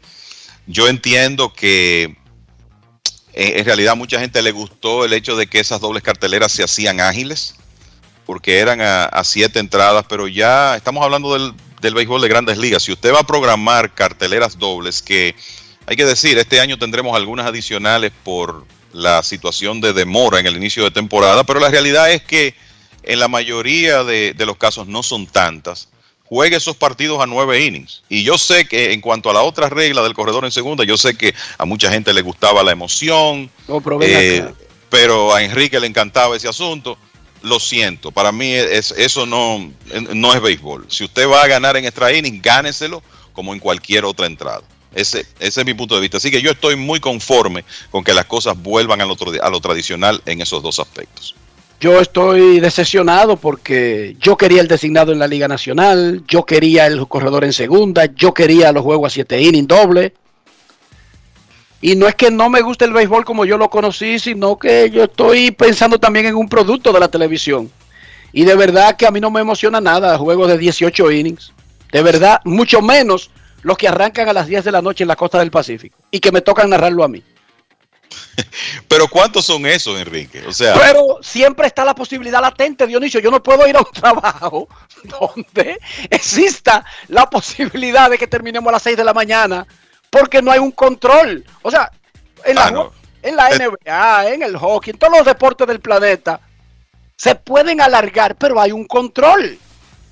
yo 0.66 0.90
entiendo 0.90 1.54
que 1.54 2.18
en 3.34 3.66
realidad 3.66 3.96
mucha 3.96 4.20
gente 4.20 4.42
le 4.42 4.52
gustó 4.52 5.06
el 5.06 5.14
hecho 5.14 5.38
de 5.38 5.48
que 5.48 5.60
esas 5.60 5.80
dobles 5.80 6.04
carteleras 6.04 6.52
se 6.52 6.64
hacían 6.64 7.00
ágiles, 7.00 7.56
porque 8.26 8.60
eran 8.60 8.82
a, 8.82 9.06
a 9.06 9.24
siete 9.24 9.60
entradas, 9.60 10.06
pero 10.10 10.28
ya 10.28 10.76
estamos 10.76 11.04
hablando 11.06 11.32
del, 11.34 11.54
del 11.80 11.94
béisbol 11.94 12.22
de 12.22 12.28
grandes 12.28 12.58
ligas. 12.58 12.84
Si 12.84 12.92
usted 12.92 13.14
va 13.14 13.22
a 13.22 13.28
programar 13.28 13.94
carteleras 13.94 14.60
dobles, 14.60 15.02
que 15.02 15.36
hay 15.88 15.96
que 15.96 16.06
decir, 16.06 16.38
este 16.38 16.60
año 16.60 16.78
tendremos 16.78 17.16
algunas 17.16 17.48
adicionales 17.48 18.12
por 18.24 18.66
la 18.92 19.24
situación 19.24 19.80
de 19.80 19.94
demora 19.94 20.40
en 20.40 20.46
el 20.46 20.58
inicio 20.58 20.84
de 20.84 20.92
temporada, 20.92 21.46
pero 21.46 21.62
la 21.62 21.70
realidad 21.70 22.12
es 22.12 22.22
que 22.22 22.54
en 23.04 23.20
la 23.20 23.30
mayoría 23.30 24.04
de, 24.04 24.34
de 24.34 24.46
los 24.46 24.58
casos 24.58 24.88
no 24.88 25.02
son 25.02 25.26
tantas. 25.28 25.88
Juegue 26.26 26.58
esos 26.58 26.76
partidos 26.76 27.22
a 27.22 27.26
nueve 27.26 27.64
innings. 27.64 28.04
Y 28.10 28.24
yo 28.24 28.38
sé 28.38 28.68
que 28.68 28.92
en 28.92 29.00
cuanto 29.00 29.30
a 29.30 29.34
la 29.34 29.44
otra 29.44 29.70
regla 29.70 30.04
del 30.04 30.14
corredor 30.14 30.44
en 30.44 30.52
segunda, 30.52 30.84
yo 30.84 30.98
sé 30.98 31.16
que 31.16 31.34
a 31.58 31.64
mucha 31.64 31.90
gente 31.90 32.14
le 32.14 32.22
gustaba 32.22 32.64
la 32.64 32.74
emoción, 32.74 33.50
No, 33.66 33.80
pero 33.80 33.98
ven 33.98 34.10
eh, 34.12 34.46
pero 34.90 35.34
a 35.34 35.42
Enrique 35.42 35.80
le 35.80 35.88
encantaba 35.88 36.36
ese 36.36 36.50
asunto. 36.50 36.98
Lo 37.44 37.62
siento, 37.62 38.12
para 38.12 38.34
mí 38.34 38.52
es, 38.52 38.92
eso 38.92 39.26
no, 39.26 39.72
no 40.14 40.34
es 40.34 40.42
béisbol. 40.42 40.88
Si 40.90 41.06
usted 41.06 41.30
va 41.30 41.44
a 41.44 41.48
ganar 41.48 41.78
en 41.78 41.86
extra 41.86 42.12
inning, 42.12 42.42
gáneselo 42.42 43.02
como 43.32 43.54
en 43.54 43.60
cualquier 43.60 44.04
otra 44.04 44.26
entrada. 44.26 44.64
Ese, 44.98 45.28
ese 45.40 45.62
es 45.62 45.66
mi 45.66 45.76
punto 45.76 45.94
de 45.94 46.02
vista. 46.02 46.18
Así 46.18 46.32
que 46.32 46.42
yo 46.42 46.50
estoy 46.50 46.76
muy 46.76 47.00
conforme 47.00 47.64
con 47.92 48.04
que 48.04 48.16
las 48.16 48.26
cosas 48.26 48.60
vuelvan 48.60 49.00
a 49.00 49.06
lo, 49.06 49.16
lo 49.16 49.62
tradicional 49.62 50.24
en 50.26 50.42
esos 50.42 50.64
dos 50.64 50.80
aspectos. 50.80 51.36
Yo 51.80 52.02
estoy 52.02 52.60
decepcionado 52.60 53.38
porque 53.38 54.16
yo 54.20 54.36
quería 54.36 54.60
el 54.60 54.68
designado 54.68 55.12
en 55.12 55.20
la 55.20 55.28
Liga 55.28 55.48
Nacional, 55.48 56.24
yo 56.28 56.44
quería 56.48 56.88
el 56.88 57.08
corredor 57.08 57.44
en 57.44 57.54
segunda, 57.54 58.06
yo 58.06 58.34
quería 58.34 58.72
los 58.72 58.82
juegos 58.82 59.14
a 59.14 59.14
7 59.14 59.40
innings 59.40 59.68
doble. 59.68 60.14
Y 61.80 61.96
no 61.96 62.08
es 62.08 62.16
que 62.16 62.32
no 62.32 62.50
me 62.50 62.62
guste 62.62 62.86
el 62.86 62.94
béisbol 62.94 63.24
como 63.24 63.46
yo 63.46 63.60
lo 63.60 63.70
conocí, 63.70 64.18
sino 64.18 64.58
que 64.58 64.90
yo 64.90 65.04
estoy 65.04 65.52
pensando 65.52 66.00
también 66.00 66.26
en 66.26 66.36
un 66.36 66.50
producto 66.50 66.92
de 66.92 67.00
la 67.00 67.08
televisión. 67.08 67.72
Y 68.34 68.46
de 68.46 68.56
verdad 68.56 68.98
que 68.98 69.06
a 69.06 69.12
mí 69.12 69.20
no 69.20 69.30
me 69.30 69.42
emociona 69.42 69.80
nada 69.80 70.18
juegos 70.18 70.48
de 70.48 70.58
18 70.58 71.12
innings. 71.12 71.54
De 71.92 72.02
verdad, 72.02 72.42
mucho 72.46 72.82
menos 72.82 73.30
los 73.68 73.78
que 73.78 73.88
arrancan 73.88 74.30
a 74.30 74.34
las 74.34 74.48
10 74.48 74.64
de 74.64 74.72
la 74.72 74.82
noche 74.82 75.04
en 75.04 75.10
la 75.10 75.16
costa 75.16 75.40
del 75.40 75.52
Pacífico 75.52 75.98
y 76.10 76.20
que 76.20 76.32
me 76.32 76.42
tocan 76.42 76.70
narrarlo 76.70 77.04
a 77.04 77.08
mí. 77.08 77.22
Pero 78.88 79.08
¿cuántos 79.08 79.46
son 79.46 79.66
esos, 79.66 80.00
Enrique? 80.00 80.44
O 80.48 80.54
sea, 80.54 80.74
Pero 80.76 81.18
siempre 81.22 81.68
está 81.68 81.84
la 81.84 81.94
posibilidad 81.94 82.42
latente, 82.42 82.88
Dionisio. 82.88 83.20
Yo 83.20 83.30
no 83.32 83.44
puedo 83.44 83.68
ir 83.68 83.76
a 83.76 83.80
un 83.80 83.92
trabajo 83.94 84.68
donde 85.04 85.80
exista 86.10 86.86
la 87.10 87.30
posibilidad 87.30 88.10
de 88.10 88.18
que 88.18 88.28
terminemos 88.28 88.70
a 88.70 88.74
las 88.74 88.84
6 88.84 88.96
de 88.98 89.04
la 89.04 89.14
mañana 89.14 89.68
porque 90.10 90.42
no 90.42 90.52
hay 90.52 90.60
un 90.60 90.72
control. 90.72 91.44
O 91.62 91.70
sea, 91.70 91.92
en 92.46 92.56
la, 92.56 92.68
Ah, 92.68 92.72
no. 92.72 92.94
en 93.22 93.36
la 93.36 93.50
NBA, 93.50 94.30
en 94.34 94.44
el 94.44 94.56
hockey, 94.58 94.92
en 94.92 95.00
todos 95.00 95.18
los 95.18 95.26
deportes 95.26 95.68
del 95.68 95.82
planeta, 95.82 96.40
se 97.18 97.36
pueden 97.36 97.82
alargar, 97.82 98.36
pero 98.38 98.62
hay 98.62 98.72
un 98.72 98.86
control. 98.86 99.60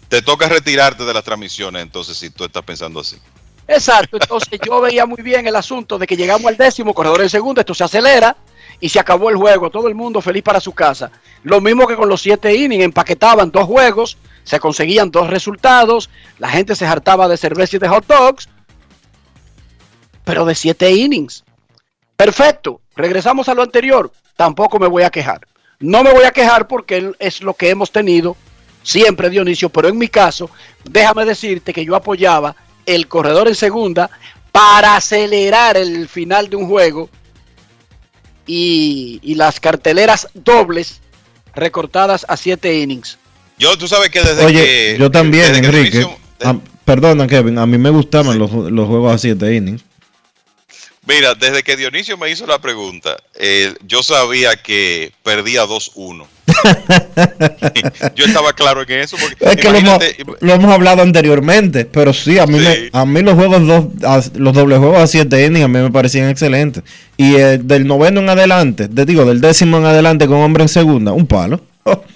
te 0.09 0.21
toca 0.21 0.49
retirarte 0.49 1.03
de 1.05 1.13
las 1.13 1.23
transmisiones, 1.23 1.81
entonces, 1.81 2.17
si 2.17 2.29
tú 2.29 2.43
estás 2.43 2.63
pensando 2.63 2.99
así. 2.99 3.17
Exacto, 3.67 4.17
entonces 4.21 4.59
yo 4.63 4.79
veía 4.81 5.05
muy 5.05 5.21
bien 5.23 5.47
el 5.47 5.55
asunto 5.55 5.97
de 5.97 6.05
que 6.05 6.15
llegamos 6.15 6.45
al 6.45 6.57
décimo, 6.57 6.93
corredor 6.93 7.21
en 7.21 7.29
segundo, 7.29 7.61
esto 7.61 7.73
se 7.73 7.83
acelera 7.83 8.35
y 8.79 8.89
se 8.89 8.99
acabó 8.99 9.29
el 9.29 9.37
juego, 9.37 9.69
todo 9.69 9.87
el 9.87 9.95
mundo 9.95 10.21
feliz 10.21 10.43
para 10.43 10.59
su 10.59 10.71
casa. 10.73 11.11
Lo 11.43 11.61
mismo 11.61 11.87
que 11.87 11.95
con 11.95 12.09
los 12.09 12.21
siete 12.21 12.53
innings, 12.53 12.83
empaquetaban 12.83 13.51
dos 13.51 13.65
juegos, 13.65 14.17
se 14.43 14.59
conseguían 14.59 15.09
dos 15.09 15.29
resultados, 15.29 16.09
la 16.37 16.49
gente 16.49 16.75
se 16.75 16.85
hartaba 16.85 17.27
de 17.27 17.37
cerveza 17.37 17.77
y 17.77 17.79
de 17.79 17.87
hot 17.87 18.05
dogs, 18.05 18.49
pero 20.23 20.45
de 20.45 20.53
siete 20.53 20.91
innings. 20.91 21.43
Perfecto, 22.15 22.81
regresamos 22.95 23.49
a 23.49 23.55
lo 23.55 23.63
anterior, 23.63 24.11
tampoco 24.35 24.77
me 24.77 24.87
voy 24.87 25.03
a 25.03 25.09
quejar. 25.09 25.41
No 25.79 26.03
me 26.03 26.13
voy 26.13 26.23
a 26.23 26.31
quejar 26.31 26.67
porque 26.67 27.13
es 27.19 27.41
lo 27.41 27.53
que 27.53 27.69
hemos 27.69 27.91
tenido 27.91 28.37
siempre, 28.83 29.29
Dionisio, 29.29 29.69
pero 29.69 29.87
en 29.87 29.97
mi 29.97 30.07
caso, 30.07 30.49
déjame 30.83 31.25
decirte 31.25 31.73
que 31.73 31.83
yo 31.83 31.95
apoyaba 31.95 32.55
el 32.85 33.07
corredor 33.07 33.47
en 33.47 33.55
segunda 33.55 34.09
para 34.51 34.95
acelerar 34.95 35.77
el 35.77 36.07
final 36.07 36.49
de 36.49 36.55
un 36.55 36.67
juego 36.67 37.09
y, 38.47 39.19
y 39.21 39.35
las 39.35 39.59
carteleras 39.59 40.29
dobles 40.33 41.01
recortadas 41.53 42.25
a 42.27 42.37
siete 42.37 42.79
innings. 42.79 43.17
Yo, 43.57 43.77
tú 43.77 43.87
sabes 43.87 44.09
que 44.09 44.21
desde 44.21 44.45
Oye, 44.45 44.63
que... 44.63 44.97
yo 44.99 45.09
también, 45.11 45.51
que 45.51 45.57
Enrique. 45.59 46.07
Ah, 46.43 46.57
perdona, 46.83 47.27
Kevin, 47.27 47.57
a 47.57 47.65
mí 47.65 47.77
me 47.77 47.89
gustaban 47.89 48.37
los, 48.37 48.51
los 48.51 48.87
juegos 48.87 49.13
a 49.13 49.17
7 49.17 49.55
innings. 49.55 49.83
Mira, 51.07 51.35
desde 51.35 51.61
que 51.61 51.75
Dionisio 51.77 52.17
me 52.17 52.31
hizo 52.31 52.47
la 52.47 52.59
pregunta, 52.59 53.15
eh, 53.35 53.73
yo 53.85 54.01
sabía 54.01 54.55
que 54.55 55.11
perdía 55.23 55.63
2-1. 55.65 56.25
yo 58.15 58.25
estaba 58.25 58.53
claro 58.53 58.81
en 58.81 58.91
eso. 58.99 59.15
Porque, 59.19 59.35
Es 59.45 59.55
que 59.57 59.69
lo 59.71 59.77
hemos, 59.77 59.95
imagínate, 60.03 60.25
lo 60.39 60.53
hemos 60.53 60.71
hablado 60.73 61.01
anteriormente, 61.03 61.85
pero 61.85 62.11
sí, 62.13 62.39
a 62.39 62.47
mí, 62.47 62.57
me- 62.59 62.89
a 62.91 63.05
mí 63.05 63.21
los 63.21 63.35
juegos 63.35 63.67
dos, 63.67 64.31
los 64.35 64.53
doble 64.53 64.77
juegos 64.77 64.97
a 64.99 65.07
7 65.07 65.45
innings 65.45 65.65
a 65.65 65.67
mí 65.67 65.79
me 65.79 65.91
parecían 65.91 66.29
excelentes. 66.29 66.83
Y 67.17 67.35
eh, 67.35 67.59
del 67.61 67.85
noveno 67.85 68.21
en 68.21 68.29
adelante, 68.29 68.87
te 68.87 69.05
digo, 69.05 69.25
del 69.25 69.41
décimo 69.41 69.77
en 69.77 69.85
adelante 69.85 70.25
con 70.27 70.37
hombre 70.37 70.63
en 70.63 70.69
segunda, 70.69 71.11
un 71.11 71.27
palo. 71.27 71.61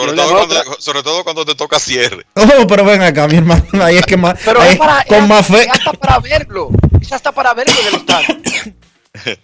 sobre, 0.00 0.12
todo 0.14 0.36
cuando, 0.36 0.76
sobre 0.78 1.02
todo 1.02 1.24
cuando 1.24 1.44
te 1.44 1.54
toca 1.54 1.78
cierre. 1.78 2.26
Oh, 2.34 2.66
pero 2.66 2.84
ven 2.84 3.02
acá, 3.02 3.26
mi 3.28 3.36
hermano, 3.36 3.64
ahí 3.82 3.96
es 3.96 4.04
que 4.06 4.16
más, 4.16 4.38
Pero 4.44 4.60
ahí 4.60 4.72
es 4.72 4.76
para, 4.76 5.04
con 5.04 5.18
es- 5.22 5.28
más 5.28 5.46
fe. 5.46 5.60
es 5.62 5.68
hasta 5.70 5.92
para 5.94 6.18
verlo, 6.20 6.68
es 7.00 7.12
hasta 7.12 7.32
para 7.32 7.54
verlo 7.54 7.72
en 7.80 7.86
el 7.88 7.94
estadio. 7.94 8.36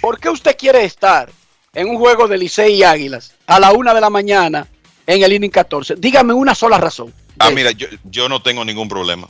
¿Por 0.00 0.18
qué 0.18 0.30
usted 0.30 0.56
quiere 0.56 0.84
estar 0.84 1.28
en 1.74 1.88
un 1.88 1.98
juego 1.98 2.26
de 2.28 2.38
Licey 2.38 2.74
y 2.76 2.82
Águilas 2.84 3.34
a 3.46 3.60
la 3.60 3.72
una 3.72 3.92
de 3.92 4.00
la 4.00 4.08
mañana 4.10 4.66
en 5.06 5.22
el 5.22 5.32
inning 5.32 5.50
14? 5.50 5.94
Dígame 5.98 6.32
una 6.32 6.54
sola 6.54 6.78
razón. 6.78 7.12
Ah, 7.38 7.50
mira, 7.50 7.70
yo, 7.72 7.86
yo 8.04 8.28
no 8.28 8.40
tengo 8.40 8.64
ningún 8.64 8.88
problema. 8.88 9.28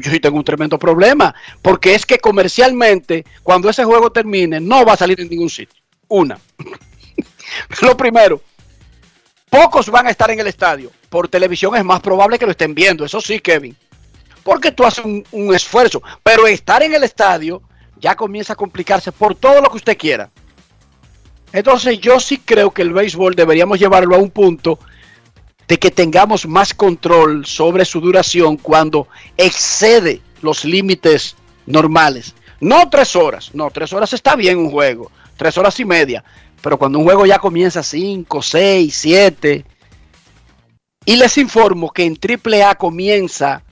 Yo 0.00 0.10
sí 0.10 0.20
tengo 0.20 0.36
un 0.38 0.44
tremendo 0.44 0.78
problema, 0.78 1.34
porque 1.62 1.94
es 1.94 2.06
que 2.06 2.18
comercialmente, 2.18 3.24
cuando 3.42 3.68
ese 3.68 3.82
juego 3.84 4.12
termine, 4.12 4.60
no 4.60 4.84
va 4.84 4.92
a 4.92 4.96
salir 4.96 5.20
en 5.20 5.28
ningún 5.28 5.50
sitio. 5.50 5.82
Una. 6.06 6.38
Lo 7.82 7.96
primero, 7.96 8.40
pocos 9.50 9.90
van 9.90 10.06
a 10.06 10.10
estar 10.10 10.30
en 10.30 10.40
el 10.40 10.46
estadio. 10.46 10.90
Por 11.08 11.28
televisión 11.28 11.76
es 11.76 11.84
más 11.84 12.00
probable 12.00 12.38
que 12.38 12.46
lo 12.46 12.52
estén 12.52 12.74
viendo, 12.74 13.04
eso 13.04 13.20
sí, 13.20 13.40
Kevin. 13.40 13.76
Porque 14.42 14.72
tú 14.72 14.84
haces 14.84 15.04
un, 15.04 15.54
esfuerzo, 15.54 16.02
pero 16.22 16.46
estar 16.46 16.82
en 16.82 16.94
el 16.94 17.02
estadio 17.02 17.60
ya 17.98 18.14
comienza 18.14 18.54
a 18.54 18.56
complicarse 18.56 19.12
por 19.12 19.34
todo 19.34 19.60
lo 19.60 19.68
que 19.68 19.76
usted 19.76 19.98
quiera. 19.98 20.30
Entonces 21.52 21.98
yo 22.00 22.20
sí 22.20 22.38
creo 22.38 22.70
que 22.70 22.82
el 22.82 22.92
béisbol 22.92 23.34
deberíamos 23.34 23.78
llevarlo 23.78 24.14
a 24.14 24.18
un 24.18 24.30
punto 24.30 24.78
de 25.66 25.78
que 25.78 25.90
tengamos 25.90 26.46
más 26.46 26.72
control 26.72 27.44
sobre 27.44 27.84
su 27.84 28.00
duración 28.00 28.56
cuando 28.56 29.08
excede 29.36 30.22
los 30.42 30.64
límites 30.64 31.36
normales. 31.66 32.34
No 32.60 32.88
tres 32.88 33.16
horas, 33.16 33.50
no, 33.54 33.70
tres 33.70 33.92
horas 33.92 34.12
está 34.12 34.36
bien 34.36 34.58
un 34.58 34.70
juego, 34.70 35.10
tres 35.36 35.56
horas 35.58 35.78
y 35.80 35.84
media, 35.84 36.24
pero 36.62 36.78
cuando 36.78 36.98
un 36.98 37.04
juego 37.04 37.26
ya 37.26 37.38
comienza 37.38 37.82
cinco, 37.82 38.42
seis, 38.42 38.94
siete, 38.94 39.64
y 41.04 41.16
les 41.16 41.38
informo 41.38 41.90
que 41.90 42.04
en 42.04 42.18
AAA 42.18 42.74
comienza 42.74 43.62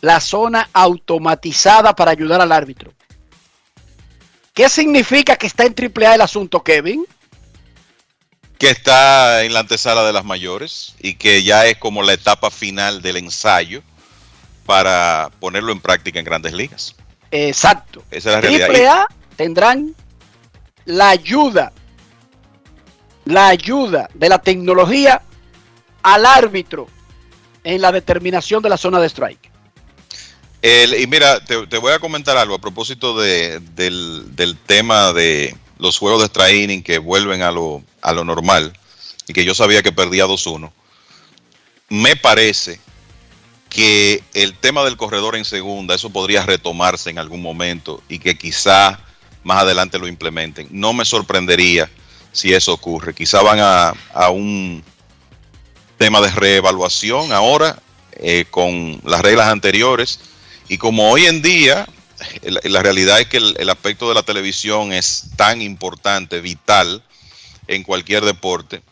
la 0.00 0.20
zona 0.20 0.68
automatizada 0.72 1.94
para 1.94 2.10
ayudar 2.10 2.40
al 2.40 2.52
árbitro. 2.52 2.92
¿Qué 4.52 4.68
significa 4.68 5.36
que 5.36 5.46
está 5.46 5.64
en 5.64 5.74
AAA 5.74 6.14
el 6.14 6.20
asunto, 6.20 6.62
Kevin? 6.62 7.04
Que 8.58 8.70
está 8.70 9.42
en 9.42 9.52
la 9.52 9.60
antesala 9.60 10.04
de 10.04 10.12
las 10.12 10.24
mayores 10.24 10.94
y 11.00 11.14
que 11.14 11.42
ya 11.42 11.66
es 11.66 11.76
como 11.76 12.02
la 12.02 12.12
etapa 12.12 12.50
final 12.50 13.02
del 13.02 13.16
ensayo 13.16 13.82
para 14.64 15.30
ponerlo 15.40 15.72
en 15.72 15.80
práctica 15.80 16.18
en 16.18 16.24
grandes 16.24 16.52
ligas. 16.52 16.94
Exacto. 17.30 18.04
Esa 18.10 18.30
es 18.30 18.34
la 18.36 18.40
realidad. 18.40 18.66
Triple 18.68 18.88
A 18.88 19.08
tendrán 19.36 19.94
la 20.84 21.10
ayuda, 21.10 21.72
la 23.24 23.48
ayuda 23.48 24.08
de 24.14 24.28
la 24.28 24.38
tecnología 24.38 25.22
al 26.02 26.26
árbitro 26.26 26.88
en 27.62 27.80
la 27.80 27.90
determinación 27.92 28.62
de 28.62 28.68
la 28.68 28.76
zona 28.76 29.00
de 29.00 29.06
strike. 29.08 29.50
Y 30.62 31.06
mira, 31.06 31.44
te, 31.44 31.78
voy 31.78 31.92
a 31.92 31.98
comentar 31.98 32.36
algo 32.36 32.54
a 32.54 32.60
propósito 32.60 33.18
de- 33.18 33.60
del, 33.74 34.34
del 34.34 34.56
tema 34.56 35.12
de 35.12 35.54
los 35.78 35.98
juegos 35.98 36.20
de 36.20 36.26
extra 36.26 36.50
inning 36.52 36.82
que 36.82 36.98
vuelven 36.98 37.42
a 37.42 37.50
lo, 37.50 37.82
a 38.00 38.12
lo 38.12 38.24
normal 38.24 38.72
y 39.26 39.32
que 39.34 39.44
yo 39.44 39.54
sabía 39.54 39.82
que 39.82 39.92
perdía 39.92 40.26
2-1. 40.26 40.70
Me 41.90 42.16
parece 42.16 42.80
que 43.68 44.22
el 44.34 44.54
tema 44.56 44.84
del 44.84 44.96
corredor 44.96 45.36
en 45.36 45.44
segunda, 45.44 45.94
eso 45.94 46.10
podría 46.10 46.46
retomarse 46.46 47.10
en 47.10 47.18
algún 47.18 47.42
momento 47.42 48.02
y 48.08 48.18
que 48.18 48.38
quizá 48.38 49.00
más 49.42 49.62
adelante 49.62 49.98
lo 49.98 50.06
implementen. 50.08 50.68
No 50.70 50.92
me 50.94 51.04
sorprendería 51.04 51.90
si 52.34 52.52
eso 52.52 52.74
ocurre. 52.74 53.14
Quizá 53.14 53.40
van 53.40 53.60
a, 53.60 53.94
a 54.12 54.28
un 54.28 54.84
tema 55.96 56.20
de 56.20 56.30
reevaluación 56.30 57.32
ahora 57.32 57.80
eh, 58.12 58.44
con 58.50 59.00
las 59.04 59.22
reglas 59.22 59.48
anteriores. 59.48 60.20
Y 60.68 60.76
como 60.76 61.10
hoy 61.10 61.24
en 61.24 61.40
día, 61.40 61.88
la, 62.42 62.82
realidad 62.82 63.20
es 63.20 63.28
que 63.28 63.38
el, 63.38 63.54
el 63.58 63.70
aspecto 63.70 64.08
de 64.08 64.14
la 64.14 64.22
televisión 64.22 64.92
es 64.92 65.30
tan 65.36 65.62
importante, 65.62 66.40
vital 66.40 67.02
en 67.68 67.82
cualquier 67.82 68.24
deporte, 68.24 68.82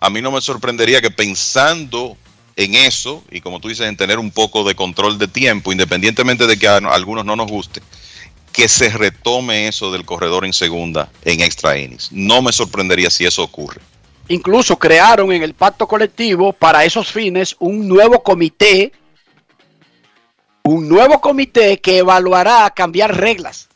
a 0.00 0.10
mí 0.10 0.20
no 0.20 0.30
me 0.30 0.40
sorprendería 0.40 1.00
que 1.00 1.10
pensando 1.10 2.16
en 2.56 2.74
eso, 2.74 3.24
y 3.30 3.40
como 3.40 3.58
tú 3.58 3.68
dices, 3.68 3.88
en 3.88 3.96
tener 3.96 4.18
un 4.18 4.30
poco 4.30 4.62
de 4.62 4.74
control 4.74 5.18
de 5.18 5.28
tiempo, 5.28 5.72
independientemente 5.72 6.46
de 6.46 6.58
que 6.58 6.68
a 6.68 6.76
algunos 6.76 7.24
no 7.24 7.36
nos 7.36 7.50
guste, 7.50 7.80
que 8.54 8.68
se 8.68 8.88
retome 8.88 9.66
eso 9.66 9.90
del 9.90 10.04
corredor 10.04 10.44
en 10.44 10.52
segunda 10.52 11.10
en 11.24 11.40
extra 11.40 11.76
innings. 11.76 12.12
No 12.12 12.40
me 12.40 12.52
sorprendería 12.52 13.10
si 13.10 13.26
eso 13.26 13.42
ocurre. 13.42 13.80
Incluso 14.28 14.78
crearon 14.78 15.32
en 15.32 15.42
el 15.42 15.54
pacto 15.54 15.88
colectivo 15.88 16.52
para 16.52 16.84
esos 16.84 17.10
fines 17.10 17.56
un 17.58 17.88
nuevo 17.88 18.22
comité, 18.22 18.92
un 20.62 20.88
nuevo 20.88 21.20
comité 21.20 21.80
que 21.80 21.98
evaluará 21.98 22.70
cambiar 22.70 23.16
reglas. 23.16 23.68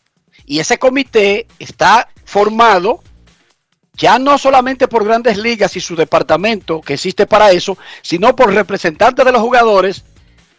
Y 0.46 0.60
ese 0.60 0.78
comité 0.78 1.48
está 1.58 2.08
formado 2.24 3.02
ya 3.94 4.20
no 4.20 4.38
solamente 4.38 4.86
por 4.86 5.04
grandes 5.04 5.38
ligas 5.38 5.74
y 5.74 5.80
su 5.80 5.96
departamento 5.96 6.80
que 6.82 6.94
existe 6.94 7.26
para 7.26 7.50
eso, 7.50 7.76
sino 8.00 8.36
por 8.36 8.54
representantes 8.54 9.24
de 9.24 9.32
los 9.32 9.42
jugadores 9.42 10.04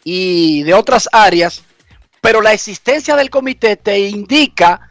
y 0.03 0.63
de 0.63 0.73
otras 0.73 1.07
áreas, 1.13 1.63
pero 2.21 2.41
la 2.41 2.53
existencia 2.53 3.15
del 3.15 3.29
comité 3.29 3.75
te 3.75 3.99
indica 3.99 4.89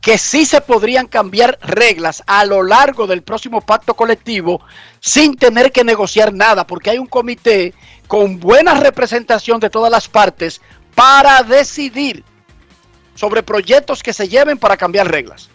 que 0.00 0.18
sí 0.18 0.44
se 0.44 0.60
podrían 0.60 1.06
cambiar 1.06 1.58
reglas 1.62 2.22
a 2.26 2.44
lo 2.44 2.62
largo 2.62 3.06
del 3.06 3.22
próximo 3.22 3.62
pacto 3.62 3.94
colectivo 3.94 4.60
sin 5.00 5.34
tener 5.34 5.72
que 5.72 5.82
negociar 5.82 6.34
nada, 6.34 6.66
porque 6.66 6.90
hay 6.90 6.98
un 6.98 7.06
comité 7.06 7.72
con 8.06 8.38
buena 8.38 8.74
representación 8.74 9.60
de 9.60 9.70
todas 9.70 9.90
las 9.90 10.08
partes 10.08 10.60
para 10.94 11.42
decidir 11.42 12.22
sobre 13.14 13.42
proyectos 13.42 14.02
que 14.02 14.12
se 14.12 14.28
lleven 14.28 14.58
para 14.58 14.76
cambiar 14.76 15.10
reglas. 15.10 15.48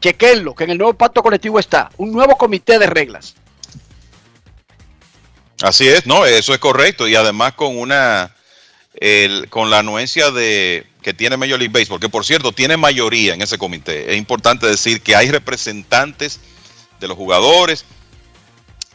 Chequenlo, 0.00 0.54
que 0.54 0.64
en 0.64 0.70
el 0.70 0.78
nuevo 0.78 0.94
pacto 0.94 1.22
colectivo 1.22 1.60
está 1.60 1.90
un 1.98 2.12
nuevo 2.12 2.36
comité 2.36 2.80
de 2.80 2.86
reglas. 2.86 3.36
Así 5.62 5.88
es, 5.88 6.04
no, 6.04 6.26
eso 6.26 6.52
es 6.52 6.58
correcto 6.58 7.08
y 7.08 7.14
además 7.14 7.54
con 7.54 7.78
una 7.78 8.35
el- 9.00 9.48
con 9.48 9.70
la 9.70 9.78
anuencia 9.80 10.30
de 10.30 10.86
que 11.02 11.14
tiene 11.14 11.36
Major 11.36 11.58
League 11.58 11.72
Baseball, 11.72 12.00
que 12.00 12.08
por 12.08 12.24
cierto 12.24 12.52
tiene 12.52 12.76
mayoría 12.76 13.34
en 13.34 13.42
ese 13.42 13.58
comité. 13.58 14.10
Es 14.10 14.16
importante 14.16 14.66
decir 14.66 15.00
que 15.02 15.14
hay 15.14 15.30
representantes 15.30 16.40
de 16.98 17.08
los 17.08 17.16
jugadores 17.16 17.84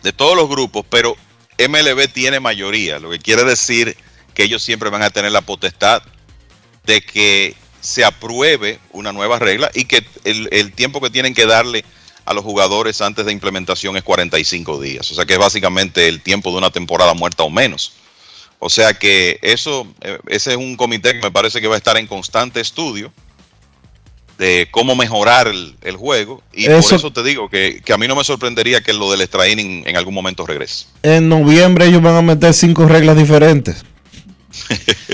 de 0.04 0.12
todos 0.12 0.36
los 0.36 0.50
grupos, 0.50 0.86
pero 0.90 1.16
MLB 1.58 2.08
tiene 2.12 2.40
mayoría, 2.40 3.00
lo 3.00 3.12
que 3.12 3.20
quiere 3.20 3.44
decir 3.44 3.96
que 4.34 4.44
ellos 4.44 4.64
siempre 4.64 4.90
van 4.90 5.04
a 5.04 5.10
tener 5.10 5.32
la 5.32 5.42
potestad 5.42 6.02
de 6.86 7.02
que 7.02 7.56
se 7.80 8.04
apruebe 8.04 8.80
una 8.92 9.12
nueva 9.14 9.40
regla 9.40 9.70
y 9.74 9.86
que 9.86 10.04
el, 10.24 10.50
el 10.52 10.74
tiempo 10.74 11.00
que 11.02 11.10
tienen 11.10 11.34
que 11.34 11.46
darle 11.46 11.86
a 12.26 12.34
los 12.34 12.44
jugadores 12.44 13.02
antes 13.02 13.26
de 13.26 13.32
implementación 13.32 13.98
es 13.98 14.04
45 14.04 14.82
días. 14.82 15.12
O 15.12 15.16
sea 15.16 15.26
que 15.26 15.34
es 15.34 15.40
básicamente 15.40 16.08
el 16.08 16.22
tiempo 16.22 16.52
de 16.52 16.58
una 16.58 16.70
temporada 16.70 17.14
muerta 17.14 17.44
o 17.44 17.50
menos. 17.50 17.94
O 18.64 18.70
sea 18.70 18.94
que 18.94 19.40
eso, 19.42 19.88
eh, 20.02 20.20
ese 20.28 20.52
es 20.52 20.58
un 20.58 20.76
comité 20.78 21.14
que 21.14 21.22
me 21.22 21.32
parece 21.32 21.60
que 21.60 21.68
va 21.68 21.74
a 21.74 21.78
estar 21.78 21.98
en 21.98 22.06
constante 22.06 22.60
estudio 22.62 23.12
de 24.38 24.68
cómo 24.72 24.96
mejorar 24.96 25.48
el, 25.48 25.76
el 25.82 25.96
juego. 25.98 26.42
Y 26.54 26.66
por 26.68 26.76
Eso- 26.76 27.12
te 27.12 27.24
digo 27.24 27.50
que, 27.50 27.82
que 27.84 27.92
a 27.94 27.98
mí 27.98 28.08
no 28.08 28.16
me 28.16 28.24
sorprendería 28.24 28.82
que 28.82 28.94
lo 28.94 29.12
del 29.12 29.22
extra 29.22 29.48
inning 29.48 29.84
en 29.88 29.98
algún 29.98 30.14
momento 30.14 30.46
regrese. 30.46 30.86
En 31.04 31.28
noviembre 31.28 31.88
ellos 31.88 32.02
van 32.04 32.16
a 32.16 32.22
meter 32.22 32.54
cinco 32.54 32.86
reglas 32.88 33.18
diferentes. 33.18 33.84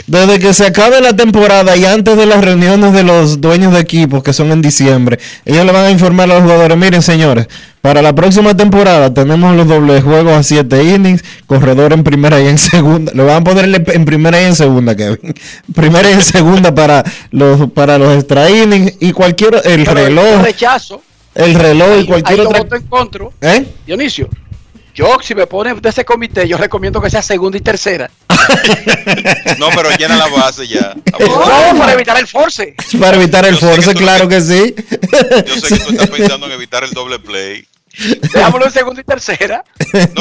Desde 0.07 0.39
que 0.39 0.53
se 0.53 0.65
acabe 0.65 1.01
la 1.01 1.15
temporada 1.15 1.75
y 1.75 1.85
antes 1.85 2.17
de 2.17 2.25
las 2.25 2.43
reuniones 2.43 2.93
de 2.93 3.03
los 3.03 3.41
dueños 3.41 3.73
de 3.73 3.79
equipos, 3.79 4.23
que 4.23 4.33
son 4.33 4.51
en 4.51 4.61
diciembre, 4.61 5.19
ellos 5.45 5.65
le 5.65 5.71
van 5.71 5.85
a 5.85 5.91
informar 5.91 6.29
a 6.31 6.35
los 6.35 6.43
jugadores, 6.43 6.77
miren 6.77 7.01
señores, 7.01 7.47
para 7.81 8.01
la 8.01 8.13
próxima 8.13 8.55
temporada 8.55 9.13
tenemos 9.13 9.55
los 9.55 9.67
dobles 9.67 10.03
juegos 10.03 10.33
a 10.33 10.43
siete 10.43 10.83
innings, 10.83 11.23
corredor 11.45 11.93
en 11.93 12.03
primera 12.03 12.41
y 12.41 12.47
en 12.47 12.57
segunda. 12.57 13.11
Le 13.13 13.23
van 13.23 13.37
a 13.37 13.43
ponerle 13.43 13.83
en 13.87 14.05
primera 14.05 14.41
y 14.41 14.45
en 14.45 14.55
segunda, 14.55 14.95
Kevin. 14.95 15.33
Primera 15.75 16.09
y 16.09 16.13
en 16.13 16.21
segunda 16.21 16.73
para 16.73 17.03
los 17.31 17.71
para 17.71 17.97
los 17.97 18.15
extra 18.15 18.49
innings 18.49 18.93
y 18.99 19.11
cualquier 19.13 19.61
el 19.63 19.83
Pero 19.83 19.93
reloj, 19.93 20.25
yo 20.25 20.41
rechazo. 20.41 21.01
el 21.35 21.53
reloj 21.53 21.99
y 22.01 22.05
cualquier 22.05 22.39
ahí 22.39 22.43
lo 22.43 22.49
otra 22.49 22.61
voto 22.63 22.75
en 22.75 22.83
contra. 22.83 23.25
¿Eh? 23.41 23.65
Dionisio, 23.85 24.27
yo 24.93 25.17
si 25.21 25.35
me 25.35 25.45
ponen 25.47 25.79
de 25.79 25.89
ese 25.89 26.03
comité, 26.03 26.47
yo 26.47 26.57
recomiendo 26.57 26.99
que 26.99 27.09
sea 27.09 27.21
segunda 27.21 27.57
y 27.57 27.61
tercera. 27.61 28.09
No, 29.59 29.69
pero 29.75 29.89
llena 29.97 30.17
la 30.17 30.27
base 30.27 30.67
ya. 30.67 30.93
No, 31.19 31.77
para 31.79 31.93
evitar 31.93 32.17
el 32.19 32.27
force. 32.27 32.75
para 32.99 33.17
evitar 33.17 33.45
el 33.45 33.57
force, 33.57 33.93
claro 33.93 34.27
que 34.27 34.41
sí. 34.41 34.75
Yo 35.45 35.55
sé 35.55 35.77
que 35.77 35.83
tú 35.83 35.91
estás 35.91 36.09
pensando 36.09 36.45
en 36.47 36.51
evitar 36.53 36.83
el 36.83 36.91
doble 36.91 37.19
play. 37.19 37.65
Dejámoslo 38.33 38.67
en 38.67 38.71
segunda 38.71 39.01
y 39.01 39.03
tercera. 39.03 39.63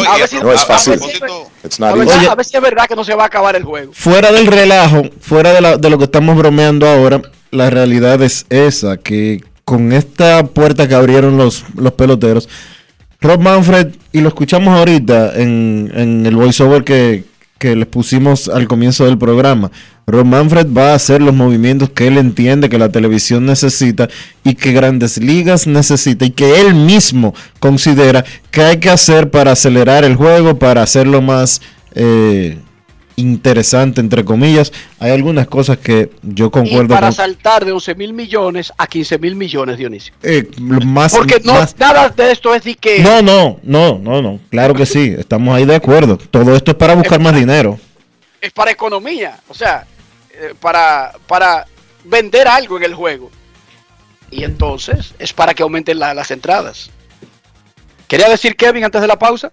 a 0.08 0.16
ver 0.16 0.28
si, 0.28 0.36
No 0.38 0.50
es 0.52 0.62
a- 0.62 0.66
fácil. 0.66 0.94
A 0.94 0.96
ver, 0.96 1.10
si, 1.14 1.66
It's 1.66 1.78
a 1.80 1.86
not 1.90 1.98
ver- 1.98 2.08
easy. 2.08 2.26
a 2.26 2.34
ver 2.34 2.44
si 2.46 2.56
es 2.56 2.62
verdad 2.62 2.86
que 2.86 2.96
no 2.96 3.04
se 3.04 3.14
va 3.14 3.24
a 3.24 3.26
acabar 3.26 3.54
el 3.56 3.64
juego. 3.64 3.92
fuera 3.94 4.32
del 4.32 4.46
relajo, 4.46 5.02
fuera 5.20 5.52
de, 5.52 5.60
la- 5.60 5.76
de 5.76 5.90
lo 5.90 5.98
que 5.98 6.04
estamos 6.04 6.36
bromeando 6.38 6.88
ahora, 6.88 7.20
la 7.50 7.68
realidad 7.68 8.22
es 8.22 8.46
esa, 8.48 8.96
que 8.96 9.44
con 9.66 9.92
esta 9.92 10.44
puerta 10.46 10.88
que 10.88 10.94
abrieron 10.94 11.36
los, 11.36 11.64
los 11.76 11.92
peloteros, 11.92 12.48
Rob 13.20 13.40
Manfred, 13.40 13.88
y 14.12 14.20
lo 14.20 14.28
escuchamos 14.28 14.76
ahorita 14.78 15.34
en, 15.36 15.90
en 15.94 16.24
el 16.24 16.34
voiceover 16.36 16.82
que, 16.84 17.24
que 17.58 17.74
les 17.74 17.86
pusimos 17.86 18.48
al 18.48 18.68
comienzo 18.68 19.04
del 19.04 19.18
programa, 19.18 19.70
Rob 20.06 20.24
Manfred 20.24 20.68
va 20.72 20.92
a 20.92 20.94
hacer 20.94 21.20
los 21.20 21.34
movimientos 21.34 21.90
que 21.90 22.06
él 22.06 22.18
entiende 22.18 22.68
que 22.68 22.78
la 22.78 22.90
televisión 22.90 23.46
necesita 23.46 24.08
y 24.44 24.54
que 24.54 24.72
Grandes 24.72 25.18
Ligas 25.18 25.66
necesita 25.66 26.24
y 26.24 26.30
que 26.30 26.60
él 26.60 26.74
mismo 26.74 27.34
considera 27.58 28.24
que 28.50 28.62
hay 28.62 28.76
que 28.78 28.90
hacer 28.90 29.30
para 29.30 29.52
acelerar 29.52 30.04
el 30.04 30.14
juego, 30.14 30.58
para 30.58 30.82
hacerlo 30.82 31.22
más 31.22 31.60
eh, 31.94 32.58
interesante, 33.16 34.00
entre 34.00 34.24
comillas. 34.24 34.72
Hay 35.00 35.10
algunas 35.10 35.46
cosas 35.48 35.78
que 35.78 36.10
yo 36.22 36.46
Y 36.46 36.50
concuerdo 36.50 36.94
para 36.94 37.08
con... 37.08 37.14
saltar 37.16 37.64
de 37.64 37.72
11 37.72 37.94
mil 37.94 38.12
millones 38.12 38.72
a 38.76 38.86
15 38.86 39.18
mil 39.18 39.34
millones, 39.34 39.78
Dionisio. 39.78 40.14
eh, 40.22 40.48
más, 40.58 41.12
Porque 41.14 41.40
no, 41.44 41.54
más- 41.54 41.76
nada 41.78 42.08
de 42.10 42.30
esto 42.32 42.54
es 42.54 42.62
de 42.64 42.74
que 42.74 43.00
No, 43.00 43.22
no, 43.22 43.58
no, 43.62 43.98
no, 43.98 44.22
no. 44.22 44.38
Claro 44.50 44.74
que 44.74 44.86
sí. 44.86 45.14
Estamos 45.18 45.54
ahí 45.56 45.64
de 45.64 45.74
acuerdo. 45.74 46.16
Todo 46.18 46.54
esto 46.54 46.70
es 46.72 46.76
para 46.76 46.94
buscar 46.94 47.18
más 47.20 47.34
dinero. 47.34 47.78
es 48.40 48.52
para 48.52 48.70
economía, 48.70 49.40
o 49.48 49.54
sea, 49.54 49.86
eh, 50.30 50.54
para, 50.60 51.12
para 51.26 51.66
vender 52.04 52.46
algo 52.46 52.76
en 52.76 52.84
el 52.84 52.94
juego. 52.94 53.30
Y 54.30 54.44
entonces 54.44 55.14
es 55.18 55.32
para 55.32 55.54
que 55.54 55.62
aumenten 55.62 55.98
la- 55.98 56.14
las 56.14 56.30
entradas. 56.30 56.90
¿Quería 58.08 58.28
decir 58.28 58.54
Kevin 58.56 58.84
antes 58.84 59.00
de 59.00 59.06
la 59.08 59.18
pausa? 59.18 59.52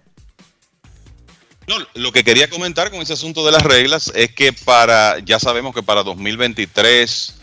No, 1.66 1.76
lo 1.94 2.12
que 2.12 2.24
quería 2.24 2.48
comentar 2.50 2.90
con 2.90 3.00
ese 3.00 3.14
asunto 3.14 3.44
de 3.46 3.52
las 3.52 3.62
reglas 3.62 4.12
es 4.14 4.30
que 4.34 4.52
para, 4.52 5.18
ya 5.20 5.38
sabemos 5.38 5.74
que 5.74 5.82
para 5.82 6.02
2023 6.02 7.34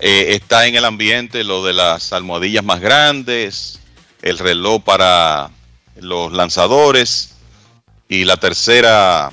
eh, 0.00 0.26
está 0.30 0.66
en 0.66 0.76
el 0.76 0.84
ambiente 0.84 1.42
lo 1.44 1.64
de 1.64 1.72
las 1.72 2.12
almohadillas 2.12 2.62
más 2.64 2.80
grandes, 2.80 3.80
el 4.22 4.38
reloj 4.38 4.82
para 4.84 5.50
los 5.96 6.32
lanzadores 6.32 7.30
y 8.08 8.24
la 8.24 8.36
tercera 8.36 9.32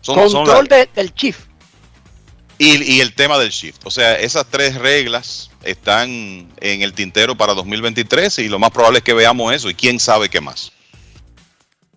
son- 0.00 0.16
son 0.30 0.44
Control 0.46 0.66
la- 0.70 0.76
de- 0.78 0.88
del 0.94 1.14
chief. 1.14 1.36
y, 2.58 2.94
y 2.96 3.00
el 3.00 3.14
tema 3.14 3.38
del 3.38 3.50
shift. 3.50 3.80
O 3.84 3.90
sea, 3.90 4.14
esas 4.18 4.46
tres 4.50 4.74
reglas 4.74 5.50
están 5.62 6.08
en 6.60 6.82
el 6.82 6.92
tintero 6.94 7.36
para 7.36 7.54
2023 7.54 8.38
y 8.40 8.48
lo 8.48 8.58
más 8.58 8.70
probable 8.70 8.98
es 8.98 9.04
que 9.04 9.14
veamos 9.14 9.52
eso 9.54 9.70
y 9.70 9.74
quién 9.74 10.00
sabe 10.00 10.28
qué 10.28 10.40
más. 10.40 10.72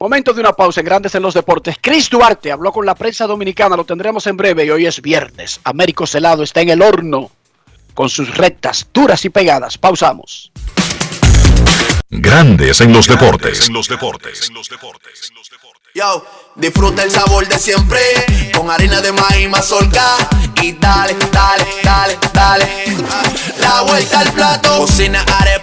Momento 0.04 0.34
de 0.34 0.42
una 0.42 0.52
pausa 0.52 0.82
en 0.82 0.86
Grandes 0.86 1.16
en 1.16 1.22
los 1.22 1.34
Deportes. 1.34 1.78
Chris 1.80 2.10
Duarte 2.10 2.52
habló 2.52 2.74
con 2.74 2.86
la 2.86 2.94
prensa 2.94 3.26
dominicana, 3.26 3.78
lo 3.78 3.86
tendremos 3.86 4.28
en 4.28 4.36
breve 4.36 4.66
y 4.66 4.70
hoy 4.70 4.86
es 4.86 5.02
viernes. 5.02 5.62
Américo 5.64 6.06
Celado 6.06 6.44
está 6.44 6.60
en 6.60 6.72
el 6.72 6.82
horno 6.82 7.32
con 7.94 8.10
sus 8.10 8.36
rectas 8.36 8.86
duras 8.94 9.24
y 9.24 9.30
pegadas. 9.30 9.78
Pausamos. 9.78 10.52
Grandes 12.10 12.82
en 12.82 12.92
los 12.92 13.08
deportes. 13.08 13.70
En 13.70 13.74
los 13.74 13.88
deportes. 13.88 14.52
Yo, 15.96 16.26
disfruta 16.56 17.04
el 17.04 17.12
sabor 17.12 17.48
de 17.48 17.58
siempre 17.58 18.00
con 18.54 18.70
harina 18.70 19.00
de 19.00 19.14
maíz 19.14 19.48
mazorca 19.48 20.18
y 20.62 20.74
dale, 20.74 21.16
dale, 21.32 21.66
dale, 21.82 22.18
dale. 22.34 22.98
La 23.58 23.82
vuelta 23.84 24.20
al 24.20 24.34
plato, 24.34 24.80
cocina 24.80 25.24
arepa, 25.40 25.62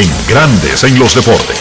En 0.00 0.08
Grandes 0.26 0.82
en 0.82 0.98
los 0.98 1.14
deportes. 1.14 1.58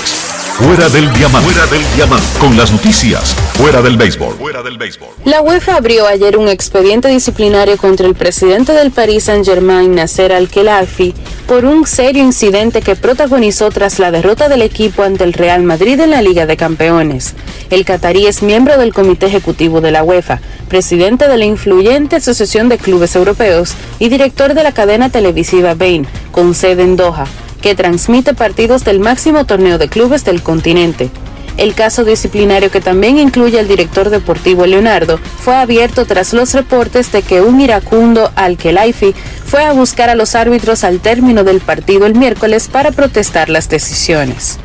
Fuera 0.53 0.87
del 0.87 1.11
diamante. 1.13 1.51
Fuera 1.51 1.69
del 1.69 1.83
diamante. 1.93 2.25
Con 2.39 2.55
las 2.55 2.71
noticias. 2.71 3.35
Fuera 3.55 3.81
del 3.81 3.97
béisbol. 3.97 4.35
Fuera 4.35 4.63
del 4.63 4.77
béisbol. 4.77 5.09
La 5.25 5.41
UEFA 5.41 5.75
abrió 5.75 6.07
ayer 6.07 6.37
un 6.37 6.47
expediente 6.47 7.09
disciplinario 7.09 7.75
contra 7.75 8.07
el 8.07 8.15
presidente 8.15 8.71
del 8.71 8.91
Paris 8.91 9.25
Saint-Germain, 9.25 9.93
Nasser 9.93 10.31
Al-Khelaifi, 10.31 11.13
por 11.49 11.65
un 11.65 11.85
serio 11.85 12.23
incidente 12.23 12.81
que 12.81 12.95
protagonizó 12.95 13.71
tras 13.71 13.99
la 13.99 14.09
derrota 14.09 14.47
del 14.47 14.61
equipo 14.61 15.03
ante 15.03 15.25
el 15.25 15.33
Real 15.33 15.63
Madrid 15.63 15.99
en 15.99 16.11
la 16.11 16.21
Liga 16.21 16.45
de 16.45 16.55
Campeones. 16.55 17.35
El 17.69 17.83
catarí 17.83 18.25
es 18.25 18.41
miembro 18.41 18.77
del 18.77 18.93
Comité 18.93 19.25
Ejecutivo 19.25 19.81
de 19.81 19.91
la 19.91 20.03
UEFA, 20.03 20.39
presidente 20.69 21.27
de 21.27 21.37
la 21.37 21.43
influyente 21.43 22.15
Asociación 22.15 22.69
de 22.69 22.77
Clubes 22.77 23.17
Europeos 23.17 23.73
y 23.99 24.07
director 24.07 24.53
de 24.53 24.63
la 24.63 24.71
cadena 24.71 25.09
televisiva 25.09 25.73
Bain, 25.73 26.07
con 26.31 26.55
sede 26.55 26.83
en 26.83 26.95
Doha, 26.95 27.25
que 27.61 27.75
transmite 27.75 28.33
partidos 28.33 28.83
del 28.83 28.99
máximo 28.99 29.45
torneo 29.45 29.77
de 29.77 29.89
clubes 29.89 30.25
del 30.25 30.41
continente. 30.41 31.09
El 31.57 31.75
caso 31.75 32.05
disciplinario 32.05 32.71
que 32.71 32.79
también 32.79 33.19
incluye 33.19 33.59
al 33.59 33.67
director 33.67 34.09
deportivo 34.09 34.65
Leonardo 34.65 35.17
fue 35.17 35.55
abierto 35.55 36.05
tras 36.05 36.31
los 36.31 36.53
reportes 36.53 37.11
de 37.11 37.21
que 37.21 37.41
un 37.41 37.59
iracundo 37.59 38.31
Al-Khelaifi 38.35 39.13
fue 39.45 39.65
a 39.65 39.73
buscar 39.73 40.09
a 40.09 40.15
los 40.15 40.35
árbitros 40.35 40.85
al 40.85 40.99
término 41.01 41.43
del 41.43 41.59
partido 41.59 42.05
el 42.05 42.15
miércoles 42.15 42.69
para 42.69 42.91
protestar 42.91 43.49
las 43.49 43.67
decisiones. 43.67 44.57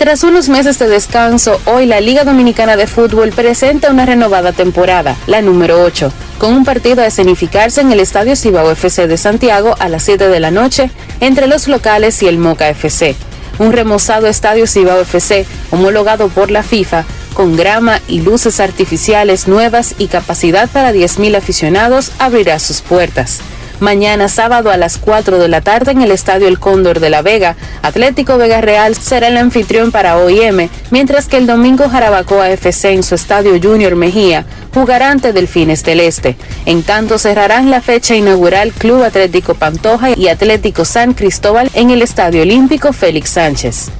Tras 0.00 0.24
unos 0.24 0.48
meses 0.48 0.78
de 0.78 0.88
descanso, 0.88 1.60
hoy 1.66 1.84
la 1.84 2.00
Liga 2.00 2.24
Dominicana 2.24 2.78
de 2.78 2.86
Fútbol 2.86 3.32
presenta 3.32 3.90
una 3.90 4.06
renovada 4.06 4.52
temporada, 4.52 5.14
la 5.26 5.42
número 5.42 5.82
8, 5.82 6.10
con 6.38 6.54
un 6.54 6.64
partido 6.64 7.02
a 7.02 7.06
escenificarse 7.06 7.82
en 7.82 7.92
el 7.92 8.00
Estadio 8.00 8.34
Cibao 8.34 8.70
FC 8.70 9.06
de 9.06 9.18
Santiago 9.18 9.74
a 9.78 9.90
las 9.90 10.04
7 10.04 10.28
de 10.28 10.40
la 10.40 10.50
noche 10.50 10.90
entre 11.20 11.48
los 11.48 11.68
locales 11.68 12.22
y 12.22 12.28
el 12.28 12.38
Moca 12.38 12.70
FC. 12.70 13.14
Un 13.58 13.74
remozado 13.74 14.26
Estadio 14.26 14.66
Cibao 14.66 15.02
FC, 15.02 15.44
homologado 15.70 16.28
por 16.28 16.50
la 16.50 16.62
FIFA, 16.62 17.04
con 17.34 17.54
grama 17.54 18.00
y 18.08 18.22
luces 18.22 18.58
artificiales 18.58 19.48
nuevas 19.48 19.96
y 19.98 20.06
capacidad 20.06 20.70
para 20.70 20.94
10.000 20.94 21.36
aficionados, 21.36 22.12
abrirá 22.18 22.58
sus 22.58 22.80
puertas. 22.80 23.42
Mañana 23.80 24.28
sábado 24.28 24.70
a 24.70 24.76
las 24.76 24.98
4 24.98 25.38
de 25.38 25.48
la 25.48 25.62
tarde 25.62 25.92
en 25.92 26.02
el 26.02 26.10
Estadio 26.10 26.48
El 26.48 26.58
Cóndor 26.58 27.00
de 27.00 27.08
la 27.08 27.22
Vega, 27.22 27.56
Atlético 27.80 28.36
Vega 28.36 28.60
Real 28.60 28.94
será 28.94 29.28
el 29.28 29.38
anfitrión 29.38 29.90
para 29.90 30.18
OIM, 30.18 30.68
mientras 30.90 31.28
que 31.28 31.38
el 31.38 31.46
domingo 31.46 31.88
Jarabacoa 31.88 32.50
FC 32.50 32.92
en 32.92 33.02
su 33.02 33.14
Estadio 33.14 33.58
Junior 33.60 33.96
Mejía 33.96 34.44
jugará 34.74 35.10
ante 35.10 35.32
Delfines 35.32 35.82
del 35.82 36.00
Este. 36.00 36.36
En 36.66 36.82
tanto 36.82 37.18
cerrarán 37.18 37.70
la 37.70 37.80
fecha 37.80 38.14
inaugural 38.14 38.72
Club 38.72 39.02
Atlético 39.02 39.54
Pantoja 39.54 40.10
y 40.10 40.28
Atlético 40.28 40.84
San 40.84 41.14
Cristóbal 41.14 41.70
en 41.72 41.88
el 41.88 42.02
Estadio 42.02 42.42
Olímpico 42.42 42.92
Félix 42.92 43.30
Sánchez. 43.30 43.90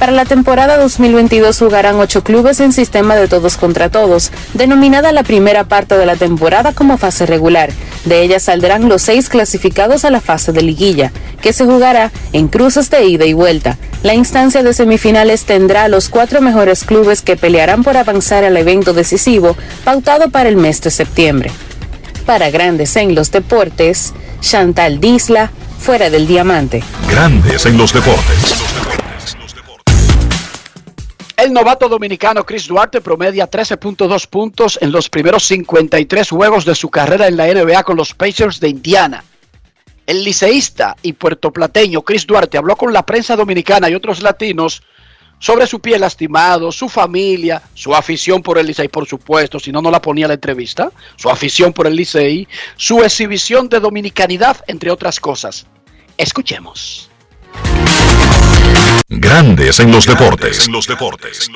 Para 0.00 0.12
la 0.12 0.24
temporada 0.24 0.78
2022 0.78 1.58
jugarán 1.58 1.96
ocho 1.96 2.24
clubes 2.24 2.58
en 2.60 2.72
sistema 2.72 3.16
de 3.16 3.28
todos 3.28 3.58
contra 3.58 3.90
todos, 3.90 4.32
denominada 4.54 5.12
la 5.12 5.24
primera 5.24 5.64
parte 5.64 5.98
de 5.98 6.06
la 6.06 6.16
temporada 6.16 6.72
como 6.72 6.96
fase 6.96 7.26
regular. 7.26 7.70
De 8.06 8.22
ella 8.22 8.40
saldrán 8.40 8.88
los 8.88 9.02
seis 9.02 9.28
clasificados 9.28 10.06
a 10.06 10.10
la 10.10 10.22
fase 10.22 10.52
de 10.52 10.62
liguilla, 10.62 11.12
que 11.42 11.52
se 11.52 11.66
jugará 11.66 12.10
en 12.32 12.48
cruces 12.48 12.88
de 12.88 13.04
ida 13.04 13.26
y 13.26 13.34
vuelta. 13.34 13.76
La 14.02 14.14
instancia 14.14 14.62
de 14.62 14.72
semifinales 14.72 15.44
tendrá 15.44 15.84
a 15.84 15.88
los 15.88 16.08
cuatro 16.08 16.40
mejores 16.40 16.84
clubes 16.84 17.20
que 17.20 17.36
pelearán 17.36 17.84
por 17.84 17.98
avanzar 17.98 18.42
al 18.42 18.56
evento 18.56 18.94
decisivo, 18.94 19.54
pautado 19.84 20.30
para 20.30 20.48
el 20.48 20.56
mes 20.56 20.80
de 20.80 20.90
septiembre. 20.90 21.50
Para 22.24 22.48
Grandes 22.48 22.96
en 22.96 23.14
los 23.14 23.30
Deportes, 23.32 24.14
Chantal 24.40 24.98
Disla, 24.98 25.50
fuera 25.78 26.08
del 26.08 26.26
diamante. 26.26 26.82
Grandes 27.06 27.66
en 27.66 27.76
los 27.76 27.92
deportes. 27.92 28.54
El 31.40 31.54
novato 31.54 31.88
dominicano 31.88 32.44
Chris 32.44 32.66
Duarte 32.66 33.00
promedia 33.00 33.50
13.2 33.50 34.26
puntos 34.26 34.78
en 34.82 34.92
los 34.92 35.08
primeros 35.08 35.44
53 35.44 36.28
juegos 36.28 36.66
de 36.66 36.74
su 36.74 36.90
carrera 36.90 37.28
en 37.28 37.38
la 37.38 37.46
NBA 37.46 37.82
con 37.82 37.96
los 37.96 38.12
Pacers 38.12 38.60
de 38.60 38.68
Indiana. 38.68 39.24
El 40.06 40.22
liceísta 40.22 40.96
y 41.00 41.14
puertoplateño 41.14 42.02
Chris 42.02 42.26
Duarte 42.26 42.58
habló 42.58 42.76
con 42.76 42.92
la 42.92 43.06
prensa 43.06 43.36
dominicana 43.36 43.88
y 43.88 43.94
otros 43.94 44.22
latinos 44.22 44.82
sobre 45.38 45.66
su 45.66 45.80
pie 45.80 45.98
lastimado, 45.98 46.70
su 46.72 46.90
familia, 46.90 47.62
su 47.72 47.94
afición 47.94 48.42
por 48.42 48.58
el 48.58 48.66
Licey, 48.66 48.88
por 48.88 49.08
supuesto, 49.08 49.58
si 49.58 49.72
no, 49.72 49.80
no 49.80 49.90
la 49.90 50.02
ponía 50.02 50.28
la 50.28 50.34
entrevista, 50.34 50.92
su 51.16 51.30
afición 51.30 51.72
por 51.72 51.86
el 51.86 51.96
Licey, 51.96 52.46
su 52.76 53.02
exhibición 53.02 53.66
de 53.70 53.80
dominicanidad, 53.80 54.62
entre 54.66 54.90
otras 54.90 55.18
cosas. 55.18 55.66
Escuchemos. 56.18 57.09
Grandes 59.08 59.80
en 59.80 59.90
los 59.90 60.06
deportes. 60.06 60.66
En 60.66 60.72
los 60.72 60.86
deportes. 60.86 61.50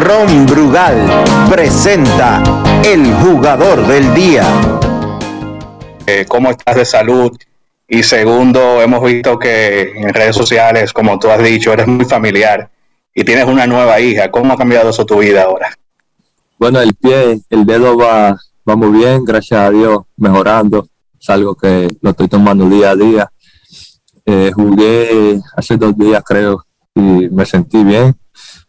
Ron 0.00 0.46
Brugal 0.46 1.24
presenta 1.50 2.42
el 2.84 3.12
jugador 3.14 3.86
del 3.86 4.14
día. 4.14 4.44
Eh, 6.06 6.24
¿Cómo 6.28 6.50
estás 6.50 6.76
de 6.76 6.84
salud? 6.84 7.36
Y 7.86 8.02
segundo, 8.02 8.80
hemos 8.80 9.02
visto 9.04 9.38
que 9.38 9.92
en 9.96 10.12
redes 10.14 10.34
sociales, 10.34 10.92
como 10.92 11.18
tú 11.18 11.30
has 11.30 11.42
dicho, 11.42 11.72
eres 11.72 11.86
muy 11.86 12.06
familiar 12.06 12.70
y 13.14 13.22
tienes 13.22 13.44
una 13.44 13.66
nueva 13.66 14.00
hija. 14.00 14.30
¿Cómo 14.30 14.54
ha 14.54 14.56
cambiado 14.56 14.90
eso 14.90 15.04
tu 15.04 15.18
vida 15.18 15.42
ahora? 15.42 15.76
Bueno, 16.58 16.80
el 16.80 16.94
pie, 16.94 17.40
el 17.50 17.66
dedo 17.66 17.96
va, 17.96 18.38
va 18.68 18.76
muy 18.76 18.98
bien, 18.98 19.24
gracias 19.24 19.60
a 19.60 19.70
Dios, 19.70 19.98
mejorando. 20.16 20.88
Algo 21.28 21.54
que 21.54 21.96
lo 22.00 22.10
estoy 22.10 22.28
tomando 22.28 22.68
día 22.68 22.90
a 22.90 22.96
día. 22.96 23.30
Eh, 24.26 24.50
jugué 24.54 25.40
hace 25.56 25.76
dos 25.76 25.96
días, 25.96 26.22
creo, 26.24 26.64
y 26.94 27.28
me 27.28 27.44
sentí 27.44 27.82
bien. 27.84 28.14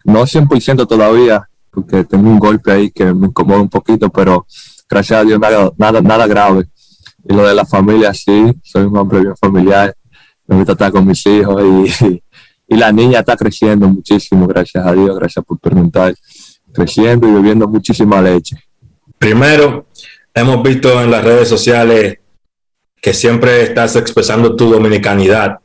No 0.03 0.23
100% 0.23 0.87
todavía, 0.87 1.47
porque 1.71 2.03
tengo 2.03 2.29
un 2.29 2.39
golpe 2.39 2.71
ahí 2.71 2.91
que 2.91 3.13
me 3.13 3.27
incomoda 3.27 3.61
un 3.61 3.69
poquito, 3.69 4.09
pero 4.09 4.45
gracias 4.89 5.19
a 5.19 5.23
Dios 5.23 5.39
nada, 5.39 5.71
nada, 5.77 6.01
nada 6.01 6.27
grave. 6.27 6.65
Y 7.27 7.33
lo 7.33 7.47
de 7.47 7.55
la 7.55 7.65
familia, 7.65 8.13
sí, 8.13 8.53
soy 8.63 8.83
un 8.83 8.97
hombre 8.97 9.21
bien 9.21 9.35
familiar. 9.35 9.95
Me 10.47 10.57
gusta 10.57 10.73
estar 10.73 10.91
con 10.91 11.07
mis 11.07 11.25
hijos 11.25 11.63
y, 12.01 12.21
y 12.67 12.75
la 12.75 12.91
niña 12.91 13.19
está 13.19 13.35
creciendo 13.35 13.87
muchísimo, 13.87 14.45
gracias 14.47 14.85
a 14.85 14.93
Dios, 14.93 15.17
gracias 15.17 15.43
por 15.43 15.59
preguntar. 15.59 16.13
Creciendo 16.71 17.27
y 17.27 17.31
bebiendo 17.31 17.67
muchísima 17.67 18.21
leche. 18.21 18.57
Primero, 19.17 19.87
hemos 20.33 20.61
visto 20.61 21.01
en 21.01 21.09
las 21.09 21.23
redes 21.23 21.47
sociales 21.47 22.19
que 23.05 23.13
siempre 23.13 23.61
estás 23.61 23.95
expresando 23.97 24.55
tu 24.55 24.67
dominicanidad. 24.67 25.59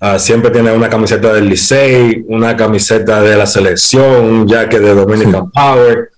Uh, 0.00 0.20
siempre 0.20 0.52
tienes 0.52 0.76
una 0.76 0.88
camiseta 0.88 1.32
del 1.32 1.48
Licey, 1.48 2.24
una 2.28 2.56
camiseta 2.56 3.20
de 3.22 3.36
la 3.36 3.44
selección, 3.44 4.24
un 4.24 4.46
jacket 4.46 4.80
de 4.80 4.94
Dominican 4.94 5.46
sí. 5.46 5.50
Power. 5.52 6.10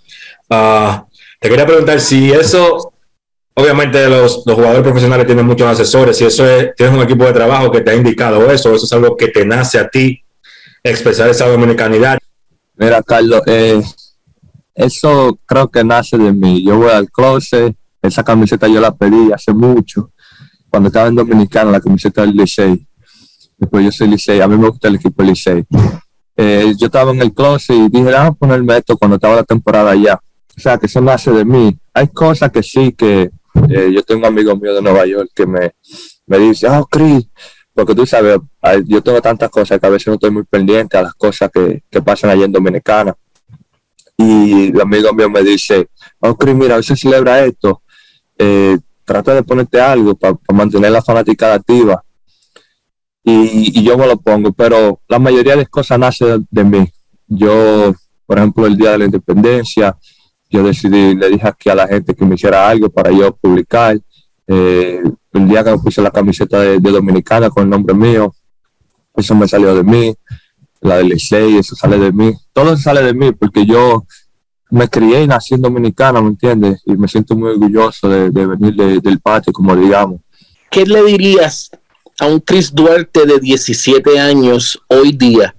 Uh, 0.50 1.06
te 1.40 1.48
quería 1.48 1.64
preguntar 1.64 1.98
si 2.00 2.30
eso, 2.30 2.92
obviamente 3.54 4.10
los, 4.10 4.42
los, 4.44 4.56
jugadores 4.56 4.82
profesionales 4.82 5.24
tienen 5.24 5.46
muchos 5.46 5.66
asesores, 5.66 6.18
si 6.18 6.26
eso 6.26 6.46
es, 6.46 6.74
tienes 6.76 6.94
un 6.94 7.02
equipo 7.02 7.24
de 7.24 7.32
trabajo 7.32 7.72
que 7.72 7.80
te 7.80 7.92
ha 7.92 7.94
indicado 7.94 8.50
eso, 8.50 8.74
eso 8.74 8.84
es 8.84 8.92
algo 8.92 9.16
que 9.16 9.28
te 9.28 9.46
nace 9.46 9.78
a 9.78 9.88
ti, 9.88 10.22
expresar 10.84 11.30
esa 11.30 11.48
dominicanidad. 11.48 12.18
Mira, 12.76 13.02
Carlos, 13.02 13.40
eh, 13.46 13.80
eso 14.74 15.38
creo 15.46 15.70
que 15.70 15.82
nace 15.82 16.18
de 16.18 16.30
mí. 16.30 16.62
Yo 16.62 16.76
voy 16.76 16.90
al 16.90 17.10
closet, 17.10 17.74
esa 18.02 18.22
camiseta 18.22 18.68
yo 18.68 18.82
la 18.82 18.94
pedí 18.94 19.32
hace 19.32 19.54
mucho 19.54 20.10
cuando 20.70 20.88
estaba 20.88 21.08
en 21.08 21.14
Dominicana, 21.14 21.70
la 21.70 21.80
camiseta 21.80 22.22
del 22.22 22.36
Licey. 22.36 22.86
Después 23.56 23.84
yo 23.84 23.92
soy 23.92 24.08
Licey, 24.08 24.40
a 24.40 24.48
mí 24.48 24.56
me 24.56 24.68
gusta 24.68 24.88
el 24.88 24.96
equipo 24.96 25.22
Licey. 25.22 25.64
Eh, 26.36 26.72
yo 26.78 26.86
estaba 26.86 27.10
en 27.10 27.20
el 27.20 27.34
closet 27.34 27.76
y 27.76 27.88
dije, 27.88 28.12
vamos 28.12 28.30
a 28.30 28.34
ponerme 28.34 28.76
esto 28.76 28.96
cuando 28.96 29.16
estaba 29.16 29.36
la 29.36 29.44
temporada 29.44 29.90
allá. 29.90 30.20
O 30.56 30.60
sea, 30.60 30.78
que 30.78 30.86
eso 30.86 31.00
nace 31.00 31.32
de 31.32 31.44
mí. 31.44 31.76
Hay 31.92 32.08
cosas 32.08 32.52
que 32.52 32.62
sí, 32.62 32.92
que 32.92 33.30
eh, 33.68 33.90
yo 33.92 34.02
tengo 34.02 34.20
un 34.20 34.26
amigo 34.26 34.56
mío 34.56 34.74
de 34.74 34.82
Nueva 34.82 35.04
York 35.06 35.30
que 35.34 35.46
me, 35.46 35.72
me 36.26 36.38
dice, 36.38 36.68
oh, 36.68 36.86
Chris, 36.86 37.28
porque 37.74 37.94
tú 37.94 38.06
sabes, 38.06 38.38
yo 38.86 39.02
tengo 39.02 39.20
tantas 39.20 39.50
cosas 39.50 39.78
que 39.78 39.86
a 39.86 39.90
veces 39.90 40.08
no 40.08 40.14
estoy 40.14 40.30
muy 40.30 40.44
pendiente 40.44 40.96
a 40.96 41.02
las 41.02 41.14
cosas 41.14 41.50
que, 41.52 41.82
que 41.90 42.02
pasan 42.02 42.30
allá 42.30 42.44
en 42.44 42.52
Dominicana. 42.52 43.14
Y 44.16 44.70
el 44.70 44.80
amigo 44.80 45.12
mío 45.12 45.30
me 45.30 45.42
dice, 45.42 45.88
oh, 46.20 46.36
Chris, 46.36 46.54
mira, 46.54 46.76
hoy 46.76 46.82
se 46.82 46.96
celebra 46.96 47.44
esto. 47.44 47.82
Eh, 48.36 48.78
trata 49.08 49.34
de 49.34 49.42
ponerte 49.42 49.80
algo 49.80 50.14
para 50.14 50.34
pa 50.34 50.54
mantener 50.54 50.92
la 50.92 51.02
fanática 51.02 51.54
activa. 51.54 52.04
Y, 53.24 53.82
yo 53.82 53.96
me 53.96 54.06
lo 54.06 54.16
pongo, 54.18 54.52
pero 54.52 55.00
la 55.08 55.18
mayoría 55.18 55.52
de 55.52 55.62
las 55.62 55.68
cosas 55.68 55.98
nace 55.98 56.24
de, 56.24 56.44
de, 56.50 56.64
mí. 56.64 56.92
Yo, 57.26 57.94
por 58.26 58.38
ejemplo, 58.38 58.66
el 58.66 58.76
día 58.76 58.92
de 58.92 58.98
la 58.98 59.04
independencia, 59.06 59.96
yo 60.50 60.62
decidí, 60.62 61.14
le 61.14 61.28
dije 61.30 61.48
aquí 61.48 61.68
a 61.70 61.74
la 61.74 61.88
gente 61.88 62.14
que 62.14 62.24
me 62.24 62.34
hiciera 62.34 62.68
algo 62.68 62.88
para 62.90 63.10
yo 63.10 63.34
publicar. 63.34 63.98
Eh, 64.46 65.02
el 65.32 65.48
día 65.48 65.64
que 65.64 65.70
me 65.72 65.78
puse 65.78 66.00
la 66.00 66.10
camiseta 66.10 66.60
de, 66.60 66.78
de, 66.78 66.90
Dominicana 66.90 67.50
con 67.50 67.64
el 67.64 67.70
nombre 67.70 67.94
mío, 67.94 68.34
eso 69.14 69.34
me 69.34 69.48
salió 69.48 69.74
de 69.74 69.84
mí. 69.84 70.14
La 70.80 70.98
del 70.98 71.08
Licey, 71.08 71.56
eso 71.56 71.74
sale 71.74 71.98
de 71.98 72.12
mí. 72.12 72.32
Todo 72.52 72.76
sale 72.76 73.02
de 73.02 73.14
mí 73.14 73.32
porque 73.32 73.66
yo 73.66 74.04
me 74.70 74.88
crié 74.88 75.22
y 75.22 75.26
nací 75.26 75.54
en 75.54 75.62
Dominicana, 75.62 76.20
¿me 76.20 76.28
entiendes? 76.28 76.82
Y 76.84 76.92
me 76.92 77.08
siento 77.08 77.34
muy 77.34 77.50
orgulloso 77.50 78.08
de, 78.08 78.30
venir 78.30 78.74
de, 78.74 79.00
del 79.00 79.20
patio, 79.20 79.52
como 79.52 79.74
digamos. 79.74 80.20
¿Qué 80.70 80.84
le 80.84 81.02
dirías 81.04 81.70
a 82.20 82.26
un 82.26 82.40
Chris 82.40 82.74
Duarte 82.74 83.24
de 83.24 83.38
17 83.38 84.18
años 84.18 84.80
hoy 84.88 85.12
día, 85.12 85.54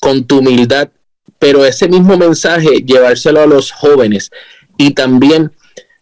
con 0.00 0.24
tu 0.24 0.38
humildad, 0.38 0.88
pero 1.38 1.64
ese 1.64 1.88
mismo 1.88 2.16
mensaje 2.16 2.82
llevárselo 2.84 3.40
a 3.40 3.46
los 3.46 3.70
jóvenes? 3.70 4.30
Y 4.76 4.92
también 4.92 5.52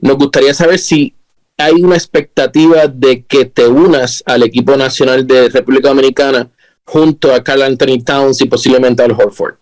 nos 0.01 0.17
gustaría 0.17 0.55
saber 0.55 0.79
si 0.79 1.15
hay 1.59 1.75
una 1.75 1.97
expectativa 1.97 2.87
de 2.87 3.25
que 3.25 3.47
te 3.47 3.67
unas 3.67 4.23
al 4.27 4.43
equipo 4.43 4.77
nacional 4.77 5.27
de 5.27 5.49
República 5.49 5.89
Dominicana 5.89 6.51
junto 6.85 7.35
a 7.35 7.43
Carl 7.43 7.63
Anthony 7.63 8.03
Towns 8.05 8.41
y 8.41 8.47
posiblemente 8.47 9.03
al 9.03 9.13
Horford. 9.13 9.57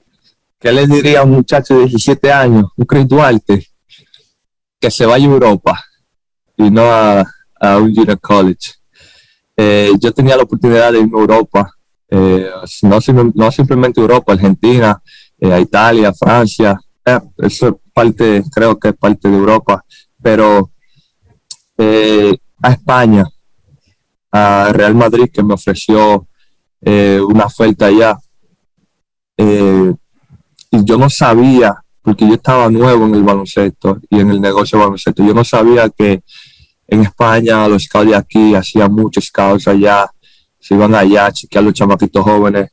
¿Qué 0.64 0.72
le 0.72 0.86
diría 0.86 1.20
a 1.20 1.24
un 1.24 1.32
muchacho 1.32 1.74
de 1.74 1.80
17 1.84 2.32
años, 2.32 2.70
un 2.74 2.86
Chris 2.86 3.06
Duarte, 3.06 3.66
que 4.80 4.90
se 4.90 5.04
vaya 5.04 5.26
a 5.26 5.30
Europa 5.30 5.84
y 6.56 6.70
no 6.70 6.84
a, 6.90 7.22
un 7.76 7.94
junior 7.94 8.18
college? 8.18 8.72
Eh, 9.54 9.90
yo 10.00 10.10
tenía 10.14 10.38
la 10.38 10.44
oportunidad 10.44 10.90
de 10.90 11.00
irme 11.00 11.18
a 11.18 11.20
Europa 11.20 11.70
Eh, 12.08 12.48
no, 12.82 12.98
sim- 13.00 13.32
no 13.34 13.50
simplemente 13.50 14.00
Europa, 14.00 14.32
Argentina, 14.32 14.98
eh, 15.38 15.60
Italia, 15.60 16.14
Francia, 16.14 16.78
eh, 17.04 17.20
eso 17.38 17.68
es 17.68 17.74
parte, 17.92 18.42
creo 18.54 18.78
que 18.78 18.88
es 18.88 18.94
parte 18.96 19.28
de 19.28 19.36
Europa, 19.36 19.84
pero 20.22 20.70
a 22.62 22.70
España, 22.70 23.24
a 24.32 24.70
Real 24.72 24.94
Madrid 24.94 25.28
que 25.30 25.42
me 25.42 25.52
ofreció 25.54 26.26
una 26.80 27.44
oferta 27.46 27.86
allá. 27.86 28.16
Y 30.74 30.84
yo 30.84 30.98
no 30.98 31.08
sabía, 31.08 31.74
porque 32.02 32.26
yo 32.26 32.34
estaba 32.34 32.68
nuevo 32.68 33.06
en 33.06 33.14
el 33.14 33.22
baloncesto 33.22 34.00
y 34.10 34.18
en 34.18 34.30
el 34.30 34.40
negocio 34.40 34.78
de 34.78 34.84
baloncesto, 34.84 35.24
yo 35.24 35.32
no 35.32 35.44
sabía 35.44 35.88
que 35.88 36.22
en 36.88 37.00
España 37.00 37.66
los 37.68 37.84
scouts 37.84 38.10
de 38.10 38.16
aquí 38.16 38.54
hacían 38.54 38.92
muchos 38.92 39.24
scouts 39.26 39.68
allá, 39.68 40.10
se 40.58 40.74
iban 40.74 40.94
allá 40.94 41.26
a 41.26 41.32
chequear 41.32 41.64
los 41.64 41.74
chamaquitos 41.74 42.24
jóvenes. 42.24 42.70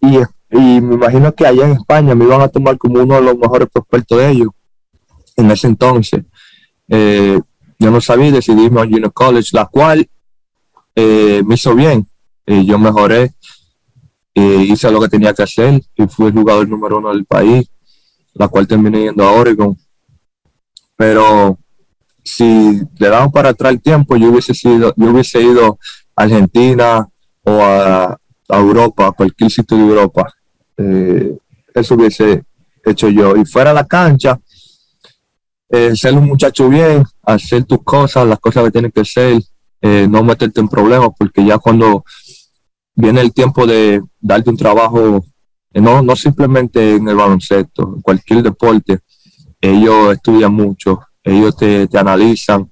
Y, 0.00 0.18
y 0.50 0.80
me 0.80 0.94
imagino 0.94 1.34
que 1.34 1.46
allá 1.46 1.66
en 1.66 1.72
España 1.72 2.14
me 2.14 2.24
iban 2.24 2.40
a 2.40 2.48
tomar 2.48 2.78
como 2.78 3.02
uno 3.02 3.16
de 3.16 3.22
los 3.22 3.36
mejores 3.36 3.68
prospectos 3.72 4.18
de 4.18 4.30
ellos 4.30 4.48
en 5.36 5.50
ese 5.50 5.66
entonces. 5.66 6.24
Eh, 6.88 7.40
yo 7.78 7.90
no 7.90 8.00
sabía, 8.00 8.30
decidí 8.30 8.64
irme 8.64 8.80
a 8.80 8.84
Junior 8.84 9.12
College, 9.12 9.50
la 9.52 9.66
cual 9.66 10.08
eh, 10.94 11.42
me 11.44 11.56
hizo 11.56 11.74
bien. 11.74 12.08
Eh, 12.46 12.64
yo 12.64 12.78
mejoré, 12.78 13.34
hice 14.34 14.90
lo 14.90 15.00
que 15.00 15.08
tenía 15.08 15.32
que 15.32 15.44
hacer 15.44 15.80
y 15.96 16.06
fui 16.06 16.26
el 16.26 16.32
jugador 16.32 16.68
número 16.68 16.98
uno 16.98 17.10
del 17.10 17.24
país, 17.24 17.68
la 18.34 18.48
cual 18.48 18.66
terminé 18.66 19.04
yendo 19.04 19.24
a 19.24 19.32
Oregon. 19.32 19.76
Pero 20.96 21.58
si 22.24 22.80
le 22.98 23.08
damos 23.08 23.32
para 23.32 23.50
atrás 23.50 23.72
el 23.72 23.82
tiempo, 23.82 24.16
yo 24.16 24.30
hubiese, 24.30 24.54
sido, 24.54 24.94
yo 24.96 25.10
hubiese 25.10 25.42
ido 25.42 25.78
a 26.16 26.22
Argentina 26.22 27.06
o 27.42 27.62
a, 27.62 28.18
Europa, 28.48 29.08
a 29.08 29.12
cualquier 29.12 29.50
sitio 29.50 29.76
de 29.76 29.82
Europa. 29.82 30.32
Eh, 30.76 31.36
eso 31.74 31.94
hubiese 31.94 32.44
hecho 32.84 33.08
yo. 33.08 33.36
Y 33.36 33.44
fuera 33.44 33.70
a 33.70 33.74
la 33.74 33.86
cancha, 33.86 34.38
eh, 35.68 35.94
ser 35.96 36.14
un 36.14 36.26
muchacho 36.26 36.68
bien, 36.68 37.04
hacer 37.22 37.64
tus 37.64 37.82
cosas, 37.82 38.26
las 38.26 38.38
cosas 38.38 38.64
que 38.64 38.70
tienes 38.70 38.92
que 38.92 39.00
hacer, 39.00 39.42
eh, 39.80 40.06
no 40.08 40.22
meterte 40.22 40.60
en 40.60 40.68
problemas, 40.68 41.10
porque 41.18 41.44
ya 41.44 41.58
cuando 41.58 42.04
viene 42.94 43.20
el 43.20 43.32
tiempo 43.32 43.66
de 43.66 44.02
darte 44.20 44.50
un 44.50 44.56
trabajo, 44.56 45.24
eh, 45.72 45.80
no, 45.80 46.02
no 46.02 46.16
simplemente 46.16 46.96
en 46.96 47.08
el 47.08 47.16
baloncesto, 47.16 47.94
en 47.96 48.02
cualquier 48.02 48.42
deporte, 48.42 49.00
ellos 49.60 50.12
estudian 50.12 50.52
mucho, 50.52 51.00
ellos 51.22 51.56
te, 51.56 51.86
te 51.86 51.98
analizan 51.98 52.70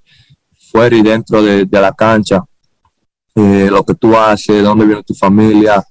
fuera 0.71 0.97
y 0.97 1.03
dentro 1.03 1.43
de, 1.43 1.65
de 1.65 1.81
la 1.81 1.93
cancha, 1.93 2.45
eh, 3.35 3.69
lo 3.71 3.85
que 3.85 3.95
tú 3.95 4.17
haces, 4.17 4.57
de 4.57 4.63
dónde 4.63 4.87
viene 4.87 5.03
tu 5.03 5.15
familia, 5.15 5.83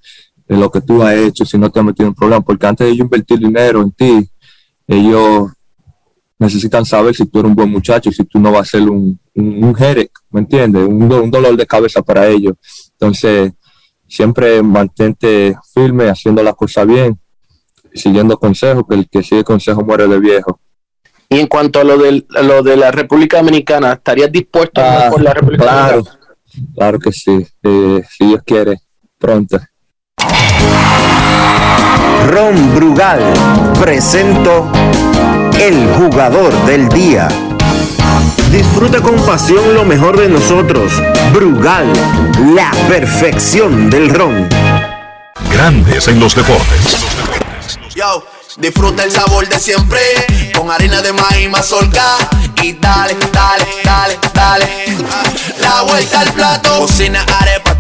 de 0.48 0.58
lo 0.58 0.70
que 0.70 0.82
tú 0.82 1.02
has 1.02 1.16
hecho, 1.16 1.46
si 1.46 1.58
no 1.58 1.70
te 1.70 1.80
has 1.80 1.86
metido 1.86 2.08
en 2.08 2.16
problemas, 2.16 2.46
porque 2.46 2.68
antes 2.68 2.86
de 2.86 2.94
ellos 2.94 3.06
invertir 3.06 3.40
dinero 3.40 3.82
en 3.82 3.92
ti, 3.92 4.30
ellos 4.88 5.50
necesitan 6.38 6.86
saber 6.86 7.16
si 7.16 7.26
tú 7.26 7.40
eres 7.40 7.50
un 7.50 7.56
buen 7.56 7.70
muchacho, 7.70 8.12
si 8.12 8.24
tú 8.26 8.40
no 8.40 8.52
vas 8.52 8.62
a 8.62 8.72
ser 8.72 8.90
un, 8.90 9.20
un, 9.36 9.64
un 9.64 9.76
headache, 9.78 10.12
¿me 10.30 10.42
entiendes? 10.42 10.88
Un, 10.88 11.12
un 11.12 11.32
dolor 11.32 11.56
de 11.56 11.66
cabeza 11.66 12.02
para 12.02 12.28
ellos. 12.28 12.56
Entonces, 12.94 13.54
siempre 14.12 14.62
mantente 14.62 15.56
firme, 15.74 16.10
haciendo 16.10 16.44
las 16.44 16.54
cosas 16.56 16.86
bien, 16.86 17.18
siguiendo 17.94 18.38
consejos, 18.38 18.84
que 18.88 18.96
el 18.96 19.10
que 19.10 19.24
sigue 19.24 19.44
consejos 19.46 19.86
muere 19.86 20.06
de 20.08 20.20
viejo. 20.20 20.60
Y 21.30 21.40
en 21.40 21.48
cuanto 21.48 21.80
a 21.80 21.86
lo, 21.86 21.98
del, 21.98 22.28
a 22.36 22.42
lo 22.42 22.62
de 22.62 22.76
la 22.76 22.92
República 22.92 23.38
Dominicana, 23.38 23.94
¿estarías 23.94 24.30
dispuesto 24.30 24.82
a 24.82 24.84
jugar 24.92 25.12
por 25.12 25.22
la 25.22 25.34
República 25.34 25.64
Claro, 25.64 25.92
Dominicana? 26.04 26.20
claro 26.76 27.00
que 27.00 27.12
sí, 27.14 27.48
eh, 27.64 28.04
si 28.10 28.26
Dios 28.28 28.42
quiere, 28.46 28.80
pronto. 29.18 29.58
Ron 32.28 32.76
Brugal 32.76 33.22
presento 33.80 34.70
el 35.58 35.88
jugador 35.94 36.54
del 36.66 36.90
día. 36.90 37.30
Disfruta 38.52 39.02
con 39.02 39.16
pasión 39.26 39.74
lo 39.74 39.86
mejor 39.86 40.20
de 40.20 40.28
nosotros. 40.28 40.92
Brugal, 41.34 41.92
la 42.54 42.72
perfección 42.90 43.90
del 43.90 44.10
ron. 44.10 44.50
Grandes 45.52 46.08
en 46.08 46.20
los 46.20 46.36
deportes. 46.36 46.98
Yo, 47.96 48.26
disfruta 48.58 49.04
el 49.04 49.12
sabor 49.12 49.48
de 49.48 49.58
siempre 49.60 50.02
con 50.58 50.70
harina 50.70 51.02
de 51.02 51.14
maíz 51.14 51.50
mazorca 51.50 52.18
y 52.62 52.74
dale, 52.74 53.16
dale, 53.32 53.66
dale, 53.84 54.20
dale. 54.34 54.66
Ah, 55.10 55.24
La 55.60 55.82
vuelta 55.84 56.20
al 56.20 56.34
plato, 56.34 56.80
cocina 56.80 57.26
arepa, 57.40 57.61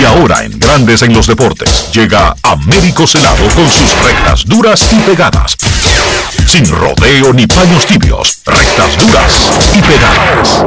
Y 0.00 0.04
ahora 0.04 0.44
en 0.44 0.58
Grandes 0.58 1.02
en 1.02 1.12
los 1.12 1.26
deportes 1.26 1.90
llega 1.92 2.34
Américo 2.42 3.06
Celado 3.06 3.44
con 3.54 3.68
sus 3.68 3.94
rectas 4.00 4.44
duras 4.46 4.88
y 4.92 5.00
pegadas. 5.00 5.56
Sin 6.46 6.66
rodeo 6.66 7.32
ni 7.32 7.46
paños 7.46 7.86
tibios, 7.86 8.42
rectas 8.46 8.96
duras 8.96 9.50
y 9.74 9.82
pegadas. 9.82 10.64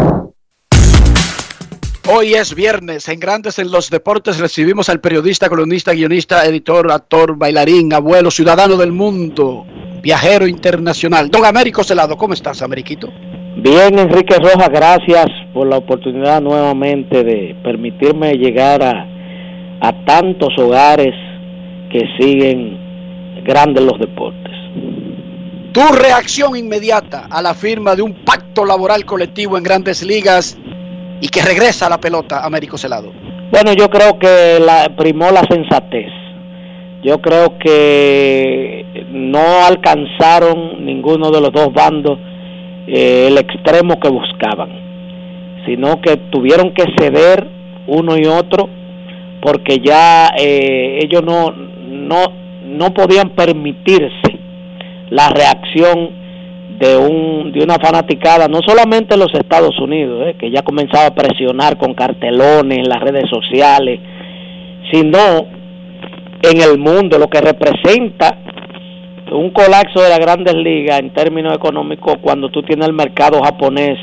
Hoy 2.10 2.34
es 2.34 2.54
viernes, 2.54 3.08
en 3.08 3.20
Grandes 3.20 3.60
en 3.60 3.72
los 3.72 3.90
Deportes 3.90 4.38
recibimos 4.38 4.90
al 4.90 5.00
periodista, 5.00 5.48
columnista, 5.48 5.94
guionista, 5.94 6.46
editor, 6.46 6.92
actor, 6.92 7.38
bailarín, 7.38 7.94
abuelo, 7.94 8.30
ciudadano 8.30 8.76
del 8.76 8.92
mundo, 8.92 9.66
viajero 10.02 10.46
internacional. 10.46 11.32
Don 11.32 11.46
Américo 11.46 11.82
Celado, 11.84 12.18
¿cómo 12.18 12.34
estás, 12.34 12.62
Ameriquito? 12.62 13.08
Bien, 13.56 14.00
Enrique 14.00 14.36
Rojas, 14.40 14.70
gracias 14.70 15.28
por 15.54 15.68
la 15.68 15.78
oportunidad 15.78 16.42
nuevamente 16.42 17.24
de 17.24 17.56
permitirme 17.64 18.34
llegar 18.34 18.82
a, 18.82 19.06
a 19.80 20.06
tantos 20.06 20.50
hogares 20.58 21.14
que 21.92 22.02
siguen 22.20 22.78
grandes 23.44 23.84
los 23.84 24.00
deportes. 24.00 24.52
Tu 25.72 25.82
reacción 25.94 26.56
inmediata 26.56 27.28
a 27.30 27.42
la 27.44 27.54
firma 27.54 27.96
de 27.96 28.02
un 28.02 28.26
pacto 28.26 28.66
laboral 28.66 29.06
colectivo 29.06 29.58
en 29.58 29.64
grandes 29.64 30.04
ligas 30.04 30.58
y 31.22 31.30
que 31.30 31.42
regresa 31.44 31.86
a 31.86 31.90
la 31.90 32.00
pelota, 32.00 32.44
Américo 32.44 32.78
Celado. 32.78 33.12
Bueno, 33.52 33.74
yo 33.74 33.88
creo 33.90 34.18
que 34.18 34.60
la, 34.60 34.90
primó 34.98 35.30
la 35.32 35.42
sensatez. 35.42 36.12
Yo 37.04 37.22
creo 37.22 37.58
que 37.60 39.06
no 39.12 39.64
alcanzaron 39.66 40.84
ninguno 40.86 41.30
de 41.30 41.42
los 41.42 41.52
dos 41.52 41.72
bandos 41.72 42.18
eh, 42.88 43.28
el 43.28 43.38
extremo 43.38 44.00
que 44.00 44.10
buscaban, 44.10 44.70
sino 45.66 46.02
que 46.02 46.18
tuvieron 46.18 46.74
que 46.74 46.86
ceder 46.98 47.48
uno 47.88 48.18
y 48.18 48.26
otro 48.26 48.70
porque 49.42 49.80
ya 49.80 50.30
eh, 50.38 51.00
ellos 51.04 51.22
no, 51.24 51.52
no, 51.52 52.24
no 52.66 52.94
podían 52.94 53.30
permitirse 53.32 54.40
la 55.10 55.30
reacción 55.30 56.24
de, 56.80 56.98
un, 56.98 57.52
de 57.52 57.64
una 57.64 57.76
fanaticada, 57.76 58.48
no 58.48 58.60
solamente 58.66 59.14
en 59.14 59.20
los 59.20 59.34
Estados 59.34 59.78
Unidos, 59.80 60.28
eh, 60.28 60.36
que 60.40 60.50
ya 60.50 60.62
comenzaba 60.64 61.08
a 61.08 61.16
presionar 61.16 61.78
con 61.78 61.94
cartelones 61.94 62.80
en 62.80 62.90
las 62.90 63.00
redes 63.00 63.30
sociales, 63.30 64.00
sino 64.92 65.46
en 66.42 66.62
el 66.62 66.78
mundo, 66.78 67.18
lo 67.18 67.28
que 67.30 67.42
representa 67.42 68.38
un 69.34 69.50
colapso 69.50 70.02
de 70.02 70.10
las 70.10 70.20
grandes 70.20 70.54
ligas 70.54 71.00
en 71.00 71.12
términos 71.12 71.56
económicos 71.56 72.18
cuando 72.22 72.50
tú 72.50 72.62
tienes 72.64 72.88
el 72.88 72.94
mercado 72.94 73.42
japonés 73.42 73.98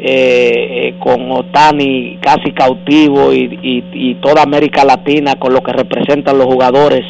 eh, 0.00 0.90
eh, 0.90 0.94
con 0.98 1.30
Otani 1.30 2.18
casi 2.20 2.52
cautivo 2.52 3.32
y, 3.32 3.58
y, 3.92 4.14
toda 4.16 4.42
América 4.42 4.84
Latina 4.84 5.34
con 5.36 5.52
lo 5.52 5.60
que 5.60 5.72
representan 5.72 6.38
los 6.38 6.46
jugadores 6.46 7.02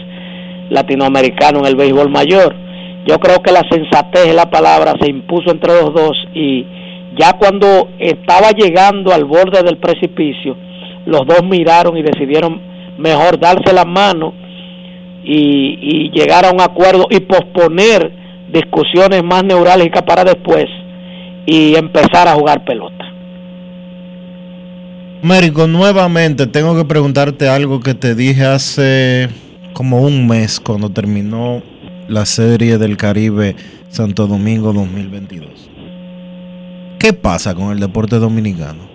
latinoamericanos 0.71 1.63
en 1.63 1.69
el 1.69 1.77
béisbol 1.77 2.11
mayor. 2.11 2.55
Yo 3.07 3.19
creo 3.19 3.43
que 3.43 3.53
la 3.53 3.63
sensatez 3.71 4.29
es 4.29 4.35
la 4.35 4.51
palabra, 4.51 4.95
se 5.01 5.11
impuso 5.11 5.51
entre 5.51 5.73
los 5.75 5.95
dos 5.95 6.17
y 6.35 6.67
ya 7.19 7.35
cuando 7.39 7.89
estaba 7.99 8.51
llegando 8.51 9.13
al 9.13 9.25
borde 9.25 9.63
del 9.63 9.79
precipicio, 9.79 10.57
los 11.07 11.27
dos 11.27 11.43
miraron 11.45 11.97
y 11.97 12.03
decidieron 12.03 12.61
mejor 12.99 13.39
darse 13.39 13.73
la 13.73 13.85
mano 13.85 14.33
y, 15.29 15.79
y 15.81 16.11
llegar 16.11 16.47
a 16.47 16.51
un 16.51 16.61
acuerdo 16.61 17.07
y 17.11 17.21
posponer 17.21 18.11
discusiones 18.53 19.23
más 19.23 19.45
neurálgicas 19.45 20.03
para 20.03 20.25
después 20.25 20.67
y 21.47 21.75
empezar 21.77 22.29
a 22.29 22.35
jugar 22.35 22.65
pelota. 22.65 23.05
Mérico, 25.23 25.67
nuevamente 25.67 26.47
tengo 26.47 26.77
que 26.77 26.85
preguntarte 26.85 27.49
algo 27.49 27.81
que 27.81 27.95
te 27.95 28.15
dije 28.15 28.45
hace 28.45 29.29
como 29.73 30.01
un 30.01 30.27
mes 30.27 30.61
cuando 30.61 30.91
terminó 30.91 31.63
la 32.09 32.25
serie 32.25 32.79
del 32.79 32.97
Caribe 32.97 33.55
Santo 33.89 34.27
Domingo 34.27 34.73
2022. 34.73 35.71
¿Qué 36.99 37.13
pasa 37.13 37.55
con 37.55 37.73
el 37.73 37.81
deporte 37.81 38.17
dominicano? 38.17 38.89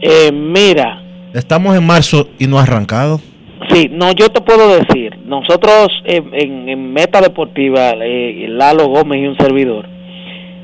Eh, 0.00 0.32
mira, 0.32 1.02
Estamos 1.36 1.76
en 1.76 1.84
marzo 1.84 2.30
y 2.38 2.46
no 2.46 2.58
ha 2.58 2.62
arrancado. 2.62 3.20
Sí, 3.70 3.88
no, 3.90 4.12
yo 4.12 4.28
te 4.30 4.40
puedo 4.40 4.68
decir, 4.76 5.18
nosotros 5.24 5.88
en, 6.04 6.68
en 6.68 6.92
Meta 6.92 7.20
Deportiva, 7.20 7.92
eh, 8.00 8.46
Lalo 8.48 8.88
Gómez 8.88 9.22
y 9.22 9.26
un 9.26 9.36
servidor, 9.36 9.86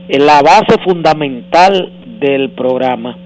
eh, 0.09 0.19
la 0.19 0.43
base 0.43 0.79
fundamental 0.85 1.93
del 2.21 2.51
programa 2.51 3.17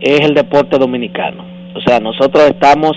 es 0.00 0.20
el 0.20 0.34
deporte 0.34 0.78
dominicano. 0.78 1.44
O 1.74 1.80
sea, 1.80 2.00
nosotros 2.00 2.44
estamos 2.48 2.92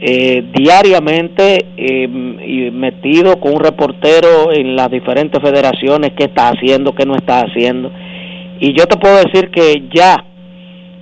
eh, 0.00 0.44
diariamente 0.54 1.66
y 1.76 2.70
metidos 2.70 3.36
con 3.36 3.54
un 3.54 3.60
reportero 3.60 4.52
en 4.52 4.74
las 4.74 4.90
diferentes 4.90 5.40
federaciones, 5.42 6.12
qué 6.16 6.24
está 6.24 6.48
haciendo, 6.48 6.94
qué 6.94 7.04
no 7.04 7.14
está 7.14 7.40
haciendo. 7.40 7.90
Y 8.60 8.72
yo 8.74 8.86
te 8.86 8.96
puedo 8.96 9.16
decir 9.16 9.50
que 9.50 9.88
ya 9.92 10.24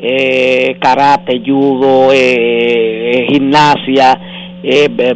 eh, 0.00 0.76
karate, 0.80 1.42
judo, 1.44 2.12
eh, 2.12 2.16
eh, 3.12 3.26
gimnasia, 3.30 4.20
eh, 4.62 5.14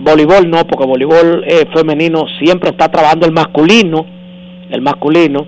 voleibol 0.00 0.48
no, 0.50 0.66
porque 0.66 0.86
voleibol 0.86 1.44
femenino 1.74 2.24
siempre 2.38 2.70
está 2.70 2.88
trabajando 2.88 3.26
el 3.26 3.32
masculino, 3.32 4.06
el 4.70 4.80
masculino, 4.80 5.46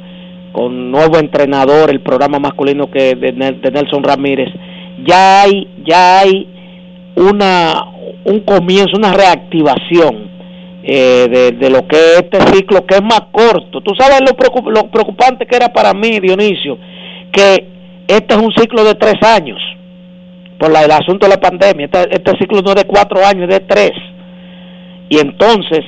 con 0.52 0.90
nuevo 0.90 1.18
entrenador, 1.18 1.90
el 1.90 2.00
programa 2.00 2.38
masculino 2.38 2.90
que 2.90 3.14
de, 3.14 3.34
Nel- 3.34 3.60
de 3.60 3.70
Nelson 3.70 4.02
Ramírez. 4.02 4.48
Ya 5.04 5.42
hay, 5.42 5.68
ya 5.84 6.20
hay 6.20 6.48
una 7.16 7.84
un 8.24 8.40
comienzo, 8.40 8.96
una 8.96 9.12
reactivación 9.12 10.28
eh, 10.82 11.52
de, 11.58 11.70
lo 11.70 11.86
que 11.86 11.96
es 11.96 12.22
este 12.22 12.40
ciclo 12.52 12.84
que 12.86 12.96
es 12.96 13.02
más 13.02 13.22
corto. 13.30 13.80
Tú 13.80 13.94
sabes 13.96 14.20
lo, 14.20 14.70
lo 14.70 14.90
preocupante 14.90 15.46
que 15.46 15.56
era 15.56 15.68
para 15.72 15.94
mí, 15.94 16.18
Dionisio, 16.20 16.78
que 17.30 17.77
este 18.08 18.34
es 18.34 18.40
un 18.40 18.52
ciclo 18.52 18.82
de 18.84 18.94
tres 18.94 19.22
años 19.22 19.58
por 20.58 20.72
la- 20.72 20.82
el 20.84 20.90
asunto 20.90 21.26
de 21.26 21.34
la 21.34 21.40
pandemia. 21.40 21.86
Este, 21.86 22.14
este 22.16 22.38
ciclo 22.38 22.62
no 22.62 22.70
es 22.70 22.76
de 22.76 22.84
cuatro 22.84 23.24
años, 23.24 23.44
es 23.48 23.60
de 23.60 23.60
tres. 23.60 23.92
Y 25.08 25.18
entonces, 25.18 25.84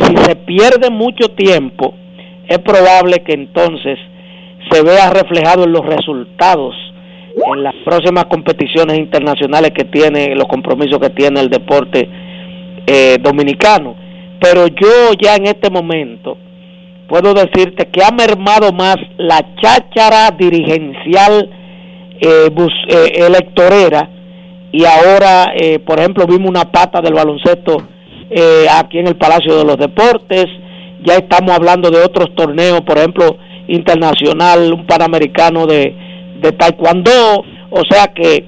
si 0.00 0.16
se 0.16 0.36
pierde 0.36 0.90
mucho 0.90 1.28
tiempo, 1.28 1.94
es 2.48 2.58
probable 2.58 3.22
que 3.22 3.34
entonces 3.34 3.98
se 4.70 4.82
vea 4.82 5.10
reflejado 5.10 5.64
en 5.64 5.72
los 5.72 5.84
resultados 5.86 6.74
en 7.54 7.62
las 7.62 7.74
próximas 7.84 8.26
competiciones 8.26 8.98
internacionales 8.98 9.70
que 9.70 9.84
tiene, 9.84 10.34
los 10.34 10.46
compromisos 10.46 10.98
que 10.98 11.10
tiene 11.10 11.40
el 11.40 11.48
deporte 11.48 12.08
eh, 12.86 13.16
dominicano. 13.22 13.94
Pero 14.40 14.66
yo 14.66 15.12
ya 15.18 15.36
en 15.36 15.46
este 15.46 15.70
momento 15.70 16.36
puedo 17.08 17.34
decirte 17.34 17.86
que 17.90 18.02
ha 18.02 18.10
mermado 18.10 18.72
más 18.72 18.96
la 19.18 19.54
cháchara 19.60 20.30
dirigencial 20.38 21.50
eh, 22.20 22.48
eh, 22.88 23.12
electorera 23.26 24.08
y 24.72 24.84
ahora, 24.84 25.52
eh, 25.54 25.78
por 25.80 25.98
ejemplo, 25.98 26.26
vimos 26.26 26.48
una 26.48 26.70
pata 26.70 27.00
del 27.00 27.14
baloncesto 27.14 27.76
eh, 28.30 28.66
aquí 28.70 28.98
en 28.98 29.08
el 29.08 29.16
Palacio 29.16 29.56
de 29.58 29.64
los 29.64 29.76
Deportes, 29.76 30.46
ya 31.04 31.16
estamos 31.16 31.50
hablando 31.54 31.90
de 31.90 31.98
otros 32.00 32.34
torneos, 32.34 32.80
por 32.82 32.96
ejemplo, 32.96 33.36
internacional, 33.68 34.72
un 34.72 34.86
panamericano 34.86 35.66
de, 35.66 35.94
de 36.40 36.52
taekwondo, 36.52 37.10
o 37.70 37.82
sea 37.90 38.06
que 38.14 38.44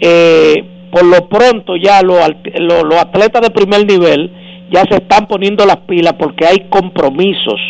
eh, 0.00 0.64
por 0.90 1.04
lo 1.04 1.28
pronto 1.28 1.76
ya 1.76 2.00
los 2.02 2.16
alt- 2.18 2.58
lo- 2.58 2.84
los 2.84 2.98
atletas 3.00 3.42
de 3.42 3.50
primer 3.50 3.84
nivel 3.86 4.30
ya 4.72 4.82
se 4.88 4.94
están 4.96 5.26
poniendo 5.26 5.66
las 5.66 5.78
pilas 5.78 6.14
porque 6.18 6.46
hay 6.46 6.66
compromisos, 6.70 7.60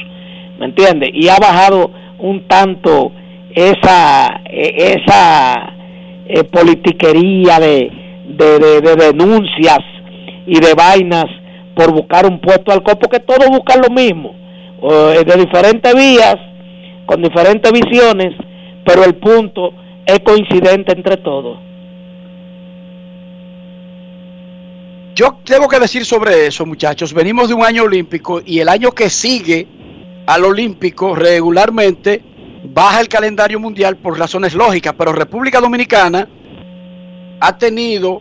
¿me 0.60 0.66
entiendes? 0.66 1.10
Y 1.14 1.28
ha 1.28 1.38
bajado 1.38 1.90
un 2.18 2.46
tanto 2.46 3.10
esa 3.54 4.40
eh, 4.44 5.00
esa 5.04 5.72
eh, 6.28 6.44
politiquería 6.44 7.58
de, 7.58 7.90
de, 8.28 8.58
de- 8.60 8.80
de 8.82 8.96
denuncias 9.12 9.78
y 10.46 10.60
de 10.60 10.74
vainas 10.74 11.24
por 11.74 11.92
buscar 11.92 12.26
un 12.26 12.38
puesto 12.40 12.70
al 12.72 12.82
copo, 12.82 13.08
que 13.08 13.20
todos 13.20 13.48
buscan 13.48 13.80
lo 13.80 13.88
mismo, 13.92 14.34
eh, 14.82 15.24
de 15.24 15.36
diferentes 15.36 15.94
vías, 15.94 16.36
con 17.06 17.22
diferentes 17.22 17.72
visiones, 17.72 18.34
pero 18.84 19.02
el 19.04 19.14
punto 19.14 19.72
es 20.04 20.20
coincidente 20.20 20.92
entre 20.92 21.16
todos. 21.16 21.58
Yo 25.14 25.36
tengo 25.44 25.68
que 25.68 25.78
decir 25.78 26.04
sobre 26.04 26.46
eso, 26.46 26.64
muchachos. 26.64 27.12
Venimos 27.12 27.48
de 27.48 27.54
un 27.54 27.64
año 27.64 27.82
olímpico 27.84 28.40
y 28.44 28.60
el 28.60 28.68
año 28.68 28.92
que 28.92 29.10
sigue 29.10 29.66
al 30.26 30.44
olímpico 30.44 31.14
regularmente 31.14 32.22
baja 32.64 33.00
el 33.00 33.08
calendario 33.08 33.58
mundial 33.58 33.96
por 33.96 34.18
razones 34.18 34.54
lógicas, 34.54 34.94
pero 34.96 35.12
República 35.12 35.60
Dominicana 35.60 36.28
ha 37.40 37.58
tenido 37.58 38.20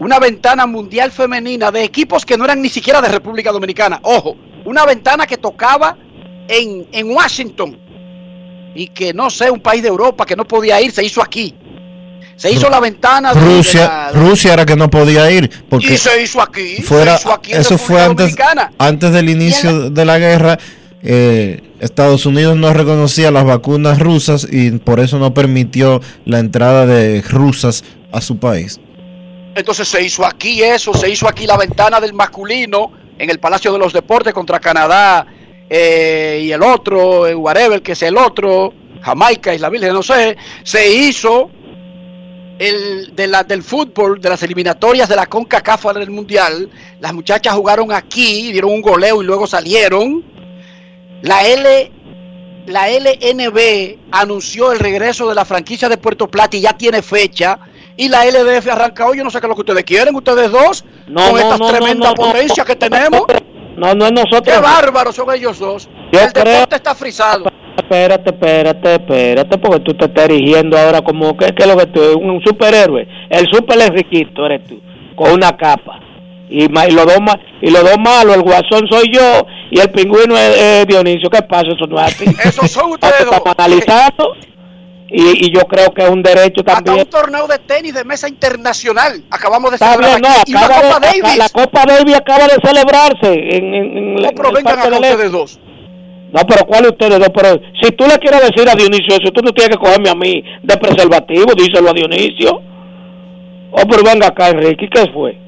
una 0.00 0.18
ventana 0.18 0.66
mundial 0.66 1.10
femenina 1.10 1.70
de 1.70 1.84
equipos 1.84 2.24
que 2.24 2.36
no 2.36 2.44
eran 2.44 2.60
ni 2.62 2.68
siquiera 2.68 3.00
de 3.00 3.08
República 3.08 3.50
Dominicana. 3.52 3.98
Ojo, 4.02 4.36
una 4.64 4.84
ventana 4.84 5.26
que 5.26 5.36
tocaba 5.36 5.96
en, 6.48 6.86
en 6.92 7.10
Washington 7.10 7.78
y 8.74 8.88
que 8.88 9.12
no 9.14 9.30
sé, 9.30 9.50
un 9.50 9.60
país 9.60 9.82
de 9.82 9.88
Europa 9.88 10.24
que 10.26 10.36
no 10.36 10.44
podía 10.44 10.80
ir, 10.80 10.92
se 10.92 11.04
hizo 11.04 11.22
aquí. 11.22 11.54
Se 12.36 12.52
hizo 12.52 12.70
la 12.70 12.78
ventana 12.78 13.34
de- 13.34 13.40
de 13.40 13.46
Rusia, 13.56 13.80
la- 13.84 14.10
Rusia 14.12 14.52
era 14.52 14.64
que 14.64 14.76
no 14.76 14.88
podía 14.88 15.28
ir 15.30 15.50
porque 15.68 15.94
y 15.94 15.96
se 15.96 16.22
hizo 16.22 16.40
aquí. 16.40 16.76
fuera, 16.82 17.16
se 17.16 17.22
hizo 17.22 17.32
aquí 17.32 17.52
en 17.52 17.60
eso 17.60 17.76
fue 17.78 18.00
República 18.00 18.04
antes, 18.04 18.36
Dominicana. 18.36 18.72
antes 18.78 19.12
del 19.12 19.28
inicio 19.30 19.90
de 19.90 20.04
la 20.04 20.18
guerra. 20.18 20.58
Eh, 21.02 21.62
Estados 21.80 22.26
Unidos 22.26 22.56
no 22.56 22.72
reconocía 22.72 23.30
las 23.30 23.44
vacunas 23.44 23.98
rusas 23.98 24.46
y 24.50 24.72
por 24.72 25.00
eso 25.00 25.18
no 25.18 25.32
permitió 25.34 26.00
la 26.24 26.38
entrada 26.38 26.86
de 26.86 27.22
rusas 27.22 27.84
a 28.12 28.20
su 28.20 28.38
país. 28.38 28.80
Entonces 29.54 29.88
se 29.88 30.02
hizo 30.02 30.24
aquí 30.24 30.62
eso, 30.62 30.94
se 30.94 31.10
hizo 31.10 31.28
aquí 31.28 31.46
la 31.46 31.56
ventana 31.56 32.00
del 32.00 32.14
masculino 32.14 32.92
en 33.18 33.30
el 33.30 33.38
Palacio 33.38 33.72
de 33.72 33.78
los 33.78 33.92
Deportes 33.92 34.32
contra 34.32 34.60
Canadá 34.60 35.26
eh, 35.68 36.42
y 36.44 36.52
el 36.52 36.62
otro, 36.62 37.26
eh, 37.26 37.34
whatever, 37.34 37.82
que 37.82 37.92
es 37.92 38.02
el 38.02 38.16
otro, 38.16 38.72
Jamaica, 39.02 39.54
Isla 39.54 39.68
Virgen, 39.68 39.92
no 39.92 40.02
sé. 40.02 40.36
Se 40.62 40.88
hizo 40.88 41.50
el 42.58 43.14
de 43.14 43.26
la, 43.26 43.44
del 43.44 43.62
fútbol, 43.62 44.20
de 44.20 44.28
las 44.28 44.42
eliminatorias 44.42 45.08
de 45.08 45.16
la 45.16 45.26
CONCACAF 45.26 45.92
del 45.94 46.10
Mundial. 46.10 46.70
Las 47.00 47.12
muchachas 47.12 47.54
jugaron 47.54 47.92
aquí, 47.92 48.52
dieron 48.52 48.72
un 48.72 48.82
goleo 48.82 49.22
y 49.22 49.26
luego 49.26 49.46
salieron. 49.46 50.37
La 51.22 51.46
L 51.46 51.92
la 52.66 52.86
LNB 52.90 53.96
anunció 54.12 54.72
el 54.72 54.78
regreso 54.78 55.26
de 55.28 55.34
la 55.34 55.44
franquicia 55.46 55.88
de 55.88 55.96
Puerto 55.96 56.28
Plata 56.28 56.56
y 56.56 56.60
ya 56.60 56.74
tiene 56.76 57.00
fecha. 57.00 57.58
Y 57.96 58.08
la 58.10 58.24
LDF 58.26 58.68
arranca 58.68 59.06
hoy. 59.06 59.16
Yo 59.18 59.24
no 59.24 59.30
sé 59.30 59.40
qué 59.40 59.46
es 59.46 59.48
lo 59.48 59.54
que 59.54 59.62
ustedes 59.62 59.84
quieren, 59.84 60.14
ustedes 60.14 60.50
dos, 60.52 60.84
No, 61.06 61.22
con 61.22 61.32
no, 61.32 61.38
estas 61.38 61.58
no, 61.60 61.68
tremendas 61.68 62.14
potencias 62.14 62.66
que 62.66 62.76
tenemos. 62.76 63.22
No, 63.76 63.94
no 63.94 64.06
es 64.06 64.12
nosotros. 64.12 64.54
Qué 64.54 64.60
bárbaros 64.60 65.16
son 65.16 65.34
ellos 65.34 65.58
dos. 65.58 65.88
Yo 66.12 66.20
el 66.20 66.32
creo- 66.32 66.44
deporte 66.44 66.76
está 66.76 66.94
frisado. 66.94 67.46
Espérate, 67.76 68.30
espérate, 68.30 68.94
espérate, 68.96 69.58
porque 69.58 69.80
tú 69.80 69.94
te 69.94 70.04
estás 70.04 70.24
erigiendo 70.26 70.76
ahora 70.76 71.00
como 71.00 71.36
que, 71.36 71.54
que 71.54 71.64
lo 71.66 71.76
que 71.76 71.86
tú, 71.86 72.00
un 72.18 72.40
superhéroe. 72.44 73.08
El 73.30 73.48
super 73.48 73.80
Enriquito 73.80 74.44
eres 74.44 74.66
tú, 74.68 74.78
con 75.16 75.32
una 75.32 75.56
capa. 75.56 76.00
Y, 76.50 76.64
y 76.64 76.90
los 76.92 77.04
dos 77.04 77.18
y 77.60 77.70
los 77.70 77.82
dos 77.82 77.98
malos, 77.98 78.36
el 78.36 78.42
guasón 78.42 78.86
soy 78.90 79.10
yo 79.12 79.46
y 79.70 79.80
el 79.80 79.90
pingüino 79.90 80.36
es, 80.36 80.56
es 80.56 80.86
Dionisio. 80.86 81.28
¿Qué 81.28 81.42
pasa? 81.42 81.66
Eso 81.68 81.86
no 81.86 81.98
es 82.00 82.06
así. 82.14 82.24
Esos 82.44 82.70
son 82.70 82.92
ustedes 82.92 83.20
Estamos 83.20 83.44
dos. 83.44 83.54
analizando 83.58 84.34
y, 85.10 85.46
y 85.46 85.50
yo 85.54 85.60
creo 85.62 85.92
que 85.92 86.02
es 86.04 86.10
un 86.10 86.22
derecho 86.22 86.60
Hasta 86.66 86.76
también. 86.82 87.00
un 87.00 87.10
torneo 87.10 87.46
de 87.46 87.58
tenis 87.58 87.92
de 87.94 88.04
mesa 88.04 88.28
internacional. 88.28 89.22
Acabamos 89.30 89.70
de 89.72 89.78
celebrar 89.78 90.20
no. 90.20 90.28
Y 90.46 90.52
de- 90.52 90.58
Copa 90.58 90.96
acá- 90.96 91.00
Davis. 91.00 91.36
la 91.36 91.48
Copa 91.50 91.84
Davis 91.86 92.14
acaba 92.16 92.44
de 92.46 92.56
celebrarse 92.64 93.56
en, 93.56 93.74
en, 93.74 93.96
en 93.98 94.22
la- 94.22 94.28
No, 94.30 94.34
pero 94.36 94.52
vengan 94.52 94.78
acá 94.78 94.88
Este. 94.88 94.96
ustedes 95.10 95.32
dos. 95.32 95.60
No, 96.32 96.40
pero 96.46 96.66
¿cuál 96.66 96.82
de 96.82 96.88
ustedes 96.90 97.18
dos? 97.18 97.30
Pero 97.34 97.60
si 97.82 97.90
tú 97.92 98.04
le 98.06 98.18
quieres 98.18 98.40
decir 98.42 98.68
a 98.68 98.74
Dionisio 98.74 99.16
eso, 99.16 99.32
tú 99.32 99.40
no 99.42 99.52
tienes 99.52 99.76
que 99.76 99.82
cogerme 99.82 100.10
a 100.10 100.14
mí 100.14 100.42
de 100.62 100.76
preservativo, 100.76 101.54
díselo 101.54 101.88
a 101.90 101.94
Dionisio. 101.94 102.62
Oh, 103.70 103.82
pero 103.88 104.02
venga 104.02 104.26
acá, 104.28 104.48
Enrique, 104.48 104.88
¿qué 104.92 105.10
fue? 105.12 105.38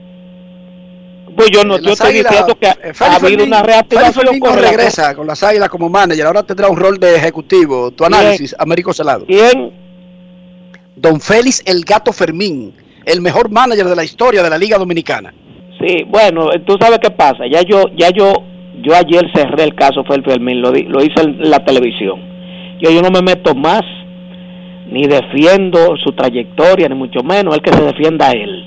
Pues 1.37 1.51
yo 1.51 1.65
no, 1.65 1.77
En 1.77 1.83
yo 1.83 1.93
estoy 1.93 2.15
diciendo 2.15 2.57
que 2.61 2.67
ha, 2.67 2.77
eh, 2.83 2.93
habido 2.99 3.45
una 3.45 3.63
reactivación 3.63 4.27
regresa 4.57 5.15
con 5.15 5.27
las 5.27 5.43
águilas 5.43 5.69
como 5.69 5.89
manager, 5.89 6.27
ahora 6.27 6.43
tendrá 6.43 6.69
un 6.69 6.77
rol 6.77 6.99
de 6.99 7.17
ejecutivo. 7.17 7.91
Tu 7.93 8.05
análisis, 8.05 8.55
Américo 8.59 8.93
Celado. 8.93 9.25
¿Quién? 9.27 9.73
Don 10.97 11.21
Félix 11.21 11.63
El 11.67 11.85
Gato 11.85 12.13
Fermín, 12.13 12.75
el 13.07 13.21
mejor 13.21 13.51
manager 13.51 13.87
de 13.87 13.97
la 13.97 14.05
historia 14.05 14.43
de 14.43 14.51
la 14.51 14.59
Liga 14.59 14.77
Dominicana. 14.77 15.33
Sí, 15.81 16.05
bueno, 16.07 16.49
tú 16.67 16.77
sabes 16.81 16.99
qué 16.99 17.11
pasa. 17.11 17.47
Ya 17.51 17.63
yo, 17.63 17.85
ya 17.97 18.11
yo, 18.11 18.33
yo 18.83 18.95
ayer 18.95 19.31
cerré 19.35 19.65
el 19.65 19.75
caso 19.75 20.05
Fel 20.05 20.23
Fermín, 20.25 20.61
lo, 20.61 20.73
di- 20.73 20.83
lo 20.83 21.03
hice 21.03 21.23
en 21.23 21.49
la 21.51 21.65
televisión. 21.65 22.21
Yo, 22.81 22.91
yo 22.91 23.01
no 23.01 23.11
me 23.11 23.23
meto 23.23 23.55
más, 23.55 23.81
ni 24.91 25.07
defiendo 25.07 25.97
su 26.05 26.13
trayectoria, 26.13 26.89
ni 26.89 26.95
mucho 26.97 27.23
menos 27.23 27.55
el 27.55 27.63
que 27.63 27.73
se 27.73 27.83
defienda 27.83 28.29
a 28.29 28.33
él. 28.33 28.65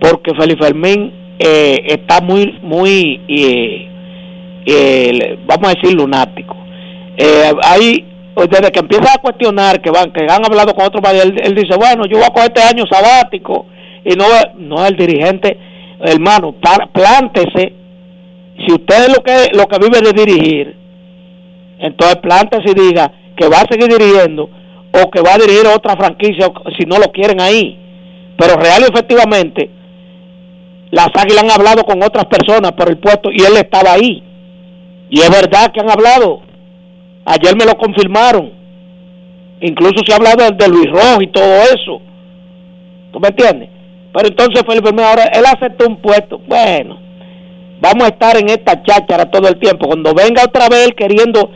Porque 0.00 0.32
Félix 0.34 0.60
Fermín 0.64 1.12
eh, 1.42 1.80
está 1.86 2.20
muy, 2.20 2.58
muy, 2.62 3.20
eh, 3.28 3.88
eh, 4.66 5.38
vamos 5.46 5.70
a 5.70 5.74
decir, 5.74 5.96
lunático. 5.96 6.54
Eh, 7.16 7.50
ahí, 7.64 8.04
desde 8.36 8.70
que 8.70 8.80
empieza 8.80 9.14
a 9.14 9.18
cuestionar 9.20 9.80
que 9.80 9.90
van, 9.90 10.12
que 10.12 10.22
han 10.28 10.44
hablado 10.44 10.74
con 10.74 10.86
otros, 10.86 11.02
él, 11.12 11.34
él 11.42 11.54
dice, 11.54 11.76
bueno, 11.76 12.04
yo 12.06 12.18
voy 12.18 12.26
a 12.26 12.30
coger 12.32 12.52
este 12.54 12.62
año 12.62 12.84
sabático 12.90 13.66
y 14.04 14.14
no, 14.16 14.24
no 14.56 14.86
el 14.86 14.96
dirigente, 14.96 15.58
hermano, 16.00 16.52
pa- 16.52 16.88
plántese. 16.92 17.72
Si 18.66 18.72
usted 18.72 19.06
es 19.06 19.16
lo 19.16 19.22
que, 19.22 19.48
lo 19.56 19.66
que 19.66 19.78
vive 19.78 20.00
de 20.00 20.12
dirigir, 20.12 20.76
entonces 21.78 22.16
plántese 22.16 22.72
y 22.72 22.88
diga 22.88 23.10
que 23.36 23.48
va 23.48 23.58
a 23.58 23.66
seguir 23.70 23.88
dirigiendo 23.88 24.50
o 24.92 25.10
que 25.10 25.22
va 25.22 25.34
a 25.34 25.38
dirigir 25.38 25.66
otra 25.66 25.96
franquicia 25.96 26.46
si 26.78 26.84
no 26.86 26.98
lo 26.98 27.10
quieren 27.12 27.40
ahí. 27.40 27.78
Pero 28.36 28.56
real 28.56 28.82
y 28.82 28.92
efectivamente, 28.92 29.70
las 30.90 31.08
águilas 31.14 31.44
han 31.44 31.50
hablado 31.52 31.84
con 31.84 32.02
otras 32.02 32.26
personas 32.26 32.72
por 32.72 32.88
el 32.90 32.98
puesto 32.98 33.30
y 33.30 33.42
él 33.42 33.56
estaba 33.56 33.92
ahí. 33.92 34.22
Y 35.08 35.20
es 35.20 35.30
verdad 35.30 35.72
que 35.72 35.80
han 35.80 35.90
hablado. 35.90 36.40
Ayer 37.24 37.56
me 37.56 37.64
lo 37.64 37.76
confirmaron. 37.76 38.52
Incluso 39.60 40.02
se 40.04 40.12
ha 40.12 40.16
hablado 40.16 40.50
de, 40.50 40.68
Luis 40.68 40.90
Rojo 40.90 41.22
y 41.22 41.28
todo 41.28 41.62
eso. 41.62 42.00
¿Tú 43.12 43.20
me 43.20 43.28
entiendes? 43.28 43.68
Pero 44.12 44.28
entonces 44.28 44.62
Felipe 44.66 44.86
Fermín 44.86 45.04
ahora 45.04 45.24
él 45.24 45.44
aceptó 45.46 45.86
un 45.86 45.96
puesto. 45.96 46.40
Bueno, 46.46 46.98
vamos 47.80 48.04
a 48.04 48.08
estar 48.08 48.36
en 48.36 48.48
esta 48.48 48.82
cháchara 48.82 49.30
todo 49.30 49.48
el 49.48 49.58
tiempo. 49.58 49.86
Cuando 49.86 50.14
venga 50.14 50.44
otra 50.44 50.68
vez 50.68 50.86
él 50.86 50.94
queriendo 50.94 51.50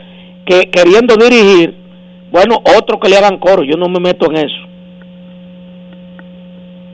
que 0.45 0.69
queriendo 0.69 1.15
dirigir, 1.17 1.75
bueno, 2.31 2.61
otro 2.77 2.99
que 2.99 3.09
le 3.09 3.17
hagan 3.17 3.39
coro. 3.39 3.63
Yo 3.63 3.75
no 3.75 3.89
me 3.89 3.99
meto 3.99 4.29
en 4.31 4.37
eso. 4.37 4.74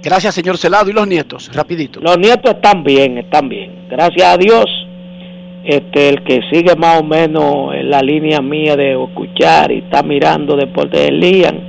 Gracias, 0.03 0.33
señor 0.35 0.57
Celado. 0.57 0.89
¿Y 0.89 0.93
los 0.93 1.07
nietos? 1.07 1.49
Rapidito. 1.53 1.99
Los 2.01 2.17
nietos 2.17 2.53
están 2.55 2.83
bien, 2.83 3.17
están 3.17 3.49
bien. 3.49 3.87
Gracias 3.89 4.23
a 4.33 4.37
Dios. 4.37 4.65
Este, 5.63 6.09
el 6.09 6.23
que 6.23 6.41
sigue 6.51 6.75
más 6.75 6.99
o 7.01 7.03
menos 7.03 7.73
en 7.75 7.89
la 7.91 8.01
línea 8.01 8.41
mía 8.41 8.75
de 8.75 8.93
escuchar 9.01 9.71
y 9.71 9.79
está 9.79 10.01
mirando 10.01 10.55
Deportes 10.55 10.99
de 10.99 11.11
Lian 11.11 11.59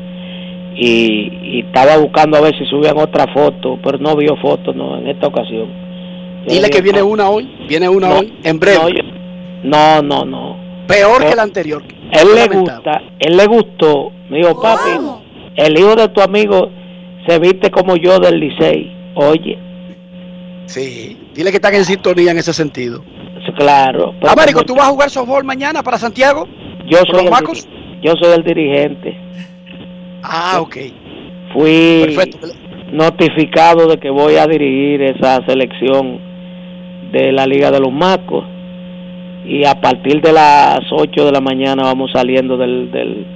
y, 0.74 1.30
y 1.58 1.64
estaba 1.66 1.98
buscando 1.98 2.38
a 2.38 2.40
ver 2.40 2.56
si 2.58 2.64
subían 2.64 2.96
otra 2.96 3.26
foto, 3.34 3.78
pero 3.84 3.98
no 3.98 4.16
vio 4.16 4.34
foto 4.38 4.72
no, 4.72 4.96
en 4.96 5.08
esta 5.08 5.26
ocasión. 5.26 5.68
Yo 6.46 6.54
Dile 6.54 6.62
le 6.62 6.70
que 6.70 6.80
viene 6.80 7.02
una 7.02 7.28
hoy. 7.28 7.46
Viene 7.68 7.86
una 7.86 8.08
No, 8.08 8.18
hoy. 8.20 8.32
En 8.42 8.58
breve. 8.58 8.78
no, 8.78 8.88
yo- 8.88 9.02
No, 9.64 10.00
no, 10.02 10.24
no. 10.24 10.56
Peor 10.86 11.26
que 11.26 11.36
la 11.36 11.42
anterior. 11.42 11.82
Él 12.12 12.28
le 12.34 12.48
gusta, 12.48 13.02
él 13.18 13.36
le 13.36 13.46
gustó. 13.46 14.10
Me 14.30 14.38
dijo, 14.38 14.60
papi, 14.60 14.90
el 15.56 15.78
hijo 15.78 15.94
de 15.96 16.08
tu 16.08 16.22
amigo 16.22 16.70
se 17.26 17.38
viste 17.38 17.70
como 17.70 17.96
yo 17.96 18.18
del 18.18 18.38
Licey. 18.40 18.92
Oye, 19.14 19.58
Sí. 20.66 21.16
Dile 21.34 21.50
que 21.50 21.56
están 21.56 21.74
en 21.74 21.84
sintonía 21.84 22.30
en 22.30 22.38
ese 22.38 22.52
sentido. 22.52 23.02
claro. 23.56 24.14
Américo, 24.26 24.60
como 24.60 24.64
¿tú 24.66 24.74
vas 24.76 24.86
a 24.88 24.90
jugar 24.90 25.10
softball 25.10 25.44
mañana 25.44 25.82
para 25.82 25.98
Santiago? 25.98 26.46
yo 26.88 26.98
¿Con 27.10 27.20
soy, 27.20 27.26
los 27.28 27.64
el 27.64 28.00
yo 28.02 28.14
soy 28.20 28.32
el 28.36 28.44
dirigente. 28.44 29.16
Ah, 30.22 30.58
ok. 30.60 30.76
Fui 31.52 32.02
Perfecto. 32.14 32.46
notificado 32.92 33.86
de 33.88 33.98
que 33.98 34.08
voy 34.10 34.36
a 34.36 34.46
dirigir 34.46 35.02
esa 35.02 35.44
selección 35.46 36.18
de 37.12 37.32
la 37.32 37.46
Liga 37.46 37.70
de 37.70 37.80
los 37.80 37.92
Macos 37.92 38.44
y 39.44 39.64
a 39.66 39.74
partir 39.80 40.22
de 40.22 40.32
las 40.32 40.80
8 40.90 41.26
de 41.26 41.32
la 41.32 41.40
mañana 41.40 41.82
vamos 41.82 42.10
saliendo 42.12 42.56
del, 42.56 42.90
del, 42.90 43.26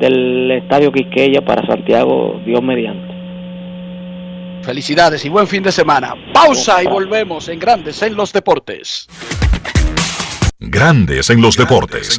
del 0.00 0.50
Estadio 0.52 0.90
Quisqueya 0.92 1.42
para 1.42 1.66
Santiago, 1.66 2.40
Dios 2.46 2.62
mediante. 2.62 3.03
Felicidades 4.64 5.22
y 5.26 5.28
buen 5.28 5.46
fin 5.46 5.62
de 5.62 5.70
semana. 5.70 6.14
Pausa 6.32 6.82
y 6.82 6.86
volvemos 6.86 7.48
en 7.50 7.58
Grandes 7.58 8.00
en 8.00 8.16
los 8.16 8.32
Deportes. 8.32 9.06
Grandes 10.58 11.28
en 11.28 11.42
los 11.42 11.54
deportes. 11.54 12.18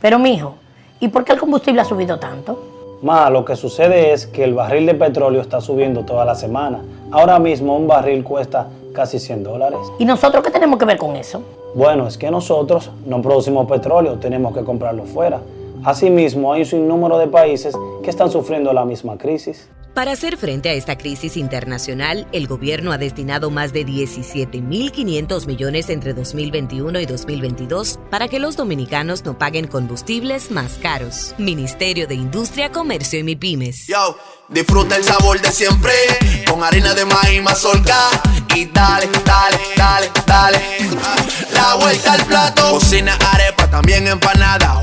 Pero 0.00 0.20
mijo, 0.20 0.58
¿y 1.00 1.08
por 1.08 1.24
qué 1.24 1.32
el 1.32 1.40
combustible 1.40 1.80
ha 1.80 1.84
subido 1.84 2.20
tanto? 2.20 2.98
Ma, 3.02 3.28
lo 3.28 3.44
que 3.44 3.56
sucede 3.56 4.12
es 4.12 4.28
que 4.28 4.44
el 4.44 4.54
barril 4.54 4.86
de 4.86 4.94
petróleo 4.94 5.40
está 5.40 5.60
subiendo 5.60 6.04
toda 6.04 6.24
la 6.24 6.36
semana. 6.36 6.78
Ahora 7.10 7.40
mismo 7.40 7.76
un 7.76 7.88
barril 7.88 8.22
cuesta 8.22 8.68
casi 8.94 9.18
100 9.18 9.42
dólares. 9.42 9.80
¿Y 9.98 10.04
nosotros 10.04 10.44
qué 10.44 10.52
tenemos 10.52 10.78
que 10.78 10.84
ver 10.84 10.98
con 10.98 11.16
eso? 11.16 11.42
Bueno, 11.74 12.06
es 12.06 12.16
que 12.16 12.30
nosotros 12.30 12.90
no 13.04 13.20
producimos 13.20 13.68
petróleo, 13.68 14.18
tenemos 14.20 14.56
que 14.56 14.62
comprarlo 14.62 15.04
fuera. 15.04 15.40
Asimismo, 15.86 16.52
hay 16.52 16.62
un 16.62 16.66
sinnúmero 16.66 17.16
de 17.16 17.28
países 17.28 17.72
que 18.02 18.10
están 18.10 18.28
sufriendo 18.28 18.72
la 18.72 18.84
misma 18.84 19.16
crisis. 19.16 19.68
Para 19.94 20.10
hacer 20.10 20.36
frente 20.36 20.68
a 20.68 20.72
esta 20.72 20.98
crisis 20.98 21.36
internacional, 21.36 22.26
el 22.32 22.48
gobierno 22.48 22.90
ha 22.90 22.98
destinado 22.98 23.50
más 23.50 23.72
de 23.72 23.86
17.500 23.86 25.46
millones 25.46 25.88
entre 25.88 26.12
2021 26.12 26.98
y 26.98 27.06
2022 27.06 28.00
para 28.10 28.26
que 28.26 28.40
los 28.40 28.56
dominicanos 28.56 29.24
no 29.24 29.38
paguen 29.38 29.68
combustibles 29.68 30.50
más 30.50 30.72
caros. 30.82 31.36
Ministerio 31.38 32.08
de 32.08 32.16
Industria, 32.16 32.72
Comercio 32.72 33.20
y 33.20 33.22
MIPIMES. 33.22 33.86
Yo, 33.86 34.18
disfruta 34.48 34.96
el 34.96 35.04
sabor 35.04 35.40
de 35.40 35.52
siempre 35.52 35.92
con 36.50 36.64
harina 36.64 36.94
de 36.94 37.04
maíz 37.04 37.42
mazorca 37.42 37.96
y 38.56 38.66
dale, 38.66 39.08
dale, 39.24 39.58
dale, 39.76 40.10
dale. 40.26 40.58
La 41.52 41.76
vuelta 41.76 42.12
al 42.12 42.24
plato, 42.26 42.72
cocina 42.72 43.16
arepa, 43.32 43.70
también 43.70 44.06
empanada. 44.08 44.82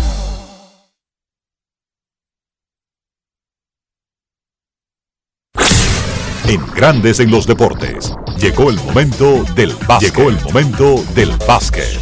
En 6.51 6.59
Grandes 6.75 7.21
en 7.21 7.31
los 7.31 7.47
deportes. 7.47 8.13
Llegó 8.37 8.71
el 8.71 8.75
momento 8.81 9.45
del 9.55 9.73
básquet. 9.87 10.13
Llegó 10.13 10.29
el 10.29 10.41
momento 10.41 11.01
del 11.15 11.31
básquet. 11.47 11.97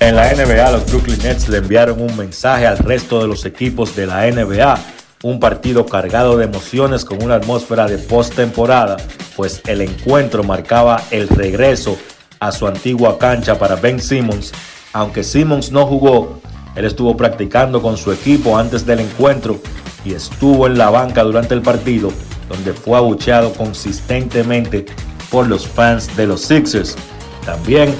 En 0.00 0.16
la 0.16 0.34
NBA, 0.34 0.70
los 0.70 0.84
Brooklyn 0.90 1.18
Nets 1.22 1.48
le 1.48 1.56
enviaron 1.56 1.98
un 1.98 2.14
mensaje 2.14 2.66
al 2.66 2.76
resto 2.76 3.22
de 3.22 3.26
los 3.26 3.46
equipos 3.46 3.96
de 3.96 4.06
la 4.06 4.30
NBA. 4.30 4.78
Un 5.22 5.40
partido 5.40 5.86
cargado 5.86 6.36
de 6.36 6.44
emociones 6.44 7.06
con 7.06 7.22
una 7.22 7.36
atmósfera 7.36 7.86
de 7.86 7.96
postemporada, 7.96 8.98
pues 9.34 9.62
el 9.66 9.80
encuentro 9.80 10.44
marcaba 10.44 11.02
el 11.10 11.26
regreso 11.26 11.96
a 12.40 12.52
su 12.52 12.66
antigua 12.66 13.16
cancha 13.16 13.58
para 13.58 13.76
Ben 13.76 13.98
Simmons. 13.98 14.52
Aunque 14.92 15.24
Simmons 15.24 15.72
no 15.72 15.86
jugó, 15.86 16.38
él 16.76 16.84
estuvo 16.84 17.16
practicando 17.16 17.80
con 17.80 17.96
su 17.96 18.12
equipo 18.12 18.58
antes 18.58 18.84
del 18.84 19.00
encuentro 19.00 19.58
y 20.04 20.12
estuvo 20.12 20.66
en 20.66 20.76
la 20.76 20.90
banca 20.90 21.22
durante 21.22 21.54
el 21.54 21.62
partido, 21.62 22.12
donde 22.48 22.72
fue 22.72 22.98
abucheado 22.98 23.52
consistentemente 23.52 24.86
por 25.30 25.46
los 25.46 25.66
fans 25.66 26.14
de 26.16 26.26
los 26.26 26.42
Sixers. 26.42 26.96
También 27.44 27.94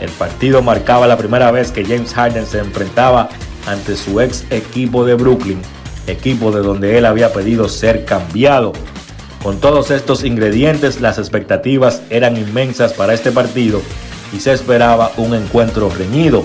el 0.00 0.10
partido 0.10 0.62
marcaba 0.62 1.06
la 1.06 1.16
primera 1.16 1.50
vez 1.50 1.70
que 1.70 1.84
James 1.84 2.12
Harden 2.12 2.46
se 2.46 2.58
enfrentaba 2.58 3.28
ante 3.66 3.96
su 3.96 4.20
ex 4.20 4.44
equipo 4.50 5.04
de 5.04 5.14
Brooklyn, 5.14 5.60
equipo 6.06 6.50
de 6.52 6.60
donde 6.60 6.98
él 6.98 7.06
había 7.06 7.32
pedido 7.32 7.68
ser 7.68 8.04
cambiado. 8.04 8.72
Con 9.42 9.60
todos 9.60 9.90
estos 9.90 10.24
ingredientes, 10.24 11.00
las 11.00 11.18
expectativas 11.18 12.02
eran 12.10 12.36
inmensas 12.36 12.92
para 12.92 13.14
este 13.14 13.32
partido 13.32 13.80
y 14.32 14.40
se 14.40 14.52
esperaba 14.52 15.12
un 15.16 15.34
encuentro 15.34 15.88
reñido. 15.88 16.44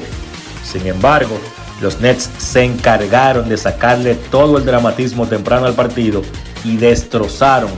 Sin 0.64 0.86
embargo, 0.88 1.38
los 1.82 2.00
Nets 2.00 2.30
se 2.38 2.64
encargaron 2.64 3.50
de 3.50 3.58
sacarle 3.58 4.16
todo 4.16 4.58
el 4.58 4.66
dramatismo 4.66 5.28
temprano 5.28 5.66
al 5.66 5.74
partido 5.74 6.22
y 6.64 6.78
destrozaron 6.78 7.72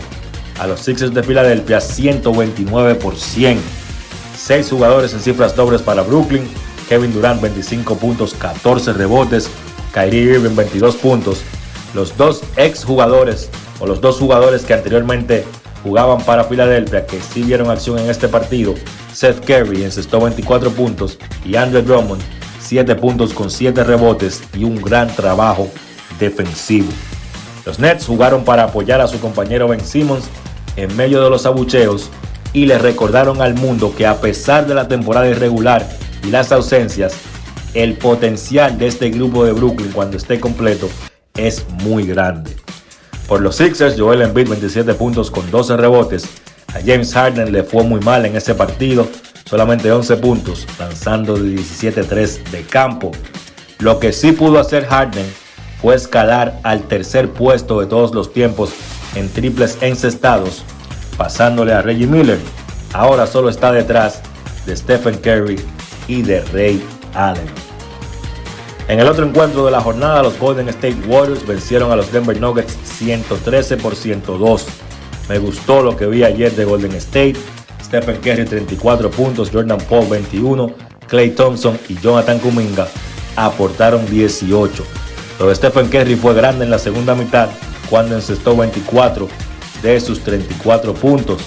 a 0.59 0.67
los 0.67 0.81
Sixers 0.81 1.13
de 1.13 1.23
Filadelfia 1.23 1.79
129 1.79 2.95
por 2.95 3.15
100. 3.15 3.59
Seis 4.37 4.69
jugadores 4.69 5.13
en 5.13 5.21
cifras 5.21 5.55
dobles 5.55 5.81
para 5.81 6.01
Brooklyn. 6.01 6.45
Kevin 6.89 7.13
Durant 7.13 7.41
25 7.41 7.97
puntos, 7.97 8.33
14 8.33 8.93
rebotes. 8.93 9.49
Kyrie 9.93 10.35
Irving 10.35 10.55
22 10.55 10.97
puntos. 10.97 11.41
Los 11.93 12.17
dos 12.17 12.41
ex 12.57 12.83
jugadores 12.83 13.49
o 13.79 13.87
los 13.87 14.01
dos 14.01 14.19
jugadores 14.19 14.63
que 14.63 14.73
anteriormente 14.73 15.45
jugaban 15.81 16.21
para 16.23 16.43
Filadelfia 16.43 17.05
que 17.05 17.21
sí 17.21 17.43
vieron 17.43 17.69
acción 17.69 17.99
en 17.99 18.09
este 18.09 18.27
partido. 18.27 18.73
Seth 19.13 19.45
Curry 19.45 19.83
encestó 19.83 20.19
24 20.19 20.71
puntos 20.71 21.17
y 21.45 21.55
Andre 21.55 21.83
Drummond 21.83 22.21
7 22.73 22.95
puntos 22.95 23.35
con 23.35 23.51
7 23.51 23.83
rebotes 23.83 24.41
y 24.55 24.63
un 24.63 24.81
gran 24.81 25.07
trabajo 25.15 25.69
defensivo. 26.19 26.87
Los 27.67 27.77
Nets 27.77 28.07
jugaron 28.07 28.43
para 28.43 28.63
apoyar 28.63 28.99
a 28.99 29.07
su 29.07 29.19
compañero 29.19 29.67
Ben 29.67 29.79
Simmons 29.79 30.25
en 30.75 30.95
medio 30.97 31.23
de 31.23 31.29
los 31.29 31.45
abucheos 31.45 32.09
y 32.51 32.65
le 32.65 32.79
recordaron 32.79 33.43
al 33.43 33.53
mundo 33.53 33.93
que 33.95 34.07
a 34.07 34.19
pesar 34.19 34.65
de 34.65 34.73
la 34.73 34.87
temporada 34.87 35.29
irregular 35.29 35.87
y 36.23 36.31
las 36.31 36.51
ausencias, 36.51 37.13
el 37.75 37.93
potencial 37.93 38.75
de 38.79 38.87
este 38.87 39.11
grupo 39.11 39.45
de 39.45 39.51
Brooklyn 39.51 39.91
cuando 39.91 40.17
esté 40.17 40.39
completo 40.39 40.89
es 41.35 41.67
muy 41.83 42.07
grande. 42.07 42.55
Por 43.27 43.41
los 43.41 43.57
Sixers, 43.57 43.99
Joel 43.99 44.23
Embiid 44.23 44.49
27 44.49 44.95
puntos 44.95 45.29
con 45.29 45.51
12 45.51 45.77
rebotes. 45.77 46.25
A 46.69 46.79
James 46.83 47.13
Harden 47.13 47.51
le 47.51 47.61
fue 47.61 47.83
muy 47.83 47.99
mal 47.99 48.25
en 48.25 48.35
ese 48.35 48.55
partido, 48.55 49.07
solamente 49.53 49.91
11 49.91 50.17
puntos, 50.17 50.65
lanzando 50.79 51.35
de 51.35 51.55
17-3 51.55 52.43
de 52.49 52.63
campo. 52.63 53.11
Lo 53.77 53.99
que 53.99 54.11
sí 54.11 54.31
pudo 54.31 54.57
hacer 54.57 54.87
Harden 54.87 55.27
fue 55.79 55.93
escalar 55.93 56.59
al 56.63 56.87
tercer 56.87 57.29
puesto 57.29 57.79
de 57.79 57.85
todos 57.85 58.15
los 58.15 58.33
tiempos 58.33 58.71
en 59.13 59.29
triples 59.29 59.77
encestados, 59.81 60.63
pasándole 61.17 61.71
a 61.71 61.83
Reggie 61.83 62.07
Miller. 62.07 62.39
Ahora 62.93 63.27
solo 63.27 63.49
está 63.49 63.71
detrás 63.71 64.23
de 64.65 64.75
Stephen 64.75 65.19
Curry 65.19 65.63
y 66.07 66.23
de 66.23 66.41
Ray 66.45 66.83
Allen. 67.13 67.45
En 68.87 68.99
el 68.99 69.07
otro 69.07 69.23
encuentro 69.23 69.65
de 69.65 69.71
la 69.71 69.81
jornada, 69.81 70.23
los 70.23 70.39
Golden 70.39 70.69
State 70.69 70.97
Warriors 71.05 71.45
vencieron 71.45 71.91
a 71.91 71.95
los 71.95 72.11
Denver 72.11 72.41
Nuggets 72.41 72.75
113 72.85 73.77
por 73.77 73.95
102. 73.95 74.65
Me 75.29 75.37
gustó 75.37 75.83
lo 75.83 75.95
que 75.95 76.07
vi 76.07 76.23
ayer 76.23 76.51
de 76.53 76.65
Golden 76.65 76.93
State. 76.93 77.35
Stephen 77.93 78.21
Curry 78.21 78.45
34 78.45 79.11
puntos, 79.11 79.51
Jordan 79.51 79.77
Paul 79.87 80.09
21, 80.09 80.73
Clay 81.07 81.29
Thompson 81.29 81.77
y 81.87 81.95
Jonathan 81.99 82.39
Kuminga 82.39 82.87
aportaron 83.35 84.03
18. 84.09 84.83
Lo 85.39 85.47
de 85.47 85.53
Stephen 85.53 85.89
Curry 85.89 86.15
fue 86.15 86.33
grande 86.33 86.65
en 86.65 86.71
la 86.71 86.79
segunda 86.79 87.13
mitad 87.13 87.49
cuando 87.91 88.15
encestó 88.15 88.57
24 88.57 89.27
de 89.83 89.99
sus 89.99 90.21
34 90.21 90.95
puntos, 90.95 91.43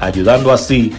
ayudando 0.00 0.52
así 0.52 0.94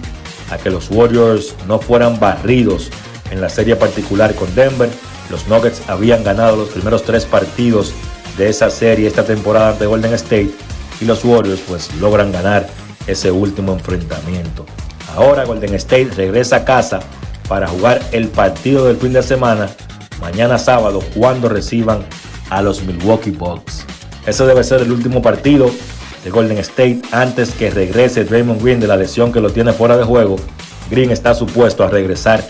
a 0.52 0.60
que 0.60 0.70
los 0.70 0.92
Warriors 0.92 1.56
no 1.68 1.80
fueran 1.80 2.20
barridos 2.20 2.92
en 3.32 3.42
la 3.42 3.50
serie 3.50 3.76
particular 3.76 4.36
con 4.36 4.54
Denver. 4.54 4.92
Los 5.32 5.48
Nuggets 5.48 5.82
habían 5.90 6.24
ganado 6.24 6.58
los 6.58 6.70
primeros 6.70 7.02
tres 7.02 7.26
partidos 7.26 7.92
de 8.38 8.50
esa 8.50 8.70
serie 8.70 9.08
esta 9.08 9.26
temporada 9.26 9.72
ante 9.72 9.88
Golden 9.88 10.14
State 10.14 10.52
y 11.00 11.06
los 11.06 11.26
Warriors 11.26 11.62
pues 11.68 11.92
logran 11.96 12.32
ganar 12.32 12.70
ese 13.08 13.32
último 13.32 13.74
enfrentamiento. 13.74 14.64
Ahora 15.16 15.46
Golden 15.46 15.74
State 15.76 16.12
regresa 16.16 16.58
a 16.58 16.66
casa 16.66 17.00
para 17.48 17.68
jugar 17.68 18.02
el 18.12 18.30
partido 18.30 18.86
del 18.86 18.98
fin 18.98 19.14
de 19.14 19.22
semana 19.22 19.70
mañana 20.22 20.58
sábado 20.58 21.02
cuando 21.16 21.50
reciban 21.50 22.06
a 22.50 22.62
los 22.62 22.84
Milwaukee 22.84 23.32
Bucks. 23.32 23.86
Ese 24.26 24.46
debe 24.46 24.64
ser 24.64 24.82
el 24.82 24.92
último 24.92 25.22
partido 25.22 25.70
de 26.24 26.30
Golden 26.30 26.60
State 26.60 27.02
antes 27.12 27.52
que 27.52 27.72
regrese 27.72 28.24
Draymond 28.24 28.62
Green 28.62 28.80
de 28.80 28.88
la 28.88 28.96
lesión 28.96 29.32
que 29.32 29.42
lo 29.42 29.50
tiene 29.50 29.74
fuera 29.74 29.98
de 29.98 30.04
juego. 30.04 30.38
Green 30.90 31.12
está 31.12 31.34
supuesto 31.34 31.84
a 31.84 31.90
regresar 31.90 32.44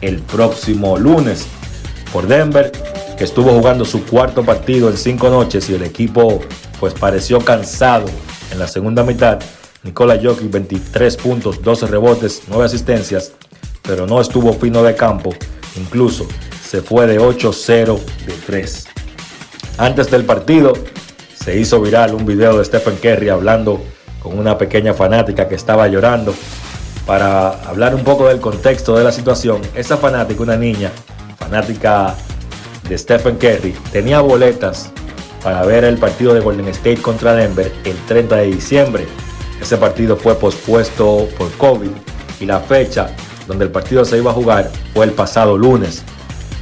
el 0.00 0.20
próximo 0.20 0.98
lunes 0.98 1.46
por 2.12 2.26
Denver, 2.26 2.70
que 3.16 3.24
estuvo 3.24 3.50
jugando 3.52 3.84
su 3.84 4.04
cuarto 4.04 4.44
partido 4.44 4.90
en 4.90 4.96
cinco 4.96 5.30
noches 5.30 5.68
y 5.70 5.74
el 5.74 5.82
equipo 5.82 6.40
pues 6.78 6.94
pareció 6.94 7.40
cansado 7.40 8.06
en 8.52 8.58
la 8.58 8.68
segunda 8.68 9.02
mitad. 9.02 9.40
Nikola 9.84 10.18
Jokic 10.20 10.50
23 10.50 11.16
puntos, 11.18 11.62
12 11.62 11.86
rebotes, 11.86 12.42
9 12.48 12.64
asistencias, 12.64 13.32
pero 13.82 14.06
no 14.06 14.20
estuvo 14.20 14.52
fino 14.54 14.82
de 14.82 14.94
campo, 14.94 15.34
incluso 15.76 16.26
se 16.62 16.80
fue 16.80 17.06
de 17.06 17.20
8-0 17.20 17.98
de 18.26 18.32
3. 18.46 18.86
Antes 19.76 20.10
del 20.10 20.24
partido 20.24 20.72
se 21.34 21.58
hizo 21.58 21.80
viral 21.82 22.14
un 22.14 22.24
video 22.24 22.56
de 22.58 22.64
Stephen 22.64 22.96
Curry 22.96 23.28
hablando 23.28 23.80
con 24.22 24.38
una 24.38 24.56
pequeña 24.56 24.94
fanática 24.94 25.46
que 25.48 25.54
estaba 25.54 25.86
llorando. 25.86 26.34
Para 27.06 27.50
hablar 27.68 27.94
un 27.94 28.02
poco 28.02 28.28
del 28.28 28.40
contexto 28.40 28.96
de 28.96 29.04
la 29.04 29.12
situación, 29.12 29.60
esa 29.74 29.98
fanática, 29.98 30.42
una 30.42 30.56
niña 30.56 30.90
fanática 31.38 32.14
de 32.88 32.96
Stephen 32.96 33.36
Curry, 33.36 33.74
tenía 33.92 34.22
boletas 34.22 34.90
para 35.42 35.62
ver 35.66 35.84
el 35.84 35.98
partido 35.98 36.32
de 36.32 36.40
Golden 36.40 36.68
State 36.68 37.02
contra 37.02 37.34
Denver 37.34 37.70
el 37.84 37.96
30 38.06 38.36
de 38.36 38.46
diciembre. 38.46 39.06
Ese 39.64 39.78
partido 39.78 40.18
fue 40.18 40.34
pospuesto 40.34 41.26
por 41.38 41.50
COVID 41.52 41.88
y 42.38 42.44
la 42.44 42.60
fecha 42.60 43.08
donde 43.46 43.64
el 43.64 43.70
partido 43.70 44.04
se 44.04 44.18
iba 44.18 44.30
a 44.30 44.34
jugar 44.34 44.70
fue 44.92 45.06
el 45.06 45.12
pasado 45.12 45.56
lunes. 45.56 46.02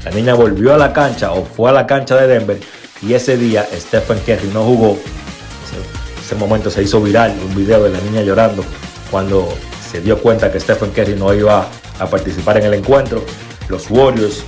La 0.05 0.13
niña 0.13 0.35
volvió 0.35 0.73
a 0.73 0.79
la 0.79 0.93
cancha 0.93 1.33
o 1.33 1.45
fue 1.45 1.69
a 1.71 1.73
la 1.73 1.85
cancha 1.85 2.15
de 2.15 2.29
Denver 2.29 2.61
y 3.03 3.15
ese 3.15 3.37
día 3.37 3.67
Stephen 3.75 4.21
Curry 4.21 4.53
no 4.55 4.63
jugó. 4.63 4.93
Ese, 4.93 6.25
ese 6.25 6.37
momento 6.37 6.71
se 6.71 6.85
hizo 6.85 7.03
viral 7.03 7.35
un 7.45 7.57
video 7.57 7.83
de 7.83 7.91
la 7.91 7.99
niña 8.03 8.23
llorando 8.23 8.65
cuando 9.11 9.49
se 9.91 10.01
dio 10.01 10.19
cuenta 10.19 10.53
que 10.53 10.61
Stephen 10.61 10.93
Curry 10.93 11.17
no 11.17 11.35
iba 11.35 11.67
a 11.99 12.07
participar 12.07 12.59
en 12.59 12.67
el 12.67 12.75
encuentro. 12.75 13.25
Los 13.69 13.91
Warriors 13.91 14.45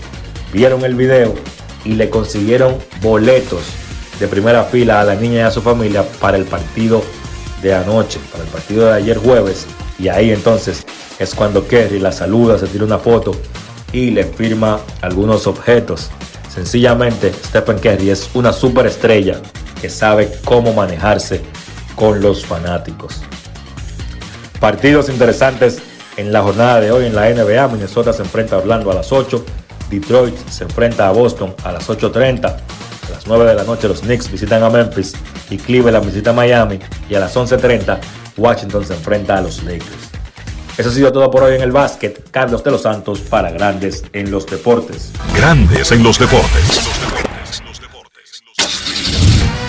vieron 0.53 0.85
el 0.85 0.95
video 0.95 1.35
y 1.85 1.95
le 1.95 2.09
consiguieron 2.09 2.77
boletos 3.03 3.63
de 4.21 4.29
primera 4.29 4.63
fila 4.63 5.01
a 5.01 5.05
la 5.05 5.17
niña 5.17 5.39
y 5.39 5.43
a 5.43 5.51
su 5.51 5.61
familia 5.61 6.05
para 6.21 6.37
el 6.37 6.45
partido 6.45 7.03
de 7.65 7.75
anoche, 7.75 8.21
para 8.31 8.45
el 8.45 8.51
partido 8.51 8.87
de 8.87 8.93
ayer 8.93 9.17
jueves. 9.17 9.67
Y 9.99 10.09
ahí 10.09 10.31
entonces 10.31 10.85
es 11.19 11.35
cuando 11.35 11.67
Kerry 11.67 11.99
la 11.99 12.13
saluda, 12.13 12.59
se 12.59 12.67
tira 12.67 12.85
una 12.85 12.99
foto 12.99 13.33
y 13.93 14.11
le 14.11 14.25
firma 14.25 14.81
algunos 15.01 15.47
objetos. 15.47 16.11
Sencillamente, 16.53 17.33
Stephen 17.47 17.79
Curry 17.79 18.11
es 18.11 18.29
una 18.35 18.53
superestrella 18.53 19.41
que 19.81 19.89
sabe 19.89 20.31
cómo 20.45 20.73
manejarse 20.75 21.41
con 21.97 22.21
los 22.21 22.45
fanáticos. 22.45 23.23
Partidos 24.61 25.09
interesantes 25.09 25.79
en 26.17 26.33
la 26.33 26.43
jornada 26.43 26.81
de 26.81 26.93
hoy 26.93 27.07
en 27.07 27.15
la 27.15 27.31
NBA. 27.31 27.67
Minnesota 27.69 28.13
se 28.13 28.23
enfrenta 28.23 28.57
a 28.57 28.59
Orlando 28.59 28.91
a 28.91 28.95
las 28.95 29.11
8. 29.11 29.45
Detroit 29.91 30.37
se 30.49 30.65
enfrenta 30.65 31.09
a 31.09 31.13
Boston 31.13 31.55
a 31.65 31.73
las 31.73 31.89
8.30. 31.89 32.45
A 32.45 33.11
las 33.11 33.27
9 33.27 33.47
de 33.47 33.55
la 33.55 33.65
noche 33.65 33.89
los 33.89 34.01
Knicks 34.01 34.31
visitan 34.31 34.63
a 34.63 34.71
Memphis 34.71 35.15
y 35.51 35.57
Cleveland 35.57 36.07
visita 36.07 36.31
a 36.31 36.33
Miami. 36.33 36.79
Y 37.09 37.15
a 37.15 37.21
las 37.21 37.37
11.30 37.37 37.99
Washington 38.37 38.85
se 38.85 38.95
enfrenta 38.95 39.39
a 39.39 39.41
los 39.41 39.63
Lakers. 39.63 40.11
Eso 40.77 40.89
ha 40.89 40.93
sido 40.93 41.13
todo 41.13 41.31
por 41.31 41.45
hoy 41.45 41.55
en 41.55 41.63
el 41.63 41.71
básquet. 41.71 42.31
Carlos 42.31 42.65
de 42.65 42.73
los 42.73 42.83
Santos 42.83 43.21
para 43.21 43.51
Grandes 43.53 44.05
en 44.13 44.31
los 44.31 44.47
Deportes. 44.47 45.13
Grandes 45.37 45.93
en 45.93 46.03
los 46.03 46.19
deportes. 46.19 46.84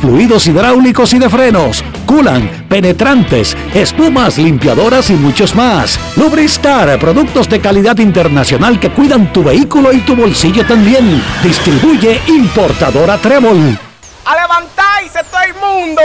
fluidos 0.00 0.46
hidráulicos 0.46 1.12
y 1.12 1.18
de 1.18 1.28
frenos, 1.28 1.84
culan, 2.06 2.66
penetrantes, 2.68 3.56
espumas, 3.74 4.38
limpiadoras 4.38 5.10
y 5.10 5.14
muchos 5.14 5.54
más. 5.54 5.98
Lubristar, 6.16 6.98
productos 6.98 7.48
de 7.48 7.60
calidad 7.60 7.98
internacional 7.98 8.80
que 8.80 8.90
cuidan 8.90 9.32
tu 9.32 9.44
vehículo 9.44 9.92
y 9.92 9.98
tu 10.00 10.16
bolsillo 10.16 10.66
también. 10.66 11.22
Distribuye 11.42 12.20
importadora 12.26 13.18
Trébol. 13.18 13.78
¡A 14.24 14.34
levantarse 14.34 15.22
todo 15.30 15.42
el 15.42 15.54
mundo! 15.54 16.02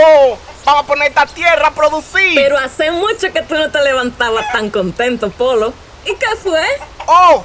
Vamos 0.64 0.84
a 0.84 0.86
poner 0.86 1.08
esta 1.08 1.26
tierra 1.26 1.68
a 1.68 1.74
producir. 1.74 2.34
Pero 2.34 2.56
hace 2.58 2.90
mucho 2.92 3.32
que 3.32 3.42
tú 3.42 3.54
no 3.54 3.68
te 3.70 3.82
levantabas 3.82 4.50
tan 4.52 4.70
contento, 4.70 5.30
Polo. 5.30 5.72
¿Y 6.04 6.10
qué 6.10 6.36
fue? 6.40 6.60
¡Oh! 7.06 7.44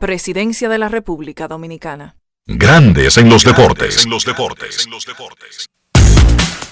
Presidencia 0.00 0.70
de 0.70 0.78
la 0.78 0.88
República 0.88 1.46
Dominicana. 1.46 2.16
Grandes 2.46 3.18
en 3.18 3.28
los 3.28 3.44
deportes. 3.44 4.06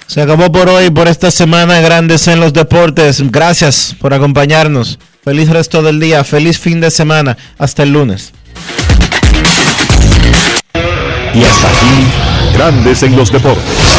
Se 0.06 0.22
acabó 0.22 0.50
por 0.50 0.66
hoy, 0.70 0.88
por 0.88 1.09
esta 1.09 1.30
semana 1.30 1.78
Grandes 1.82 2.26
en 2.26 2.40
los 2.40 2.55
Deportes. 2.55 3.30
Gracias 3.30 3.94
por 4.00 4.14
acompañarnos. 4.14 4.98
Feliz 5.22 5.50
resto 5.50 5.82
del 5.82 6.00
día, 6.00 6.24
feliz 6.24 6.59
fin 6.59 6.80
de 6.80 6.90
semana. 6.90 7.36
Hasta 7.59 7.82
el 7.82 7.92
lunes. 7.92 8.32
Y 11.34 11.44
hasta 11.44 11.68
aquí, 11.68 12.55
Grandes 12.55 13.02
en 13.02 13.14
los 13.14 13.30
Deportes. 13.30 13.98